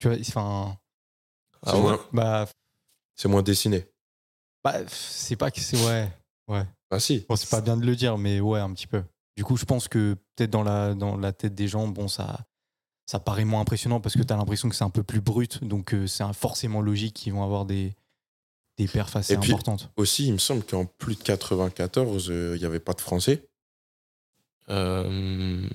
Tu 0.00 0.08
vois, 0.08 0.16
enfin, 0.20 0.76
Ah 1.64 1.72
c'est 1.72 1.80
moins, 1.80 2.00
bah, 2.12 2.48
c'est 3.14 3.28
moins 3.28 3.42
dessiné. 3.42 3.86
bah, 4.64 4.86
c'est 4.88 5.36
pas 5.36 5.50
que 5.50 5.60
c'est, 5.60 5.82
ouais, 5.86 6.10
ouais. 6.48 6.64
Ah 6.90 7.00
si. 7.00 7.24
Bon, 7.28 7.36
c'est 7.36 7.48
pas 7.50 7.60
bien 7.60 7.76
de 7.76 7.84
le 7.86 7.96
dire, 7.96 8.18
mais 8.18 8.40
ouais, 8.40 8.60
un 8.60 8.72
petit 8.72 8.86
peu. 8.86 9.02
Du 9.36 9.44
coup, 9.44 9.56
je 9.56 9.64
pense 9.64 9.88
que 9.88 10.14
peut-être 10.36 10.50
dans 10.50 10.62
la, 10.62 10.94
dans 10.94 11.16
la 11.16 11.32
tête 11.32 11.54
des 11.54 11.68
gens, 11.68 11.88
bon, 11.88 12.08
ça, 12.08 12.40
ça 13.06 13.20
paraît 13.20 13.44
moins 13.44 13.60
impressionnant 13.60 14.00
parce 14.00 14.14
que 14.16 14.22
tu 14.22 14.32
as 14.32 14.36
l'impression 14.36 14.68
que 14.68 14.74
c'est 14.74 14.84
un 14.84 14.90
peu 14.90 15.02
plus 15.02 15.20
brut, 15.20 15.62
donc 15.64 15.94
euh, 15.94 16.06
c'est 16.06 16.22
un- 16.24 16.32
forcément 16.32 16.80
logique 16.80 17.14
qu'ils 17.14 17.32
vont 17.32 17.42
avoir 17.44 17.64
des, 17.66 17.94
des 18.78 18.86
perfs 18.88 19.16
assez 19.16 19.34
Et 19.34 19.36
puis- 19.38 19.52
importantes. 19.52 19.90
Aussi, 19.96 20.26
il 20.26 20.32
me 20.32 20.38
semble 20.38 20.62
qu'en 20.64 20.84
plus 20.84 21.16
de 21.16 21.22
94, 21.22 22.28
euh, 22.30 22.52
il 22.56 22.60
n'y 22.60 22.66
avait 22.66 22.80
pas 22.80 22.92
de 22.92 23.00
français. 23.00 23.42
Euh, 24.68 25.68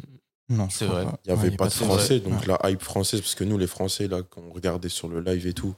Non, 0.50 0.70
c'est 0.70 0.86
vrai. 0.86 1.06
Il 1.26 1.32
n'y 1.34 1.40
avait 1.40 1.50
Ouais, 1.50 1.56
pas 1.56 1.66
de 1.66 1.70
de 1.70 1.76
français. 1.76 2.20
vrai. 2.20 2.30
Donc 2.30 2.46
la 2.46 2.60
hype 2.70 2.82
française, 2.82 3.22
parce 3.22 3.36
que 3.36 3.44
nous, 3.46 3.58
les 3.58 3.68
Français, 3.68 4.08
là, 4.08 4.22
quand 4.22 4.42
on 4.42 4.52
regardait 4.54 4.90
sur 4.90 5.08
le 5.08 5.22
live 5.22 5.48
et 5.48 5.54
tout, 5.54 5.76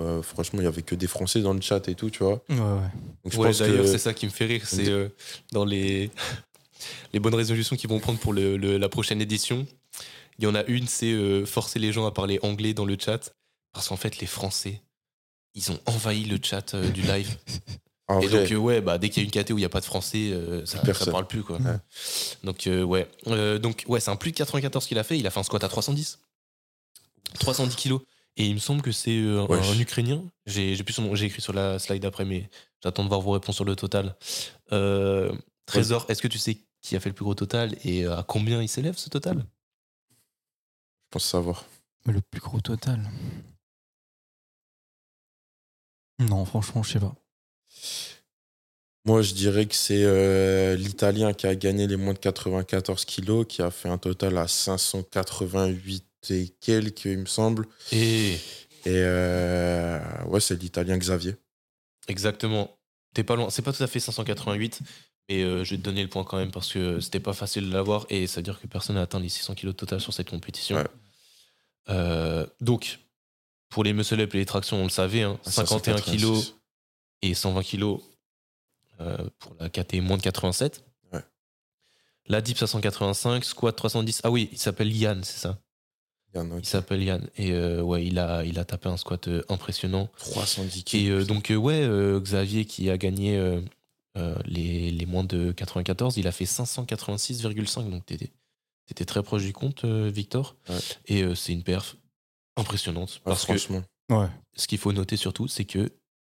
euh, 0.00 0.22
franchement, 0.22 0.60
il 0.60 0.62
n'y 0.62 0.68
avait 0.68 0.82
que 0.82 0.94
des 0.94 1.06
Français 1.08 1.40
dans 1.42 1.52
le 1.54 1.60
chat 1.60 1.86
et 1.88 1.94
tout, 1.94 2.08
tu 2.08 2.22
vois. 2.22 2.42
Ouais, 2.48 2.56
ouais. 2.58 3.36
Ouais, 3.36 3.52
d'ailleurs, 3.52 3.82
que 3.84 3.86
c'est 3.90 3.98
ça 3.98 4.14
qui 4.14 4.26
me 4.26 4.30
fait 4.30 4.46
rire. 4.46 4.62
C'est 4.66 4.88
euh, 4.88 5.08
dans 5.50 5.64
les, 5.64 6.10
les 7.12 7.18
bonnes 7.20 7.34
résolutions 7.34 7.74
qu'ils 7.76 7.90
vont 7.90 7.98
prendre 8.00 8.18
pour 8.20 8.32
le- 8.32 8.56
le- 8.56 8.78
la 8.78 8.88
prochaine 8.88 9.20
édition. 9.20 9.66
Il 10.38 10.44
y 10.44 10.46
en 10.46 10.54
a 10.54 10.64
une, 10.64 10.86
c'est 10.86 11.12
euh, 11.12 11.44
forcer 11.44 11.78
les 11.80 11.92
gens 11.92 12.06
à 12.06 12.12
parler 12.12 12.38
anglais 12.42 12.74
dans 12.74 12.86
le 12.86 12.96
chat. 12.98 13.34
Parce 13.72 13.88
qu'en 13.88 13.96
fait, 13.96 14.18
les 14.18 14.26
Français, 14.26 14.82
ils 15.54 15.70
ont 15.70 15.78
envahi 15.86 16.24
le 16.24 16.38
chat 16.42 16.74
euh, 16.74 16.88
du 16.90 17.02
live. 17.02 17.36
en 18.08 18.20
Et 18.20 18.26
vrai, 18.26 18.42
donc, 18.42 18.52
euh, 18.52 18.56
ouais, 18.56 18.80
bah, 18.80 18.98
dès 18.98 19.08
qu'il 19.10 19.22
y 19.22 19.26
a 19.26 19.28
une 19.28 19.30
KT 19.44 19.50
où 19.50 19.58
il 19.58 19.62
n'y 19.62 19.64
a 19.66 19.68
pas 19.70 19.80
de 19.80 19.84
français, 19.84 20.30
euh, 20.32 20.64
ça, 20.66 20.82
ça 20.94 21.10
parle 21.10 21.26
plus, 21.26 21.42
quoi. 21.42 21.58
Ouais. 21.58 21.76
Donc, 22.44 22.66
euh, 22.66 22.82
ouais. 22.82 23.08
Euh, 23.28 23.58
donc, 23.58 23.84
ouais, 23.88 24.00
c'est 24.00 24.10
un 24.10 24.16
plus 24.16 24.32
de 24.32 24.36
94 24.36 24.86
qu'il 24.86 24.98
a 24.98 25.04
fait. 25.04 25.18
Il 25.18 25.26
a 25.26 25.30
fait 25.30 25.40
un 25.40 25.44
squat 25.44 25.62
à 25.64 25.68
310. 25.68 26.18
310 27.38 27.76
kilos. 27.76 28.00
Et 28.38 28.46
il 28.46 28.54
me 28.54 28.60
semble 28.60 28.80
que 28.80 28.92
c'est 28.92 29.18
euh, 29.18 29.46
un, 29.46 29.62
un 29.62 29.78
Ukrainien. 29.78 30.22
J'ai 30.46 30.74
j'ai 30.74 30.84
plus 30.84 30.94
son 30.94 31.02
nom, 31.02 31.14
j'ai 31.14 31.26
écrit 31.26 31.42
sur 31.42 31.52
la 31.52 31.78
slide 31.78 32.04
après, 32.06 32.24
mais 32.24 32.48
j'attends 32.82 33.04
de 33.04 33.08
voir 33.08 33.20
vos 33.20 33.32
réponses 33.32 33.56
sur 33.56 33.66
le 33.66 33.76
total. 33.76 34.16
Euh, 34.72 35.30
Trésor, 35.66 36.06
est-ce 36.08 36.22
que 36.22 36.28
tu 36.28 36.38
sais 36.38 36.56
qui 36.80 36.96
a 36.96 37.00
fait 37.00 37.10
le 37.10 37.14
plus 37.14 37.24
gros 37.24 37.34
total 37.34 37.76
et 37.84 38.06
à 38.06 38.24
combien 38.26 38.62
il 38.62 38.68
s'élève 38.68 38.96
ce 38.96 39.10
total? 39.10 39.44
Je 40.08 41.08
pense 41.10 41.24
savoir. 41.24 41.66
Mais 42.06 42.14
Le 42.14 42.22
plus 42.22 42.40
gros 42.40 42.60
total. 42.60 43.02
Non, 46.18 46.44
franchement, 46.44 46.82
je 46.82 46.92
sais 46.92 47.00
pas. 47.00 47.14
Moi, 49.04 49.22
je 49.22 49.34
dirais 49.34 49.66
que 49.66 49.74
c'est 49.74 50.04
euh, 50.04 50.76
l'Italien 50.76 51.32
qui 51.32 51.46
a 51.48 51.54
gagné 51.56 51.88
les 51.88 51.96
moins 51.96 52.12
de 52.12 52.18
94 52.18 53.04
kilos, 53.04 53.46
qui 53.48 53.60
a 53.60 53.70
fait 53.70 53.88
un 53.88 53.98
total 53.98 54.38
à 54.38 54.46
588 54.46 56.04
et 56.30 56.48
quelques, 56.60 57.06
il 57.06 57.18
me 57.18 57.26
semble. 57.26 57.66
Et 57.90 58.34
Et 58.84 58.90
euh, 58.94 60.00
ouais, 60.26 60.40
c'est 60.40 60.60
l'Italien 60.60 60.96
Xavier. 60.98 61.34
exactement. 62.08 62.78
T'es 63.14 63.24
pas 63.24 63.36
loin. 63.36 63.50
C'est 63.50 63.62
pas 63.62 63.72
tout 63.72 63.82
à 63.82 63.86
fait 63.88 64.00
588, 64.00 64.80
mais 65.28 65.42
euh, 65.42 65.64
je 65.64 65.70
vais 65.72 65.76
te 65.76 65.82
donner 65.82 66.02
le 66.02 66.08
point 66.08 66.24
quand 66.24 66.38
même 66.38 66.50
parce 66.52 66.72
que 66.72 66.98
c'était 67.00 67.20
pas 67.20 67.32
facile 67.34 67.68
de 67.68 67.74
l'avoir 67.74 68.06
et 68.08 68.26
ça 68.26 68.36
veut 68.36 68.42
dire 68.44 68.60
que 68.60 68.66
personne 68.66 68.94
n'a 68.96 69.02
atteint 69.02 69.20
les 69.20 69.28
600 69.28 69.54
kilos 69.54 69.76
total 69.76 70.00
sur 70.00 70.14
cette 70.14 70.30
compétition. 70.30 70.76
Ouais. 70.76 70.86
Euh, 71.90 72.46
donc, 72.60 73.00
pour 73.72 73.84
les 73.84 73.94
muscle 73.94 74.20
up 74.20 74.34
et 74.34 74.38
les 74.38 74.46
tractions, 74.46 74.76
on 74.76 74.84
le 74.84 74.90
savait, 74.90 75.22
hein, 75.22 75.38
51 75.44 75.96
kilos 75.96 76.44
586. 76.44 76.54
et 77.22 77.34
120 77.34 77.62
kilos 77.62 78.00
euh, 79.00 79.16
pour 79.38 79.56
la 79.58 79.70
KT 79.70 79.94
moins 80.02 80.18
de 80.18 80.22
87. 80.22 80.84
Ouais. 81.12 81.20
La 82.26 82.42
dips 82.42 82.62
à 82.62 82.66
185, 82.66 83.42
squat 83.44 83.74
310. 83.74 84.20
Ah 84.24 84.30
oui, 84.30 84.50
il 84.52 84.58
s'appelle 84.58 84.94
Yann, 84.94 85.24
c'est 85.24 85.38
ça. 85.38 85.58
Il 86.34 86.66
s'appelle 86.66 87.02
Yann. 87.02 87.26
Et 87.36 87.52
euh, 87.52 87.80
ouais, 87.80 88.04
il 88.04 88.18
a, 88.18 88.44
il 88.44 88.58
a 88.58 88.64
tapé 88.66 88.90
un 88.90 88.98
squat 88.98 89.26
euh, 89.28 89.42
impressionnant. 89.48 90.10
310 90.18 90.84
kilos. 90.84 91.06
Et 91.06 91.10
euh, 91.10 91.24
donc, 91.24 91.50
ouais, 91.50 91.88
Xavier 92.20 92.66
qui 92.66 92.90
a 92.90 92.98
gagné 92.98 93.40
les, 94.44 94.90
les 94.90 95.06
moins 95.06 95.24
de 95.24 95.52
94, 95.52 96.18
il 96.18 96.26
a 96.26 96.32
fait 96.32 96.44
586,5. 96.44 97.90
Donc, 97.90 98.04
t'étais 98.04 98.30
étais 98.90 99.06
très 99.06 99.22
proche 99.22 99.44
du 99.44 99.54
compte, 99.54 99.86
Victor. 99.86 100.56
Ouais. 100.68 100.78
Et 101.06 101.34
c'est 101.34 101.54
une 101.54 101.62
perf 101.62 101.96
impressionnante. 102.56 103.16
Ah, 103.20 103.30
Parce 103.30 103.40
que 103.46 103.56
franchement. 103.56 103.82
Ouais. 104.10 104.28
ce 104.54 104.66
qu'il 104.66 104.78
faut 104.78 104.92
noter 104.92 105.16
surtout, 105.16 105.48
c'est 105.48 105.64
que 105.64 105.90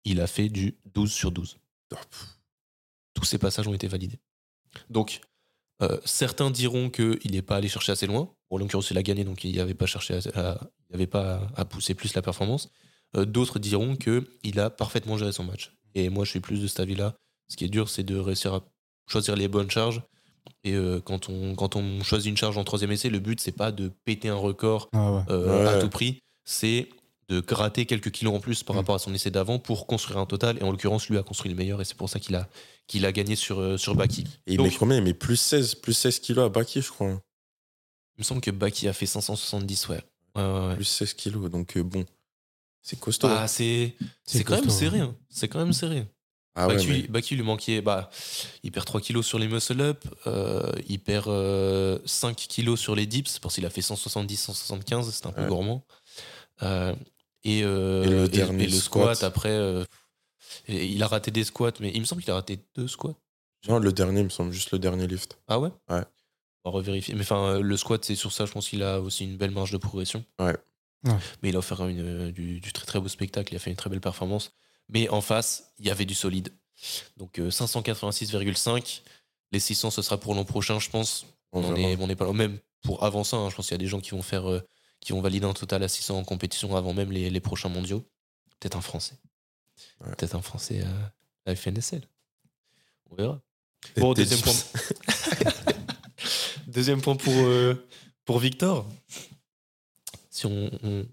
il 0.05 0.19
a 0.21 0.27
fait 0.27 0.49
du 0.49 0.75
12 0.93 1.11
sur 1.11 1.31
12. 1.31 1.57
Ah. 1.95 1.97
Tous 3.13 3.23
ces 3.25 3.37
passages 3.37 3.67
ont 3.67 3.73
été 3.73 3.87
validés. 3.87 4.19
Donc, 4.89 5.21
euh, 5.81 5.99
certains 6.05 6.51
diront 6.51 6.89
qu'il 6.89 7.31
n'est 7.31 7.41
pas 7.41 7.57
allé 7.57 7.67
chercher 7.67 7.91
assez 7.91 8.07
loin. 8.07 8.33
Bon, 8.49 8.57
en 8.57 8.59
l'occurrence, 8.59 8.89
il 8.91 8.97
a 8.97 9.03
gagné, 9.03 9.23
donc 9.23 9.43
il 9.43 9.55
n'avait 9.55 9.73
pas 9.73 9.85
cherché 9.85 10.15
à, 10.15 10.39
à- 10.39 10.61
il 10.89 10.95
avait 10.95 11.07
pas 11.07 11.47
à 11.55 11.65
pousser 11.65 11.93
plus 11.95 12.13
la 12.15 12.21
performance. 12.21 12.69
Euh, 13.15 13.25
D'autres 13.25 13.59
diront 13.59 13.95
qu'il 13.95 14.59
a 14.59 14.69
parfaitement 14.69 15.17
géré 15.17 15.31
son 15.31 15.43
match. 15.43 15.73
Et 15.95 16.09
moi, 16.09 16.25
je 16.25 16.31
suis 16.31 16.39
plus 16.39 16.61
de 16.61 16.67
cet 16.67 16.79
avis-là. 16.79 17.15
Ce 17.49 17.55
qui 17.55 17.65
est 17.65 17.69
dur, 17.69 17.89
c'est 17.89 18.03
de 18.03 18.17
réussir 18.17 18.53
à 18.53 18.63
choisir 19.07 19.35
les 19.35 19.47
bonnes 19.47 19.69
charges. 19.69 20.01
Et 20.63 20.73
euh, 20.73 21.01
quand, 21.01 21.29
on, 21.29 21.55
quand 21.55 21.75
on 21.75 22.03
choisit 22.03 22.29
une 22.29 22.37
charge 22.37 22.57
en 22.57 22.63
troisième 22.63 22.91
essai, 22.91 23.09
le 23.09 23.19
but, 23.19 23.39
c'est 23.41 23.51
pas 23.51 23.71
de 23.71 23.91
péter 24.05 24.29
un 24.29 24.35
record 24.35 24.89
Ah 24.93 25.11
ouais. 25.13 25.21
euh, 25.29 25.67
à 25.67 25.79
tout 25.81 25.89
prix, 25.89 26.19
c'est 26.45 26.87
de 27.29 27.39
gratter 27.39 27.85
quelques 27.85 28.11
kilos 28.11 28.33
en 28.35 28.39
plus 28.39 28.63
par 28.63 28.75
Mm. 28.75 28.79
rapport 28.79 28.95
à 28.95 28.99
son 28.99 29.13
essai 29.13 29.31
d'avant 29.31 29.59
pour 29.59 29.87
construire 29.87 30.19
un 30.19 30.25
total. 30.25 30.57
Et 30.59 30.63
en 30.63 30.71
l'occurrence, 30.71 31.07
lui 31.09 31.17
a 31.17 31.23
construit 31.23 31.49
le 31.51 31.57
meilleur 31.57 31.81
et 31.81 31.85
c'est 31.85 31.97
pour 31.97 32.09
ça 32.09 32.19
qu'il 32.19 32.35
a, 32.35 32.47
qu'il 32.87 33.05
a 33.05 33.11
gagné 33.11 33.35
sur, 33.35 33.59
euh, 33.59 33.77
sur 33.77 33.95
Baki. 33.95 34.25
Et 34.47 34.53
il 34.55 34.61
met 34.61 34.71
combien? 34.71 34.97
Il 34.97 35.03
met 35.03 35.13
plus 35.13 35.37
16, 35.37 35.75
plus 35.75 35.93
16 35.93 36.19
kilos 36.19 36.45
à 36.45 36.49
Baki, 36.49 36.81
je 36.81 36.89
crois. 36.89 37.07
hein. 37.09 37.21
Il 38.17 38.21
me 38.21 38.23
semble 38.23 38.41
que 38.41 38.51
Baki 38.51 38.87
a 38.87 38.93
fait 38.93 39.05
570, 39.07 39.87
ouais. 39.89 40.01
Ouais, 40.35 40.41
ouais, 40.43 40.67
ouais. 40.67 40.75
Plus 40.75 40.85
16 40.85 41.13
kilos. 41.13 41.49
Donc 41.49 41.75
euh, 41.77 41.83
bon, 41.83 42.05
c'est 42.81 42.99
costaud. 42.99 43.27
Bah, 43.27 43.47
c'est 43.47 43.95
c'est 44.25 44.43
quand 44.43 44.55
même 44.55 44.69
serré. 44.69 44.99
hein. 44.99 45.15
C'est 45.29 45.47
quand 45.47 45.59
même 45.59 45.73
serré. 45.73 46.05
Ah 46.55 46.67
ouais, 46.67 46.75
Baki, 46.75 46.87
mais- 46.87 47.01
Baki 47.07 47.35
lui 47.35 47.43
manquait. 47.43 47.81
Bah, 47.81 48.09
il 48.63 48.71
perd 48.71 48.85
3 48.85 49.01
kilos 49.01 49.25
sur 49.25 49.39
les 49.39 49.47
muscle-up. 49.47 50.03
euh, 50.27 50.71
il 50.87 50.99
perd 50.99 51.27
euh, 51.27 51.99
5 52.05 52.35
kilos 52.35 52.79
sur 52.79 52.95
les 52.95 53.05
dips 53.05 53.39
parce 53.39 53.55
qu'il 53.55 53.65
a 53.65 53.69
fait 53.69 53.81
170, 53.81 54.37
175. 54.37 55.09
C'était 55.11 55.27
un 55.27 55.31
peu 55.31 55.41
Ouais. 55.41 55.47
gourmand. 55.47 55.83
Euh, 56.61 56.93
et, 57.43 57.63
euh, 57.63 58.03
Et 58.03 58.09
le 58.09 58.61
et- 58.61 58.67
le 58.67 58.69
squat, 58.69 59.15
squat. 59.17 59.23
après. 59.23 59.83
il 60.67 61.01
a 61.03 61.07
raté 61.07 61.31
des 61.31 61.43
squats, 61.43 61.71
mais 61.79 61.91
il 61.93 61.99
me 61.99 62.05
semble 62.05 62.21
qu'il 62.21 62.31
a 62.31 62.35
raté 62.35 62.59
deux 62.75 62.87
squats. 62.87 63.15
Non, 63.67 63.79
le 63.79 63.91
dernier, 63.91 64.19
il 64.19 64.25
me 64.25 64.29
semble, 64.29 64.51
juste 64.51 64.71
le 64.71 64.79
dernier 64.79 65.07
lift. 65.07 65.37
Ah 65.47 65.59
ouais? 65.59 65.69
Ouais. 65.89 66.03
On 66.65 66.69
va 66.71 66.77
revérifier. 66.77 67.15
Mais 67.15 67.21
enfin, 67.21 67.59
le 67.59 67.77
squat, 67.77 68.03
c'est 68.05 68.15
sur 68.15 68.31
ça, 68.31 68.45
je 68.45 68.51
pense 68.51 68.69
qu'il 68.69 68.83
a 68.83 68.99
aussi 69.01 69.23
une 69.25 69.35
belle 69.37 69.51
marge 69.51 69.71
de 69.71 69.77
progression. 69.77 70.23
Ouais. 70.39 70.55
Ouais. 71.05 71.13
Mais 71.41 71.49
il 71.49 71.55
a 71.55 71.59
offert 71.59 71.85
une, 71.87 72.31
du, 72.31 72.59
du 72.61 72.71
très 72.71 72.85
très 72.85 72.99
beau 72.99 73.07
spectacle, 73.09 73.53
il 73.53 73.55
a 73.57 73.59
fait 73.59 73.69
une 73.71 73.75
très 73.75 73.89
belle 73.89 73.99
performance. 74.01 74.51
Mais 74.93 75.09
en 75.09 75.21
face, 75.21 75.73
il 75.79 75.87
y 75.87 75.89
avait 75.89 76.05
du 76.05 76.13
solide. 76.13 76.53
Donc 77.17 77.39
euh, 77.39 77.49
586,5. 77.49 79.01
Les 79.51 79.59
600, 79.59 79.91
ce 79.91 80.01
sera 80.01 80.19
pour 80.19 80.35
l'an 80.35 80.45
prochain, 80.45 80.79
je 80.79 80.89
pense. 80.89 81.25
On 81.51 81.75
est, 81.75 81.93
est 81.93 82.15
pas 82.15 82.25
là. 82.25 82.33
Même 82.33 82.59
pour 82.81 83.03
avant 83.03 83.23
ça, 83.23 83.37
hein, 83.37 83.49
je 83.49 83.55
pense 83.55 83.67
qu'il 83.67 83.75
y 83.75 83.75
a 83.75 83.79
des 83.79 83.87
gens 83.87 83.99
qui 83.99 84.11
vont 84.11 84.21
faire, 84.21 84.49
euh, 84.49 84.61
qui 84.99 85.11
vont 85.11 85.21
valider 85.21 85.45
un 85.45 85.53
total 85.53 85.83
à 85.83 85.87
600 85.87 86.19
en 86.19 86.23
compétition 86.23 86.75
avant 86.75 86.93
même 86.93 87.11
les, 87.11 87.29
les 87.29 87.39
prochains 87.39 87.69
mondiaux. 87.69 88.03
Peut-être 88.59 88.77
un 88.77 88.81
Français. 88.81 89.15
Ouais. 90.01 90.15
Peut-être 90.15 90.35
un 90.35 90.41
Français 90.41 90.81
à 90.81 91.13
la 91.45 91.55
FNSL. 91.55 92.07
On 93.11 93.15
verra. 93.15 93.39
Bon, 93.97 94.13
deuxième 94.13 94.41
point. 94.41 94.53
Deuxième 96.67 97.01
point 97.01 97.15
pour, 97.15 97.33
euh, 97.33 97.87
pour 98.25 98.39
Victor. 98.39 98.87
Si 100.29 100.47
on, 100.47 100.71
on 100.81 101.05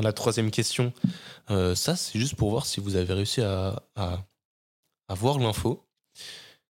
la 0.00 0.12
troisième 0.12 0.50
question, 0.50 0.92
euh, 1.50 1.74
ça 1.74 1.96
c'est 1.96 2.18
juste 2.18 2.36
pour 2.36 2.50
voir 2.50 2.66
si 2.66 2.80
vous 2.80 2.96
avez 2.96 3.12
réussi 3.12 3.42
à, 3.42 3.82
voir 5.10 5.38
l'info. 5.38 5.84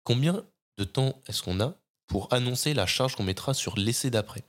Combien 0.05 0.45
de 0.79 0.85
temps 0.85 1.21
est-ce 1.27 1.43
qu'on 1.43 1.61
a 1.61 1.75
pour 2.07 2.33
annoncer 2.33 2.75
la 2.75 2.87
charge 2.87 3.17
qu'on 3.17 3.25
mettra 3.25 3.55
sur 3.55 3.77
l'essai 3.79 4.11
d'après? 4.11 4.43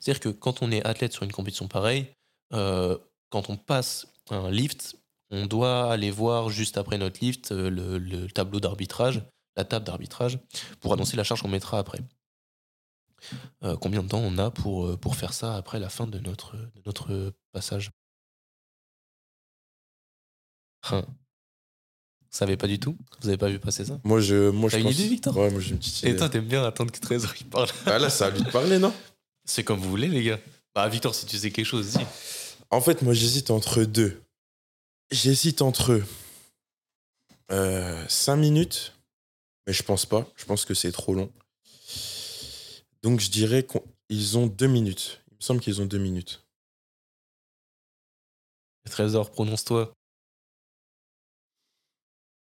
C'est-à-dire 0.00 0.20
que 0.20 0.28
quand 0.30 0.62
on 0.62 0.72
est 0.72 0.84
athlète 0.86 1.12
sur 1.12 1.24
une 1.24 1.32
compétition 1.32 1.68
pareille, 1.68 2.06
euh, 2.54 2.96
quand 3.28 3.50
on 3.50 3.56
passe 3.56 4.06
un 4.30 4.50
lift, 4.50 4.96
on 5.30 5.46
doit 5.46 5.92
aller 5.92 6.10
voir 6.10 6.48
juste 6.48 6.78
après 6.78 6.96
notre 6.96 7.20
lift 7.20 7.52
euh, 7.52 7.68
le 7.70 8.26
tableau 8.28 8.58
d'arbitrage, 8.58 9.22
la 9.56 9.64
table 9.64 9.84
d'arbitrage, 9.84 10.38
pour 10.80 10.94
annoncer 10.94 11.16
la 11.16 11.24
charge 11.24 11.42
qu'on 11.42 11.48
mettra 11.48 11.78
après. 11.78 11.98
Euh, 13.62 13.76
combien 13.76 14.02
de 14.02 14.08
temps 14.08 14.20
on 14.20 14.38
a 14.38 14.50
pour, 14.50 14.86
euh, 14.86 14.96
pour 14.96 15.16
faire 15.16 15.32
ça 15.32 15.56
après 15.56 15.78
la 15.78 15.88
fin 15.88 16.06
de 16.06 16.18
notre, 16.18 16.56
de 16.56 16.82
notre 16.86 17.32
passage? 17.52 17.90
Hein? 20.90 21.04
Vous 21.06 22.36
savez 22.36 22.56
pas 22.56 22.66
du 22.68 22.78
tout? 22.78 22.96
Vous 23.20 23.28
avez 23.28 23.36
pas 23.36 23.48
vu 23.48 23.58
passer 23.58 23.84
ça? 23.84 23.98
Moi, 24.04 24.20
je, 24.20 24.50
moi, 24.50 24.70
T'as 24.70 24.76
je 24.76 24.82
une 24.82 24.88
pense... 24.88 24.98
idée, 24.98 25.08
Victor? 25.08 25.36
Ouais, 25.36 25.50
moi, 25.50 25.60
j'ai 25.60 25.72
une 25.72 25.78
petite 25.78 26.04
Et 26.04 26.16
toi, 26.16 26.28
t'aimes 26.28 26.46
bien 26.46 26.64
attendre 26.64 26.92
que 26.92 27.00
Trésor 27.00 27.32
il 27.40 27.46
parle? 27.48 27.68
Ah, 27.86 27.98
là, 27.98 28.08
ça 28.08 28.26
a 28.26 28.30
lui 28.30 28.42
de 28.42 28.50
parler, 28.50 28.78
non? 28.78 28.94
C'est 29.44 29.64
comme 29.64 29.80
vous 29.80 29.90
voulez, 29.90 30.08
les 30.08 30.22
gars. 30.22 30.38
Bah, 30.74 30.88
Victor, 30.88 31.14
si 31.14 31.26
tu 31.26 31.36
sais 31.36 31.50
quelque 31.50 31.66
chose, 31.66 31.96
dis. 31.96 32.04
En 32.70 32.80
fait, 32.80 33.02
moi, 33.02 33.14
j'hésite 33.14 33.50
entre 33.50 33.82
deux. 33.82 34.22
J'hésite 35.10 35.60
entre 35.60 36.00
5 37.50 38.36
minutes, 38.36 38.94
mais 39.66 39.72
je 39.72 39.82
pense 39.82 40.06
pas. 40.06 40.28
Je 40.36 40.44
pense 40.44 40.64
que 40.64 40.72
c'est 40.72 40.92
trop 40.92 41.14
long. 41.14 41.32
Donc 43.02 43.20
je 43.20 43.30
dirais 43.30 43.66
qu'ils 43.66 44.38
ont 44.38 44.46
2 44.46 44.66
minutes. 44.66 45.22
Il 45.30 45.36
me 45.36 45.40
semble 45.40 45.60
qu'ils 45.60 45.80
ont 45.80 45.86
2 45.86 45.98
minutes. 45.98 46.44
Trésor, 48.90 49.30
prononce-toi. 49.30 49.92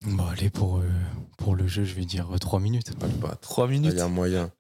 Bon, 0.03 0.25
allez, 0.25 0.49
pour, 0.49 0.77
euh, 0.79 0.89
pour 1.37 1.55
le 1.55 1.67
jeu, 1.67 1.83
je 1.83 1.93
vais 1.93 2.05
dire 2.05 2.27
3 2.39 2.59
minutes. 2.59 2.91
Ah, 3.01 3.07
le 3.07 3.13
bâtard. 3.13 3.39
3 3.41 3.65
Ah, 3.65 3.67
minutes. 3.67 3.91
Il 3.93 3.97
y 3.97 4.01
a 4.01 4.07
moyen. 4.07 4.51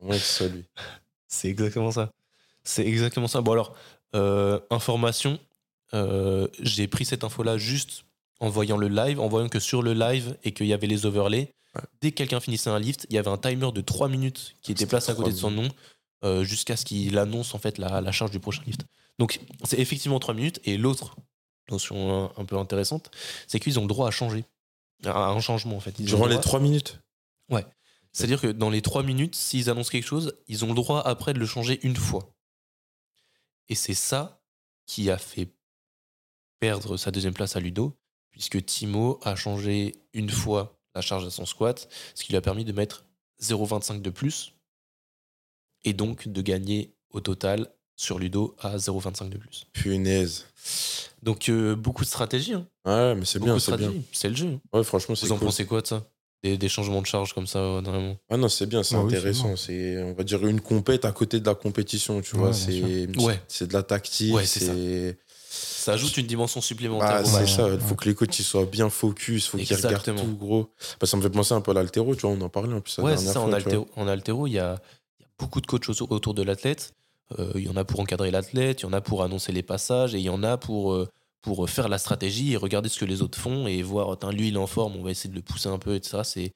Moins 0.00 0.16
que 0.16 0.22
ça, 0.22 0.48
lui. 0.48 0.64
C'est 1.28 1.48
exactement 1.48 1.90
ça. 1.90 2.10
C'est 2.62 2.86
exactement 2.86 3.28
ça. 3.28 3.40
Bon 3.42 3.52
alors, 3.52 3.76
euh, 4.14 4.60
information, 4.70 5.38
euh, 5.94 6.48
j'ai 6.60 6.88
pris 6.88 7.04
cette 7.04 7.24
info-là 7.24 7.58
juste 7.58 8.04
en 8.40 8.48
voyant 8.48 8.76
le 8.76 8.88
live, 8.88 9.20
en 9.20 9.28
voyant 9.28 9.48
que 9.48 9.60
sur 9.60 9.82
le 9.82 9.92
live 9.92 10.36
et 10.44 10.52
qu'il 10.52 10.66
y 10.66 10.72
avait 10.72 10.86
les 10.86 11.06
overlays, 11.06 11.52
Ouais. 11.76 11.82
dès 12.00 12.10
que 12.10 12.16
quelqu'un 12.16 12.40
finissait 12.40 12.70
un 12.70 12.78
lift, 12.78 13.06
il 13.10 13.14
y 13.14 13.18
avait 13.18 13.28
un 13.30 13.38
timer 13.38 13.70
de 13.72 13.80
3 13.80 14.08
minutes 14.08 14.54
qui 14.62 14.72
était 14.72 14.86
placé 14.86 15.12
à 15.12 15.14
côté 15.14 15.30
de 15.30 15.36
son 15.36 15.50
nom 15.50 15.68
euh, 16.24 16.42
jusqu'à 16.44 16.76
ce 16.76 16.84
qu'il 16.84 17.16
annonce 17.18 17.54
en 17.54 17.58
fait 17.58 17.78
la, 17.78 18.00
la 18.00 18.12
charge 18.12 18.30
du 18.30 18.40
prochain 18.40 18.62
lift. 18.66 18.80
Donc 19.18 19.40
c'est 19.64 19.78
effectivement 19.78 20.18
3 20.18 20.34
minutes. 20.34 20.60
Et 20.64 20.76
l'autre 20.76 21.16
notion 21.70 22.24
un, 22.26 22.32
un 22.40 22.44
peu 22.44 22.56
intéressante, 22.58 23.10
c'est 23.46 23.60
qu'ils 23.60 23.78
ont 23.78 23.82
le 23.82 23.88
droit 23.88 24.08
à 24.08 24.10
changer. 24.10 24.44
À 25.04 25.28
un 25.28 25.40
changement 25.40 25.76
en 25.76 25.80
fait. 25.80 25.98
Ils 25.98 26.06
Durant 26.06 26.24
le 26.24 26.30
les 26.30 26.34
droit- 26.36 26.42
3 26.44 26.60
minutes 26.60 26.98
c'est-à-dire 28.12 28.40
que 28.40 28.46
dans 28.46 28.70
les 28.70 28.80
trois 28.80 29.02
minutes, 29.02 29.34
s'ils 29.34 29.68
annoncent 29.68 29.90
quelque 29.90 30.06
chose, 30.06 30.38
ils 30.48 30.64
ont 30.64 30.68
le 30.68 30.74
droit 30.74 31.02
après 31.02 31.34
de 31.34 31.38
le 31.38 31.44
changer 31.44 31.78
une 31.86 31.96
fois. 31.96 32.32
Et 33.68 33.74
c'est 33.74 33.92
ça 33.92 34.40
qui 34.86 35.10
a 35.10 35.18
fait 35.18 35.52
perdre 36.58 36.96
sa 36.96 37.10
deuxième 37.10 37.34
place 37.34 37.54
à 37.56 37.60
Ludo, 37.60 37.94
puisque 38.30 38.64
Timo 38.64 39.20
a 39.22 39.36
changé 39.36 39.96
une 40.14 40.30
fois 40.30 40.75
la 40.96 41.02
charge 41.02 41.24
à 41.26 41.30
son 41.30 41.46
squat, 41.46 41.88
ce 42.14 42.24
qui 42.24 42.32
lui 42.32 42.36
a 42.36 42.40
permis 42.40 42.64
de 42.64 42.72
mettre 42.72 43.04
0,25 43.42 44.00
de 44.02 44.10
plus, 44.10 44.54
et 45.84 45.92
donc 45.92 46.26
de 46.26 46.42
gagner 46.42 46.94
au 47.10 47.20
total 47.20 47.70
sur 47.96 48.18
Ludo 48.18 48.56
à 48.60 48.76
0,25 48.76 49.28
de 49.28 49.38
plus. 49.38 49.66
Punaise. 49.72 50.46
Donc 51.22 51.48
euh, 51.48 51.76
beaucoup 51.76 52.02
de 52.02 52.08
stratégie, 52.08 52.54
hein. 52.54 52.66
Ouais, 52.84 53.14
mais 53.14 53.24
c'est 53.24 53.38
Beaucoup 53.38 53.46
bien, 53.50 53.54
de 53.56 53.60
c'est 53.60 53.76
bien. 53.76 53.86
stratégie. 53.88 54.06
C'est 54.12 54.28
le 54.30 54.34
jeu. 54.36 54.58
Ouais, 54.72 54.84
franchement, 54.84 55.14
c'est 55.14 55.26
Vous 55.26 55.32
en 55.32 55.38
cool. 55.38 55.46
pensez 55.48 55.66
quoi 55.66 55.80
de 55.82 55.86
ça? 55.86 56.06
Des, 56.42 56.58
des 56.58 56.68
changements 56.68 57.00
de 57.00 57.06
charge 57.06 57.32
comme 57.34 57.46
ça, 57.46 57.58
euh, 57.58 57.80
vraiment? 57.82 58.16
Ah 58.28 58.36
non, 58.36 58.48
c'est 58.48 58.66
bien, 58.66 58.82
c'est 58.82 58.94
Ah 58.96 59.00
c'est 59.08 59.16
intéressant. 59.16 59.56
C'est, 59.56 60.02
on 60.02 60.12
va 60.14 60.24
dire, 60.24 60.46
une 60.46 60.60
compète 60.60 61.04
à 61.06 61.12
côté 61.12 61.40
de 61.40 61.46
la 61.46 61.54
compétition, 61.54 62.20
tu 62.20 62.34
Ouais, 62.36 62.40
vois. 62.42 62.50
bien 62.50 62.58
C'est, 62.58 63.18
Ouais. 63.22 63.40
c'est 63.48 63.66
de 63.66 63.72
la 63.72 63.82
tactique. 63.82 64.34
Ouais, 64.34 64.44
c'est 64.46 65.18
ça. 65.86 65.92
ajoute 65.94 66.16
une 66.18 66.26
dimension 66.26 66.60
supplémentaire 66.60 67.16
Ah, 67.20 67.24
c'est 67.24 67.40
match. 67.40 67.56
ça, 67.56 67.68
il 67.72 67.80
faut 67.80 67.94
que 67.94 68.04
les 68.08 68.14
coachs 68.14 68.38
ils 68.38 68.44
soient 68.44 68.64
bien 68.66 68.88
focus, 68.90 69.46
il 69.46 69.48
faut 69.48 69.58
qu'ils 69.58 69.74
regardent 69.76 69.94
Exactement. 69.94 70.22
tout, 70.22 70.36
gros. 70.36 70.70
Bah, 71.00 71.06
ça 71.06 71.16
me 71.16 71.22
fait 71.22 71.30
penser 71.30 71.54
un 71.54 71.60
peu 71.60 71.70
à 71.70 71.74
l'altéro, 71.74 72.14
tu 72.14 72.22
vois, 72.22 72.30
on 72.30 72.40
en 72.40 72.48
parlait 72.48 72.72
en 72.74 72.80
plus 72.80 72.96
la 72.98 73.04
Ouais, 73.04 73.16
c'est 73.16 73.26
ça. 73.26 73.40
En 73.40 73.46
fois, 73.48 73.56
altéro, 73.56 73.86
en 73.96 74.06
altéro, 74.08 74.46
il 74.46 74.52
y 74.52 74.58
a, 74.58 74.80
il 75.18 75.22
y 75.22 75.26
a 75.26 75.28
beaucoup 75.38 75.60
de 75.60 75.66
coachs 75.66 75.88
autour, 75.88 76.34
de 76.34 76.42
l'athlète. 76.42 76.92
Euh, 77.38 77.50
Il 77.56 77.62
y 77.62 77.68
en 77.68 77.76
a 77.76 77.84
pour 77.84 77.98
encadrer 78.00 78.30
l'athlète, 78.30 78.82
il 78.82 78.84
y 78.84 78.86
en 78.86 78.92
a 78.92 79.00
pour 79.00 79.22
annoncer 79.24 79.50
les 79.52 79.62
passages, 79.64 80.14
et 80.14 80.18
il 80.18 80.24
y 80.24 80.28
en 80.30 80.42
a 80.44 80.56
pour, 80.58 80.92
euh, 80.92 81.08
pour 81.42 81.68
faire 81.68 81.88
la 81.88 81.98
stratégie 81.98 82.52
et 82.52 82.56
regarder 82.56 82.88
ce 82.88 82.98
que 82.98 83.04
les 83.04 83.20
autres 83.22 83.38
font 83.38 83.66
et 83.66 83.82
voir, 83.82 84.16
lui, 84.32 84.48
il 84.48 84.54
est 84.54 84.58
en 84.58 84.66
forme, 84.66 84.96
on 84.96 85.02
va 85.02 85.10
essayer 85.10 85.30
de 85.30 85.34
le 85.34 85.42
pousser 85.42 85.68
un 85.68 85.78
peu, 85.78 85.94
etc. 85.94 86.18
C'est 86.24 86.52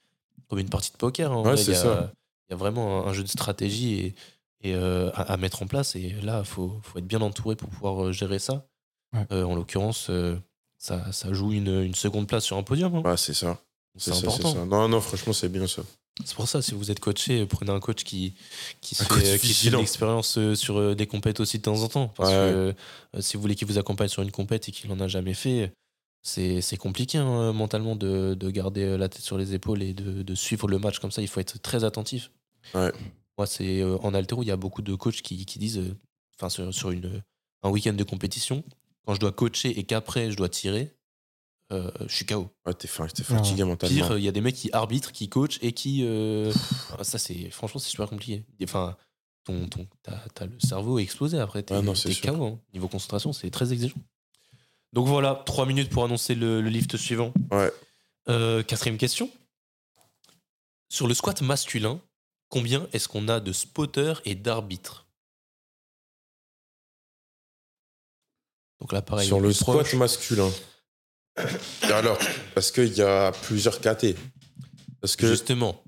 comme 0.49 0.59
une 0.59 0.68
partie 0.68 0.91
de 0.93 0.97
poker. 0.97 1.31
hein. 1.33 1.43
Ouais, 1.43 1.61
il 1.61 1.68
y 1.68 1.72
a- 1.72 1.74
ça. 1.74 2.12
Il 2.49 2.53
y 2.53 2.55
a 2.55 2.57
vraiment 2.57 3.05
un, 3.07 3.11
un 3.11 3.12
jeu 3.12 3.22
de 3.22 3.28
stratégie 3.28 3.95
et, 4.01 4.14
et, 4.62 4.74
euh, 4.74 5.11
à, 5.14 5.33
à 5.33 5.37
mettre 5.37 5.62
en 5.62 5.68
place. 5.68 5.95
Et 5.95 6.16
là, 6.22 6.41
il 6.41 6.45
faut, 6.45 6.81
faut 6.83 6.99
être 6.99 7.07
bien 7.07 7.20
entouré 7.20 7.55
pour 7.55 7.68
pouvoir 7.68 8.12
gérer 8.12 8.41
ça. 8.41 8.66
Ouais. 9.13 9.27
Euh, 9.33 9.45
en 9.45 9.55
l'occurrence, 9.55 10.09
euh, 10.11 10.37
ça, 10.79 11.11
ça 11.13 11.33
joue 11.33 11.53
une, 11.53 11.83
une 11.83 11.95
seconde 11.95 12.27
place 12.29 12.45
sur 12.45 12.57
un 12.57 12.63
podium. 12.63 12.95
hein. 12.95 13.03
Ouais, 13.05 13.17
c'est 13.17 13.35
ça. 13.35 13.61
c'est 13.97 14.15
ça, 14.15 14.31
ça. 14.31 14.65
Non, 14.67 14.89
non, 14.89 15.01
franchement, 15.01 15.33
c'est 15.33 15.49
bien 15.49 15.67
ça. 15.67 15.83
C'est 16.25 16.35
pour 16.35 16.49
ça, 16.49 16.61
si 16.61 16.75
vous 16.75 16.91
êtes 16.91 17.01
coaché, 17.01 17.47
prenez 17.47 17.71
un 17.71 17.81
coach 17.81 18.05
qui, 18.05 18.35
qui 18.81 18.95
se 18.95 19.03
Un 19.03 19.07
coach 19.07 19.23
fait, 19.23 19.39
qui 19.39 19.55
fait 19.55 19.71
de 19.71 19.77
l'expérience 19.79 20.37
euh, 20.39 20.55
sur 20.55 20.79
euh, 20.79 20.95
des 20.95 21.07
compètes 21.07 21.41
aussi 21.41 21.59
de 21.59 21.63
temps 21.63 21.83
en 21.83 21.89
temps. 21.89 22.09
Parce 22.09 22.29
Ouais. 22.31 22.35
que 22.35 22.75
euh, 23.17 23.21
si 23.21 23.37
vous 23.37 23.41
voulez 23.41 23.55
qu'il 23.55 23.67
vous 23.67 23.79
accompagne 23.79 24.09
sur 24.09 24.23
une 24.23 24.31
compète 24.31 24.69
et 24.69 24.73
qu'il 24.73 24.91
n'en 24.91 25.01
a 25.01 25.09
jamais 25.09 25.35
fait, 25.35 25.73
c'est 26.23 26.61
c'est 26.61 26.77
compliqué 26.77 27.17
hein, 27.17 27.53
mentalement 27.55 27.97
de, 27.97 28.35
de 28.35 28.51
garder 28.51 28.83
euh, 28.85 28.99
la 28.99 29.09
tête 29.09 29.23
sur 29.23 29.39
les 29.39 29.55
épaules 29.55 29.83
et 29.83 29.95
de, 29.95 30.23
de 30.23 30.35
suivre 30.35 30.69
le 30.69 30.79
match 30.79 30.99
comme 30.99 31.11
ça. 31.11 31.23
Il 31.23 31.29
faut 31.29 31.41
être 31.41 31.59
très 31.63 31.85
attentif. 31.85 32.31
Ouais. 32.75 32.93
Moi, 33.39 33.47
c'est 33.47 33.81
euh, 33.81 33.97
en 34.03 34.13
altéro, 34.13 34.43
il 34.43 34.47
y 34.47 34.51
a 34.53 34.57
beaucoup 34.57 34.83
de 34.83 34.95
coachs 34.95 35.23
qui, 35.23 35.47
qui 35.47 35.59
disent, 35.59 35.79
euh, 35.79 35.97
enfin, 36.39 36.51
sur, 36.51 36.75
sur 36.75 36.91
une, 36.91 37.23
un 37.63 37.71
week-end 37.71 37.95
de 37.95 38.05
compétition, 38.05 38.63
quand 39.11 39.15
je 39.17 39.21
dois 39.21 39.33
coacher 39.33 39.77
et 39.77 39.83
qu'après 39.83 40.31
je 40.31 40.37
dois 40.37 40.49
tirer, 40.49 40.95
euh, 41.73 41.91
je 42.07 42.15
suis 42.15 42.25
KO. 42.27 42.49
Ouais, 42.65 42.75
t'es, 42.75 42.87
fa- 42.87 43.09
t'es 43.09 43.25
fatigué 43.25 43.65
mentalement. 43.65 43.93
Pire, 44.07 44.17
il 44.19 44.23
y 44.23 44.29
a 44.29 44.33
des 44.33 44.41
mecs 44.41 44.55
qui 44.55 44.71
arbitrent, 44.73 45.11
qui 45.11 45.29
coachent 45.29 45.59
et 45.63 45.73
qui. 45.73 46.05
euh, 46.05 46.53
ah, 46.97 47.03
ça, 47.03 47.19
c'est 47.19 47.51
franchement, 47.51 47.81
c'est 47.81 47.91
super 47.91 48.09
compliqué. 48.09 48.45
Enfin, 48.63 48.97
ton, 49.43 49.67
ton, 49.67 49.89
t'as, 50.05 50.17
t'as 50.33 50.47
le 50.47 50.61
cerveau 50.61 51.01
explosé 51.01 51.41
après. 51.41 51.65
T'es, 51.65 51.75
Ouais, 51.75 51.83
non, 51.83 51.97
c'est 51.97 52.11
t'es 52.11 52.15
sûr. 52.15 52.33
KO. 52.39 52.45
hein. 52.45 52.61
Niveau 52.73 52.87
concentration, 52.87 53.33
c'est 53.33 53.51
très 53.51 53.73
exigeant. 53.73 53.99
Donc 54.93 55.09
voilà, 55.09 55.43
trois 55.45 55.67
minutes 55.67 55.91
pour 55.91 56.05
annoncer 56.05 56.37
le, 56.37 56.61
le 56.61 56.69
lift 56.71 56.97
suivant. 56.97 57.33
Ouais. 57.51 57.73
Euh, 58.29 58.63
quatrième 58.63 58.97
question. 58.99 59.29
Sur 60.89 61.09
le 61.09 61.15
squat 61.15 61.43
masculin, 61.43 62.01
combien 62.49 62.87
est-ce 62.93 63.09
qu'on 63.09 63.27
a 63.29 63.41
de 63.41 63.53
spotters 63.53 64.21
et 64.25 64.37
d'arbitres? 64.37 65.09
Donc 68.81 68.93
là, 68.93 69.03
pareil. 69.03 69.26
Sur 69.26 69.37
on 69.39 69.41
le 69.41 69.53
squat 69.53 69.78
proche. 69.81 69.95
masculin. 69.95 70.51
Alors, 71.83 72.18
parce 72.55 72.70
qu'il 72.70 72.93
y 72.95 73.03
a 73.03 73.33
plusieurs 73.43 73.81
KT. 73.81 74.14
Parce 75.01 75.16
que 75.16 75.28
Justement, 75.28 75.83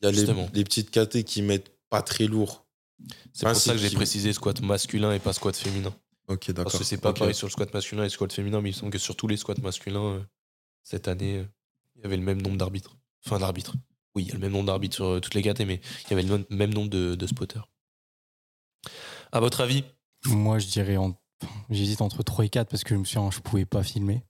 il 0.00 0.04
y 0.04 0.08
a 0.08 0.10
les, 0.10 0.18
justement. 0.18 0.48
les 0.52 0.64
petites 0.64 0.90
KT 0.90 1.22
qui 1.24 1.42
mettent 1.42 1.70
pas 1.90 2.02
très 2.02 2.26
lourd. 2.26 2.66
c'est 3.32 3.46
pour 3.46 3.54
ça 3.54 3.60
c'est 3.60 3.72
que 3.72 3.78
j'ai 3.78 3.88
qui- 3.90 3.96
précisé 3.96 4.32
squat 4.32 4.60
masculin 4.60 5.12
et 5.12 5.18
pas 5.20 5.32
squat 5.32 5.56
féminin. 5.56 5.94
Ok, 6.28 6.48
d'accord. 6.48 6.64
Parce 6.64 6.78
que 6.78 6.84
c'est 6.84 6.98
pas 6.98 7.12
pareil 7.12 7.34
sur 7.34 7.46
le 7.46 7.52
squat 7.52 7.72
masculin 7.72 8.02
et 8.02 8.06
le 8.06 8.10
squat 8.10 8.32
féminin, 8.32 8.60
mais 8.60 8.70
il 8.70 8.74
me 8.74 8.78
semble 8.78 8.92
que 8.92 8.98
sur 8.98 9.16
tous 9.16 9.28
les 9.28 9.36
squats 9.36 9.54
masculins, 9.62 10.14
euh, 10.14 10.20
cette 10.82 11.08
année, 11.08 11.38
euh, 11.38 11.44
il 11.96 12.02
y 12.02 12.04
avait 12.06 12.16
le 12.16 12.22
même 12.22 12.42
nombre 12.42 12.56
d'arbitres. 12.58 12.96
Enfin, 13.24 13.38
d'arbitres. 13.38 13.74
Oui, 14.14 14.24
il 14.24 14.28
y 14.28 14.30
a 14.32 14.34
le 14.34 14.40
même 14.40 14.52
nombre 14.52 14.66
d'arbitres 14.66 14.96
sur 14.96 15.06
euh, 15.06 15.20
toutes 15.20 15.34
les 15.34 15.42
KT, 15.42 15.60
mais 15.60 15.80
il 16.06 16.10
y 16.10 16.12
avait 16.14 16.22
le 16.22 16.28
même- 16.28 16.44
même 16.50 16.74
nombre 16.74 16.90
de, 16.90 17.14
de 17.14 17.26
spotters. 17.26 17.68
À 19.32 19.40
votre 19.40 19.60
avis? 19.60 19.84
Moi, 20.26 20.58
je 20.58 20.66
dirais. 20.66 20.96
En... 20.96 21.14
J'hésite 21.70 22.00
entre 22.00 22.22
3 22.22 22.44
et 22.44 22.48
4 22.48 22.68
parce 22.70 22.82
que 22.84 22.94
je 22.94 22.98
me 23.00 23.04
souviens, 23.04 23.30
je 23.30 23.40
pouvais 23.40 23.64
pas 23.66 23.82
filmer. 23.82 24.22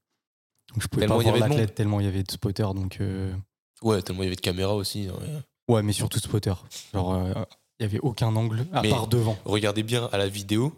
Donc, 0.72 0.82
je 0.82 0.88
pouvais 0.88 1.02
Tellement 1.06 1.16
pas 1.16 1.22
il 1.22 1.26
y 1.26 1.30
voir 1.30 1.42
avait 1.44 1.44
de 1.54 1.59
l'athlète 1.59 1.74
tellement 1.74 2.00
il 2.00 2.04
y 2.06 2.09
avait 2.09 2.22
de 2.22 2.30
spotters. 2.30 2.74
Donc, 2.74 3.00
euh, 3.00 3.34
Ouais, 3.82 4.02
tellement 4.02 4.22
il 4.22 4.26
y 4.26 4.28
avait 4.28 4.36
de 4.36 4.40
caméras 4.40 4.74
aussi. 4.74 5.09
hein. 5.09 5.42
ouais, 5.68 5.82
mais 5.82 5.92
surtout 5.92 6.18
spotters. 6.18 6.64
Genre, 6.92 7.14
euh, 7.14 7.32
il 7.78 7.84
y 7.84 7.86
avait 7.86 8.00
aucun 8.00 8.34
angle 8.36 8.66
à 8.72 8.82
Mais- 8.82 8.90
part 8.90 9.06
devant. 9.06 9.36
Regardez 9.44 9.82
bien 9.82 10.09
à 10.12 10.18
la 10.18 10.28
vidéo, 10.28 10.74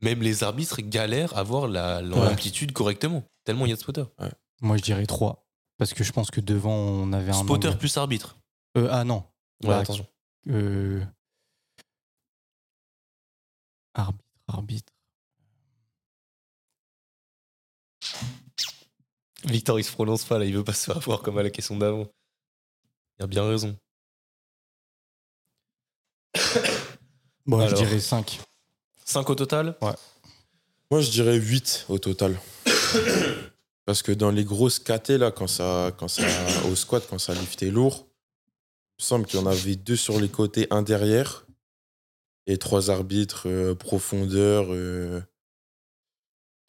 même 0.00 0.22
les 0.22 0.42
arbitres 0.44 0.80
galèrent 0.80 1.36
à 1.36 1.42
voir 1.42 1.66
la- 1.68 2.00
l'amplitude 2.00 2.72
correctement. 2.72 3.24
Tellement 3.44 3.66
il 3.66 3.70
y 3.70 3.72
a 3.72 3.76
de 3.76 3.80
spotters. 3.80 4.06
Moi, 4.62 4.76
je 4.76 4.82
dirais 4.82 5.06
3. 5.06 5.44
Parce 5.76 5.92
que 5.94 6.04
je 6.04 6.12
pense 6.12 6.30
que 6.30 6.40
devant, 6.40 6.74
on 6.74 7.12
avait 7.12 7.30
un. 7.30 7.42
Spotter 7.42 7.68
angle. 7.68 7.78
plus 7.78 7.96
arbitre. 7.96 8.36
Euh, 8.76 8.88
ah 8.90 9.02
non. 9.04 9.24
Ouais, 9.62 9.68
Bah, 9.70 9.78
attention. 9.78 10.06
Euh, 10.48 11.02
Arbitre, 13.94 14.24
arbitre. 14.46 14.92
Victor, 19.44 19.78
il 19.80 19.84
se 19.84 19.92
prononce 19.92 20.24
pas 20.24 20.38
là, 20.38 20.44
il 20.44 20.54
veut 20.54 20.64
pas 20.64 20.72
se 20.74 20.84
faire 20.84 20.96
avoir 20.98 21.22
comme 21.22 21.38
à 21.38 21.42
la 21.42 21.50
question 21.50 21.76
d'avant. 21.76 22.06
Il 23.18 23.24
a 23.24 23.26
bien 23.26 23.46
raison. 23.48 23.76
Bon, 27.46 27.58
je 27.60 27.64
Alors. 27.66 27.78
dirais 27.80 27.98
5. 28.00 28.38
5 29.04 29.28
au 29.30 29.34
total? 29.34 29.76
Moi, 30.90 31.00
je 31.00 31.10
dirais 31.10 31.36
8 31.36 31.86
au 31.88 31.98
total. 31.98 32.38
Parce 33.86 34.02
que 34.02 34.12
dans 34.12 34.30
les 34.30 34.44
grosses 34.44 34.78
KT, 34.78 35.10
là, 35.18 35.30
quand 35.32 35.48
ça, 35.48 35.90
quand 35.98 36.06
ça, 36.06 36.22
au 36.70 36.76
squat, 36.76 37.04
quand 37.08 37.18
ça 37.18 37.34
liftait 37.34 37.70
lourd, 37.70 38.06
il 38.98 39.02
me 39.02 39.04
semble 39.04 39.26
qu'il 39.26 39.40
y 39.40 39.42
en 39.42 39.46
avait 39.46 39.74
deux 39.74 39.96
sur 39.96 40.20
les 40.20 40.28
côtés, 40.28 40.68
un 40.70 40.82
derrière, 40.82 41.46
et 42.46 42.56
trois 42.58 42.90
arbitres, 42.90 43.48
euh, 43.48 43.74
profondeur. 43.74 44.66
euh. 44.70 45.20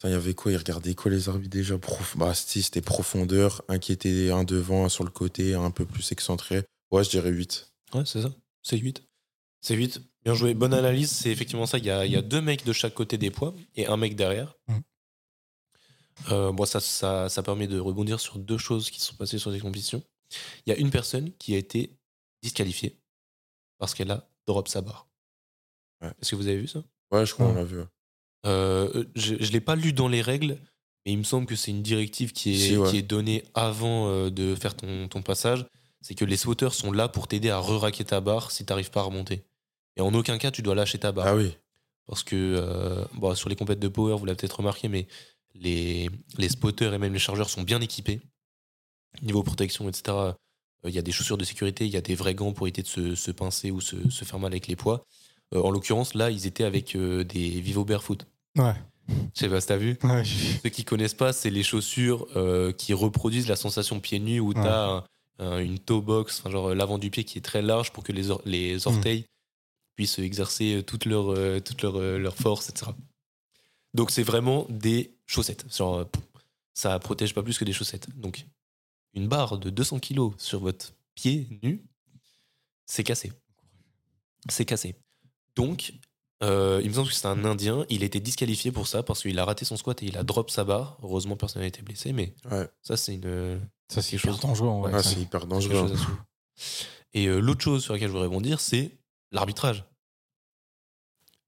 Il 0.04 0.10
y 0.10 0.14
avait 0.14 0.34
quoi? 0.34 0.50
Ils 0.52 0.56
regardaient 0.56 0.94
quoi 0.94 1.10
les 1.10 1.28
arbitres 1.28 1.50
déjà? 1.50 1.78
Prof... 1.78 2.16
Bah, 2.16 2.34
si, 2.34 2.62
c'était 2.62 2.80
profondeur, 2.80 3.62
un 3.68 3.78
qui 3.78 3.92
était 3.92 4.30
un 4.30 4.44
devant, 4.44 4.84
un 4.84 4.88
sur 4.88 5.04
le 5.04 5.10
côté, 5.10 5.54
un 5.54 5.70
peu 5.70 5.84
plus 5.86 6.10
excentré. 6.12 6.64
Ouais, 6.90 7.04
je 7.04 7.10
dirais 7.10 7.30
8. 7.30 7.72
Ouais, 7.94 8.04
c'est 8.04 8.22
ça. 8.22 8.32
C'est 8.62 8.76
8. 8.78 9.02
C'est 9.60 9.74
8. 9.76 10.00
Bien 10.24 10.34
joué. 10.34 10.54
Bonne 10.54 10.74
analyse. 10.74 11.10
C'est 11.10 11.30
effectivement 11.30 11.66
ça. 11.66 11.78
Il 11.78 11.84
y 11.84 11.90
a, 11.90 12.04
il 12.06 12.12
y 12.12 12.16
a 12.16 12.22
deux 12.22 12.40
mecs 12.40 12.64
de 12.64 12.72
chaque 12.72 12.94
côté 12.94 13.16
des 13.18 13.30
poids 13.30 13.54
et 13.76 13.86
un 13.86 13.96
mec 13.96 14.16
derrière. 14.16 14.56
Mm. 14.68 14.78
Euh, 16.30 16.52
bon, 16.52 16.64
ça, 16.66 16.80
ça, 16.80 17.28
ça 17.28 17.42
permet 17.42 17.66
de 17.66 17.78
rebondir 17.78 18.20
sur 18.20 18.38
deux 18.38 18.58
choses 18.58 18.90
qui 18.90 19.00
se 19.00 19.06
sont 19.06 19.16
passées 19.16 19.38
sur 19.38 19.50
des 19.50 19.60
compétitions. 19.60 20.02
Il 20.66 20.70
y 20.70 20.72
a 20.72 20.78
une 20.78 20.90
personne 20.90 21.32
qui 21.38 21.54
a 21.54 21.58
été 21.58 21.96
disqualifiée 22.42 22.98
parce 23.78 23.94
qu'elle 23.94 24.10
a 24.10 24.28
drop 24.46 24.68
sa 24.68 24.80
barre. 24.80 25.08
Ouais. 26.02 26.10
Est-ce 26.20 26.30
que 26.32 26.36
vous 26.36 26.46
avez 26.48 26.58
vu 26.58 26.68
ça? 26.68 26.82
Ouais, 27.10 27.24
je 27.26 27.32
crois 27.34 27.46
Ouais. 27.46 27.52
qu'on 27.52 27.58
l'a 27.58 27.64
vu. 27.64 27.80
Euh, 28.46 29.04
Je 29.14 29.34
ne 29.34 29.50
l'ai 29.52 29.60
pas 29.60 29.76
lu 29.76 29.92
dans 29.92 30.08
les 30.08 30.22
règles, 30.22 30.58
mais 31.04 31.12
il 31.12 31.18
me 31.18 31.24
semble 31.24 31.46
que 31.46 31.56
c'est 31.56 31.70
une 31.70 31.82
directive 31.82 32.32
qui 32.32 32.54
est, 32.54 32.58
Si, 32.58 32.76
ouais. 32.76 32.90
qui 32.90 32.96
est 32.98 33.02
donnée 33.02 33.44
avant 33.54 34.08
euh, 34.08 34.30
de 34.30 34.54
faire 34.54 34.74
ton, 34.74 35.08
ton 35.08 35.22
passage. 35.22 35.66
C'est 36.00 36.14
que 36.14 36.24
les 36.24 36.36
sauteurs 36.36 36.74
sont 36.74 36.90
là 36.90 37.08
pour 37.08 37.28
t'aider 37.28 37.50
à 37.50 37.58
re-raquer 37.58 38.04
ta 38.04 38.20
barre 38.20 38.50
si 38.50 38.64
t'arrives 38.64 38.90
pas 38.90 39.00
à 39.00 39.04
remonter. 39.04 39.44
Et 39.96 40.00
en 40.00 40.12
aucun 40.14 40.38
cas, 40.38 40.50
tu 40.50 40.62
dois 40.62 40.74
lâcher 40.74 40.98
ta 40.98 41.12
barre. 41.12 41.26
Ah 41.28 41.36
oui. 41.36 41.52
Parce 42.06 42.24
que 42.24 42.34
euh, 42.36 43.04
bon, 43.14 43.34
sur 43.36 43.48
les 43.48 43.54
compètes 43.56 43.78
de 43.78 43.88
power, 43.88 44.16
vous 44.18 44.24
l'avez 44.24 44.36
peut-être 44.36 44.56
remarqué, 44.56 44.88
mais 44.88 45.06
les, 45.54 46.10
les 46.38 46.48
spotters 46.48 46.92
et 46.94 46.98
même 46.98 47.12
les 47.12 47.18
chargeurs 47.20 47.48
sont 47.50 47.62
bien 47.62 47.80
équipés. 47.80 48.20
Niveau 49.22 49.42
protection, 49.42 49.88
etc. 49.88 50.16
Il 50.84 50.90
y 50.90 50.98
a 50.98 51.02
des 51.02 51.12
chaussures 51.12 51.38
de 51.38 51.44
sécurité, 51.44 51.84
il 51.86 51.92
y 51.92 51.96
a 51.96 52.00
des 52.00 52.16
vrais 52.16 52.34
gants 52.34 52.52
pour 52.52 52.66
éviter 52.66 52.82
de 52.82 52.88
se, 52.88 53.14
se 53.14 53.30
pincer 53.30 53.70
ou 53.70 53.80
se, 53.80 54.10
se 54.10 54.24
faire 54.24 54.40
mal 54.40 54.52
avec 54.52 54.66
les 54.66 54.74
poids. 54.74 55.04
Euh, 55.54 55.60
en 55.62 55.70
l'occurrence, 55.70 56.14
là, 56.14 56.30
ils 56.30 56.46
étaient 56.46 56.64
avec 56.64 56.96
euh, 56.96 57.22
des 57.22 57.60
Vivo 57.60 57.84
Barefoot. 57.84 58.26
Ouais. 58.56 58.74
Je 59.08 59.40
sais 59.40 59.48
pas 59.48 59.60
si 59.60 59.66
t'as 59.66 59.76
vu. 59.76 59.98
Ouais, 60.04 60.22
Ceux 60.24 60.68
qui 60.70 60.84
connaissent 60.84 61.14
pas, 61.14 61.32
c'est 61.32 61.50
les 61.50 61.62
chaussures 61.62 62.26
euh, 62.36 62.72
qui 62.72 62.92
reproduisent 62.94 63.48
la 63.48 63.56
sensation 63.56 64.00
pieds 64.00 64.20
nus 64.20 64.40
où 64.40 64.48
Ouais. 64.48 64.54
t'as 64.54 64.88
un- 64.98 65.04
un- 65.38 65.58
une 65.58 65.78
toe 65.78 66.00
box, 66.02 66.40
enfin, 66.40 66.50
genre 66.50 66.68
euh, 66.68 66.74
l'avant 66.74 66.98
du 66.98 67.10
pied 67.10 67.24
qui 67.24 67.38
est 67.38 67.42
très 67.42 67.62
large 67.62 67.92
pour 67.92 68.04
que 68.04 68.12
les, 68.12 68.30
or- 68.30 68.42
les 68.44 68.86
orteils 68.86 69.24
puissent 69.96 70.18
exercer 70.18 70.76
euh, 70.76 70.82
toute 70.82 71.04
leur, 71.04 71.30
euh, 71.32 71.60
toute 71.60 71.82
leur, 71.82 71.96
euh, 71.96 72.18
leur 72.18 72.36
force, 72.36 72.68
etc. 72.70 72.92
Donc 73.94 74.10
c'est 74.10 74.22
vraiment 74.22 74.66
des 74.70 75.14
chaussettes. 75.26 75.64
Genre, 75.74 76.06
ça 76.74 76.98
protège 76.98 77.34
pas 77.34 77.42
plus 77.42 77.58
que 77.58 77.64
des 77.64 77.72
chaussettes. 77.72 78.08
Donc 78.18 78.46
une 79.14 79.28
barre 79.28 79.58
de 79.58 79.68
200 79.68 79.98
kilos 79.98 80.32
sur 80.38 80.60
votre 80.60 80.94
pied 81.14 81.48
nu, 81.62 81.82
c'est 82.86 83.04
cassé. 83.04 83.32
C'est 84.48 84.64
cassé. 84.64 84.94
Donc, 85.56 85.92
euh, 86.42 86.80
il 86.82 86.88
me 86.90 86.94
semble 86.94 87.08
que 87.08 87.14
c'est 87.14 87.26
un 87.26 87.44
Indien. 87.44 87.84
Il 87.88 88.02
a 88.02 88.06
été 88.06 88.18
disqualifié 88.20 88.72
pour 88.72 88.86
ça 88.86 89.02
parce 89.02 89.22
qu'il 89.22 89.38
a 89.38 89.44
raté 89.44 89.64
son 89.64 89.76
squat 89.76 90.02
et 90.02 90.06
il 90.06 90.16
a 90.16 90.22
drop 90.24 90.50
sa 90.50 90.64
barre. 90.64 90.98
Heureusement, 91.02 91.36
personne 91.36 91.62
n'a 91.62 91.68
été 91.68 91.82
blessé, 91.82 92.12
mais 92.12 92.34
Ouais, 92.50 92.68
ça, 92.82 92.96
c'est 92.96 93.14
une. 93.14 93.60
Ça, 93.88 94.02
c'est 94.02 94.16
hyper 94.16 94.32
chose- 94.32 94.40
dangereux 94.40 94.68
en 94.68 94.80
vrai. 94.80 94.92
Ouais, 94.92 95.02
ça. 95.02 95.10
c'est 95.10 95.20
hyper 95.20 95.46
dangereux. 95.46 95.92
Et 97.14 97.26
euh, 97.26 97.38
l'autre 97.40 97.62
chose 97.62 97.82
sur 97.82 97.92
laquelle 97.92 98.08
je 98.08 98.12
voudrais 98.12 98.26
rebondir, 98.28 98.60
c'est 98.60 98.90
l'arbitrage. 99.32 99.84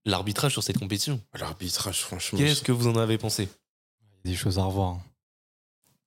L'arbitrage 0.05 0.53
sur 0.53 0.62
cette 0.62 0.78
compétition. 0.78 1.20
L'arbitrage, 1.38 2.03
franchement. 2.03 2.38
Qu'est-ce 2.38 2.62
que 2.62 2.72
vous 2.72 2.86
en 2.88 2.97
avez 2.97 3.16
pensé? 3.16 3.49
Il 4.24 4.30
y 4.30 4.32
a 4.32 4.32
des 4.32 4.36
choses 4.36 4.59
à 4.59 4.64
revoir. 4.64 4.90
hein. 4.90 5.03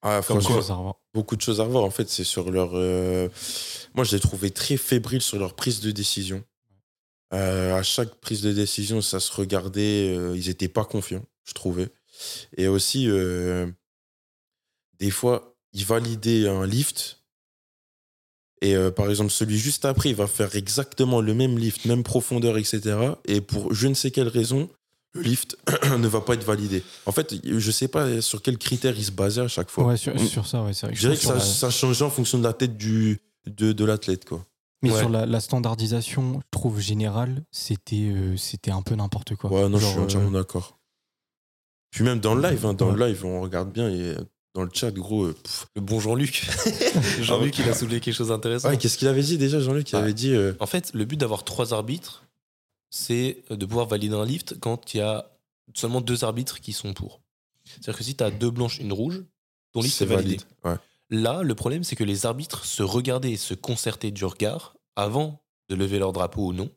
Ah, 0.03 0.21
franchement, 0.21 0.55
choses 0.55 0.69
à 0.69 0.75
revoir. 0.75 0.95
beaucoup 1.15 1.35
de 1.35 1.41
choses 1.41 1.59
à 1.59 1.63
revoir. 1.63 1.83
En 1.83 1.89
fait, 1.89 2.07
c'est 2.07 2.23
sur 2.23 2.51
leur. 2.51 2.69
euh, 2.75 3.27
Moi, 3.95 4.03
je 4.05 4.15
les 4.15 4.21
trouvais 4.21 4.51
très 4.51 4.77
fébriles 4.77 5.23
sur 5.23 5.39
leur 5.39 5.55
prise 5.55 5.79
de 5.81 5.89
décision. 5.89 6.43
Euh, 7.33 7.75
à 7.75 7.83
chaque 7.83 8.15
prise 8.15 8.41
de 8.41 8.53
décision, 8.53 9.01
ça 9.01 9.19
se 9.19 9.31
regardait. 9.33 10.15
euh, 10.15 10.37
ils 10.37 10.47
n'étaient 10.47 10.69
pas 10.69 10.85
confiants, 10.85 11.25
je 11.45 11.53
trouvais. 11.53 11.89
Et 12.55 12.67
aussi, 12.67 13.09
euh, 13.09 13.67
des 14.99 15.11
fois, 15.11 15.55
ils 15.73 15.85
validaient 15.85 16.47
un 16.47 16.65
lift. 16.65 17.21
Et 18.61 18.75
euh, 18.75 18.89
par 18.89 19.09
exemple, 19.09 19.29
celui 19.31 19.57
juste 19.59 19.85
après, 19.85 20.09
il 20.09 20.15
va 20.15 20.25
faire 20.25 20.55
exactement 20.55 21.21
le 21.21 21.33
même 21.35 21.59
lift, 21.59 21.85
même 21.85 22.03
profondeur, 22.03 22.57
etc. 22.57 22.97
Et 23.25 23.41
pour 23.41 23.73
je 23.73 23.87
ne 23.87 23.93
sais 23.93 24.09
quelle 24.09 24.29
raison, 24.29 24.67
le 25.13 25.21
lift 25.21 25.57
ne 25.97 26.07
va 26.07 26.21
pas 26.21 26.33
être 26.33 26.43
validé. 26.43 26.81
En 27.05 27.11
fait, 27.11 27.35
je 27.43 27.71
sais 27.71 27.87
pas 27.87 28.19
sur 28.21 28.41
quels 28.41 28.57
critères 28.57 28.97
ils 28.97 29.05
se 29.05 29.11
basaient 29.11 29.41
à 29.41 29.47
chaque 29.47 29.69
fois. 29.69 29.85
Ouais, 29.85 29.97
sur, 29.97 30.19
sur 30.27 30.47
ça, 30.47 30.63
ouais, 30.63 30.73
c'est 30.73 30.87
vrai. 30.87 30.95
Je 30.95 31.01
dirais 31.01 31.15
que 31.17 31.21
ça, 31.21 31.35
la- 31.35 31.39
ça 31.41 31.69
changeait 31.69 32.03
en 32.05 32.09
fonction 32.09 32.39
de 32.39 32.43
la 32.43 32.53
tête 32.53 32.77
du, 32.77 33.19
de, 33.45 33.73
de 33.73 33.85
l'athlète, 33.85 34.25
quoi. 34.25 34.43
Mais 34.83 34.91
Ouais. 34.91 34.99
sur 34.99 35.09
la, 35.09 35.25
la 35.25 35.39
standardisation, 35.39 36.39
je 36.39 36.45
trouve 36.51 36.79
générale, 36.79 37.43
c'était 37.51 37.95
euh, 38.11 38.37
c'était 38.37 38.71
un 38.71 38.81
peu 38.83 38.93
n'importe 38.95 39.35
quoi. 39.35 39.49
Ouais, 39.51 39.67
non, 39.69 39.79
je 39.79 39.85
suis 39.85 39.99
entièrement 39.99 40.29
euh, 40.29 40.41
d'accord. 40.41 40.77
Puis 41.91 42.03
même 42.03 42.19
dans 42.19 42.35
le 42.35 42.41
live, 42.47 42.65
hein, 42.65 42.73
dans 42.73 42.91
Ouais. 42.91 42.97
le 42.97 43.07
live, 43.07 43.25
on 43.25 43.41
regarde 43.41 43.71
bien 43.71 43.89
et 43.89 44.15
dans 44.53 44.63
le 44.63 44.69
chat, 44.73 44.91
gros. 44.91 45.25
euh, 45.25 45.33
pff. 45.33 45.67
Le 45.75 45.81
bon 45.81 45.99
Jean-Luc. 45.99 46.47
Jean-Luc, 47.21 47.57
il 47.59 47.67
a 47.69 47.73
soulevé 47.73 47.99
quelque 47.99 48.13
chose 48.13 48.27
d'intéressant. 48.29 48.69
Ouais, 48.69 48.77
qu'est-ce 48.77 48.97
qu'il 48.97 49.07
avait 49.07 49.21
dit 49.23 49.37
déjà, 49.37 49.59
Jean-Luc? 49.59 49.89
Il 49.91 49.95
Ouais. 49.95 50.01
avait 50.01 50.13
dit. 50.13 50.33
euh, 50.33 50.53
En 50.59 50.67
fait, 50.67 50.91
le 50.93 51.05
but 51.05 51.17
d'avoir 51.17 51.43
trois 51.43 51.73
arbitres, 51.73 52.25
c'est 52.89 53.43
de 53.49 53.65
pouvoir 53.65 53.87
valider 53.87 54.15
un 54.15 54.25
lift 54.25 54.59
quand 54.59 54.93
il 54.93 54.97
y 54.97 55.01
a 55.01 55.29
seulement 55.73 56.01
deux 56.01 56.23
arbitres 56.23 56.59
qui 56.61 56.73
sont 56.73 56.93
pour. 56.93 57.21
C'est-à-dire 57.65 57.97
que 57.97 58.03
si 58.03 58.15
tu 58.15 58.23
as 58.23 58.31
deux 58.31 58.49
blanches, 58.51 58.79
une 58.79 58.93
rouge, 58.93 59.23
ton 59.73 59.81
lift 59.81 60.01
est 60.01 60.05
validé. 60.05 60.39
Ouais. 60.63 60.75
Là, 61.09 61.41
le 61.43 61.55
problème, 61.55 61.83
c'est 61.83 61.95
que 61.95 62.03
les 62.03 62.25
arbitres 62.25 62.65
se 62.65 62.83
regardaient 62.83 63.31
et 63.31 63.37
se 63.37 63.53
concertaient 63.53 64.11
du 64.11 64.25
regard 64.25 64.75
avant 64.95 65.41
de 65.69 65.75
lever 65.75 65.99
leur 65.99 66.11
drapeau 66.13 66.47
ou 66.47 66.53
non. 66.53 66.69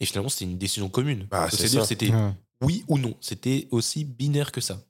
Et 0.00 0.04
finalement, 0.06 0.28
c'était 0.28 0.44
une 0.44 0.58
décision 0.58 0.88
commune. 0.88 1.26
Bah, 1.30 1.48
C'est-à-dire 1.50 1.80
ça. 1.82 1.86
c'était 1.86 2.10
ouais. 2.10 2.32
oui 2.62 2.84
ou 2.88 2.98
non. 2.98 3.14
C'était 3.20 3.68
aussi 3.70 4.04
binaire 4.04 4.52
que 4.52 4.60
ça. 4.60 4.80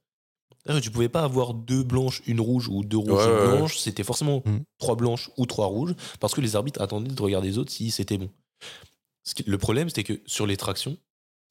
Tu 0.83 0.91
pouvais 0.91 1.09
pas 1.09 1.23
avoir 1.23 1.55
deux 1.55 1.85
blanches, 1.85 2.23
une 2.27 2.41
rouge 2.41 2.67
ou 2.69 2.83
deux 2.83 2.97
rouges, 2.97 3.13
Ouais, 3.13 3.25
une 3.25 3.31
ouais, 3.31 3.47
ouais. 3.53 3.57
blanche. 3.59 3.79
C'était 3.79 4.03
forcément 4.03 4.43
Mm. 4.45 4.59
trois 4.79 4.97
blanches 4.97 5.31
ou 5.37 5.47
trois 5.47 5.67
rouges 5.67 5.95
parce 6.19 6.35
que 6.35 6.41
les 6.41 6.57
arbitres 6.57 6.81
attendaient 6.83 7.15
de 7.15 7.23
regarder 7.23 7.47
les 7.49 7.59
autres 7.59 7.71
si 7.71 7.93
c'était 7.93 8.19
bon. 8.19 8.29
Le 9.47 9.59
problème, 9.59 9.89
c'était 9.89 10.03
que 10.03 10.21
sur 10.27 10.45
les 10.47 10.57
tractions, 10.57 10.97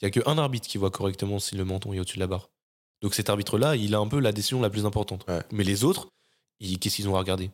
il 0.01 0.05
y 0.05 0.07
a 0.07 0.09
qu'un 0.11 0.37
arbitre 0.37 0.67
qui 0.67 0.77
voit 0.77 0.91
correctement 0.91 1.39
si 1.39 1.55
le 1.55 1.63
menton 1.63 1.93
est 1.93 1.99
au-dessus 2.01 2.17
de 2.17 2.21
la 2.21 2.27
barre. 2.27 2.49
Donc 3.01 3.13
cet 3.13 3.29
arbitre-là, 3.29 3.77
il 3.77 3.95
a 3.95 3.99
un 3.99 4.07
peu 4.07 4.19
la 4.19 4.33
décision 4.33 4.61
la 4.61 4.69
plus 4.69 4.85
importante. 4.85 5.23
Ouais. 5.29 5.41
Mais 5.53 5.63
les 5.63 5.85
autres, 5.85 6.09
qu'est-ce 6.59 6.95
qu'ils 6.97 7.09
ont 7.09 7.15
à 7.15 7.19
regarder? 7.19 7.49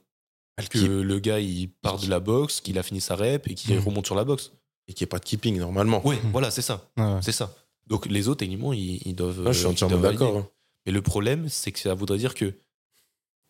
Que 0.70 0.78
le 0.80 1.20
gars, 1.20 1.40
il 1.40 1.70
part 1.70 1.98
de 1.98 2.08
la 2.08 2.20
boxe, 2.20 2.62
qu'il 2.62 2.78
a 2.78 2.84
fini 2.84 3.02
sa 3.02 3.16
rep 3.16 3.48
et 3.48 3.56
qu'il 3.56 3.76
Mm. 3.76 3.80
remonte 3.80 4.06
sur 4.06 4.16
la 4.16 4.24
boxe. 4.24 4.52
Et 4.88 4.94
qu'il 4.94 5.06
n'y 5.06 5.08
ait 5.08 5.10
pas 5.10 5.20
de 5.20 5.26
keeping, 5.26 5.58
normalement. 5.58 6.06
Ouais, 6.06 6.18
Mm. 6.18 6.32
voilà, 6.32 6.52
c'est 6.52 6.62
ça. 6.62 6.88
Ouais. 6.98 7.20
C'est 7.22 7.32
ça. 7.32 7.56
Donc 7.88 8.06
les 8.06 8.28
autres, 8.28 8.40
techniquement, 8.40 8.74
ils, 8.74 9.02
ils 9.08 9.16
doivent. 9.16 9.40
Ouais, 9.40 9.54
je 9.54 9.58
suis 9.60 9.66
euh, 9.68 9.72
entièrement 9.72 9.98
d'accord. 9.98 10.38
hein. 10.38 10.48
Mais 10.86 10.92
le 10.92 11.02
problème, 11.02 11.50
c'est 11.50 11.72
que 11.72 11.80
ça 11.80 11.94
voudrait 11.94 12.18
dire 12.18 12.36
que 12.36 12.54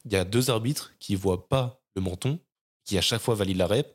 il 0.06 0.14
y 0.14 0.16
a 0.16 0.24
deux 0.26 0.50
arbitres 0.50 0.94
qui 1.00 1.16
voient 1.16 1.48
pas 1.50 1.82
le 1.96 2.02
menton, 2.02 2.40
qui 2.86 2.98
à 2.98 3.02
chaque 3.02 3.22
fois 3.22 3.36
valident 3.36 3.58
la 3.60 3.68
rep. 3.68 3.88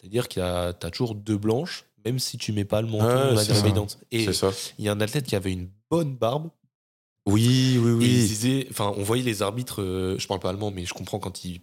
C'est-à-dire 0.00 0.28
qu'il 0.28 0.40
y 0.40 0.44
a 0.44 0.72
t'as 0.72 0.90
toujours 0.90 1.14
deux 1.14 1.38
blanches, 1.38 1.84
même 2.04 2.18
si 2.18 2.38
tu 2.38 2.52
mets 2.52 2.64
pas 2.64 2.82
le 2.82 2.88
menton 2.88 3.36
ça. 3.36 3.58
évidente. 3.58 3.98
Et 4.10 4.24
il 4.78 4.84
y 4.84 4.88
a 4.88 4.92
un 4.92 5.00
athlète 5.00 5.26
qui 5.26 5.36
avait 5.36 5.52
une 5.52 5.70
bonne 5.90 6.16
barbe. 6.16 6.50
Oui, 7.32 7.78
oui, 7.82 7.90
Et 8.04 8.08
il 8.08 8.20
oui. 8.22 8.26
disait, 8.26 8.66
enfin, 8.70 8.92
on 8.96 9.02
voyait 9.02 9.22
les 9.22 9.42
arbitres. 9.42 9.82
euh, 9.82 10.16
je 10.18 10.26
parle 10.26 10.40
pas 10.40 10.50
allemand, 10.50 10.70
mais 10.70 10.84
je 10.86 10.94
comprends 10.94 11.18
quand 11.18 11.44
ils. 11.44 11.60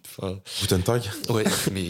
Guten 0.62 0.82
Tag. 0.82 1.02
Ouais, 1.30 1.44
mais 1.72 1.84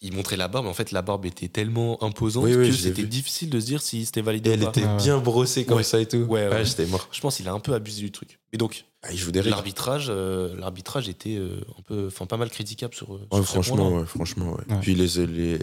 il 0.00 0.12
montrait 0.12 0.36
la 0.36 0.48
barbe. 0.48 0.64
Mais 0.66 0.70
en 0.70 0.74
fait, 0.74 0.90
la 0.92 1.02
barbe 1.02 1.26
était 1.26 1.48
tellement 1.48 2.02
imposante 2.02 2.44
Oui, 2.44 2.54
oui, 2.54 2.68
que 2.70 2.74
c'était 2.74 3.04
difficile 3.04 3.50
de 3.50 3.60
se 3.60 3.66
dire 3.66 3.82
si 3.82 4.04
c'était 4.04 4.20
Et 4.20 4.22
validé 4.22 4.50
elle 4.50 4.60
ou 4.62 4.64
pas. 4.64 4.70
était 4.70 4.84
ouais. 4.84 4.96
bien 4.96 5.18
brossée 5.18 5.64
comme 5.64 5.76
Ouais. 5.78 5.82
ça 5.84 6.00
et 6.00 6.06
tout. 6.06 6.18
Ouais, 6.18 6.48
ouais. 6.48 6.64
j'étais 6.64 6.86
mort. 6.86 7.08
Je 7.12 7.20
pense 7.20 7.36
qu'il 7.36 7.48
a 7.48 7.52
un 7.52 7.60
peu 7.60 7.72
abusé 7.74 8.00
du 8.02 8.10
truc. 8.10 8.38
Et 8.52 8.56
donc, 8.56 8.84
Ah. 9.04 9.08
L'arbitrage, 9.44 10.06
euh, 10.08 10.54
l'arbitrage 10.58 11.08
était 11.08 11.36
euh, 11.36 11.60
un 11.78 11.82
peu, 11.82 12.06
enfin 12.06 12.26
pas 12.26 12.36
mal 12.36 12.50
critiquable 12.50 12.94
sur. 12.94 13.14
euh, 13.14 13.18
Ouais, 13.32 13.38
sur 13.38 13.46
franchement, 13.46 13.90
ouais, 13.96 14.06
franchement, 14.06 14.52
ouais. 14.52 14.74
Ouais. 14.74 14.80
Puis 14.80 14.94
les, 14.94 15.26
les, 15.26 15.58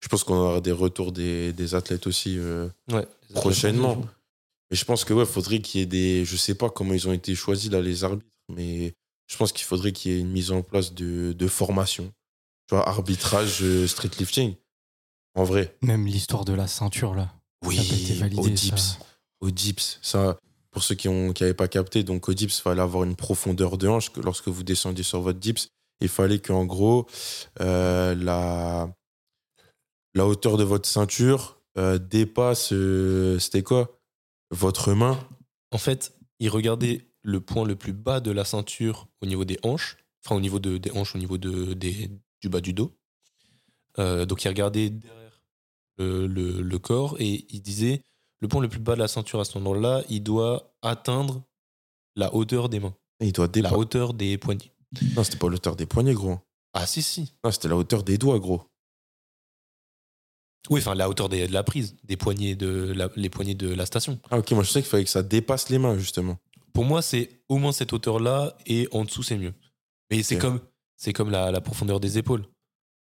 je 0.00 0.08
pense 0.08 0.22
qu'on 0.22 0.36
aura 0.36 0.60
des 0.60 0.70
retours 0.72 1.10
des, 1.10 1.52
des 1.52 1.74
athlètes 1.74 2.06
aussi 2.06 2.36
euh, 2.38 2.68
Ouais. 2.92 3.06
Mais 4.74 4.78
je 4.78 4.86
pense 4.86 5.04
que 5.04 5.14
ouais, 5.14 5.24
faudrait 5.24 5.60
qu'il 5.60 5.78
y 5.78 5.84
ait 5.84 5.86
des, 5.86 6.24
je 6.24 6.34
sais 6.34 6.56
pas 6.56 6.68
comment 6.68 6.94
ils 6.94 7.06
ont 7.06 7.12
été 7.12 7.36
choisis 7.36 7.70
là 7.70 7.80
les 7.80 8.02
arbitres, 8.02 8.26
mais 8.52 8.92
je 9.28 9.36
pense 9.36 9.52
qu'il 9.52 9.64
faudrait 9.64 9.92
qu'il 9.92 10.10
y 10.10 10.16
ait 10.16 10.18
une 10.18 10.32
mise 10.32 10.50
en 10.50 10.62
place 10.62 10.94
de, 10.94 11.32
de 11.32 11.46
formation. 11.46 12.12
Tu 12.66 12.74
vois, 12.74 12.88
arbitrage, 12.88 13.62
euh, 13.62 13.86
street 13.86 14.10
lifting. 14.18 14.56
En 15.36 15.44
vrai. 15.44 15.76
Même 15.80 16.06
l'histoire 16.06 16.44
de 16.44 16.54
la 16.54 16.66
ceinture, 16.66 17.14
là. 17.14 17.32
Oui, 17.64 17.76
Ça 17.76 17.82
a 17.82 17.84
pas 17.84 17.94
été 17.94 18.14
validé, 18.14 18.42
au 18.42 18.48
dips. 18.48 18.74
ça. 18.76 18.98
Au 19.38 19.50
dips. 19.52 20.00
Ça, 20.02 20.38
pour 20.72 20.82
ceux 20.82 20.96
qui 20.96 21.08
n'avaient 21.08 21.32
qui 21.32 21.54
pas 21.54 21.68
capté, 21.68 22.02
donc 22.02 22.28
au 22.28 22.34
dips, 22.34 22.58
il 22.58 22.60
fallait 22.60 22.82
avoir 22.82 23.04
une 23.04 23.14
profondeur 23.14 23.78
de 23.78 23.86
hanche. 23.86 24.10
Que 24.10 24.18
lorsque 24.18 24.48
vous 24.48 24.64
descendiez 24.64 25.04
sur 25.04 25.20
votre 25.20 25.38
dips, 25.38 25.68
il 26.00 26.08
fallait 26.08 26.40
qu'en 26.40 26.64
gros, 26.64 27.06
euh, 27.60 28.16
la, 28.16 28.92
la 30.14 30.26
hauteur 30.26 30.56
de 30.56 30.64
votre 30.64 30.88
ceinture 30.88 31.60
euh, 31.78 31.96
dépasse, 31.98 32.72
euh, 32.72 33.38
c'était 33.38 33.62
quoi? 33.62 34.00
Votre 34.54 34.92
main. 34.94 35.18
En 35.72 35.78
fait, 35.78 36.14
il 36.38 36.48
regardait 36.48 37.08
le 37.22 37.40
point 37.40 37.64
le 37.64 37.76
plus 37.76 37.92
bas 37.92 38.20
de 38.20 38.30
la 38.30 38.44
ceinture 38.44 39.08
au 39.20 39.26
niveau 39.26 39.44
des 39.44 39.58
hanches, 39.62 39.96
enfin 40.24 40.36
au 40.36 40.40
niveau 40.40 40.58
de, 40.58 40.78
des 40.78 40.90
hanches, 40.92 41.14
au 41.14 41.18
niveau 41.18 41.38
de, 41.38 41.74
des, 41.74 42.10
du 42.40 42.48
bas 42.48 42.60
du 42.60 42.72
dos. 42.72 42.96
Euh, 43.98 44.26
donc 44.26 44.44
il 44.44 44.48
regardait 44.48 44.90
derrière 44.90 45.40
le, 45.98 46.26
le- 46.26 46.62
le 46.62 46.78
corps 46.78 47.16
et 47.20 47.46
il 47.48 47.60
disait 47.62 48.02
le 48.40 48.48
point 48.48 48.60
le 48.60 48.68
plus 48.68 48.80
bas 48.80 48.94
de 48.94 49.00
la 49.00 49.08
ceinture 49.08 49.40
à 49.40 49.44
cet 49.44 49.56
endroit-là, 49.56 50.02
il 50.08 50.22
doit 50.22 50.74
atteindre 50.82 51.42
la 52.16 52.34
hauteur 52.34 52.68
des 52.68 52.80
mains, 52.80 52.94
Il 53.20 53.32
doit 53.32 53.48
la 53.54 53.76
hauteur 53.76 54.12
des 54.14 54.36
poignets. 54.38 54.70
Non, 55.16 55.24
c'était 55.24 55.38
pas 55.38 55.48
la 55.48 55.54
hauteur 55.54 55.76
des 55.76 55.86
poignets, 55.86 56.14
gros. 56.14 56.38
Ah 56.74 56.86
si 56.86 57.02
si. 57.02 57.32
Non, 57.44 57.50
c'était 57.50 57.68
la 57.68 57.76
hauteur 57.76 58.02
des 58.04 58.18
doigts, 58.18 58.38
gros. 58.38 58.62
Oui, 60.70 60.80
enfin 60.80 60.94
la 60.94 61.08
hauteur 61.08 61.28
des- 61.28 61.46
de 61.46 61.52
la 61.52 61.62
prise, 61.62 61.94
des 62.04 62.16
poignets 62.16 62.54
de 62.54 62.92
la, 62.96 63.08
les 63.16 63.28
poignets 63.30 63.54
de 63.54 63.72
la 63.74 63.84
station. 63.86 64.18
Ah, 64.30 64.38
ok, 64.38 64.50
moi 64.52 64.62
je 64.62 64.70
sais 64.70 64.80
qu'il 64.80 64.88
fallait 64.90 65.04
que 65.04 65.10
ça 65.10 65.22
dépasse 65.22 65.68
les 65.68 65.78
mains, 65.78 65.98
justement. 65.98 66.38
Pour 66.72 66.84
moi, 66.84 67.02
c'est 67.02 67.28
au 67.48 67.58
moins 67.58 67.72
cette 67.72 67.92
hauteur-là 67.92 68.56
et 68.66 68.88
en 68.92 69.04
dessous, 69.04 69.22
c'est 69.22 69.36
mieux. 69.36 69.52
Mais 70.10 70.22
c'est 70.22 70.38
comme, 70.38 70.60
c'est 70.96 71.12
comme 71.12 71.30
la, 71.30 71.50
la 71.50 71.60
profondeur 71.60 72.00
des 72.00 72.18
épaules. 72.18 72.44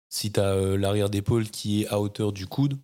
Si 0.09 0.31
tu 0.31 0.39
as 0.39 0.55
l'arrière 0.77 1.09
d'épaule 1.09 1.49
qui 1.49 1.81
est 1.83 1.87
à 1.87 1.99
hauteur 1.99 2.31
du 2.33 2.47
coude, 2.47 2.77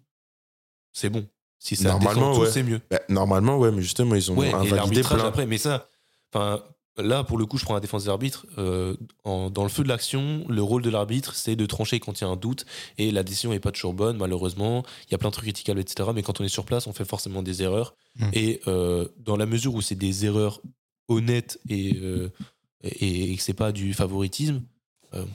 c'est 0.94 1.10
bon. 1.10 1.28
Si 1.60 1.76
ça 1.76 1.84
descend 1.84 1.96
en 1.96 2.00
Normalement, 2.06 2.40
ouais. 2.40 2.52
c'est 2.52 2.64
mieux. 2.64 2.82
Bah, 2.92 3.00
normalement, 3.10 3.58
ouais, 3.58 3.72
mais 3.72 3.82
justement, 3.82 4.16
ils 4.16 4.32
ont 4.32 4.38
Ouais, 4.38 4.54
invalidé 4.54 5.02
plein. 5.02 5.26
après, 5.26 5.46
mais 5.46 5.58
ça, 5.58 5.88
enfin, 6.34 6.62
là, 6.98 7.24
pour 7.24 7.38
le 7.38 7.46
coup, 7.46 7.58
je 7.58 7.66
prends 7.66 7.74
la 7.74 7.80
défense 7.80 8.04
des 8.06 8.10
arbitres. 8.10 8.46
Euh, 8.58 8.96
en- 9.24 9.50
dans 9.50 9.64
le 9.64 9.70
feu 9.70 9.84
de 9.84 9.88
l'action, 9.90 10.46
le 10.48 10.62
rôle 10.62 10.82
de 10.82 10.90
l'arbitre, 10.90 11.36
c'est 11.36 11.56
de 11.56 11.66
trancher 11.66 12.00
quand 12.00 12.20
il 12.20 12.24
y 12.24 12.28
a 12.28 12.30
un 12.30 12.36
doute. 12.36 12.66
Et 12.98 13.12
la 13.12 13.24
décision 13.24 13.52
n'est 13.52 13.60
pas 13.60 13.72
toujours 13.72 13.94
bonne, 13.94 14.18
malheureusement. 14.18 14.84
Il 15.08 15.12
y 15.12 15.16
a 15.16 15.18
plein 15.18 15.30
de 15.30 15.34
trucs 15.34 15.46
critiquables, 15.46 15.80
etc. 15.80 16.10
Mais 16.14 16.24
quand 16.24 16.40
on 16.42 16.44
est 16.44 16.50
sur 16.50 16.66
place, 16.66 16.88
on 16.88 16.94
fait 16.94 17.06
forcément 17.06 17.44
des 17.44 17.64
erreurs. 17.64 17.96
Mm. 18.18 18.30
Et 18.34 18.62
euh, 18.68 19.08
dans 19.18 19.36
la 19.38 19.46
mesure 19.46 19.74
où 19.74 19.82
c'est 19.82 19.96
des 19.96 20.26
erreurs 20.26 20.62
honnêtes 21.08 21.60
et, 21.70 21.96
euh, 22.02 22.30
et, 22.84 23.32
et 23.32 23.36
que 23.38 23.42
c'est 23.44 23.54
pas 23.54 23.72
du 23.72 23.94
favoritisme, 23.94 24.64
euh, 25.14 25.26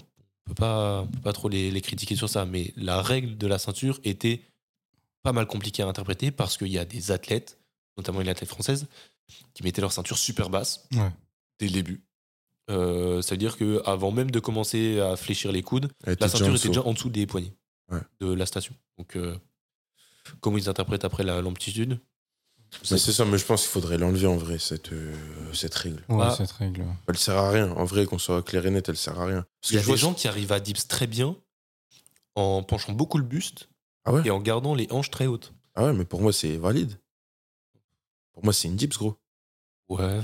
on 0.46 0.50
peut 0.50 0.54
pas, 0.54 1.02
on 1.02 1.06
peut 1.06 1.20
pas 1.20 1.32
trop 1.32 1.48
les, 1.48 1.70
les 1.70 1.80
critiquer 1.80 2.16
sur 2.16 2.28
ça. 2.28 2.44
Mais 2.46 2.72
la 2.76 3.02
règle 3.02 3.36
de 3.38 3.46
la 3.46 3.58
ceinture 3.58 4.00
était 4.04 4.42
pas 5.22 5.32
mal 5.32 5.46
compliquée 5.46 5.82
à 5.82 5.86
interpréter 5.86 6.30
parce 6.30 6.56
qu'il 6.56 6.68
y 6.68 6.78
a 6.78 6.84
des 6.84 7.10
athlètes, 7.10 7.58
notamment 7.98 8.20
une 8.22 8.28
athlète 8.28 8.48
française, 8.48 8.86
qui 9.54 9.62
mettaient 9.62 9.82
leur 9.82 9.92
ceinture 9.92 10.16
super 10.18 10.48
basse 10.50 10.88
Ouais. 10.92 11.10
Dès 11.60 11.66
le 11.66 11.72
début. 11.72 12.02
Euh, 12.70 13.20
ça 13.22 13.30
veut 13.34 13.38
dire 13.38 13.56
que 13.56 13.82
avant 13.86 14.10
même 14.12 14.30
de 14.30 14.40
commencer 14.40 15.00
à 15.00 15.16
fléchir 15.16 15.52
les 15.52 15.62
coudes, 15.62 15.90
Elle 16.04 16.14
était 16.14 16.24
la 16.24 16.28
déjà 16.28 16.38
ceinture 16.38 16.46
en 16.46 16.56
était 16.56 16.58
dessous. 16.58 16.68
déjà 16.68 16.82
en 16.82 16.92
dessous 16.94 17.10
des 17.10 17.26
poignets 17.26 17.54
Ouais. 17.90 18.00
de 18.20 18.32
la 18.32 18.46
station. 18.46 18.74
Donc, 18.98 19.16
euh, 19.16 19.36
comment 20.40 20.56
ils 20.58 20.68
interprètent 20.68 21.04
après 21.04 21.24
la 21.24 21.40
l'amplitude 21.42 22.00
Mais 22.90 22.98
c'est 22.98 23.12
ça, 23.12 23.24
mais 23.24 23.36
je 23.38 23.44
pense 23.44 23.62
qu'il 23.62 23.70
faudrait 23.70 23.98
l'enlever 23.98 24.28
en 24.28 24.36
vrai, 24.36 24.58
cette, 24.60 24.92
euh, 24.92 25.12
cette 25.52 25.74
règle. 25.74 26.04
Ouais, 26.08 26.18
Bah, 26.18 26.34
cette 26.36 26.52
règle. 26.52 26.84
Elle 27.08 27.18
sert 27.18 27.36
à 27.36 27.50
rien. 27.50 27.72
En 27.72 27.84
vrai, 27.84 28.06
qu'on 28.06 28.18
soit 28.18 28.42
clair 28.44 28.64
et 28.66 28.70
net, 28.70 28.88
elle 28.88 28.96
sert 28.96 29.18
à 29.20 29.26
rien. 29.26 29.44
Parce 29.60 29.72
Il 29.72 29.74
y 29.74 29.78
a 29.78 29.80
que 29.80 29.86
je 29.86 29.92
des 29.92 29.96
vois- 29.98 30.08
gens 30.10 30.14
qui 30.14 30.28
arrivent 30.28 30.52
à 30.52 30.60
dips 30.60 30.86
très 30.86 31.08
bien 31.08 31.36
en 32.36 32.62
penchant 32.62 32.92
beaucoup 32.92 33.18
le 33.18 33.24
buste 33.24 33.68
Ah 34.04 34.12
ouais? 34.12 34.22
et 34.24 34.30
en 34.30 34.40
gardant 34.40 34.76
les 34.76 34.86
hanches 34.92 35.10
très 35.10 35.26
hautes. 35.26 35.52
Ah 35.74 35.86
ouais, 35.86 35.92
mais 35.92 36.04
pour 36.04 36.20
moi, 36.20 36.32
c'est 36.32 36.56
valide. 36.58 36.96
Pour 38.32 38.44
moi, 38.44 38.52
c'est 38.52 38.68
une 38.68 38.76
dips, 38.76 38.96
gros. 38.96 39.16
Ouais. 39.88 39.98
Ah, 40.00 40.20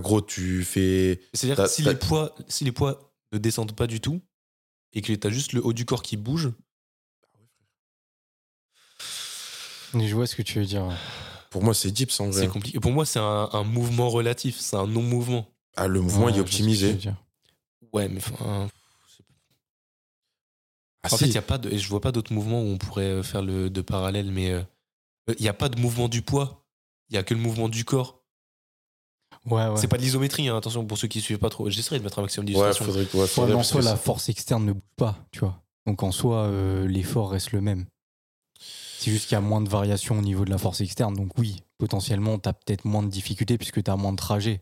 gros, 0.00 0.20
tu 0.20 0.64
fais. 0.64 1.20
C'est-à-dire 1.34 1.56
T'as- 1.56 1.64
que 1.64 1.70
si 1.70 1.82
t'as- 1.82 1.92
les, 1.92 1.98
poids, 1.98 2.34
si 2.48 2.64
les 2.64 2.72
poids 2.72 3.12
ne 3.32 3.38
descendent 3.38 3.74
pas 3.76 3.86
du 3.86 4.00
tout 4.00 4.20
et 4.92 5.02
que 5.02 5.12
tu 5.12 5.26
as 5.26 5.30
juste 5.30 5.52
le 5.52 5.64
haut 5.64 5.72
du 5.72 5.84
corps 5.84 6.02
qui 6.02 6.16
bouge, 6.16 6.50
Mais 9.94 10.06
je 10.06 10.14
vois 10.14 10.26
ce 10.26 10.36
que 10.36 10.42
tu 10.42 10.58
veux 10.58 10.66
dire. 10.66 10.86
Pour 11.50 11.62
moi, 11.62 11.72
c'est 11.72 11.90
dips 11.90 12.20
en 12.20 12.28
vrai. 12.30 12.42
c'est 12.42 12.48
compliqué. 12.48 12.78
Pour 12.78 12.92
moi, 12.92 13.06
c'est 13.06 13.18
un, 13.20 13.48
un 13.52 13.64
mouvement 13.64 14.10
relatif, 14.10 14.58
c'est 14.58 14.76
un 14.76 14.86
non-mouvement. 14.86 15.48
Ah, 15.76 15.86
le 15.88 16.00
mouvement, 16.02 16.26
Ouais, 16.26 16.32
il 16.32 16.36
est 16.38 16.40
optimisé. 16.40 16.98
Ouais, 17.92 18.08
mais 18.08 18.18
enfin, 18.18 18.68
Ah, 21.02 21.06
en 21.06 21.16
si. 21.16 21.24
fait, 21.24 21.26
il 21.30 21.34
y 21.34 21.38
a 21.38 21.42
pas 21.42 21.56
de, 21.58 21.74
je 21.74 21.88
vois 21.88 22.00
pas 22.02 22.12
d'autres 22.12 22.32
mouvements 22.34 22.60
où 22.60 22.66
on 22.66 22.76
pourrait 22.76 23.22
faire 23.22 23.40
le 23.42 23.70
de 23.70 23.80
parallèle, 23.80 24.30
mais 24.30 24.50
euh, 24.50 24.62
il 25.38 25.42
n'y 25.42 25.48
a 25.48 25.54
pas 25.54 25.68
de 25.70 25.80
mouvement 25.80 26.08
du 26.08 26.20
poids. 26.22 26.66
Il 27.08 27.14
y 27.14 27.18
a 27.18 27.22
que 27.22 27.32
le 27.32 27.40
mouvement 27.40 27.70
du 27.70 27.84
corps. 27.86 28.17
Ouais, 29.50 29.66
ouais. 29.68 29.76
C'est 29.76 29.88
pas 29.88 29.96
de 29.96 30.02
l'isométrie, 30.02 30.48
hein, 30.48 30.56
attention 30.56 30.84
pour 30.86 30.98
ceux 30.98 31.08
qui 31.08 31.20
suivent 31.20 31.38
pas 31.38 31.50
trop. 31.50 31.68
J'essaierai 31.70 31.98
de 31.98 32.04
mettre 32.04 32.18
un 32.18 32.22
maximum 32.22 32.44
Ouais, 32.46 32.52
d'illustration. 32.52 32.84
faudrait, 32.84 33.06
ouais, 33.14 33.26
faudrait 33.26 33.54
en 33.54 33.62
soi, 33.62 33.82
la 33.82 33.96
force 33.96 34.28
externe 34.28 34.64
ne 34.64 34.72
bouge 34.72 34.82
pas, 34.96 35.16
tu 35.32 35.40
vois. 35.40 35.62
Donc 35.86 36.02
en 36.02 36.12
soi, 36.12 36.42
euh, 36.44 36.86
l'effort 36.86 37.30
reste 37.30 37.52
le 37.52 37.60
même. 37.60 37.86
C'est 38.98 39.10
juste 39.12 39.28
qu'il 39.28 39.34
y 39.36 39.38
a 39.38 39.40
moins 39.40 39.60
de 39.60 39.68
variations 39.68 40.18
au 40.18 40.22
niveau 40.22 40.44
de 40.44 40.50
la 40.50 40.58
force 40.58 40.80
externe. 40.80 41.14
Donc 41.14 41.38
oui, 41.38 41.62
potentiellement, 41.78 42.38
tu 42.38 42.48
as 42.48 42.52
peut-être 42.52 42.84
moins 42.84 43.02
de 43.02 43.08
difficultés 43.08 43.56
puisque 43.56 43.82
tu 43.82 43.90
as 43.90 43.96
moins 43.96 44.12
de 44.12 44.16
trajet. 44.18 44.60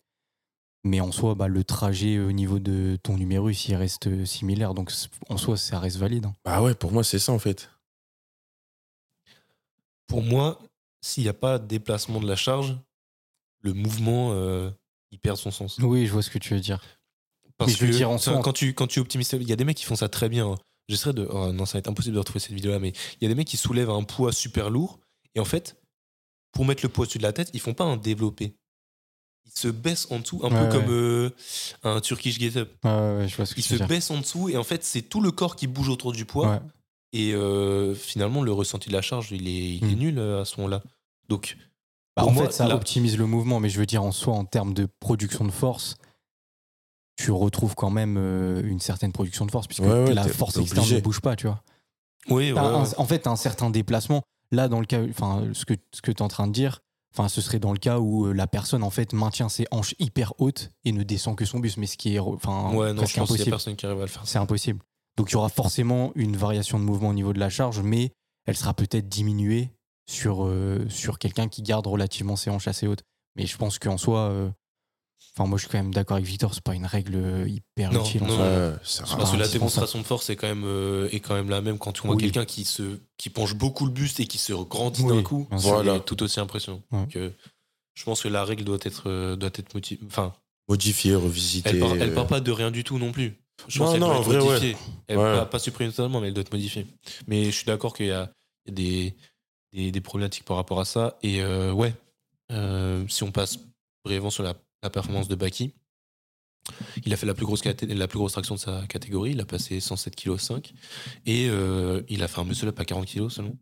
Mais 0.85 1.01
en 1.01 1.11
soi, 1.11 1.35
bah, 1.35 1.49
le 1.49 1.65
trajet 1.65 2.19
au 2.21 2.31
niveau 2.31 2.59
de 2.61 2.97
ton 3.03 3.17
numérus, 3.17 3.67
il 3.69 3.75
reste 3.75 4.07
euh, 4.07 4.25
similaire. 4.25 4.73
Donc 4.75 4.93
en 5.31 5.37
soi, 5.37 5.57
ça 5.57 5.81
reste 5.81 5.97
valide. 5.97 6.27
hein. 6.27 6.35
Bah 6.45 6.63
ouais, 6.63 6.75
pour 6.75 6.93
moi, 6.93 7.03
c'est 7.03 7.19
ça 7.19 7.33
en 7.33 7.39
fait. 7.41 7.71
Pour 10.07 10.23
moi, 10.23 10.61
s'il 11.01 11.25
n'y 11.25 11.29
a 11.29 11.35
pas 11.35 11.59
de 11.59 11.67
déplacement 11.67 12.21
de 12.21 12.29
la 12.29 12.37
charge, 12.37 12.77
le 13.67 13.75
mouvement, 13.75 14.31
euh, 14.33 14.71
il 15.11 15.19
perd 15.19 15.37
son 15.37 15.51
sens. 15.51 15.79
Oui, 15.79 16.07
je 16.07 16.13
vois 16.13 16.23
ce 16.23 16.31
que 16.31 16.39
tu 16.39 16.55
veux 16.55 16.61
dire. 16.61 16.81
Parce 17.59 17.71
Mais 17.73 17.77
je 17.77 17.87
veux 17.87 17.93
dire, 17.93 18.11
en 18.11 18.19
quand 18.19 18.53
tu 18.53 18.75
quand 18.75 18.87
tu 18.87 19.01
optimises, 19.01 19.31
il 19.33 19.49
y 19.49 19.53
a 19.53 19.57
des 19.57 19.65
mecs 19.65 19.77
qui 19.77 19.85
font 19.85 19.97
ça 19.97 20.09
très 20.09 20.29
bien. 20.29 20.47
hein. 20.49 20.55
J'essaierai 20.89 21.15
de. 21.15 21.27
oh 21.31 21.53
non, 21.53 21.67
ça 21.67 21.75
va 21.75 21.79
être 21.81 21.89
impossible 21.89 22.15
de 22.15 22.19
retrouver 22.21 22.39
cette 22.41 22.53
vidéo-là, 22.53 22.79
mais 22.79 22.91
il 22.91 23.23
y 23.23 23.27
a 23.27 23.29
des 23.29 23.35
mecs 23.35 23.49
qui 23.49 23.57
soulèvent 23.57 23.91
un 23.91 24.05
poids 24.05 24.33
super 24.33 24.71
lourd 24.71 25.01
et 25.35 25.41
en 25.41 25.45
fait, 25.45 25.77
pour 26.53 26.65
mettre 26.65 26.83
le 26.85 26.89
poids 26.89 27.03
au-dessus 27.05 27.19
de 27.19 27.23
la 27.25 27.33
tête, 27.33 27.51
ils 27.55 27.61
font 27.61 27.75
pas 27.75 27.85
un 27.85 27.97
développé. 27.97 28.55
Ils 29.47 29.59
se 29.59 29.69
baissent 29.69 30.07
en 30.11 30.19
dessous, 30.21 30.41
un 30.45 30.51
Ouais, 30.51 30.59
peu 30.59 30.65
ouais. 30.65 30.71
comme 30.85 30.91
euh, 30.91 31.31
un 31.83 32.01
Turkish 32.01 32.39
get 32.39 32.57
up. 32.59 32.73
Ouais, 32.85 32.91
ouais, 32.91 33.17
ouais, 33.19 33.29
je 33.29 33.37
vois 33.37 33.47
ce 33.47 33.55
que 33.55 33.61
Ils 33.61 33.63
se 33.65 33.83
baissent 33.85 34.11
en 34.11 34.19
dessous 34.21 34.49
et 34.49 34.57
en 34.57 34.65
fait, 34.65 34.85
c'est 34.85 35.03
tout 35.03 35.21
le 35.21 35.31
corps 35.31 35.57
qui 35.57 35.67
bouge 35.67 35.89
autour 35.89 36.13
du 36.13 36.25
poids. 36.25 36.61
Et 37.13 37.33
euh, 37.33 37.95
finalement, 37.95 38.43
le 38.43 38.53
ressenti 38.53 38.89
de 38.89 38.95
la 38.95 39.03
charge, 39.03 39.29
il 39.33 39.47
est, 39.49 39.77
il 39.77 39.85
est 39.85 39.95
Mm. 39.95 39.99
nul 39.99 40.19
euh, 40.19 40.43
à 40.43 40.45
ce 40.45 40.57
moment-là. 40.59 40.83
Donc, 41.29 41.57
Bah, 42.17 42.25
en 42.25 42.33
moi, 42.33 42.47
fait, 42.47 42.53
ça 42.53 42.67
là- 42.69 42.75
optimise 42.75 43.19
le 43.19 43.27
mouvement, 43.27 43.61
mais 43.61 43.69
je 43.69 43.79
veux 43.79 43.87
dire, 43.87 44.03
en 44.03 44.13
soi, 44.13 44.35
en 44.35 44.45
termes 44.45 44.73
de 44.75 44.89
production 45.01 45.45
de 45.45 45.51
force, 45.51 45.97
tu 47.17 47.31
retrouves 47.31 47.75
quand 47.75 47.91
même 47.91 48.17
euh, 48.19 48.63
une 48.65 48.81
certaine 48.81 49.13
production 49.13 49.47
de 49.47 49.51
force, 49.51 49.67
puisque 49.67 49.83
Ouais, 49.83 50.05
ouais, 50.05 50.15
la 50.15 50.27
force 50.29 50.57
externe 50.59 50.81
obligé. 50.81 50.97
ne 50.97 51.01
bouge 51.01 51.21
pas, 51.21 51.37
tu 51.37 51.47
vois. 51.47 51.63
oui, 52.29 52.53
ouais, 52.53 52.59
un- 52.59 52.85
en 52.97 53.05
fait, 53.05 53.27
un 53.27 53.37
certain 53.37 53.71
déplacement. 53.71 54.23
Là, 54.53 54.69
dans 54.69 54.81
le 54.81 54.87
cas, 54.87 55.01
enfin, 55.11 55.45
ce 55.53 55.65
que, 55.65 55.75
ce 55.93 56.03
que 56.03 56.11
tu 56.13 56.19
es 56.19 56.23
en 56.23 56.29
train 56.29 56.47
de 56.47 56.53
dire, 56.53 56.81
enfin, 57.15 57.29
ce 57.29 57.41
serait 57.41 57.59
dans 57.59 57.73
le 57.73 57.79
cas 57.79 57.99
où 57.99 58.27
euh, 58.27 58.33
la 58.33 58.47
personne, 58.47 58.83
en 58.83 58.91
fait, 58.91 59.13
maintient 59.13 59.49
ses 59.49 59.67
hanches 59.71 59.95
hyper 59.99 60.33
hautes 60.39 60.71
et 60.85 60.93
ne 60.93 61.03
descend 61.03 61.37
que 61.37 61.45
son 61.45 61.59
buste, 61.59 61.79
mais 61.79 61.87
ce 61.87 61.97
qui 61.97 62.15
est 62.15 62.19
enfin, 62.19 62.71
Ouais, 62.75 62.91
non, 62.93 62.97
presque 62.99 63.15
je 63.15 63.19
pense 63.21 63.29
qu'il 63.29 63.39
y 63.39 63.41
a 63.41 63.43
impossible. 63.43 63.51
personne 63.51 63.77
qui 63.77 63.87
arrive 63.87 63.99
à 63.99 64.03
le 64.03 64.07
faire. 64.09 64.23
C'est 64.27 64.39
impossible. 64.39 64.81
Donc, 65.17 65.31
il 65.31 65.33
y 65.33 65.37
aura 65.37 65.49
forcément 65.49 66.13
une 66.15 66.37
variation 66.37 66.79
de 66.79 66.85
mouvement 66.85 67.09
au 67.09 67.15
niveau 67.15 67.33
de 67.33 67.39
la 67.41 67.49
charge, 67.51 67.81
mais 67.81 68.13
elle 68.47 68.57
sera 68.57 68.75
peut-être 68.75 69.09
diminuée 69.09 69.71
sur, 70.07 70.45
euh, 70.45 70.87
sur 70.89 71.19
quelqu'un 71.19 71.49
qui 71.49 71.63
garde 71.63 71.87
relativement 71.87 72.37
ses 72.37 72.51
hanches 72.51 72.69
assez 72.69 72.87
hautes. 72.87 73.03
Mais 73.37 73.47
je 73.47 73.57
pense 73.57 73.79
qu'en 73.79 73.99
soi, 73.99 74.21
euh, 74.31 74.49
enfin, 75.37 75.49
moi, 75.49 75.59
je 75.59 75.65
suis 75.65 75.71
quand 75.71 75.79
même 75.79 75.93
d'accord 75.93 76.17
avec 76.17 76.27
Victor, 76.29 76.55
c'est 76.55 76.63
pas 76.63 76.75
une 76.75 76.87
règle 76.87 77.17
euh, 77.17 77.49
hyper 77.49 77.93
Non, 77.93 78.05
utile 78.05 78.23
en 78.25 78.29
soi. 78.29 78.47
Ah, 78.47 79.17
Parce 79.17 79.33
que 79.33 79.37
la 79.37 79.45
c'est 79.47 79.53
démonstration 79.55 79.99
de 79.99 80.05
force 80.05 80.31
est 80.31 80.37
quand 80.37 80.47
même, 80.47 80.65
euh, 80.65 81.09
est 81.13 81.21
quand 81.21 81.35
même 81.35 81.51
la 81.51 81.61
même 81.61 81.79
quand 81.79 82.01
voit 82.03 82.15
Oui. 82.15 82.23
quelqu'un 82.23 82.45
qui, 82.45 82.65
se, 82.65 82.99
qui 83.19 83.29
penche 83.31 83.55
beaucoup 83.55 83.85
le 83.85 83.91
buste 83.93 84.21
et 84.21 84.27
qui 84.27 84.39
se 84.39 84.53
grandit 84.53 85.03
Oui, 85.03 85.17
d'un 85.17 85.23
coup. 85.23 85.47
Voilà. 85.51 86.01
tout 86.01 86.23
aussi 86.23 86.41
impressionnant. 86.41 86.83
Ouais. 86.93 87.01
Donc, 87.01 87.19
je 87.95 88.05
pense 88.05 88.23
que 88.23 88.29
la 88.29 88.45
règle 88.45 88.65
doit 88.65 88.79
être, 88.83 89.35
doit 89.37 89.51
être 89.55 89.75
motivée. 89.75 90.01
Enfin, 90.07 90.33
Modifier, 90.69 91.15
revisiter. 91.15 91.71
elle 91.71 91.79
part, 91.79 91.95
elle 91.97 92.13
part 92.15 92.27
pas 92.27 92.41
de 92.41 92.51
rien 92.51 92.71
du 92.73 92.83
tout 92.83 92.99
non 92.99 93.13
plus. 93.13 93.37
Je 93.69 93.79
Non, 93.79 93.85
pense 93.85 93.93
qu'elle 93.93 94.01
non, 94.01 94.09
doit 94.09 94.17
en 94.17 94.21
être 94.21 94.27
vrai, 94.27 94.39
ouais. 94.39 94.45
modifiée. 94.45 94.77
Elle 95.09 95.17
Ouais. 95.19 95.35
va 95.37 95.47
pas 95.47 95.59
supprimée 95.61 95.91
totalement, 95.93 96.21
mais 96.21 96.27
elle 96.29 96.35
doit 96.35 96.43
être 96.43 96.53
modifiée. 96.53 96.87
Mais 97.29 97.45
je 97.47 97.51
suis 97.53 97.65
d'accord 97.67 97.95
qu'il 97.95 98.07
y 98.07 98.11
a 98.11 98.31
des, 98.69 99.15
des, 99.73 99.91
des 99.93 100.01
problématiques 100.01 100.45
par 100.45 100.57
rapport 100.57 100.81
à 100.81 100.85
ça. 100.85 101.19
Et 101.23 101.43
euh, 101.43 101.73
ouais, 101.73 101.95
euh, 102.53 103.07
si 103.09 103.23
on 103.23 103.33
passe 103.33 103.59
brièvement 104.05 104.31
sur 104.31 104.43
la, 104.43 104.55
la 104.83 104.91
performance 104.91 105.29
de 105.29 105.35
Baki, 105.35 105.73
il 107.05 107.13
a 107.13 107.17
fait 107.17 107.27
la 107.27 107.35
plus 107.35 107.47
grosse, 107.47 107.65
la 107.65 108.09
plus 108.09 108.19
grosse 108.19 108.33
traction 108.33 108.55
de 108.57 108.61
sa 108.61 108.87
catégorie. 108.87 109.31
Il 109.33 109.41
a 109.41 109.47
passé 109.47 109.79
107 109.81 110.17
kg 110.17 110.37
5 110.37 110.75
et 111.27 111.49
euh, 111.49 112.03
il 112.09 112.23
a 112.23 112.29
fait 112.29 112.41
un 112.41 112.45
muscle 112.45 112.67
up 112.69 112.79
à 112.81 112.85
40 112.85 113.07
kg 113.07 113.29
seulement, 113.29 113.57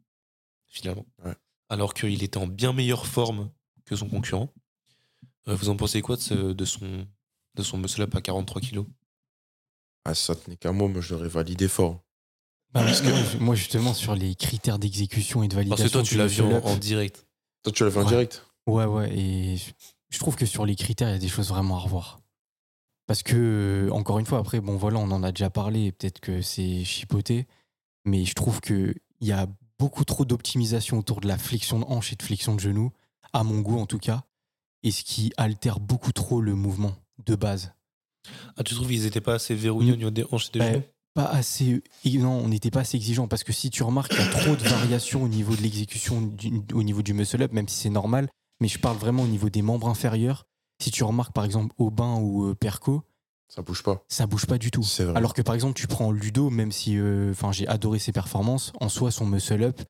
finalement. 0.66 1.04
Ouais. 1.24 1.34
Alors 1.68 1.92
qu'il 1.94 2.22
était 2.22 2.38
en 2.38 2.46
bien 2.46 2.72
meilleure 2.72 3.06
forme 3.06 3.50
que 3.84 3.96
son 3.96 4.08
concurrent. 4.08 4.48
Vous 5.46 5.68
en 5.68 5.76
pensez 5.76 6.00
quoi 6.00 6.16
de, 6.16 6.20
ce- 6.22 6.52
de 6.52 6.64
son, 6.64 7.06
de 7.54 7.62
son 7.62 7.76
muscle 7.76 8.00
up 8.02 8.14
à 8.14 8.22
43 8.22 8.62
kg 8.62 8.84
Ah, 10.06 10.14
ça 10.14 10.34
tenait 10.34 10.56
qu'à 10.56 10.72
moi, 10.72 10.88
moi, 10.88 11.02
je 11.02 11.14
l'aurais 11.14 11.28
validé 11.28 11.68
fort. 11.68 12.02
Bah, 12.74 12.82
moi, 12.82 13.18
moi, 13.40 13.54
justement, 13.54 13.94
sur 13.94 14.14
les 14.16 14.34
critères 14.34 14.78
d'exécution 14.80 15.42
et 15.44 15.48
de 15.48 15.54
validation. 15.54 15.84
Parce 15.84 15.92
que 15.92 15.98
toi, 15.98 16.02
tu 16.02 16.16
l'as 16.16 16.26
vu 16.26 16.42
en, 16.42 16.76
direct. 16.76 17.26
Toi, 17.62 17.72
tu 17.72 17.84
l'as 17.84 17.90
fait 17.90 17.98
en 17.98 18.02
Ouais. 18.02 18.08
direct 18.08 18.44
Ouais, 18.66 18.84
ouais, 18.86 19.16
et 19.16 19.56
je- 20.10 20.18
trouve 20.18 20.36
que 20.36 20.46
sur 20.46 20.64
les 20.66 20.74
critères, 20.74 21.08
il 21.08 21.12
y 21.12 21.16
a 21.16 21.18
des 21.18 21.28
choses 21.28 21.48
vraiment 21.48 21.76
à 21.76 21.80
revoir. 21.80 22.18
Parce 23.06 23.22
que, 23.22 23.88
encore 23.92 24.18
une 24.18 24.26
fois, 24.26 24.38
après, 24.38 24.60
bon, 24.60 24.76
voilà, 24.76 24.98
on 24.98 25.10
en 25.10 25.22
a 25.22 25.30
déjà 25.32 25.50
parlé, 25.50 25.84
et 25.86 25.92
peut-être 25.92 26.20
que 26.20 26.40
c'est 26.42 26.82
chipoté, 26.84 27.46
mais 28.04 28.24
je 28.24 28.32
trouve 28.34 28.60
qu'il 28.60 28.94
y 29.20 29.32
a 29.32 29.46
beaucoup 29.78 30.04
trop 30.04 30.24
d'optimisation 30.24 30.98
autour 30.98 31.20
de 31.20 31.28
la 31.28 31.36
flexion 31.36 31.78
de 31.80 31.84
hanche 31.84 32.12
et 32.12 32.16
de 32.16 32.22
flexion 32.22 32.54
de 32.54 32.60
genou, 32.60 32.90
à 33.32 33.44
mon 33.44 33.60
goût 33.60 33.78
en 33.78 33.86
tout 33.86 33.98
cas, 33.98 34.22
et 34.82 34.90
ce 34.90 35.02
qui 35.04 35.32
altère 35.36 35.78
beaucoup 35.80 36.12
trop 36.12 36.40
le 36.40 36.54
mouvement 36.54 36.94
de 37.26 37.34
base. 37.34 37.72
Ah, 38.56 38.62
tu 38.62 38.74
trouves 38.74 38.88
qu'ils 38.88 39.04
étaient 39.06 39.20
pas 39.20 39.34
assez 39.34 39.54
verrouillés 39.54 39.92
au 39.92 39.96
niveau 39.96 40.10
des 40.10 40.24
hanches 40.30 40.48
et 40.48 40.52
des 40.52 40.60
Ouais. 40.60 40.72
genoux? 40.72 40.82
Pas 41.14 41.26
assez. 41.26 41.82
Non, 42.04 42.32
on 42.32 42.48
n'était 42.48 42.70
pas 42.70 42.80
assez 42.80 42.96
exigeant 42.96 43.28
parce 43.28 43.44
que 43.44 43.52
si 43.52 43.70
tu 43.70 43.82
remarques, 43.84 44.12
il 44.12 44.18
y 44.18 44.22
a 44.22 44.28
trop 44.30 44.56
de 44.56 44.62
variations 44.62 45.22
au 45.22 45.28
niveau 45.28 45.54
de 45.54 45.62
l'exécution, 45.62 46.32
au 46.74 46.82
niveau 46.82 47.02
du 47.02 47.14
muscle-up, 47.14 47.52
même 47.52 47.68
si 47.68 47.76
c'est 47.76 47.90
normal, 47.90 48.28
mais 48.60 48.66
je 48.68 48.78
parle 48.80 48.96
vraiment 48.96 49.22
au 49.22 49.26
niveau 49.28 49.48
des 49.48 49.62
membres 49.62 49.88
inférieurs. 49.88 50.44
Si 50.82 50.90
tu 50.90 51.04
remarques 51.04 51.32
par 51.32 51.44
exemple 51.44 51.72
Aubin 51.78 52.16
ou 52.18 52.46
euh, 52.46 52.54
Perco, 52.56 53.04
Ça 53.48 53.62
bouge 53.62 53.84
pas. 53.84 54.02
ça 54.08 54.26
bouge 54.26 54.46
pas 54.46 54.58
du 54.58 54.72
tout. 54.72 54.82
C'est 54.82 55.04
vrai. 55.04 55.16
Alors 55.16 55.34
que 55.34 55.42
par 55.42 55.54
exemple, 55.54 55.74
tu 55.74 55.86
prends 55.86 56.10
Ludo, 56.10 56.50
même 56.50 56.72
si 56.72 56.98
euh, 56.98 57.30
enfin 57.30 57.52
j'ai 57.52 57.68
adoré 57.68 58.00
ses 58.00 58.10
performances, 58.10 58.72
en 58.80 58.88
soi, 58.88 59.12
son 59.12 59.24
muscle-up, 59.26 59.80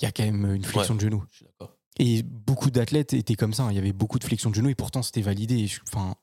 il 0.00 0.04
y 0.04 0.06
a 0.06 0.12
quand 0.12 0.24
même 0.24 0.54
une 0.54 0.64
flexion 0.64 0.94
de 0.94 1.00
genou. 1.00 1.22
Je 1.30 1.36
suis 1.36 1.44
d'accord. 1.44 1.76
Et 1.98 2.22
beaucoup 2.22 2.70
d'athlètes 2.70 3.12
étaient 3.12 3.36
comme 3.36 3.52
ça. 3.52 3.64
hein. 3.64 3.70
Il 3.70 3.74
y 3.76 3.78
avait 3.78 3.92
beaucoup 3.92 4.18
de 4.18 4.24
flexion 4.24 4.48
de 4.48 4.54
genou 4.54 4.70
et 4.70 4.74
pourtant 4.74 5.02
c'était 5.02 5.20
validé. 5.20 5.70
Enfin, 5.92 6.14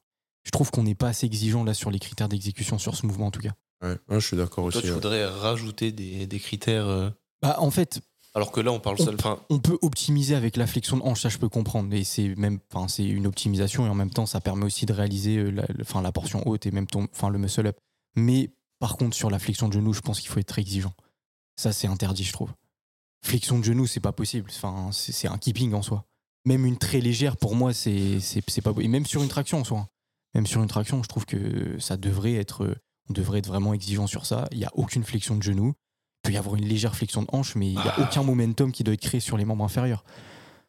je 0.44 0.50
trouve 0.50 0.72
qu'on 0.72 0.84
n'est 0.84 0.96
pas 0.96 1.10
assez 1.10 1.28
exigeant 1.28 1.64
là 1.64 1.76
sur 1.76 1.92
les 1.92 2.00
critères 2.00 2.28
d'exécution 2.28 2.80
sur 2.80 2.96
ce 2.96 3.06
mouvement 3.06 3.28
en 3.28 3.32
tout 3.32 3.40
cas. 3.42 3.54
Ouais, 3.82 3.98
ouais, 4.10 4.20
je 4.20 4.28
suis 4.28 4.38
d'accord 4.38 4.64
Toi, 4.66 4.68
aussi. 4.68 4.82
tu 4.82 4.88
ouais. 4.88 4.94
voudrais 4.94 5.26
rajouter 5.26 5.92
des, 5.92 6.28
des 6.28 6.40
critères. 6.40 6.88
euh, 6.88 7.10
Bah, 7.42 7.56
en 7.60 7.72
fait, 7.72 8.00
Alors 8.36 8.52
que 8.52 8.62
là, 8.62 8.72
on 8.72 8.80
parle 8.80 8.98
On- 9.00 9.06
seul. 9.06 9.16
Enfin, 9.16 9.40
On 9.50 9.60
peut 9.60 9.78
optimiser 9.82 10.36
avec 10.36 10.56
la 10.58 10.68
flexion 10.68 10.98
de 10.98 11.02
hanche, 11.04 11.22
ça 11.22 11.30
je 11.30 11.38
peux 11.38 11.50
comprendre. 11.50 11.94
Et 11.94 12.04
c'est 12.04 12.36
même, 12.36 12.60
enfin, 12.72 12.88
c'est 12.88 13.06
une 13.06 13.26
optimisation 13.28 13.86
et 13.86 13.90
en 13.90 13.96
même 13.96 14.12
temps, 14.12 14.26
ça 14.26 14.40
permet 14.40 14.66
aussi 14.66 14.86
de 14.86 14.94
réaliser 14.94 15.38
euh, 15.38 15.50
la, 15.52 15.66
le- 15.70 15.82
enfin, 15.82 16.02
la 16.02 16.12
portion 16.12 16.48
haute 16.48 16.66
et 16.66 16.72
même 16.72 16.88
ton, 16.88 17.08
enfin, 17.14 17.30
le 17.30 17.40
muscle 17.40 17.66
up. 17.68 17.78
Mais 18.16 18.52
par 18.80 18.98
contre, 18.98 19.16
sur 19.16 19.30
la 19.30 19.40
flexion 19.40 19.68
de 19.68 19.74
genou, 19.74 19.94
je 19.94 20.02
pense 20.02 20.20
qu'il 20.20 20.30
faut 20.30 20.40
être 20.40 20.48
très 20.48 20.62
exigeant. 20.62 20.94
Ça, 21.58 21.72
c'est 21.74 21.88
interdit, 21.88 22.24
je 22.24 22.34
trouve. 22.34 22.52
Flexion 23.24 23.60
de 23.60 23.64
genou, 23.64 23.86
c'est 23.88 24.00
pas 24.00 24.12
possible. 24.14 24.50
Enfin, 24.56 24.90
c'est 24.92 25.12
c'est 25.12 25.28
un 25.28 25.38
keeping 25.38 25.74
en 25.74 25.82
soi. 25.82 26.06
Même 26.46 26.66
une 26.66 26.78
très 26.78 27.02
légère, 27.02 27.38
pour 27.38 27.56
moi, 27.56 27.74
c'est 27.74 28.20
c'est 28.20 28.42
c'est 28.48 28.62
pas. 28.62 28.74
Et 28.80 28.88
même 28.88 29.06
sur 29.06 29.22
une 29.22 29.30
traction 29.30 29.60
en 29.60 29.64
soi. 29.64 29.80
hein. 29.80 29.88
Même 30.34 30.48
sur 30.48 30.62
une 30.64 30.70
traction, 30.70 31.04
je 31.04 31.08
trouve 31.10 31.26
que 31.26 31.78
ça 31.80 31.98
devrait 31.98 32.34
être. 32.36 32.64
euh, 32.64 32.76
On 33.10 33.14
devrait 33.14 33.40
être 33.40 33.48
vraiment 33.48 33.74
exigeant 33.74 34.08
sur 34.08 34.26
ça. 34.26 34.48
Il 34.52 34.58
n'y 34.60 34.66
a 34.66 34.72
aucune 34.76 35.04
flexion 35.04 35.36
de 35.36 35.44
genou. 35.44 35.74
Il 36.24 36.30
peut 36.30 36.34
y 36.34 36.38
avoir 36.38 36.56
une 36.56 36.66
légère 36.68 36.96
flexion 36.96 37.24
de 37.24 37.28
hanche, 37.32 37.56
mais 37.56 37.68
il 37.68 37.74
n'y 37.74 37.88
a 37.88 37.96
Ah. 37.98 38.02
aucun 38.04 38.24
momentum 38.24 38.72
qui 38.72 38.84
doit 38.84 38.94
être 38.94 39.02
créé 39.02 39.20
sur 39.20 39.38
les 39.38 39.46
membres 39.46 39.66
inférieurs. 39.66 40.04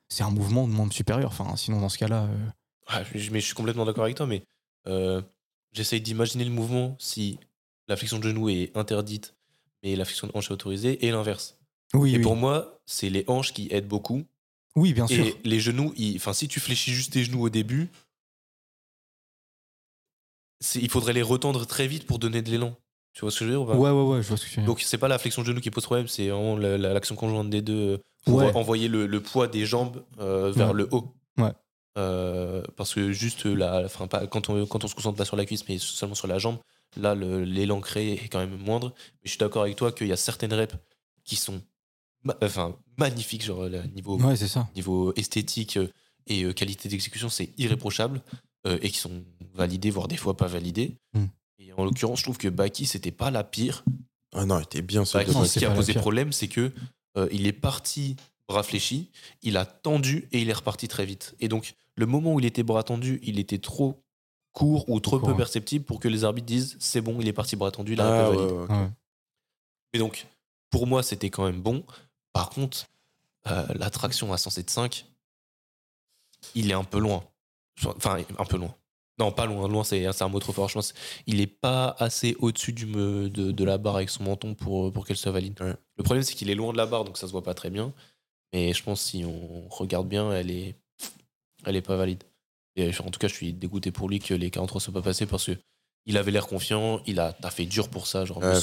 C'est 0.08 0.22
un 0.24 0.30
mouvement 0.30 0.66
de 0.66 0.72
membre 0.72 0.92
supérieur. 0.92 1.30
Enfin, 1.30 1.56
sinon, 1.56 1.80
dans 1.80 1.88
ce 1.88 1.98
cas-là. 1.98 2.24
euh, 2.24 2.46
ah, 2.88 3.02
je, 3.14 3.30
mais 3.30 3.40
je 3.40 3.46
suis 3.46 3.54
complètement 3.54 3.84
d'accord 3.84 4.04
avec 4.04 4.16
toi, 4.16 4.26
mais 4.26 4.42
euh, 4.86 5.22
j'essaye 5.72 6.00
d'imaginer 6.00 6.44
le 6.44 6.50
mouvement 6.50 6.96
si 6.98 7.38
la 7.88 7.96
flexion 7.96 8.18
de 8.18 8.24
genou 8.24 8.48
est 8.48 8.74
interdite, 8.76 9.34
mais 9.82 9.94
la 9.96 10.04
flexion 10.04 10.26
de 10.26 10.32
hanche 10.34 10.48
est 10.50 10.52
autorisée, 10.52 11.04
et 11.06 11.10
l'inverse. 11.10 11.58
Oui, 11.94 12.14
Et 12.14 12.16
oui. 12.16 12.22
pour 12.22 12.36
moi, 12.36 12.80
c'est 12.86 13.10
les 13.10 13.24
hanches 13.28 13.52
qui 13.52 13.68
aident 13.70 13.88
beaucoup. 13.88 14.24
oui, 14.74 14.94
bien 14.94 15.06
sûr. 15.06 15.24
Et 15.26 15.36
les 15.44 15.60
genoux, 15.60 15.94
enfin, 16.16 16.32
si 16.32 16.48
tu 16.48 16.60
fléchis 16.60 16.92
juste 16.92 17.12
tes 17.12 17.24
genoux 17.24 17.42
au 17.42 17.50
début, 17.50 17.90
il 20.76 20.88
faudrait 20.90 21.12
les 21.12 21.22
retendre 21.22 21.64
très 21.66 21.86
vite 21.86 22.06
pour 22.06 22.18
donner 22.18 22.42
de 22.42 22.50
l'élan. 22.50 22.74
Tu 23.14 23.20
vois 23.20 23.30
ce 23.30 23.40
que 23.40 23.44
je 23.44 23.50
veux 23.50 23.56
dire 23.56 23.62
ou 23.62 23.66
pas? 23.66 23.76
Ouais, 23.76 23.90
ouais, 23.90 24.02
ouais, 24.16 24.22
je 24.22 24.28
vois 24.28 24.36
ce 24.36 24.44
que 24.44 24.48
tu 24.50 24.56
veux 24.56 24.62
dire. 24.62 24.66
Donc 24.66 24.80
c'est 24.80 24.98
pas 24.98 25.08
la 25.08 25.18
flexion 25.18 25.42
de 25.42 25.46
genou 25.46 25.60
qui 25.60 25.70
pose 25.70 25.84
problème, 25.84 26.08
c'est 26.08 26.28
vraiment 26.28 26.56
la- 26.56 26.78
la- 26.78 26.92
l'action 26.94 27.14
conjointe 27.14 27.50
des 27.50 27.60
deux 27.62 27.74
euh, 27.94 27.98
pour 28.24 28.36
Ouais. 28.36 28.54
envoyer 28.56 28.88
le, 28.88 29.06
le 29.06 29.20
poids 29.20 29.48
des 29.48 29.66
jambes 29.66 30.02
euh, 30.18 30.50
vers 30.52 30.68
Ouais. 30.68 30.74
le 30.74 30.88
haut. 30.92 31.14
Ouais. 31.38 31.52
Euh, 31.98 32.62
parce 32.76 32.94
que 32.94 33.12
juste 33.12 33.46
enfin 33.46 34.06
pas 34.06 34.26
quand 34.26 34.48
on 34.48 34.64
quand 34.64 34.82
on 34.82 34.88
se 34.88 34.94
concentre 34.94 35.18
pas 35.18 35.26
sur 35.26 35.36
la 35.36 35.44
cuisse 35.44 35.68
mais 35.68 35.76
seulement 35.76 36.14
sur 36.14 36.26
la 36.26 36.38
jambe, 36.38 36.56
là 36.96 37.14
l'élan 37.14 37.80
créé 37.82 38.14
est 38.24 38.28
quand 38.28 38.38
même 38.38 38.56
moindre. 38.56 38.94
Mais 38.96 39.20
je 39.24 39.30
suis 39.30 39.38
d'accord 39.38 39.62
avec 39.62 39.76
toi 39.76 39.92
qu'il 39.92 40.06
y 40.06 40.12
a 40.12 40.16
certaines 40.16 40.54
reps 40.54 40.74
qui 41.24 41.36
sont 41.36 41.60
ma- 42.24 42.36
enfin 42.42 42.76
magnifiques 42.96 43.44
genre 43.44 43.68
niveau 43.94 44.18
Ouais, 44.18 44.36
ça. 44.36 44.68
niveau 44.74 45.12
esthétique 45.16 45.78
et 46.28 46.44
euh, 46.44 46.54
qualité 46.54 46.88
d'exécution, 46.88 47.28
c'est 47.28 47.50
irréprochable 47.58 48.22
euh, 48.66 48.78
et 48.82 48.90
qui 48.90 48.98
sont 48.98 49.24
validés, 49.54 49.90
voire 49.90 50.08
des 50.08 50.16
fois 50.16 50.36
pas 50.36 50.46
validés. 50.46 50.96
Hmm. 51.14 51.26
Et 51.58 51.72
en 51.74 51.84
l'occurrence, 51.84 52.18
je 52.18 52.24
trouve 52.24 52.38
que 52.38 52.48
Baki, 52.48 52.86
c'était 52.86 53.10
pas 53.12 53.30
la 53.30 53.44
pire. 53.44 53.84
Ah 54.34 54.44
non, 54.46 54.58
il 54.58 54.62
était 54.64 54.82
bien 54.82 55.04
ce 55.04 55.18
Baki, 55.18 55.32
ce 55.32 55.58
qui 55.58 55.64
a 55.64 55.70
posé 55.70 55.94
problème, 55.94 56.32
c'est 56.32 56.48
que 56.48 56.72
euh, 57.16 57.28
il 57.32 57.46
est 57.46 57.52
parti 57.52 58.16
bras 58.48 58.62
fléchis, 58.62 59.10
il 59.42 59.56
a 59.56 59.64
tendu 59.64 60.28
et 60.32 60.40
il 60.42 60.48
est 60.50 60.54
reparti 60.54 60.88
très 60.88 61.06
vite. 61.06 61.34
Et 61.40 61.48
donc, 61.48 61.74
le 61.96 62.06
moment 62.06 62.34
où 62.34 62.40
il 62.40 62.46
était 62.46 62.62
bras 62.62 62.82
tendu, 62.82 63.20
il 63.22 63.38
était 63.38 63.58
trop 63.58 64.02
court 64.52 64.88
ou 64.88 65.00
trop 65.00 65.18
Court, 65.18 65.30
peu 65.30 65.36
perceptible 65.36 65.84
pour 65.84 66.00
que 66.00 66.08
les 66.08 66.24
arbitres 66.24 66.46
disent 66.46 66.76
c'est 66.78 67.00
bon, 67.00 67.18
il 67.20 67.28
est 67.28 67.32
parti 67.32 67.56
bras 67.56 67.70
tendu, 67.70 67.94
la 67.94 68.06
Ah, 68.06 68.28
rep 68.28 68.34
est 68.34 68.36
ouais, 68.36 68.44
valide. 68.46 68.56
ouais, 68.56 68.62
ok. 68.64 68.70
Ouais. 68.70 68.90
Mais 69.92 69.98
donc, 69.98 70.26
pour 70.70 70.86
moi, 70.86 71.02
c'était 71.02 71.30
quand 71.30 71.44
même 71.44 71.60
bon. 71.60 71.84
Par 72.32 72.50
contre, 72.50 72.86
euh, 73.46 73.66
la 73.74 73.90
traction 73.90 74.32
à 74.32 74.36
107.5, 74.36 75.04
il 76.54 76.70
est 76.70 76.74
un 76.74 76.84
peu 76.84 76.98
loin. 76.98 77.22
Enfin, 77.86 78.18
un 78.38 78.44
peu 78.44 78.56
loin. 78.56 78.74
Non, 79.18 79.30
pas 79.30 79.46
loin. 79.46 79.68
Loin, 79.68 79.84
c'est 79.84 80.06
un 80.22 80.28
mot 80.28 80.38
trop 80.40 80.52
fort. 80.52 80.68
Je 80.68 80.74
pense 80.74 80.94
il 81.26 81.40
est 81.40 81.46
pas 81.46 81.94
assez 81.98 82.34
au-dessus 82.40 82.72
du 82.72 82.86
me- 82.86 83.28
de, 83.28 83.50
de 83.52 83.64
la 83.64 83.78
barre 83.78 83.96
avec 83.96 84.08
son 84.10 84.24
menton 84.24 84.54
pour, 84.54 84.90
pour 84.92 85.06
qu'elle 85.06 85.16
soit 85.18 85.32
valide. 85.32 85.60
Ouais. 85.60 85.74
Le 85.96 86.02
problème, 86.02 86.22
c'est 86.24 86.34
qu'il 86.34 86.48
est 86.50 86.54
loin 86.54 86.72
de 86.72 86.78
la 86.78 86.86
barre, 86.86 87.04
donc 87.04 87.18
ça 87.18 87.26
se 87.26 87.32
voit 87.32 87.42
pas 87.42 87.54
très 87.54 87.70
bien. 87.70 87.92
Mais 88.54 88.72
je 88.72 88.82
pense 88.82 89.00
si 89.02 89.24
on 89.24 89.68
regarde 89.68 90.08
bien, 90.08 90.32
elle 90.32 90.50
est, 90.50 90.76
elle 91.66 91.76
est 91.76 91.82
pas 91.82 91.96
valide. 91.96 92.24
Et 92.76 92.88
en 93.00 93.10
tout 93.10 93.18
cas, 93.18 93.28
je 93.28 93.34
suis 93.34 93.52
dégoûté 93.52 93.90
pour 93.90 94.08
lui 94.08 94.18
que 94.18 94.32
les 94.34 94.50
43 94.50 94.80
soient 94.80 94.94
pas 94.94 95.02
passés 95.02 95.26
parce 95.26 95.44
que 95.46 95.52
il 96.06 96.16
avait 96.16 96.30
l'air 96.30 96.46
confiant, 96.46 97.00
il 97.06 97.20
a 97.20 97.32
t'as 97.32 97.50
fait 97.50 97.66
dur 97.66 97.88
pour 97.88 98.06
ça. 98.06 98.24
Genre, 98.24 98.38
Ouais, 98.38 98.54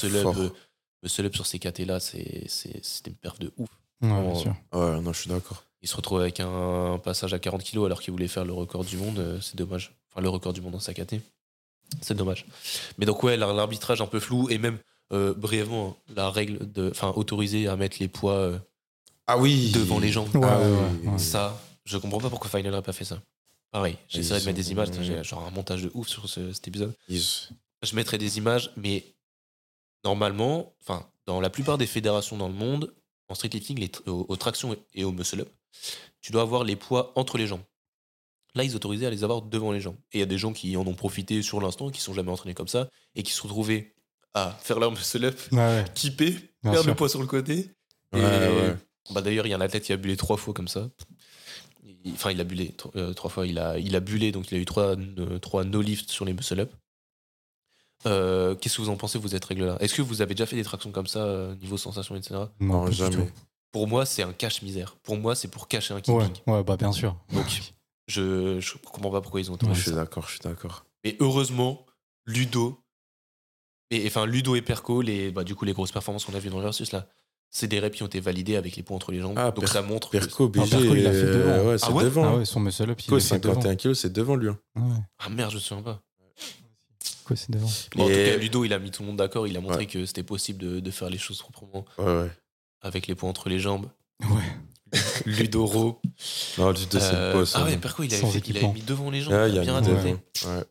muscle 1.04 1.26
up 1.26 1.36
sur 1.36 1.46
ces 1.46 1.60
KT 1.60 1.86
là, 1.86 2.00
c'est- 2.00 2.48
c'est- 2.48 2.84
c'était 2.84 3.12
une 3.12 3.16
perf 3.18 3.40
de 3.40 3.54
ouf. 3.58 3.70
Ouais, 4.02 4.10
bien 4.10 4.36
sûr. 4.36 4.56
Ouais, 4.74 5.00
non, 5.00 5.14
je 5.14 5.22
suis 5.22 5.30
d'accord. 5.30 5.64
Il 5.81 5.88
se 5.88 5.95
retrouve 5.95 6.19
avec 6.19 6.39
un 6.41 6.99
passage 7.03 7.34
à 7.34 7.39
40 7.39 7.64
kilos 7.64 7.85
alors 7.85 8.01
qu'il 8.01 8.11
voulait 8.11 8.27
faire 8.27 8.43
le 8.45 8.53
record 8.53 8.84
du 8.84 8.97
monde, 8.97 9.19
euh, 9.19 9.39
c'est 9.41 9.56
dommage. 9.56 9.93
Enfin, 10.11 10.22
le 10.22 10.30
record 10.30 10.51
du 10.53 10.61
monde 10.61 10.73
dans 10.73 10.80
sa 10.80 10.93
KT. 10.93 11.15
C'est 12.01 12.15
dommage. 12.15 12.45
Mais 12.97 13.06
donc, 13.06 13.23
ouais, 13.23 13.38
l'ar- 13.38 13.53
l'arbitrage 13.53 14.01
un 14.01 14.06
peu 14.07 14.19
flou 14.19 14.49
et 14.49 14.57
même 14.57 14.77
euh, 15.11 15.34
brièvement, 15.34 15.97
hein, 16.10 16.14
la 16.15 16.30
règle 16.30 16.72
de. 16.72 16.89
Enfin, 16.91 17.14
autoriser 17.15 17.68
à 17.68 17.76
mettre 17.76 17.97
les 17.99 18.07
poids 18.07 18.34
euh, 18.34 18.60
Ah 19.27 19.38
oui 19.38 19.72
devant 19.72 19.99
les 19.99 20.11
jambes. 20.11 20.34
Ouais, 20.35 20.41
Ah 20.43 20.60
ouais, 20.60 20.65
oui. 20.65 21.07
ouais, 21.07 21.11
ouais. 21.14 21.18
Ça, 21.19 21.60
je 21.85 21.97
comprends 21.97 22.19
pas 22.19 22.30
pourquoi 22.30 22.49
Final 22.49 22.73
n'a 22.73 22.81
pas 22.81 22.93
fait 22.93 23.06
ça. 23.06 23.19
Pareil, 23.72 23.97
j'essaierai 24.07 24.39
de 24.41 24.45
mettre 24.45 24.57
des 24.57 24.72
images, 24.72 24.89
j'ai 25.01 25.23
genre 25.23 25.45
un 25.45 25.51
montage 25.51 25.84
de 25.84 25.91
ouf 25.93 26.07
sur 26.07 26.27
ce- 26.27 26.51
cet 26.53 26.68
épisode. 26.68 26.93
Ils- 27.07 27.23
Je 27.84 27.95
mettrai 27.95 28.18
des 28.18 28.38
images, 28.38 28.72
mais 28.76 29.03
normalement, 30.03 30.73
enfin, 30.81 31.06
dans 31.26 31.39
la 31.41 31.49
plupart 31.49 31.77
des 31.77 31.88
fédérations 31.88 32.38
dans 32.38 32.47
le 32.47 32.53
monde, 32.53 32.93
en 33.30 33.35
streetlifting, 33.35 33.80
les 33.80 33.88
tr- 33.88 34.07
aux, 34.10 34.26
aux 34.27 34.35
tractions 34.35 34.76
et 34.95 35.03
au 35.03 35.11
muscle 35.11 35.41
up, 35.41 35.49
tu 36.22 36.32
dois 36.32 36.41
avoir 36.41 36.64
les 36.64 36.76
poids 36.76 37.12
entre 37.16 37.38
les 37.38 37.48
jambes. 37.48 37.62
Là, 38.56 38.64
ils 38.64 38.76
autorisaient 38.76 39.06
à 39.06 39.10
les 39.10 39.24
avoir 39.24 39.41
devant 39.44 39.72
les 39.72 39.80
jambes. 39.80 39.98
Et 40.12 40.18
il 40.18 40.20
y 40.20 40.24
a 40.24 40.28
des 40.28 40.38
gens 40.38 40.54
qui 40.54 40.76
en 40.76 40.86
ont 40.88 40.94
profité 40.96 41.41
sur 41.41 41.62
l'instant, 41.62 41.90
qui 41.90 42.02
sont 42.02 42.14
jamais 42.14 42.32
entraînés 42.32 42.56
comme 42.56 42.68
ça, 42.68 42.90
et 43.16 43.24
qui 43.24 43.32
se 43.32 43.41
retrouvaient 43.44 43.94
à 44.34 44.52
faire 44.62 44.80
leur 44.80 44.91
muscle 44.91 45.24
up, 45.26 45.40
Ouais, 45.52 45.58
ouais. 45.60 45.86
kipper, 45.96 46.32
Bien 46.32 46.72
perdre 46.72 46.82
sûr. 46.82 46.90
le 46.91 46.96
poids 46.96 47.10
sur 47.10 47.22
le 47.22 47.28
côté. 47.28 47.72
Ouais, 48.14 48.20
Et- 48.22 48.22
ouais. 48.22 48.76
Bah, 49.12 49.22
D'ailleurs, 49.22 49.46
il 49.48 49.50
y 49.50 49.54
a 49.54 49.58
un 49.58 49.62
athlète 49.62 49.84
qui 49.84 49.94
a 49.94 49.98
bullé 49.98 50.18
trois 50.18 50.38
fois 50.38 50.54
comme 50.54 50.68
ça. 50.68 50.90
Enfin, 52.14 52.32
il 52.32 52.40
a 52.40 52.44
bullé 52.44 52.72
tro- 52.74 52.91
euh, 52.96 53.14
trois 53.14 53.30
fois. 53.30 53.46
Il 53.48 53.58
a, 53.60 53.78
il 53.80 53.96
a 53.96 54.00
bullé, 54.00 54.32
donc 54.32 54.52
il 54.52 54.58
a 54.58 54.60
eu 54.62 54.66
trois, 54.66 54.96
euh, 54.98 55.40
trois 55.40 55.64
no-lift 55.64 56.10
sur 56.12 56.26
les 56.26 56.34
muscle-up. 56.34 56.72
Euh, 58.06 58.56
Qu'est-ce 58.56 58.78
que 58.78 58.82
vous 58.82 58.90
en 58.90 58.96
pensez, 58.98 59.18
vous, 59.20 59.30
cette 59.30 59.44
règle-là? 59.46 59.78
Est-ce 59.80 59.94
que 59.96 60.02
vous 60.02 60.22
avez 60.22 60.34
déjà 60.34 60.46
fait 60.46 60.56
des 60.56 60.64
tractions 60.64 60.91
comme 60.91 61.08
ça, 61.08 61.20
euh, 61.26 61.56
niveau 61.56 61.78
sensation, 61.78 62.16
etc. 62.16 62.36
Non, 62.60 62.90
jamais. 62.91 63.30
Pour 63.72 63.88
moi, 63.88 64.06
c'est 64.06 64.24
un 64.24 64.34
cache-misère. 64.34 64.96
Pour 65.04 65.18
moi, 65.18 65.36
c'est 65.36 65.48
pour 65.48 65.68
cacher 65.68 65.94
un 65.94 65.98
Ouais, 65.98 66.02
keeping. 66.02 66.32
ouais, 66.48 66.64
bah 66.64 66.76
bien 66.78 66.91
sûr. 66.91 67.16
Donc, 67.34 67.46
je, 68.08 68.60
je 68.60 68.74
comprends 68.78 69.12
pas 69.12 69.22
pourquoi 69.22 69.40
ils 69.41 69.52
ont 69.52 69.54
Je 69.60 69.66
autorisé 69.66 69.82
suis 69.84 69.91
d'accord, 69.91 70.26
je 70.28 70.32
suis 70.32 70.40
d'accord. 70.40 70.86
Mais 71.04 71.16
heureusement, 71.20 71.86
Ludo, 72.26 72.80
et, 73.91 74.06
enfin 74.08 74.26
Ludo 74.26 74.56
et 74.56 74.62
Perco, 74.62 75.02
les, 75.02 75.32
bah, 75.32 75.44
du 75.44 75.56
coup 75.56 75.66
les 75.66 75.74
grosses 75.74 75.91
performances 75.91 76.26
qu'on 76.26 76.34
a 76.36 76.40
vues 76.40 76.50
dans 76.50 76.58
le 76.58 76.64
versus 76.64 76.91
là, 76.91 77.08
c'est 77.52 77.68
des 77.68 77.80
reps 77.80 77.96
qui 77.98 78.04
ont 78.04 78.08
été 78.08 78.20
validés 78.20 78.56
avec 78.56 78.76
les 78.76 78.84
points 78.84 78.96
entre 78.96 79.12
les 79.12 79.20
jambes. 79.20 79.34
Ah, 79.38 79.50
donc 79.52 79.62
Per- 79.66 79.68
ça 79.72 79.82
montre. 79.82 80.10
que- 80.12 80.18
Perco, 80.18 80.48
BG, 80.50 80.70
Perco, 80.70 80.96
il 80.96 81.04
l'a 81.04 81.12
fait 81.12 81.18
euh, 81.24 81.58
devant. 81.58 81.70
ouais, 81.70 81.78
c'est 81.80 81.86
Ah 81.88 81.91
ouais 81.91 82.04
devant. 82.04 82.24
Ah 82.26 82.36
ouais, 82.38 82.46
son 82.46 82.60
muscle 82.60 82.90
up, 82.90 83.00
il 83.02 83.08
devant. 83.08 83.20
51 83.20 83.76
kilos, 83.76 84.00
c'est 84.00 84.12
devant 84.14 84.36
lui. 84.36 84.50
hein. 84.50 84.60
Ouais, 84.76 84.84
Ah 85.20 85.30
merde, 85.30 85.50
je 85.52 85.56
me 85.56 85.60
souviens 85.62 85.84
pas. 85.84 86.02
quoi, 87.26 87.36
c'est 87.36 87.50
devant. 87.52 87.68
Bon, 87.96 88.04
en 88.04 88.08
tout 88.08 88.14
cas, 88.14 88.38
Ludo, 88.38 88.66
il 88.66 88.74
a 88.74 88.80
mis 88.80 88.91
tout 88.91 89.02
le 89.02 89.08
monde 89.08 89.18
d'accord. 89.18 89.48
Il 89.48 89.56
a 89.58 89.62
montré 89.62 89.78
Ouais. 89.80 89.86
que 89.88 90.06
c'était 90.06 90.24
possible 90.24 90.60
de, 90.60 90.80
de 90.80 90.91
faire 90.91 91.10
les 91.10 91.18
choses 91.18 91.40
proprement 91.40 91.86
Ouais, 91.98 92.06
ouais. 92.06 92.32
Avec 92.81 93.07
les 93.07 93.15
points 93.15 93.30
entre 93.30 93.49
les 93.49 93.60
jambes. 93.60 93.88
Ouais. 94.22 94.43
Ludoro. 95.26 96.01
Non, 96.57 96.73
du 96.73 96.85
tout, 96.88 96.97
c'est 96.99 97.14
Euh, 97.14 97.34
le 97.34 97.39
boss. 97.39 97.53
ah 97.56 97.60
hein. 97.61 97.65
ouais, 97.65 97.77
Perco, 97.77 98.03
il 98.03 98.14
avait, 98.14 98.26
fait- 98.26 98.47
il 98.49 98.57
avait 98.57 98.73
mis 98.73 98.81
devant 98.81 99.10
les 99.11 99.22
jambes. 99.22 99.34
Ah, 99.34 99.47
il 99.47 99.57
a 99.57 99.61
a 99.61 99.64
bien 99.64 99.76
adapté. 99.76 100.14
Ouais. 100.45 100.64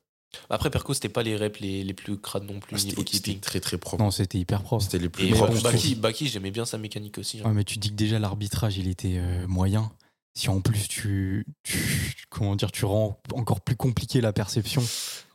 Après, 0.50 0.70
Perco, 0.70 0.92
c'était 0.92 1.08
pas 1.08 1.22
les 1.22 1.36
reps 1.36 1.60
les, 1.60 1.84
les 1.84 1.94
plus 1.94 2.18
crades 2.18 2.44
non 2.44 2.60
plus 2.60 2.76
Ah, 2.78 2.84
niveau 2.84 3.02
C'était 3.10 3.34
très 3.36 3.60
très 3.60 3.78
propre. 3.78 4.02
Non, 4.02 4.10
c'était 4.10 4.38
hyper 4.38 4.62
propre. 4.62 4.84
C'était 4.84 4.98
les 4.98 5.08
plus 5.08 5.26
Et 5.26 5.30
propres. 5.30 5.54
bon. 5.54 5.60
Baki, 5.60 5.94
Baki 5.94 6.28
j'aimais 6.28 6.50
bien 6.50 6.64
sa 6.66 6.78
mécanique 6.78 7.18
aussi. 7.18 7.40
hein. 7.40 7.44
Ouais, 7.46 7.52
mais 7.54 7.64
tu 7.64 7.78
dis 7.78 7.90
que 7.90 7.94
déjà 7.94 8.18
l'arbitrage, 8.18 8.76
il 8.76 8.88
était 8.88 9.16
euh, 9.18 9.46
moyen. 9.46 9.90
Si 10.34 10.50
en 10.50 10.60
plus 10.60 10.86
tu, 10.88 11.46
tu- 11.64 12.14
comment 12.28 12.54
dire, 12.56 12.70
tu 12.70 12.84
rends 12.84 13.20
encore 13.32 13.60
plus 13.60 13.74
compliqué 13.76 14.20
la 14.20 14.32
perception 14.32 14.82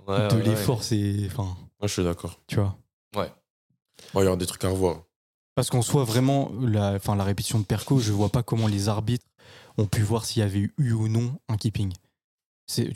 Ouais, 0.08 0.28
de 0.28 0.36
ouais, 0.36 0.42
ouais. 0.42 0.44
l'effort, 0.44 0.84
c'est, 0.84 1.26
enfin, 1.26 1.44
Moi, 1.80 1.88
je 1.88 1.88
suis 1.88 2.04
d'accord. 2.04 2.40
tu 2.48 2.56
vois. 2.58 2.78
Ouais, 3.16 3.32
il 4.16 4.22
y 4.24 4.28
aura 4.28 4.36
des 4.38 4.46
trucs 4.46 4.64
à 4.66 4.70
revoir. 4.70 5.04
Parce 5.56 5.70
qu'en 5.70 5.82
soit 5.82 6.04
vraiment 6.04 6.52
la, 6.62 6.94
enfin, 6.94 7.16
la 7.16 7.24
répétition 7.24 7.60
de 7.60 7.66
Perco, 7.66 8.00
je 8.00 8.12
vois 8.12 8.30
pas 8.30 8.44
comment 8.44 8.68
les 8.68 8.90
arbitres 8.90 9.26
ont 9.78 9.86
pu 9.86 10.02
voir 10.02 10.26
s'il 10.26 10.40
y 10.42 10.44
avait 10.44 10.70
eu 10.78 10.92
ou 10.94 11.08
non 11.08 11.38
un 11.48 11.58
keeping. 11.58 11.94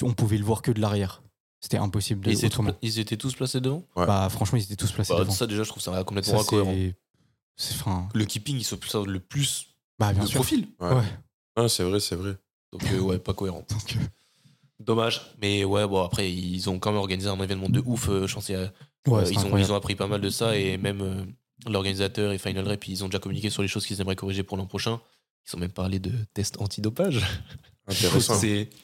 On 0.02 0.14
pouvait 0.14 0.38
le 0.38 0.44
voir 0.46 0.62
que 0.62 0.72
de 0.72 0.80
l'arrière. 0.82 1.22
C'était 1.60 1.78
impossible 1.78 2.22
de 2.22 2.30
Et 2.30 2.34
ils 2.34 2.46
étaient, 2.46 2.58
ils 2.82 3.00
étaient 3.00 3.18
tous 3.18 3.34
placés 3.36 3.60
devant? 3.60 3.84
Ouais. 3.96 4.06
Bah 4.06 4.28
franchement, 4.30 4.58
ils 4.58 4.64
étaient 4.64 4.76
tous 4.76 4.92
placés 4.92 5.14
Bah, 5.14 5.20
devant. 5.20 5.32
Ça, 5.34 5.48
déjà, 5.48 5.64
je 5.64 5.70
trouve 5.70 5.82
ça 5.82 6.04
complètement 6.04 6.40
incohérent. 6.40 6.74
Le 8.14 8.26
keeping, 8.26 8.58
il 8.58 8.64
se 8.64 8.76
place 8.76 8.96
le 8.96 9.20
plus 9.20 9.68
bah 10.00 10.14
bien 10.14 10.26
sûr. 10.26 10.36
profil. 10.42 10.68
Ouais. 10.80 10.94
Ouais. 10.94 11.04
Ah, 11.56 11.68
c'est 11.68 11.84
vrai, 11.84 12.00
c'est 12.00 12.16
vrai. 12.16 12.38
Donc, 12.72 12.84
euh, 12.92 13.00
ouais, 13.00 13.18
pas 13.18 13.34
cohérent. 13.34 13.66
Donc, 13.70 13.96
euh, 13.96 14.06
Dommage. 14.80 15.34
Mais 15.42 15.64
ouais, 15.64 15.88
bon, 15.88 16.04
après, 16.04 16.32
ils 16.32 16.70
ont 16.70 16.78
quand 16.78 16.92
même 16.92 17.00
organisé 17.00 17.30
un 17.30 17.42
événement 17.42 17.70
de 17.70 17.82
ouf. 17.86 18.10
euh, 18.10 18.28
je 18.28 18.36
pense 18.36 18.50
ouais, 18.50 18.56
Euh, 19.08 19.32
ils, 19.32 19.40
ont, 19.40 19.58
ils 19.58 19.72
ont 19.72 19.76
appris 19.76 19.96
pas 19.96 20.08
mal 20.08 20.22
de 20.22 20.30
ça 20.30 20.56
et 20.56 20.78
même 20.78 21.02
euh, 21.02 21.26
l'organisateur 21.66 22.32
et 22.32 22.38
Final 22.38 22.68
Rep, 22.68 22.88
ils 22.88 23.04
ont 23.04 23.08
déjà 23.08 23.20
communiqué 23.20 23.50
sur 23.50 23.62
les 23.62 23.68
choses 23.68 23.86
qu'ils 23.86 24.00
aimeraient 24.02 24.16
corriger 24.16 24.44
pour 24.44 24.58
l'an 24.58 24.66
prochain. 24.68 25.00
Ils 25.48 25.56
ont 25.56 25.60
même 25.60 25.72
parlé 25.72 26.00
de 26.00 26.12
tests 26.34 26.60
antidopage. 26.60 27.22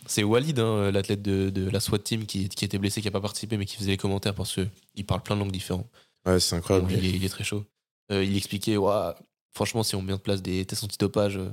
C'est 0.08 0.24
Walid, 0.24 0.60
hein, 0.60 0.91
l'athlète 0.91 1.22
de, 1.22 1.50
de 1.50 1.70
la 1.70 1.80
SWAT 1.80 2.00
team 2.00 2.26
qui, 2.26 2.48
qui 2.50 2.64
était 2.66 2.78
blessé, 2.78 3.02
qui 3.02 3.08
n'a 3.08 3.12
pas 3.12 3.20
participé, 3.22 3.58
mais 3.58 3.66
qui 3.66 3.76
faisait 3.76 3.91
les 3.91 3.98
commentaires 3.98 4.34
parce 4.36 4.54
qu'il 4.56 5.06
parle 5.06 5.22
plein 5.24 5.36
de 5.36 5.41
langues 5.41 5.52
différentes. 5.52 5.90
Ouais, 6.26 6.40
c'est 6.40 6.56
incroyable. 6.56 6.91
il, 6.94 7.06
est, 7.06 7.10
il 7.10 7.26
est 7.26 7.30
très 7.30 7.44
chaud. 7.44 7.66
Euh, 8.12 8.24
il 8.24 8.36
expliquait, 8.38 8.78
Ouah, 8.78 9.16
franchement, 9.54 9.84
si 9.84 9.95
on 9.95 10.02
met 10.02 10.14
en 10.14 10.18
place 10.18 10.41
des 10.41 10.64
tests 10.66 10.84
antidopage, 10.86 11.38
euh, 11.38 11.50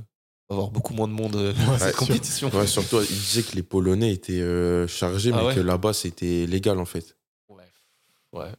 on 0.49 0.55
va 0.55 0.59
avoir 0.61 0.71
beaucoup 0.71 0.95
moins 0.95 1.09
de 1.09 1.13
monde 1.13 1.35
euh, 1.37 1.53
dans 1.67 1.73
Ouais, 1.73 1.79
cette 1.79 1.89
sur- 1.97 1.99
compétition. 2.07 2.51
Ouais, 2.51 2.67
surtout, 2.69 3.01
il 3.01 3.07
disait 3.17 3.43
que 3.43 3.57
les 3.57 3.63
Polonais 3.65 4.13
étaient 4.13 4.41
euh, 4.41 4.87
chargés, 4.87 5.31
Ah 5.35 5.39
mais 5.39 5.47
ouais 5.49 5.55
que 5.57 5.61
là-bas, 5.61 5.93
c'était 5.93 6.47
légal 6.47 6.79
en 6.79 6.85
fait. 6.85 7.17
Ouais. 7.49 7.65
Ouais. 8.33 8.53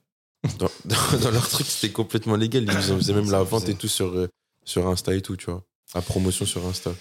Dans, 0.57 0.69
dans- 0.85 1.19
dans 1.19 1.31
leur 1.31 1.47
truc, 1.47 1.67
c'était 1.67 1.93
complètement 1.93 2.35
légal. 2.35 2.63
Ils 2.63 2.91
en 2.91 2.97
faisaient 2.97 3.13
même 3.13 3.29
la 3.29 3.43
vente 3.43 3.69
et 3.69 3.75
tout 3.75 3.87
sur, 3.87 4.07
euh, 4.07 4.27
sur 4.65 4.87
Insta 4.87 5.13
et 5.13 5.21
tout, 5.21 5.35
tu 5.37 5.45
vois. 5.51 5.63
La 5.93 6.01
promotion 6.01 6.45
sur 6.45 6.65
Insta. 6.65 6.91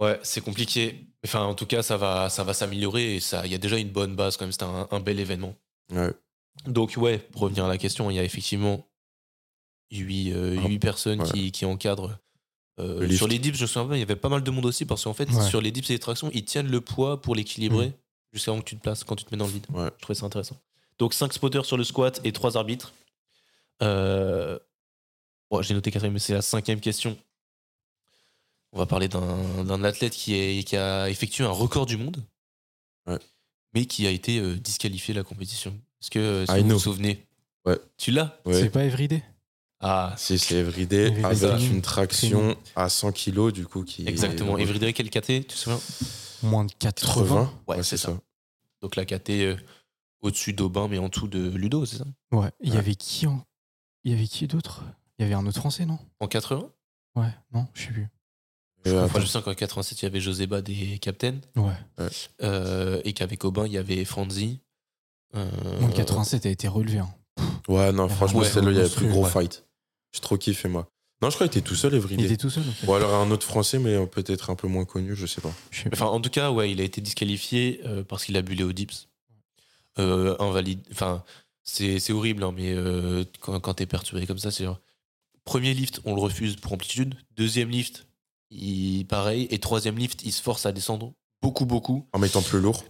Ouais, 0.00 0.18
c'est 0.24 0.40
compliqué. 0.40 1.06
Enfin, 1.24 1.44
en 1.44 1.54
tout 1.54 1.66
cas, 1.66 1.82
ça 1.82 1.96
va, 1.96 2.28
ça 2.28 2.42
va 2.42 2.54
s'améliorer 2.54 3.16
et 3.16 3.20
ça, 3.20 3.46
il 3.46 3.52
y 3.52 3.54
a 3.54 3.58
déjà 3.58 3.78
une 3.78 3.90
bonne 3.90 4.16
base 4.16 4.36
quand 4.36 4.44
même. 4.44 4.52
C'était 4.52 4.64
un, 4.64 4.88
un 4.90 5.00
bel 5.00 5.20
événement. 5.20 5.54
Ouais. 5.92 6.12
Donc, 6.66 6.94
ouais, 6.96 7.18
pour 7.18 7.42
revenir 7.42 7.64
à 7.64 7.68
la 7.68 7.78
question, 7.78 8.10
il 8.10 8.16
y 8.16 8.18
a 8.18 8.24
effectivement 8.24 8.84
huit, 9.92 10.32
euh, 10.32 10.58
Ah, 10.62 10.66
huit 10.66 10.78
personnes 10.80 11.20
ouais. 11.22 11.30
qui, 11.30 11.52
qui 11.52 11.64
encadrent. 11.64 12.18
Euh, 12.80 13.06
Le 13.06 13.14
sur 13.14 13.28
les 13.28 13.38
dips, 13.38 13.56
je 13.56 13.62
me 13.62 13.66
souviens 13.68 13.94
il 13.96 14.00
y 14.00 14.02
avait 14.02 14.16
pas 14.16 14.28
mal 14.30 14.42
de 14.42 14.50
monde 14.50 14.64
aussi 14.66 14.86
parce 14.86 15.04
qu'en 15.04 15.14
fait, 15.14 15.30
Ouais. 15.30 15.42
sur 15.48 15.60
les 15.60 15.70
dips 15.70 15.88
et 15.90 15.92
les 15.92 15.98
tractions, 15.98 16.30
ils 16.34 16.44
tiennent 16.44 16.68
le 16.70 16.80
poids 16.80 17.20
pour 17.20 17.34
l'équilibrer 17.36 17.92
jusqu'à 18.32 18.50
avant 18.50 18.60
que 18.60 18.64
tu 18.68 18.76
te 18.76 18.82
places 18.82 19.04
quand 19.04 19.14
tu 19.14 19.24
te 19.24 19.32
mets 19.32 19.38
dans 19.38 19.46
le 19.46 19.52
vide. 19.52 19.66
Ouais. 19.70 19.88
Je 19.98 20.02
trouvais 20.02 20.18
ça 20.18 20.26
intéressant. 20.26 20.56
Donc, 20.98 21.14
5 21.14 21.32
spotters 21.32 21.64
sur 21.64 21.76
le 21.76 21.84
squat 21.84 22.20
et 22.24 22.32
3 22.32 22.56
arbitres. 22.56 22.92
Euh, 23.82 24.58
bon, 25.50 25.62
J'ai 25.62 25.74
noté 25.74 25.90
quatrième, 25.90 26.12
mais 26.14 26.18
c'est 26.18 26.34
la 26.34 26.42
cinquième 26.42 26.80
question. 26.80 27.16
On 28.72 28.78
va 28.78 28.86
parler 28.86 29.08
d'un 29.08 29.64
d'un 29.64 29.84
athlète 29.84 30.14
qui, 30.14 30.34
est, 30.34 30.64
qui 30.66 30.76
a 30.76 31.10
effectué 31.10 31.44
un 31.44 31.50
record 31.50 31.84
du 31.86 31.96
monde, 31.96 32.22
Ouais. 33.06 33.18
mais 33.74 33.84
qui 33.86 34.06
a 34.06 34.10
été 34.10 34.38
euh, 34.38 34.56
disqualifié 34.56 35.12
de 35.12 35.18
la 35.20 35.24
compétition. 35.24 35.72
Est-ce 36.00 36.10
que 36.10 36.44
si 36.48 36.54
I 36.54 36.60
vous 36.60 36.66
know. 36.68 36.74
vous 36.76 36.80
souvenez? 36.82 37.26
Ouais. 37.66 37.78
Tu 37.98 38.12
l'as? 38.12 38.38
Ouais. 38.46 38.54
C'est 38.54 38.70
pas 38.70 38.84
Everyday 38.84 39.22
Ah, 39.80 40.14
Si, 40.16 40.38
c'est 40.38 40.54
everyday 40.56 41.08
Everyday 41.08 41.44
avec 41.46 41.70
une 41.70 41.82
traction 41.82 42.56
à 42.76 42.88
100 42.88 43.12
kilos, 43.12 43.52
du 43.52 43.66
coup, 43.66 43.84
qui. 43.84 44.06
exactement. 44.08 44.56
est- 44.56 44.62
Everyday, 44.62 44.92
quel 44.92 45.10
KT 45.10 45.26
Tu 45.26 45.44
te 45.44 45.52
souviens? 45.54 45.80
Moins 46.44 46.64
de 46.64 46.72
80. 46.72 47.52
Ouais, 47.68 47.82
c'est 47.82 47.96
ça. 47.98 48.16
Donc 48.80 48.96
la 48.96 49.04
KT 49.04 49.30
euh, 49.30 49.56
au-dessus 50.22 50.52
d'Aubin, 50.52 50.88
mais 50.88 50.98
en 50.98 51.08
dessous 51.08 51.28
de 51.28 51.50
Ludo, 51.50 51.84
c'est 51.84 51.98
ça? 51.98 52.04
Ouais. 52.32 52.50
Il 52.60 52.68
y 52.70 52.72
Ouais. 52.72 52.78
avait 52.78 52.94
qui 52.94 53.26
en... 53.26 53.44
Il 54.04 54.12
y 54.12 54.14
avait 54.14 54.26
qui 54.26 54.46
d'autre? 54.46 54.84
Il 55.18 55.22
y 55.22 55.24
avait 55.26 55.34
un 55.34 55.46
autre 55.46 55.58
français, 55.58 55.84
non? 55.86 55.98
En 56.20 56.26
80 56.28 56.70
Ouais, 57.14 57.28
non, 57.52 57.66
je 57.74 57.82
sais 57.82 57.88
plus. 57.92 58.08
Euh, 58.86 59.08
Moi, 59.08 59.20
je 59.20 59.26
sais 59.26 59.40
qu'en 59.42 59.54
87, 59.54 60.00
il 60.00 60.04
y 60.04 60.06
avait 60.06 60.20
José 60.20 60.46
Bad 60.48 60.68
et 60.68 60.98
Captain. 60.98 61.36
Ouais. 61.54 61.74
Euh, 62.42 63.00
et 63.04 63.12
qu'avec 63.12 63.44
Aubin, 63.44 63.66
il 63.66 63.72
y 63.72 63.78
avait 63.78 64.04
Franzi. 64.04 64.58
Euh, 65.36 65.48
de 65.86 65.92
87 65.94 66.46
a 66.46 66.50
été 66.50 66.66
relevé. 66.68 66.98
hein. 66.98 67.14
Ouais, 67.68 67.92
non, 67.92 68.08
franchement, 68.08 68.40
Ouais. 68.40 68.48
celle-là, 68.48 68.70
il 68.72 68.76
y 68.76 68.80
avait 68.80 68.88
plus 68.90 69.08
gros 69.08 69.24
Ouais. 69.24 69.30
fight. 69.30 69.64
J'ai 70.12 70.20
trop 70.20 70.36
kiffé, 70.36 70.68
moi. 70.68 70.88
Non, 71.22 71.30
je 71.30 71.36
crois 71.36 71.46
qu'il 71.48 71.58
était 71.60 71.68
tout 71.68 71.76
seul, 71.76 71.92
Il 71.92 71.98
Everyday. 71.98 72.24
était 72.24 72.36
tout 72.36 72.50
seul. 72.50 72.64
Ou 72.86 72.92
alors 72.94 73.14
un 73.14 73.30
autre 73.30 73.46
français, 73.46 73.78
mais 73.78 73.94
euh, 73.94 74.06
peut-être 74.06 74.50
un 74.50 74.56
peu 74.56 74.66
moins 74.66 74.84
connu, 74.84 75.14
je 75.14 75.26
sais 75.26 75.40
pas. 75.40 75.52
Je 75.70 75.82
sais 75.82 75.90
pas. 75.90 75.96
Enfin, 75.96 76.06
en 76.06 76.20
tout 76.20 76.30
cas, 76.30 76.50
ouais, 76.50 76.72
il 76.72 76.80
a 76.80 76.84
été 76.84 77.00
disqualifié 77.00 77.80
euh, 77.86 78.02
parce 78.02 78.24
qu'il 78.24 78.36
a 78.36 78.42
bu 78.42 78.54
les 78.54 78.64
hauts 78.64 78.72
dips. 78.72 79.08
Euh, 79.98 80.36
invalide. 80.38 80.80
Enfin, 80.90 81.22
c'est 81.62 81.98
c'est 81.98 82.12
horrible, 82.12 82.42
hein, 82.44 82.52
mais 82.56 82.72
euh, 82.72 83.24
quand, 83.40 83.60
quand 83.60 83.74
t'es 83.74 83.86
perturbé 83.86 84.26
comme 84.26 84.38
ça, 84.38 84.50
c'est 84.50 84.64
genre. 84.64 84.80
Premier 85.44 85.74
lift, 85.74 86.00
on 86.04 86.14
le 86.14 86.20
refuse 86.20 86.56
pour 86.56 86.72
amplitude. 86.72 87.14
Deuxième 87.36 87.68
lift, 87.68 88.06
il, 88.50 89.04
pareil. 89.06 89.48
Et 89.50 89.58
troisième 89.58 89.98
lift, 89.98 90.22
il 90.24 90.32
se 90.32 90.40
force 90.40 90.66
à 90.66 90.72
descendre 90.72 91.12
beaucoup, 91.42 91.66
beaucoup. 91.66 92.06
En 92.12 92.18
mettant 92.20 92.42
plus 92.42 92.60
lourd. 92.60 92.84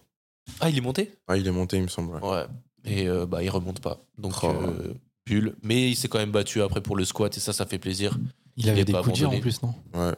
Ah, 0.61 0.69
il 0.69 0.77
est 0.77 0.83
monté? 0.83 1.13
Ah, 1.29 1.37
il 1.39 1.47
est 1.47 1.51
monté, 1.53 1.79
il 1.79 1.85
me 1.85 1.89
semble. 1.89 2.15
ouais. 2.17 2.29
Ouais. 2.31 2.45
Et 2.85 3.09
euh, 3.09 3.25
bah, 3.27 3.43
il 3.43 3.49
remonte 3.49 3.81
pas. 3.81 4.05
Donc, 4.19 4.35
Oh. 4.43 4.49
euh, 4.49 4.93
pull. 5.25 5.57
Mais 5.63 5.91
il 5.91 5.97
s'est 5.97 6.09
quand 6.09 6.19
même 6.19 6.33
battu 6.33 6.61
après 6.63 6.83
pour 6.83 6.95
le 6.97 7.05
squat 7.07 7.35
et 7.37 7.41
ça, 7.41 7.53
ça 7.55 7.65
fait 7.65 7.79
plaisir. 7.79 8.19
Il 8.57 8.67
il 8.67 8.71
avait 8.71 8.85
des 8.85 8.93
pas 8.93 9.03
coups 9.03 9.21
de 9.21 9.25
en 9.27 9.41
plus, 9.41 9.63
non? 9.63 9.75
Ouais. 9.95 10.13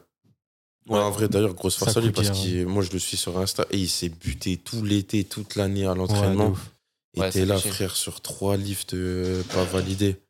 Ouais, 0.89 0.99
en 0.99 1.11
vrai, 1.13 1.29
d'ailleurs, 1.29 1.55
grosse 1.55 1.75
Ça 1.75 1.85
force 1.87 1.97
à 1.97 2.01
lui 2.01 2.09
coûte 2.09 2.27
parce 2.27 2.31
que 2.31 2.65
moi, 2.65 2.83
je 2.83 2.91
le 2.91 2.99
suis 2.99 3.17
sur 3.17 3.39
Insta 3.39 3.65
et 3.71 3.79
il 3.79 3.89
s'est 3.89 4.09
buté 4.09 4.57
tout 4.57 4.83
l'été, 4.83 5.25
toute 5.25 5.55
l'année 5.55 5.87
à 5.87 5.95
l'entraînement. 5.95 6.53
Et 7.15 7.21
Ouais, 7.21 7.31
t'es 7.31 7.45
là, 7.45 7.59
frère, 7.59 7.97
sur 7.97 8.21
trois 8.21 8.57
lifts 8.57 8.95
euh, 8.95 9.43
pas 9.45 9.65
validés. 9.65 10.21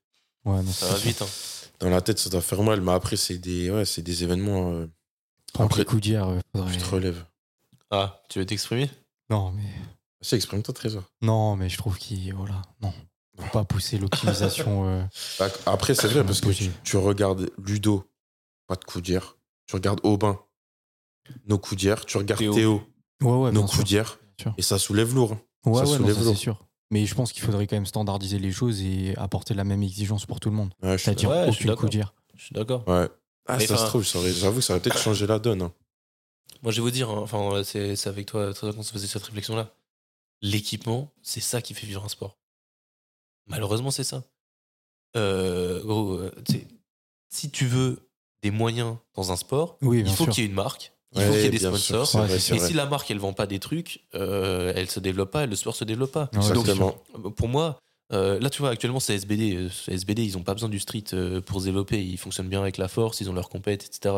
Ouais, 0.45 0.63
non, 0.63 0.71
Ça 0.73 0.89
va 0.89 0.97
vite. 0.99 1.23
Hein. 1.23 1.27
Dans 1.81 1.91
la 1.91 2.01
tête, 2.01 2.19
ça 2.19 2.31
doit 2.31 2.41
faire 2.41 2.63
mal, 2.63 2.81
mais 2.81 2.93
après, 2.93 3.17
c'est 3.17 3.39
des, 3.39 3.71
ouais, 3.71 3.85
c'est 3.85 4.03
des 4.03 4.23
événements. 4.23 4.73
Euh, 4.73 4.87
Après, 5.59 5.81
les 5.81 5.85
coups 5.85 6.03
d'hier, 6.03 6.29
euh, 6.29 6.39
faudrait- 6.55 6.73
Tu 6.73 6.79
te 6.79 6.85
relèves. 6.91 7.25
Ah, 7.91 8.23
tu 8.29 8.39
veux 8.39 8.47
t'exprimer? 8.47 8.91
Non, 9.31 9.51
mais 9.53 9.63
C'est 10.21 10.37
exprime-toi, 10.37 10.75
Trésor. 10.75 11.03
non, 11.23 11.57
mais 11.57 11.69
je 11.69 11.77
trouve 11.79 11.99
qu'il 11.99 12.33
voilà, 12.35 12.61
non, 12.83 12.93
faut 13.39 13.51
pas 13.53 13.65
pousser 13.65 13.99
l'optimisation. 13.99 14.85
euh, 14.89 15.05
Bah, 15.39 15.49
Après, 15.67 15.95
c'est 15.95 16.09
vrai, 16.09 16.25
parce 16.25 16.41
que 16.41 16.51
tu, 16.83 16.97
regardes 16.97 17.51
Ludo, 17.59 18.05
pas 18.67 18.77
de 18.77 18.85
coup 18.85 19.01
d'hier. 19.01 19.37
Tu 19.67 19.75
regardes 19.77 20.01
Aubin, 20.03 20.39
nos 21.47 21.59
coups 21.59 21.81
d'hier. 21.81 22.05
Tu 22.05 22.17
regardes 22.19 22.41
Théo. 22.41 22.55
Théo, 22.55 22.83
Ouais, 23.23 23.33
ouais, 23.33 23.53
nos 23.53 23.65
coups 23.65 23.85
d'hier. 23.85 24.19
Et 24.59 24.63
ça 24.63 24.79
soulève 24.79 25.15
lourd. 25.15 25.33
hein. 25.33 25.41
Ouais, 25.71 25.75
Ça 25.79 25.85
ouais, 25.85 25.91
non, 25.93 25.97
soulève 25.99 26.17
ça, 26.19 26.23
lourd. 26.25 26.37
sûr. 26.37 26.67
Mais 26.91 27.07
je 27.07 27.15
pense 27.15 27.33
qu'il 27.33 27.43
faudrait 27.43 27.67
quand 27.67 27.77
même 27.77 27.87
standardiser 27.87 28.39
les 28.39 28.53
choses 28.53 28.81
et 28.83 29.15
apporter 29.17 29.55
la 29.55 29.65
même 29.65 29.83
exigence 29.83 30.27
pour 30.27 30.39
tout 30.41 30.51
le 30.51 30.57
monde. 30.57 30.73
Ouais, 30.83 30.93
je 30.93 30.97
suis 30.99 31.05
C'est-à-dire 31.05 31.31
Ouais, 31.31 31.47
je 31.47 31.53
suis 31.53 31.65
d'accord. 31.67 31.81
coup 31.81 31.89
d'hier. 31.89 32.15
Je 32.37 32.45
suis 32.45 32.55
d'accord. 32.55 32.87
Ouais. 32.89 33.09
Ah, 33.47 33.57
Mais 33.59 33.67
ça 33.67 33.77
se 33.77 33.87
trouve, 33.87 34.03
j'avoue, 34.05 34.61
ça 34.61 34.73
aurait 34.75 34.81
peut-être 34.83 34.99
changé 34.99 35.27
la 35.27 35.39
donne. 35.39 35.63
hein. 35.63 35.73
Moi, 36.63 36.73
je 36.73 36.77
vais 36.77 36.83
vous 36.83 36.91
dire, 36.91 37.11
hein, 37.11 37.19
enfin, 37.19 37.63
c'est 37.65 38.07
avec 38.07 38.27
toi, 38.27 38.53
très 38.55 38.73
qu'on 38.73 38.83
se 38.83 38.93
faisait 38.93 39.07
cette 39.07 39.23
réflexion-là. 39.23 39.71
L'équipement, 40.41 41.13
c'est 41.23 41.41
ça 41.41 41.61
qui 41.61 41.75
fait 41.75 41.87
vivre 41.87 42.05
un 42.05 42.09
sport. 42.09 42.39
Malheureusement, 43.47 43.91
c'est 43.91 44.05
ça. 44.05 44.25
Euh, 45.17 45.83
gros, 45.85 46.15
euh, 46.15 46.33
si 47.29 47.51
tu 47.51 47.67
veux 47.67 48.09
des 48.43 48.51
moyens 48.51 48.97
dans 49.15 49.31
un 49.33 49.37
sport, 49.37 49.77
Oui, 49.83 50.01
il 50.01 50.09
faut 50.11 50.27
qu'il 50.27 50.43
y 50.43 50.47
ait 50.47 50.49
une 50.49 50.55
marque, 50.55 50.94
il 51.15 51.21
Ouais, 51.21 51.27
faut 51.27 51.33
qu'il 51.33 51.43
y 51.43 51.47
ait 51.47 51.51
des 51.51 51.59
sûr, 51.59 51.77
sponsors. 51.79 52.23
vrai, 52.27 52.39
c'est 52.39 52.55
Et 52.55 52.59
vrai. 52.59 52.69
si 52.69 52.75
la 52.75 52.87
marque, 52.87 53.11
elle 53.11 53.19
vend 53.19 53.33
pas 53.33 53.47
des 53.47 53.59
trucs, 53.61 54.01
euh, 54.15 54.73
elle 54.77 54.91
se 54.91 55.01
développe 55.01 55.31
pas, 55.31 55.47
le 55.47 55.55
sport 55.57 55.77
se 55.77 55.85
développe 55.85 56.13
pas. 56.13 56.31
Ouais, 56.35 56.53
Donc, 56.53 57.35
pour 57.37 57.49
moi, 57.49 57.79
euh, 58.13 58.39
là, 58.41 58.51
tu 58.51 58.61
vois, 58.63 58.71
actuellement, 58.71 59.01
c'est 59.01 59.15
SBD. 59.15 59.57
Euh, 59.57 59.69
SBD, 59.89 60.25
ils 60.25 60.37
ont 60.37 60.43
pas 60.43 60.55
besoin 60.55 60.69
du 60.69 60.79
street 60.81 61.05
euh, 61.15 61.41
pour 61.41 61.61
se 61.61 61.67
développer. 61.67 62.05
Ils 62.05 62.19
fonctionnent 62.19 62.49
bien 62.49 62.61
avec 62.61 62.77
la 62.79 62.89
force, 62.89 63.21
ils 63.21 63.31
ont 63.31 63.33
leur 63.33 63.49
compète, 63.49 63.85
etc. 63.85 64.17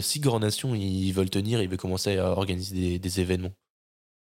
Si 0.00 0.20
Grand 0.20 0.40
Nation, 0.40 0.74
ils 0.74 1.12
veulent 1.12 1.28
tenir, 1.30 1.60
ils 1.62 1.68
veulent 1.68 1.76
commencer 1.78 2.16
à 2.16 2.30
organiser 2.30 2.74
des, 2.74 2.98
des 2.98 3.20
événements. 3.20 3.52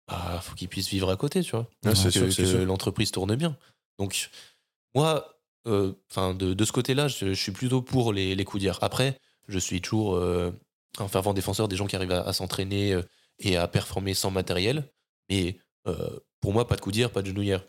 Bah, 0.07 0.39
faut 0.41 0.55
qu'ils 0.55 0.67
puissent 0.67 0.89
vivre 0.89 1.09
à 1.11 1.15
côté, 1.15 1.41
tu 1.43 1.51
vois. 1.51 1.67
Ouais, 1.85 1.91
que 1.93 2.09
sûr, 2.09 2.31
sûr. 2.33 2.65
l'entreprise 2.65 3.11
tourne 3.11 3.35
bien. 3.35 3.55
Donc, 3.99 4.29
moi, 4.95 5.37
enfin, 6.09 6.33
de, 6.33 6.53
de 6.55 6.65
ce 6.65 6.71
côté-là, 6.71 7.07
je, 7.07 7.27
je 7.27 7.33
suis 7.39 7.51
plutôt 7.51 7.83
pour 7.83 8.13
les, 8.13 8.33
les 8.35 8.43
coups 8.45 8.61
d'hier. 8.61 8.79
Après, 8.81 9.19
je 9.47 9.59
suis 9.59 9.79
toujours 9.79 10.19
un 10.99 11.07
fervent 11.07 11.33
défenseur 11.33 11.67
des 11.67 11.75
gens 11.75 11.87
qui 11.87 11.95
arrivent 11.95 12.11
à, 12.11 12.21
à 12.21 12.33
s'entraîner 12.33 12.93
euh, 12.93 13.01
et 13.39 13.57
à 13.57 13.67
performer 13.67 14.13
sans 14.13 14.31
matériel. 14.31 14.91
Mais 15.29 15.57
euh, 15.87 16.19
pour 16.41 16.53
moi, 16.53 16.67
pas 16.67 16.75
de 16.75 16.81
coup 16.81 16.91
d'hier, 16.91 17.11
pas 17.11 17.21
de 17.21 17.27
genou 17.27 17.41
hier. 17.41 17.63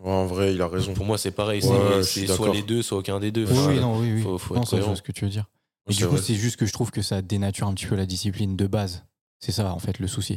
Ouais, 0.00 0.10
en 0.10 0.26
vrai, 0.26 0.52
il 0.54 0.60
a 0.60 0.68
raison. 0.68 0.92
Pour 0.94 1.04
moi, 1.06 1.18
c'est 1.18 1.30
pareil. 1.30 1.64
Ouais, 1.64 2.02
c'est- 2.02 2.26
soit 2.26 2.52
les 2.52 2.62
deux, 2.62 2.82
soit 2.82 2.98
aucun 2.98 3.20
des 3.20 3.30
deux. 3.30 3.44
Oui, 3.46 3.52
Enfin, 3.52 3.68
oui, 3.68 3.80
non, 3.80 3.98
oui, 4.00 4.12
oui. 4.14 4.22
faut- 4.22 4.38
faut 4.38 4.54
non, 4.54 4.62
être 4.62 4.94
ce 4.96 5.02
que 5.02 5.12
tu 5.12 5.24
veux 5.24 5.30
dire. 5.30 5.44
Mais 5.86 5.92
C'est 5.94 5.98
du 6.00 6.08
coup, 6.08 6.16
c'est 6.18 6.34
juste 6.34 6.56
que 6.56 6.66
je 6.66 6.72
trouve 6.72 6.90
que 6.90 7.02
ça 7.02 7.22
dénature 7.22 7.66
un 7.68 7.74
petit 7.74 7.86
peu 7.86 7.94
la 7.94 8.06
discipline 8.06 8.56
de 8.56 8.66
base. 8.66 9.04
C'est 9.40 9.52
ça, 9.52 9.70
en 9.72 9.78
fait, 9.78 9.98
le 9.98 10.08
souci. 10.08 10.36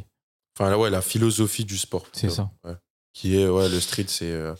Enfin, 0.57 0.69
là, 0.69 0.77
ouais, 0.77 0.89
la 0.89 1.01
philosophie 1.01 1.65
du 1.65 1.77
sport. 1.77 2.05
C'est 2.13 2.29
ça. 2.29 2.51
Ouais. 2.63 2.73
Qui 3.13 3.37
est, 3.37 3.47
ouais, 3.47 3.69
le 3.69 3.79
street, 3.79 4.05
c'est 4.07 4.31
euh, 4.31 4.53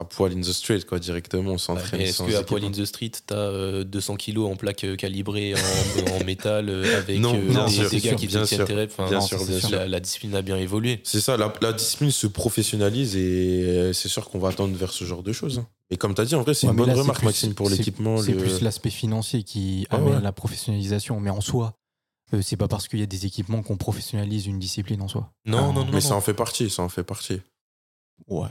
à 0.00 0.04
poil 0.06 0.32
in 0.32 0.40
the 0.40 0.52
street, 0.52 0.80
quoi, 0.88 0.98
directement, 0.98 1.50
on 1.52 1.58
s'entraîne. 1.58 2.00
Est-ce 2.00 2.22
qu'à 2.22 2.42
Poil 2.42 2.64
in 2.64 2.70
the 2.70 2.84
Street, 2.86 3.10
t'as 3.26 3.34
euh, 3.36 3.84
200 3.84 4.16
kilos 4.16 4.50
en 4.50 4.56
plaques 4.56 4.84
euh, 4.84 4.96
calibrées 4.96 5.54
en, 5.54 6.12
en 6.20 6.24
métal 6.24 6.70
euh, 6.70 6.96
avec 6.98 7.20
Non, 7.20 7.34
euh, 7.36 7.40
bien 7.48 7.66
des, 7.66 7.70
sûr, 7.72 7.90
des 7.90 7.96
gars 8.00 8.08
sûr, 8.10 8.16
qui 8.18 8.26
bien 8.26 8.46
sûr. 8.46 8.64
Bien 8.66 8.86
non, 9.10 9.20
sûr, 9.20 9.38
c'est 9.38 9.46
bien 9.46 9.58
sûr. 9.60 9.70
La, 9.78 9.86
la 9.86 10.00
discipline 10.00 10.34
a 10.34 10.42
bien 10.42 10.56
évolué. 10.56 11.00
C'est 11.04 11.20
ça, 11.20 11.36
la, 11.36 11.52
la 11.60 11.72
discipline 11.74 12.10
se 12.10 12.26
professionnalise 12.26 13.14
et 13.16 13.90
c'est 13.92 14.08
sûr 14.08 14.28
qu'on 14.30 14.38
va 14.38 14.48
attendre 14.48 14.74
vers 14.74 14.92
ce 14.92 15.04
genre 15.04 15.22
de 15.22 15.32
choses. 15.32 15.58
hein. 15.58 15.66
Et 15.90 15.96
comme 15.98 16.14
tu 16.14 16.20
as 16.22 16.24
dit, 16.24 16.34
en 16.34 16.42
vrai, 16.42 16.54
c'est 16.54 16.66
Ouais, 16.66 16.72
une 16.72 16.78
bonne 16.78 16.88
là, 16.88 16.94
remarque, 16.94 17.18
plus- 17.18 17.26
Maxime, 17.26 17.54
pour 17.54 17.68
l'équipement. 17.68 18.18
C'est 18.22 18.32
le- 18.32 18.38
plus 18.38 18.62
l'aspect 18.62 18.90
financier 18.90 19.42
qui 19.42 19.86
Ah 19.90 19.96
amène 19.96 20.14
ouais. 20.14 20.20
la 20.22 20.32
professionnalisation. 20.32 21.20
Mais 21.20 21.30
en 21.30 21.40
soi, 21.42 21.74
euh, 22.32 22.40
c'est 22.42 22.56
pas 22.56 22.68
parce 22.68 22.88
qu'il 22.88 23.00
y 23.00 23.02
a 23.02 23.06
des 23.06 23.26
équipements 23.26 23.62
qu'on 23.62 23.76
professionnalise 23.76 24.46
une 24.46 24.58
discipline 24.60 25.02
en 25.02 25.08
soi. 25.08 25.30
Non, 25.44 25.58
Ah, 25.58 25.62
non, 25.62 25.72
non. 25.72 25.84
Mais 25.86 25.90
non. 25.94 26.00
ça 26.00 26.14
en 26.14 26.20
fait 26.22 26.32
partie, 26.32 26.70
ça 26.70 26.82
en 26.82 26.88
fait 26.88 27.02
partie. 27.04 27.40
Ouais. 28.28 28.48